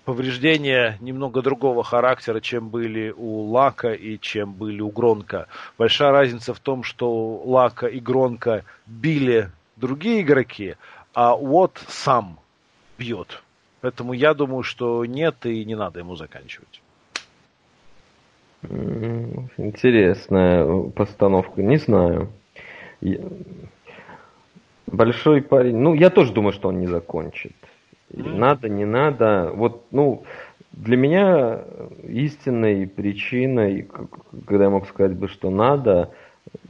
повреждения 0.05 0.97
немного 1.01 1.41
другого 1.41 1.83
характера, 1.83 2.39
чем 2.39 2.69
были 2.69 3.13
у 3.15 3.41
Лака 3.51 3.93
и 3.93 4.17
чем 4.17 4.53
были 4.53 4.81
у 4.81 4.89
Гронка. 4.89 5.47
Большая 5.77 6.11
разница 6.11 6.53
в 6.53 6.59
том, 6.59 6.83
что 6.83 7.41
Лака 7.45 7.85
и 7.87 7.99
Гронка 7.99 8.65
били 8.87 9.51
другие 9.75 10.21
игроки, 10.21 10.75
а 11.13 11.35
Уот 11.35 11.79
сам 11.87 12.39
бьет. 12.97 13.43
Поэтому 13.81 14.13
я 14.13 14.33
думаю, 14.33 14.63
что 14.63 15.05
нет 15.05 15.45
и 15.45 15.63
не 15.63 15.75
надо 15.75 15.99
ему 15.99 16.15
заканчивать. 16.15 16.81
Интересная 19.57 20.89
постановка. 20.89 21.61
Не 21.61 21.77
знаю. 21.77 22.29
Большой 24.91 25.41
парень. 25.41 25.77
Ну, 25.77 25.93
я 25.93 26.09
тоже 26.09 26.33
думаю, 26.33 26.53
что 26.53 26.69
он 26.69 26.79
не 26.79 26.87
закончит. 26.87 27.53
Надо, 28.11 28.69
не 28.69 28.85
надо. 28.85 29.51
Вот, 29.53 29.85
ну, 29.91 30.23
для 30.71 30.97
меня 30.97 31.61
истинной 32.03 32.87
причиной, 32.87 33.87
когда 34.47 34.65
я 34.65 34.69
мог 34.69 34.87
сказать 34.87 35.15
бы, 35.15 35.27
что 35.27 35.49
надо, 35.49 36.11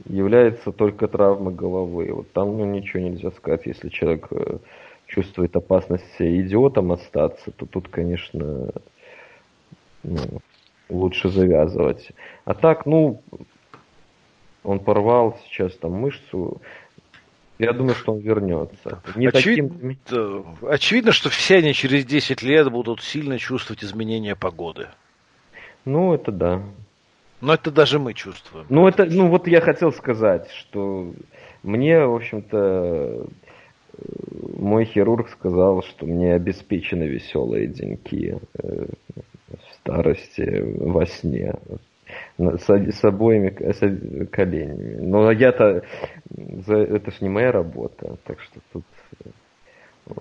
является 0.06 0.72
только 0.72 1.08
травма 1.08 1.50
головы. 1.50 2.12
Вот 2.12 2.32
там 2.32 2.58
ну, 2.58 2.64
ничего 2.66 3.02
нельзя 3.02 3.30
сказать. 3.30 3.62
Если 3.64 3.88
человек 3.88 4.26
э, 4.30 4.58
чувствует 5.06 5.56
опасность 5.56 6.04
идиотом 6.18 6.92
остаться, 6.92 7.50
то 7.52 7.64
тут, 7.64 7.88
конечно, 7.88 8.70
ну, 10.02 10.18
лучше 10.90 11.30
завязывать. 11.30 12.10
А 12.44 12.52
так, 12.54 12.84
ну, 12.84 13.22
он 14.62 14.80
порвал 14.80 15.38
сейчас 15.46 15.74
там 15.76 15.92
мышцу. 15.92 16.60
Я 17.60 17.74
думаю, 17.74 17.94
что 17.94 18.12
он 18.14 18.20
вернется. 18.20 19.02
Не 19.16 19.26
очевидно, 19.26 19.94
таким... 20.08 20.56
очевидно, 20.62 21.12
что 21.12 21.28
все 21.28 21.56
они 21.56 21.74
через 21.74 22.06
10 22.06 22.42
лет 22.42 22.70
будут 22.70 23.02
сильно 23.02 23.38
чувствовать 23.38 23.84
изменения 23.84 24.34
погоды. 24.34 24.88
Ну, 25.84 26.14
это 26.14 26.32
да. 26.32 26.62
Но 27.42 27.52
это 27.52 27.70
даже 27.70 27.98
мы 27.98 28.14
чувствуем. 28.14 28.64
Ну, 28.70 28.88
это, 28.88 29.04
ну 29.04 29.28
вот 29.28 29.46
я 29.46 29.60
хотел 29.60 29.92
сказать, 29.92 30.50
что 30.52 31.12
мне, 31.62 31.98
в 32.06 32.14
общем-то, 32.14 33.26
мой 34.56 34.86
хирург 34.86 35.28
сказал, 35.28 35.82
что 35.82 36.06
мне 36.06 36.34
обеспечены 36.34 37.04
веселые 37.04 37.66
деньки 37.66 38.38
э, 38.54 38.86
в 39.48 39.74
старости, 39.74 40.62
во 40.78 41.04
сне. 41.04 41.54
С, 42.40 42.68
с 42.68 43.04
обоими 43.04 43.50
с 43.50 44.26
коленями. 44.28 44.96
Но 45.00 45.30
я-то... 45.30 45.84
Это 46.66 47.10
ж 47.10 47.20
не 47.20 47.28
моя 47.28 47.52
работа, 47.52 48.16
так 48.24 48.40
что 48.40 48.60
тут... 48.72 48.84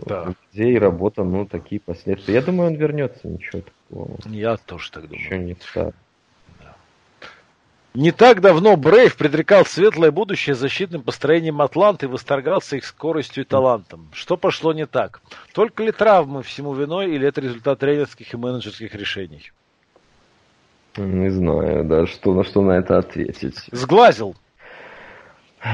Да. 0.05 0.33
Где 0.51 0.71
и 0.71 0.77
работа, 0.77 1.23
ну, 1.23 1.45
такие 1.45 1.79
последствия. 1.79 2.33
Я 2.33 2.41
думаю, 2.41 2.71
он 2.71 2.75
вернется, 2.75 3.27
ничего 3.27 3.61
такого. 3.61 4.17
Я 4.25 4.57
тоже 4.57 4.91
так 4.91 5.03
думаю. 5.03 5.19
Еще 5.19 5.39
не 5.39 5.55
старый. 5.55 5.93
Не 7.95 8.11
так 8.11 8.41
давно 8.41 8.77
Брейв 8.77 9.17
предрекал 9.17 9.65
светлое 9.65 10.11
будущее 10.11 10.55
защитным 10.55 11.01
построением 11.01 11.59
Атланты 11.61 12.05
и 12.05 12.09
восторгался 12.09 12.75
их 12.77 12.85
скоростью 12.85 13.43
и 13.43 13.47
талантом. 13.47 14.09
Что 14.13 14.37
пошло 14.37 14.73
не 14.73 14.85
так? 14.85 15.21
Только 15.53 15.83
ли 15.83 15.91
травмы 15.91 16.43
всему 16.43 16.73
виной 16.75 17.15
или 17.15 17.27
это 17.27 17.41
результат 17.41 17.79
тренерских 17.79 18.31
и 18.31 18.37
менеджерских 18.37 18.93
решений? 18.93 19.51
Не 20.97 21.29
знаю, 21.29 21.85
да, 21.85 22.05
что, 22.07 22.33
на 22.33 22.43
что 22.43 22.61
на 22.61 22.73
это 22.73 22.97
ответить. 22.97 23.57
Сглазил. 23.71 24.35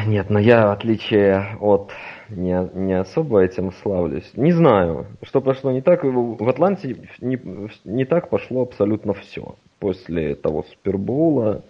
Нет, 0.08 0.30
но 0.30 0.40
я, 0.40 0.68
в 0.68 0.72
отличие 0.72 1.58
от, 1.60 1.92
не, 2.30 2.70
не 2.74 2.94
особо 2.94 3.42
этим 3.42 3.72
славлюсь. 3.72 4.30
Не 4.34 4.52
знаю, 4.52 5.06
что 5.22 5.42
пошло 5.42 5.72
не 5.72 5.82
так. 5.82 6.04
В 6.04 6.50
Атланте 6.50 7.08
не, 7.22 7.40
не 7.84 8.06
так 8.06 8.30
пошло 8.30 8.64
абсолютно 8.64 9.14
все. 9.14 9.56
После 9.80 10.34
того 10.36 10.64
Супербоула 10.64 11.64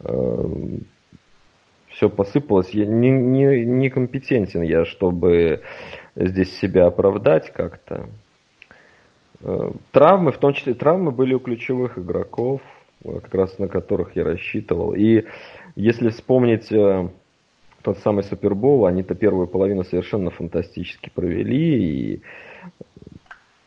э, 0.00 0.44
все 1.88 2.08
посыпалось. 2.08 2.70
Я 2.70 2.86
не, 2.86 3.10
не, 3.10 3.64
не 3.64 3.90
компетентен 3.90 4.62
я, 4.62 4.84
чтобы 4.84 5.62
здесь 6.16 6.58
себя 6.58 6.86
оправдать 6.86 7.52
как-то. 7.52 8.08
Э, 9.40 9.70
травмы, 9.92 10.32
в 10.32 10.38
том 10.38 10.52
числе 10.52 10.74
травмы 10.74 11.12
были 11.12 11.34
у 11.34 11.38
ключевых 11.38 11.96
игроков, 11.96 12.60
как 13.04 13.34
раз 13.34 13.58
на 13.58 13.68
которых 13.68 14.16
я 14.16 14.24
рассчитывал. 14.24 14.94
И 14.94 15.24
если 15.74 16.10
вспомнить 16.10 16.70
э, 16.70 17.08
тот 17.82 17.98
самый 17.98 18.24
Супербол, 18.24 18.86
они-то 18.86 19.14
первую 19.14 19.46
половину 19.46 19.84
совершенно 19.84 20.30
фантастически 20.30 21.10
провели, 21.14 22.14
и, 22.14 22.22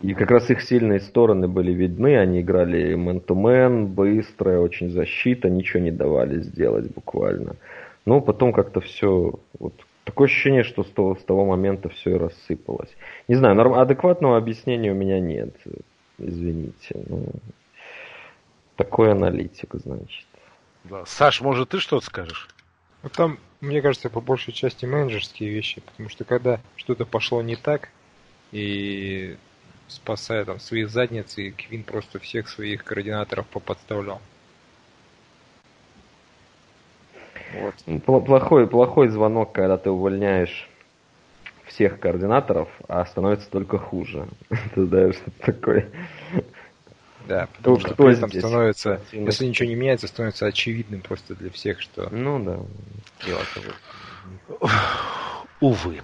и 0.01 0.13
как 0.13 0.31
раз 0.31 0.49
их 0.49 0.61
сильные 0.61 0.99
стороны 0.99 1.47
были 1.47 1.71
видны, 1.71 2.17
они 2.17 2.41
играли 2.41 2.95
мэн-то-мэн, 2.95 3.87
быстрая 3.87 4.59
очень 4.59 4.89
защита, 4.89 5.49
ничего 5.49 5.81
не 5.83 5.91
давали 5.91 6.39
сделать 6.41 6.93
буквально. 6.93 7.55
Но 8.05 8.21
потом 8.21 8.53
как-то 8.53 8.81
все, 8.81 9.33
вот 9.59 9.73
такое 10.03 10.27
ощущение, 10.27 10.63
что 10.63 10.83
с 10.83 10.89
того, 10.89 11.15
с 11.15 11.23
того 11.23 11.45
момента 11.45 11.89
все 11.89 12.11
и 12.11 12.19
рассыпалось. 12.19 12.95
Не 13.27 13.35
знаю, 13.35 13.55
норм, 13.55 13.73
адекватного 13.73 14.37
объяснения 14.37 14.91
у 14.91 14.95
меня 14.95 15.19
нет, 15.19 15.55
извините. 16.19 17.03
Ну, 17.09 17.25
такой 18.75 19.11
аналитик, 19.11 19.75
значит. 19.75 20.25
Да. 20.83 21.05
Саш, 21.05 21.41
может, 21.41 21.69
ты 21.69 21.79
что-то 21.79 22.05
скажешь? 22.05 22.47
Ну, 23.03 23.09
там, 23.09 23.39
мне 23.61 23.81
кажется, 23.81 24.09
по 24.09 24.21
большей 24.21 24.53
части 24.53 24.85
менеджерские 24.85 25.49
вещи, 25.49 25.81
потому 25.81 26.09
что 26.09 26.23
когда 26.23 26.59
что-то 26.75 27.05
пошло 27.05 27.41
не 27.41 27.55
так, 27.55 27.89
и 28.51 29.37
спасая 29.87 30.45
там 30.45 30.59
свои 30.59 30.85
задницы, 30.85 31.51
Квин 31.51 31.83
просто 31.83 32.19
всех 32.19 32.49
своих 32.49 32.83
координаторов 32.83 33.45
поподставлял. 33.47 34.21
Вот. 37.53 38.25
Плохой, 38.25 38.67
плохой 38.67 39.07
звонок, 39.09 39.53
когда 39.53 39.77
ты 39.77 39.89
увольняешь 39.89 40.69
всех 41.65 41.99
координаторов, 41.99 42.69
а 42.87 43.05
становится 43.05 43.49
только 43.49 43.77
хуже. 43.77 44.27
Ты 44.75 44.85
знаешь, 44.85 45.15
что 45.15 45.31
такое. 45.51 45.89
Да, 47.27 47.47
потому 47.57 47.79
что 47.79 47.95
при 47.95 48.13
этом 48.13 48.31
становится, 48.31 49.01
если 49.11 49.45
ничего 49.45 49.67
не 49.69 49.75
меняется, 49.75 50.07
становится 50.07 50.45
очевидным 50.45 51.01
просто 51.01 51.35
для 51.35 51.49
всех, 51.49 51.81
что... 51.81 52.09
Ну 52.11 52.39
да. 52.43 52.59
Увы. 55.59 56.01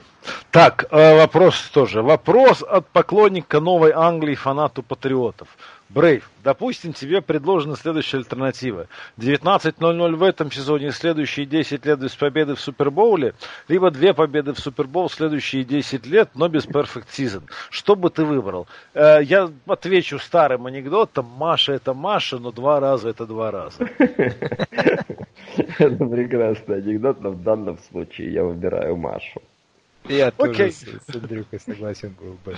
Так, 0.52 0.85
э, 0.91 1.15
вопрос 1.18 1.69
тоже. 1.73 2.02
Вопрос 2.02 2.64
от 2.64 2.88
поклонника 2.88 3.60
Новой 3.60 3.91
Англии, 3.91 4.35
фанату 4.35 4.84
патриотов. 4.84 5.48
Брейв, 5.93 6.30
допустим, 6.41 6.93
тебе 6.93 7.22
предложена 7.22 7.76
следующая 7.76 8.19
альтернатива. 8.19 8.88
19.00 9.18 10.15
в 10.15 10.23
этом 10.23 10.49
сезоне 10.49 10.93
следующие 10.93 11.45
10 11.45 11.85
лет 11.85 11.99
без 11.99 12.15
победы 12.15 12.55
в 12.55 12.61
Супербоуле, 12.61 13.34
либо 13.68 13.91
две 13.91 14.13
победы 14.13 14.53
в 14.53 14.59
Супербоул 14.59 15.09
следующие 15.09 15.65
10 15.65 16.05
лет, 16.05 16.30
но 16.34 16.47
без 16.47 16.65
Perfect 16.65 17.07
Season. 17.11 17.43
Что 17.69 17.97
бы 17.97 18.09
ты 18.09 18.23
выбрал? 18.23 18.68
Э, 18.93 19.19
я 19.22 19.51
отвечу 19.68 20.18
старым 20.18 20.65
анекдотом. 20.65 21.26
Маша 21.26 21.73
это 21.73 21.93
Маша, 21.93 22.39
но 22.39 22.53
два 22.53 22.80
раза 22.80 23.09
это 23.09 23.26
два 23.26 23.51
раза. 23.51 23.77
Это 25.80 26.05
прекрасный 26.05 26.77
анекдот, 26.77 27.19
но 27.19 27.31
в 27.31 27.43
данном 27.43 27.77
случае 27.77 28.31
я 28.31 28.45
выбираю 28.45 28.95
Машу. 28.95 29.41
Я 30.06 30.32
тоже 30.32 30.72
с, 30.72 30.82
с 30.82 31.15
Андрюхой 31.15 31.60
согласен 31.60 32.15
был 32.19 32.38
бы. 32.44 32.56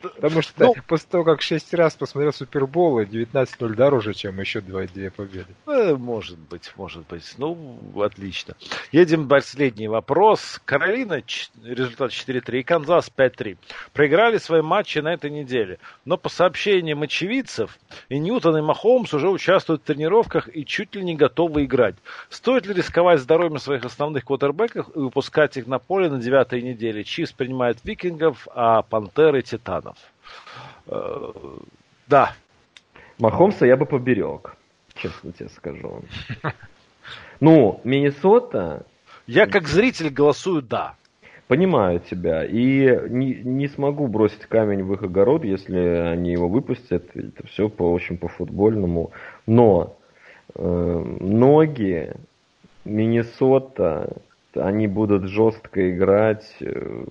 Потому 0.00 0.42
что 0.42 0.66
ну, 0.66 0.74
после 0.86 1.08
того, 1.08 1.24
как 1.24 1.40
шесть 1.40 1.72
раз 1.72 1.94
посмотрел 1.94 2.32
Супербол, 2.32 3.02
19-0 3.02 3.74
дороже, 3.74 4.12
чем 4.12 4.40
еще 4.40 4.60
два-две 4.60 5.10
победы. 5.10 5.54
Э, 5.66 5.94
может 5.94 6.38
быть, 6.38 6.72
может 6.76 7.06
быть. 7.06 7.34
Ну, 7.38 7.78
отлично. 8.02 8.56
Едем 8.90 9.28
последний 9.28 9.88
вопрос. 9.88 10.60
Каролина, 10.64 11.22
результат 11.62 12.10
4-3, 12.10 12.60
и 12.60 12.62
Канзас 12.64 13.10
5-3. 13.16 13.56
Проиграли 13.92 14.38
свои 14.38 14.62
матчи 14.62 14.98
на 14.98 15.12
этой 15.12 15.30
неделе. 15.30 15.78
Но 16.04 16.16
по 16.16 16.28
сообщениям 16.28 17.02
очевидцев, 17.02 17.78
и 18.08 18.18
Ньютон, 18.18 18.58
и 18.58 18.62
Махомс 18.62 19.14
уже 19.14 19.28
участвуют 19.30 19.82
в 19.82 19.84
тренировках 19.84 20.48
и 20.52 20.66
чуть 20.66 20.94
ли 20.96 21.04
не 21.04 21.14
готовы 21.14 21.64
играть. 21.64 21.94
Стоит 22.30 22.66
ли 22.66 22.74
рисковать 22.74 23.20
здоровьем 23.20 23.58
своих 23.58 23.84
основных 23.84 24.24
квотербеков 24.24 24.88
и 24.94 24.98
выпускать 24.98 25.56
их 25.56 25.66
на 25.66 25.78
поле 25.78 26.10
на 26.10 26.18
девятой 26.18 26.62
неделе? 26.62 26.79
Недели 26.80 27.02
Чиз 27.02 27.32
принимает 27.32 27.78
викингов, 27.84 28.48
а 28.54 28.82
Пантеры 28.82 29.42
Титанов. 29.42 29.98
Э, 30.86 31.32
да. 32.06 32.32
Махомса 33.18 33.66
я 33.66 33.76
бы 33.76 33.84
поберег, 33.84 34.56
честно 34.94 35.32
тебе 35.32 35.48
скажу. 35.50 36.02
Ну, 37.40 37.80
Миннесота... 37.84 38.84
Я 39.26 39.46
как 39.46 39.66
зритель 39.66 40.10
голосую 40.10 40.60
«да». 40.60 40.94
Понимаю 41.48 42.00
тебя. 42.00 42.44
И 42.44 43.08
не, 43.08 43.34
не 43.34 43.66
смогу 43.66 44.06
бросить 44.08 44.42
камень 44.42 44.84
в 44.84 44.92
их 44.92 45.02
огород, 45.02 45.42
если 45.44 45.78
они 45.78 46.32
его 46.32 46.48
выпустят. 46.48 47.16
Это 47.16 47.46
все 47.46 47.70
по 47.70 47.90
очень 47.90 48.18
по 48.18 48.28
футбольному. 48.28 49.12
Но 49.46 49.96
э, 50.54 51.16
ноги, 51.20 52.12
Миннесота, 52.84 54.16
они 54.54 54.86
будут 54.86 55.24
жестко 55.28 55.90
играть. 55.90 56.56
Э, 56.60 57.04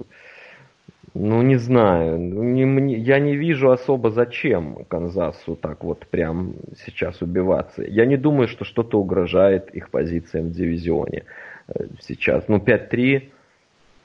ну, 1.14 1.42
не 1.42 1.58
знаю. 1.58 2.18
Не, 2.20 2.66
мне, 2.66 2.98
я 2.98 3.20
не 3.20 3.36
вижу 3.36 3.72
особо 3.72 4.12
зачем 4.12 4.86
Канзасу 4.88 5.56
так 5.56 5.84
вот 5.84 6.06
прям 6.08 6.54
сейчас 6.78 7.22
убиваться. 7.22 7.84
Я 7.84 8.06
не 8.06 8.18
думаю, 8.18 8.48
что 8.48 8.66
что-то 8.66 9.00
угрожает 9.00 9.70
их 9.72 9.90
позициям 9.90 10.48
в 10.48 10.52
дивизионе 10.52 11.26
э, 11.68 11.86
сейчас. 12.00 12.48
Ну, 12.48 12.58
5-3 12.58 13.30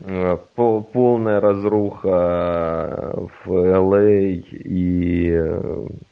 э, 0.00 0.38
полная 0.56 1.40
разруха 1.40 3.12
в 3.44 3.50
LA 3.50 4.32
и 4.32 5.60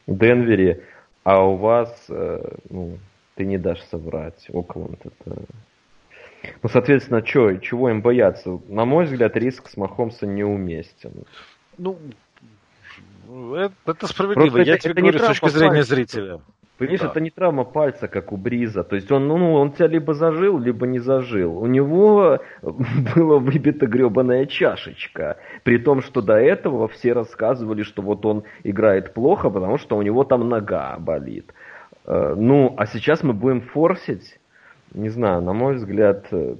Денвере, 0.06 0.82
а 1.24 1.46
у 1.46 1.56
вас, 1.56 2.08
ну, 2.68 2.98
ты 3.36 3.44
не 3.44 3.58
дашь 3.58 3.82
соврать, 3.82 4.48
Окленд 4.52 4.98
это 5.04 5.42
ну, 6.62 6.68
соответственно, 6.68 7.22
чё, 7.22 7.56
чего 7.58 7.90
им 7.90 8.02
бояться? 8.02 8.60
На 8.68 8.84
мой 8.84 9.04
взгляд, 9.04 9.36
риск 9.36 9.68
с 9.68 9.76
Махомса 9.76 10.26
неуместен. 10.26 11.24
Ну, 11.78 11.98
это, 13.54 13.74
это 13.86 14.06
справедливо. 14.06 14.50
Просто 14.50 14.62
Я 14.62 14.74
это, 14.74 14.82
тебе 14.82 14.92
это 14.92 15.00
говорю 15.00 15.18
с 15.18 15.26
точки 15.26 15.48
зрения 15.48 15.74
пальца. 15.76 15.94
зрителя. 15.94 16.40
Понимаешь, 16.78 17.00
да. 17.00 17.08
это 17.08 17.20
не 17.20 17.30
травма 17.30 17.64
пальца, 17.64 18.08
как 18.08 18.32
у 18.32 18.36
Бриза. 18.36 18.82
То 18.82 18.96
есть 18.96 19.10
он, 19.12 19.28
ну, 19.28 19.54
он 19.54 19.72
тебя 19.72 19.86
либо 19.86 20.14
зажил, 20.14 20.58
либо 20.58 20.86
не 20.86 20.98
зажил. 20.98 21.56
У 21.58 21.66
него 21.66 22.40
была 22.62 23.38
выбита 23.38 23.86
гребаная 23.86 24.46
чашечка. 24.46 25.36
При 25.62 25.78
том, 25.78 26.02
что 26.02 26.22
до 26.22 26.34
этого 26.34 26.88
все 26.88 27.12
рассказывали, 27.12 27.84
что 27.84 28.02
вот 28.02 28.26
он 28.26 28.42
играет 28.64 29.14
плохо, 29.14 29.48
потому 29.48 29.78
что 29.78 29.96
у 29.96 30.02
него 30.02 30.24
там 30.24 30.48
нога 30.48 30.96
болит. 30.98 31.54
Э, 32.04 32.34
ну, 32.36 32.74
а 32.76 32.86
сейчас 32.86 33.22
мы 33.22 33.32
будем 33.32 33.60
форсить 33.60 34.40
не 34.94 35.08
знаю, 35.08 35.42
на 35.42 35.52
мой 35.52 35.74
взгляд, 35.76 36.26
э, 36.32 36.56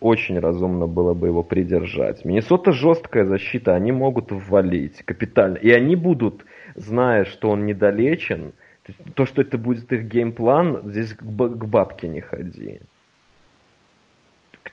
очень 0.00 0.38
разумно 0.38 0.86
было 0.86 1.14
бы 1.14 1.28
его 1.28 1.42
придержать. 1.42 2.24
Миннесота 2.24 2.72
жесткая 2.72 3.24
защита, 3.24 3.74
они 3.74 3.92
могут 3.92 4.30
ввалить 4.30 5.02
капитально. 5.04 5.56
И 5.56 5.70
они 5.70 5.96
будут, 5.96 6.44
зная, 6.74 7.24
что 7.24 7.50
он 7.50 7.66
недолечен, 7.66 8.52
то, 9.14 9.26
что 9.26 9.42
это 9.42 9.58
будет 9.58 9.92
их 9.92 10.04
game 10.04 10.42
plan, 10.42 10.90
здесь 10.90 11.14
к, 11.14 11.22
к 11.22 11.64
бабке 11.66 12.08
не 12.08 12.20
ходи. 12.20 12.80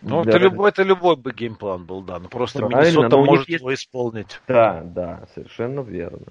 Ну, 0.02 0.24
для... 0.24 0.32
это, 0.32 0.40
любой, 0.40 0.70
это 0.70 0.84
любой 0.84 1.16
бы 1.16 1.32
game 1.34 1.60
plan 1.60 1.86
был, 1.86 2.02
да. 2.02 2.20
Но 2.20 2.30
просто 2.30 2.60
Правильно, 2.60 2.82
Миннесота 2.82 3.18
но 3.18 3.26
может 3.26 3.50
есть... 3.50 3.62
его 3.62 3.74
исполнить. 3.74 4.42
Да, 4.48 4.82
да, 4.84 5.28
совершенно 5.34 5.82
верно. 5.82 6.26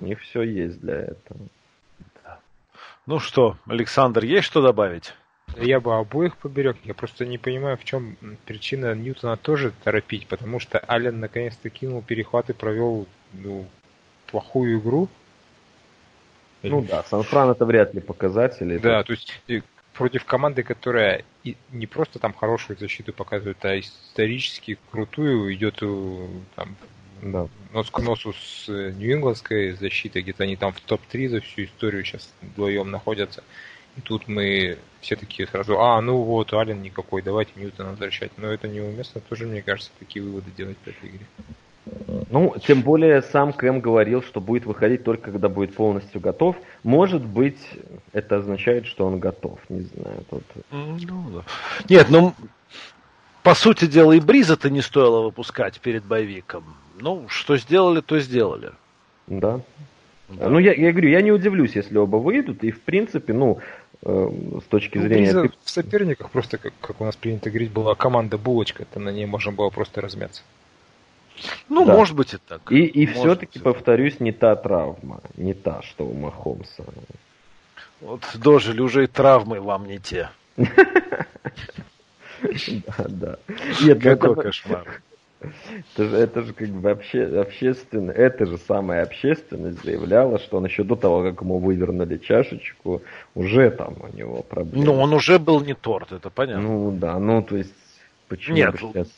У 0.00 0.04
них 0.04 0.20
все 0.20 0.42
есть 0.42 0.80
для 0.80 0.96
этого. 0.96 1.40
Ну 3.06 3.18
что, 3.18 3.58
Александр, 3.66 4.24
есть 4.24 4.46
что 4.46 4.62
добавить? 4.62 5.14
Я 5.56 5.80
бы 5.80 5.96
обоих 5.96 6.36
поберег. 6.36 6.76
Я 6.84 6.94
просто 6.94 7.26
не 7.26 7.38
понимаю, 7.38 7.76
в 7.76 7.84
чем 7.84 8.16
причина 8.46 8.94
Ньютона 8.94 9.36
тоже 9.36 9.72
торопить, 9.84 10.26
потому 10.26 10.60
что 10.60 10.78
Аллен 10.78 11.20
наконец-то 11.20 11.70
кинул 11.70 12.02
перехват 12.02 12.50
и 12.50 12.52
провел 12.52 13.06
ну, 13.32 13.66
плохую 14.26 14.80
игру. 14.80 15.08
Ну 16.62 16.82
да, 16.82 17.02
Сан-Фран 17.04 17.50
это 17.50 17.64
вряд 17.66 17.94
ли 17.94 18.00
показатели. 18.00 18.78
Да, 18.78 19.02
то 19.02 19.12
есть 19.12 19.32
против 19.92 20.24
команды, 20.24 20.62
которая 20.62 21.24
не 21.72 21.86
просто 21.86 22.18
там 22.18 22.32
хорошую 22.32 22.78
защиту 22.78 23.12
показывает, 23.12 23.64
а 23.64 23.78
исторически 23.78 24.78
крутую, 24.90 25.54
идет 25.54 25.78
э, 25.82 26.26
там, 26.56 26.76
да. 27.22 27.48
нос 27.72 27.90
к 27.90 27.98
носу 28.00 28.32
с 28.32 28.66
Нью-Ингландской 28.68 29.72
защитой, 29.72 30.22
где-то 30.22 30.44
они 30.44 30.56
там 30.56 30.72
в 30.72 30.80
топ-3 30.80 31.28
за 31.28 31.40
всю 31.40 31.64
историю 31.64 32.04
сейчас 32.04 32.32
вдвоем 32.42 32.90
находятся. 32.90 33.44
И 33.96 34.00
тут 34.00 34.28
мы 34.28 34.78
все 35.00 35.16
такие 35.16 35.46
сразу, 35.46 35.80
а, 35.80 36.00
ну 36.00 36.22
вот, 36.22 36.52
Ален 36.54 36.82
никакой, 36.82 37.22
давайте 37.22 37.52
Ньютона 37.56 37.90
возвращать. 37.90 38.32
Но 38.38 38.48
это 38.48 38.68
неуместно 38.68 39.20
тоже, 39.20 39.46
мне 39.46 39.62
кажется, 39.62 39.90
такие 39.98 40.24
выводы 40.24 40.50
делать 40.56 40.78
в 40.84 40.88
этой 40.88 41.10
игре. 41.10 41.26
Ну, 42.30 42.54
тем 42.66 42.80
более 42.80 43.20
сам 43.22 43.52
Кэм 43.52 43.80
говорил, 43.80 44.22
что 44.22 44.40
будет 44.40 44.64
выходить 44.64 45.04
только 45.04 45.30
когда 45.30 45.48
будет 45.48 45.74
полностью 45.74 46.20
готов. 46.20 46.56
Может 46.82 47.22
быть, 47.22 47.58
это 48.12 48.38
означает, 48.38 48.86
что 48.86 49.06
он 49.06 49.18
готов. 49.18 49.58
Не 49.68 49.82
знаю. 49.82 50.24
Тут... 50.30 50.42
Ну, 50.70 51.30
да. 51.30 51.42
Нет, 51.88 52.06
ну, 52.08 52.34
по 53.42 53.54
сути 53.54 53.84
дела, 53.84 54.12
и 54.12 54.20
Бриза-то 54.20 54.70
не 54.70 54.80
стоило 54.80 55.24
выпускать 55.24 55.78
перед 55.80 56.04
боевиком. 56.04 56.64
Ну, 56.98 57.26
что 57.28 57.58
сделали, 57.58 58.00
то 58.00 58.18
сделали. 58.18 58.72
Да. 59.26 59.60
да. 60.30 60.48
Ну, 60.48 60.58
я, 60.58 60.72
я 60.72 60.90
говорю, 60.92 61.10
я 61.10 61.20
не 61.20 61.32
удивлюсь, 61.32 61.76
если 61.76 61.98
оба 61.98 62.16
выйдут. 62.16 62.64
И, 62.64 62.70
в 62.70 62.80
принципе, 62.80 63.34
ну, 63.34 63.60
с 64.02 64.64
точки 64.68 64.98
ну, 64.98 65.04
зрения... 65.04 65.32
Бриза 65.32 65.50
в 65.62 65.70
соперниках 65.70 66.30
просто, 66.30 66.58
как, 66.58 66.72
как 66.80 67.00
у 67.00 67.04
нас 67.04 67.16
принято 67.16 67.50
говорить, 67.50 67.70
была 67.70 67.94
команда 67.94 68.38
булочка. 68.38 68.82
Это 68.82 69.00
на 69.00 69.10
ней 69.10 69.26
можно 69.26 69.52
было 69.52 69.70
просто 69.70 70.00
размяться. 70.00 70.42
Ну, 71.68 71.84
да. 71.84 71.94
может 71.94 72.14
быть 72.14 72.34
и 72.34 72.38
так. 72.38 72.70
И, 72.70 72.84
и 72.84 73.06
все-таки, 73.06 73.58
повторюсь, 73.58 74.20
не 74.20 74.32
та 74.32 74.54
травма, 74.56 75.20
не 75.36 75.54
та, 75.54 75.82
что 75.82 76.06
у 76.06 76.14
Махомса. 76.14 76.84
Вот 78.00 78.22
дожили 78.34 78.80
уже 78.80 79.04
и 79.04 79.06
травмы 79.06 79.60
вам 79.60 79.86
не 79.86 79.98
те. 79.98 80.30
Да, 82.86 83.06
да. 83.08 83.38
Ну 83.80 84.00
Какой 84.00 84.34
кошмар. 84.36 85.00
Это 85.94 86.04
же, 86.04 86.16
это 86.16 86.42
же 86.42 86.52
как 86.52 86.68
бы 86.68 86.90
обще, 86.90 87.24
общественно, 87.40 88.10
это 88.10 88.46
же 88.46 88.58
самая 88.58 89.02
общественность 89.02 89.82
заявляла, 89.82 90.38
что 90.38 90.58
он 90.58 90.66
еще 90.66 90.84
до 90.84 90.96
того, 90.96 91.22
как 91.22 91.42
ему 91.42 91.58
вывернули 91.58 92.18
чашечку, 92.18 93.02
уже 93.34 93.70
там 93.70 93.96
у 94.00 94.16
него 94.16 94.42
проблемы. 94.42 94.84
Ну, 94.86 94.94
он 95.00 95.12
уже 95.12 95.38
был 95.38 95.60
не 95.60 95.74
торт, 95.74 96.12
это 96.12 96.30
понятно. 96.30 96.62
Ну, 96.62 96.90
да, 96.92 97.18
ну, 97.18 97.42
то 97.42 97.56
есть, 97.56 97.74
почему 98.28 98.56
Нет, 98.56 98.76
сейчас... 98.78 99.08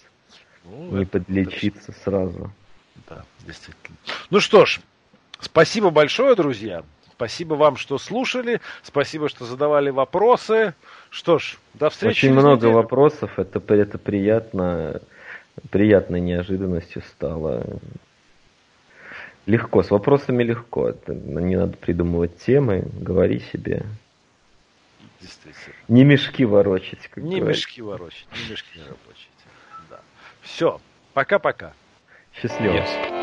Ну, 0.65 0.98
не 0.98 1.05
подлечиться 1.05 1.93
это... 1.93 2.01
сразу. 2.01 2.51
Да, 3.09 3.24
действительно. 3.47 3.97
Ну 4.31 4.40
что 4.40 4.66
ж, 4.66 4.81
спасибо 5.40 5.90
большое, 5.90 6.35
друзья. 6.35 6.82
Спасибо 7.16 7.55
вам, 7.55 7.77
что 7.77 7.97
слушали. 7.97 8.61
Спасибо, 8.82 9.31
что 9.31 9.47
задавали 9.47 9.89
вопросы. 9.89 10.74
Что 11.09 11.39
ж, 11.39 11.57
до 11.73 11.89
встречи. 11.89 12.27
Очень 12.27 12.32
много 12.32 12.57
неделю. 12.66 12.74
вопросов. 12.74 13.39
Это, 13.39 13.62
это 13.74 13.97
приятно. 13.97 15.01
Приятной 15.70 16.20
неожиданностью 16.20 17.03
стало. 17.03 17.65
Легко, 19.47 19.83
с 19.83 19.91
вопросами 19.91 20.43
легко. 20.43 20.89
Это, 20.89 21.15
не 21.15 21.57
надо 21.57 21.77
придумывать 21.77 22.39
темы, 22.39 22.85
говори 23.01 23.41
себе. 23.53 23.85
Действительно. 25.20 25.74
Не 25.89 26.05
мешки 26.05 26.45
ворочать. 26.45 27.09
Как 27.09 27.23
не 27.23 27.41
говорится. 27.41 27.61
мешки 27.61 27.83
ворочать, 27.83 28.27
не 28.33 28.51
мешки 28.51 28.78
ворочать. 28.81 30.03
Все, 30.43 30.81
пока-пока. 31.15 31.73
Счастливо. 32.35 32.74
Yes. 32.74 33.16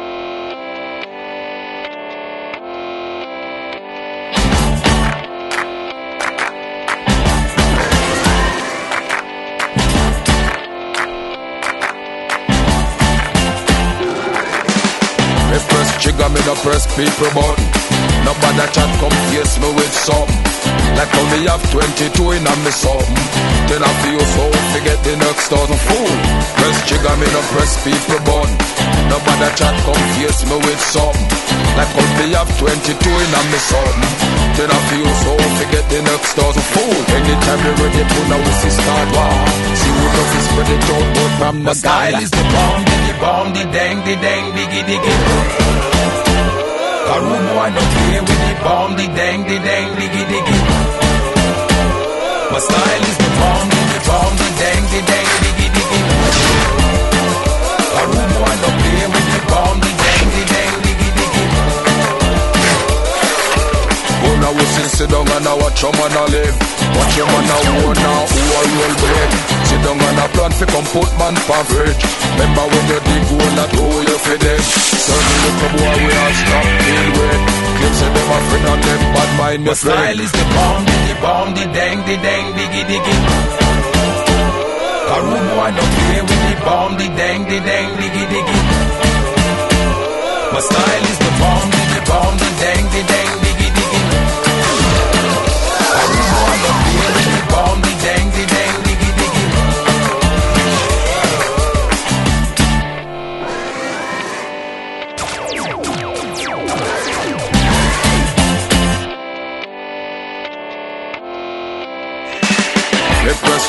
No 16.53 16.61
press 16.61 16.85
people 16.95 17.31
button. 17.34 17.65
Nobody 18.25 18.65
chat 18.71 18.89
come 19.01 19.17
face 19.34 19.57
me 19.57 19.69
with 19.73 19.93
something. 19.93 20.41
Like 20.93 21.09
how 21.09 21.25
me 21.34 21.49
have 21.49 21.63
22 21.73 22.13
in 22.38 22.45
a 22.45 22.53
me 22.61 22.71
something. 22.71 23.21
Then 23.69 23.81
I 23.81 23.91
feel 24.05 24.21
so 24.21 24.43
forget 24.73 24.99
the 25.01 25.15
next 25.17 25.49
thousand 25.49 25.80
fool 25.88 26.13
Press 26.59 26.77
trigger 26.85 27.15
me 27.17 27.27
no 27.34 27.41
press 27.55 27.73
people 27.81 28.21
bun 28.27 28.49
Nobody 29.09 29.49
chat 29.57 29.75
come 29.81 30.03
face 30.19 30.45
me 30.45 30.57
with 30.61 30.81
something. 30.84 31.27
Like 31.73 31.89
how 31.89 32.07
me 32.21 32.25
have 32.38 32.51
22 32.59 33.01
in 33.01 33.34
a 33.34 33.41
me 33.49 33.59
something. 33.59 34.13
Then 34.53 34.69
I 34.69 34.80
feel 34.93 35.09
so 35.25 35.34
forget 35.57 35.85
the 35.89 35.99
next 36.05 36.38
thousand 36.38 36.65
fool 36.69 36.97
Anytime 37.17 37.61
you 37.65 37.73
ready 37.81 38.03
put 38.05 38.25
now 38.30 38.38
we 38.38 38.51
see 38.61 38.69
start 38.69 39.07
war 39.09 39.34
See 39.73 39.89
who 39.89 40.05
love 40.05 40.34
is 40.38 40.45
spread 40.53 40.69
it 40.69 40.85
out 40.85 41.07
but 41.17 41.31
from 41.41 41.63
the 41.63 41.73
style 41.73 42.21
is 42.21 42.30
the 42.30 42.45
bomb, 42.53 42.85
diggy 42.85 43.13
bomb, 43.17 43.47
the 43.57 43.63
dang, 43.73 43.97
the 44.05 44.15
dang, 44.21 44.45
diggy 44.53 44.81
diggy 44.85 45.93
a 47.03 47.15
room 47.19 47.45
boy 47.51 47.69
no 47.75 47.84
with 48.27 48.41
the 48.47 48.53
bomb, 48.63 48.95
the 48.95 49.07
dang, 49.17 49.43
the 49.43 49.57
dang, 49.59 49.89
diggy 49.99 50.23
diggy 50.31 50.57
my 52.53 52.59
style 52.59 53.03
is 53.09 53.17
the 53.17 53.30
bomb, 53.39 53.69
the 53.69 53.99
bomb, 54.05 54.34
the 54.38 54.49
dang, 54.61 54.84
the 54.93 55.01
dang, 55.09 55.30
diggy 55.41 55.67
diggy. 55.73 56.01
A 57.97 58.03
one 58.05 58.57
don't 58.61 58.77
play 58.77 59.07
with 59.07 59.22
we 64.53 64.65
sit, 64.73 64.89
sit 64.97 65.09
down 65.09 65.27
and 65.27 65.47
I 65.47 65.53
watch 65.57 65.81
your 65.81 65.93
man 65.97 66.13
a 66.13 66.23
live. 66.30 66.55
Watch 66.95 67.13
your 67.17 67.27
man 67.27 67.49
a 67.49 67.57
war 67.81 67.93
now, 67.93 68.21
who 68.30 68.41
a 68.41 68.61
roll 68.63 68.95
bread. 69.01 69.31
Sit 69.67 69.81
down 69.84 69.99
and 69.99 70.19
a 70.23 70.25
plan 70.34 70.51
fi 70.53 70.65
come 70.69 70.88
put 70.93 71.11
man 71.17 71.35
for 71.43 71.63
fridge. 71.69 72.03
Remember 72.38 72.65
when 72.69 72.84
you 72.88 72.99
dig 73.03 73.23
hole 73.30 73.53
that 73.57 73.71
hole 73.73 74.03
you 74.05 74.17
fi 74.25 74.35
them. 74.38 74.61
Certain 74.61 75.38
little 75.43 75.71
boy 75.77 75.95
we 75.97 76.11
are 76.13 76.34
stop 76.39 76.67
deal 76.80 77.09
with. 77.17 77.41
Kids 77.81 77.97
say 77.99 78.09
them 78.13 78.30
a 78.31 78.38
friend 78.47 78.65
and 78.71 78.81
them 78.85 79.01
bad 79.13 79.31
mind 79.39 79.61
me 79.65 79.73
friend. 79.73 79.97
My 79.97 80.05
style 80.05 80.19
is 80.21 80.31
the 80.31 80.45
bomb 80.53 81.03
bomb, 81.23 81.53
the 81.55 81.65
dang, 81.71 81.99
the 82.03 82.15
dang, 82.19 82.47
diggy, 82.57 82.84
diggy. 82.89 83.15
Boy 85.55 85.69
no 85.77 85.84
play 85.95 86.21
with 86.27 86.43
the 86.47 86.55
bomb, 86.65 86.93
the 86.99 87.07
dang, 87.19 87.41
the 87.49 87.59
dang, 87.69 87.89
diggy, 87.99 88.23
diggy. 88.34 88.59
My 90.53 90.59
style 90.67 91.05
is 91.11 91.19
the 91.25 91.31
bomb, 91.39 91.69
the 91.93 91.99
bomb, 92.09 92.35
the 92.43 92.49
dang, 92.61 92.85
the 92.93 93.01
dang, 93.13 93.43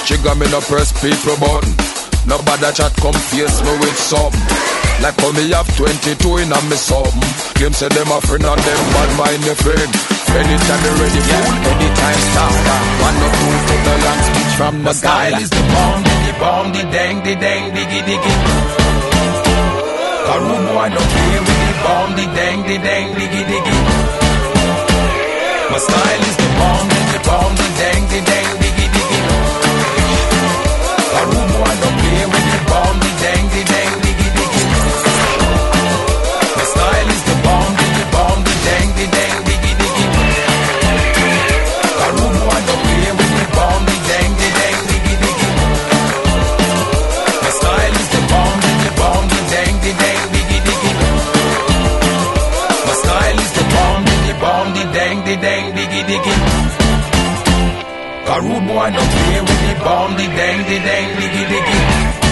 Trigger 0.04 0.34
me 0.36 0.44
no 0.52 0.60
press 0.60 0.92
people 1.00 1.32
button. 1.40 1.72
Nobody 2.28 2.68
chat 2.76 2.92
come 3.00 3.16
face 3.32 3.56
me 3.64 3.72
with 3.80 3.96
something. 3.96 4.44
Like 5.00 5.16
how 5.16 5.32
me 5.32 5.48
have 5.56 5.64
22 5.76 6.44
in 6.44 6.52
a 6.52 6.60
me 6.68 6.76
something. 6.76 7.32
Claim 7.56 7.72
say 7.72 7.88
them 7.88 8.12
a 8.12 8.20
friend 8.20 8.44
and 8.44 8.60
them 8.60 8.82
bad 8.92 9.10
mind 9.16 9.42
me 9.48 9.54
friend. 9.56 9.90
Anytime 10.34 10.82
me 10.84 10.90
ready, 11.00 11.22
fool, 11.24 11.52
anytime 11.72 12.20
start. 12.20 12.52
One 13.00 13.16
or 13.16 13.32
two 13.32 13.54
for 13.64 13.80
the 13.80 13.94
long 14.04 14.20
speech 14.28 14.52
from 14.58 14.74
the 14.82 14.92
style 14.92 15.40
is 15.40 15.48
the 15.48 15.62
bomb, 15.72 16.02
the 16.04 16.32
bomb, 16.36 16.66
the 16.76 16.82
dang, 16.92 17.16
the 17.22 17.34
dang, 17.40 17.64
diggy, 17.72 18.00
diggy. 18.04 18.34
A 20.20 20.34
room 20.36 20.64
boy 20.68 20.88
no 20.92 21.00
play 21.00 21.36
with 21.48 21.60
the 21.64 21.74
bomb, 21.80 22.10
the 22.18 22.26
dang, 22.36 22.60
the 22.68 22.76
dang, 22.76 23.08
diggy, 23.14 23.42
diggy. 23.46 23.78
My 25.70 25.78
style 25.78 26.22
is 26.28 26.36
the 26.36 26.50
bomb, 26.60 26.88
the 26.92 27.20
bomb, 27.24 27.52
the 27.56 27.68
dang, 27.78 28.02
the 28.12 28.20
dang, 28.20 28.63
Cause 58.34 58.42
rude 58.42 58.66
boy 58.66 58.90
don't 58.90 59.10
play 59.10 59.40
with 59.42 59.60
the 59.68 59.84
bomb, 59.84 60.16
the 60.16 60.26
dang, 60.26 60.64
the 60.64 60.78
dang, 60.80 61.16
diggy, 61.16 61.44
diggy. 61.46 62.23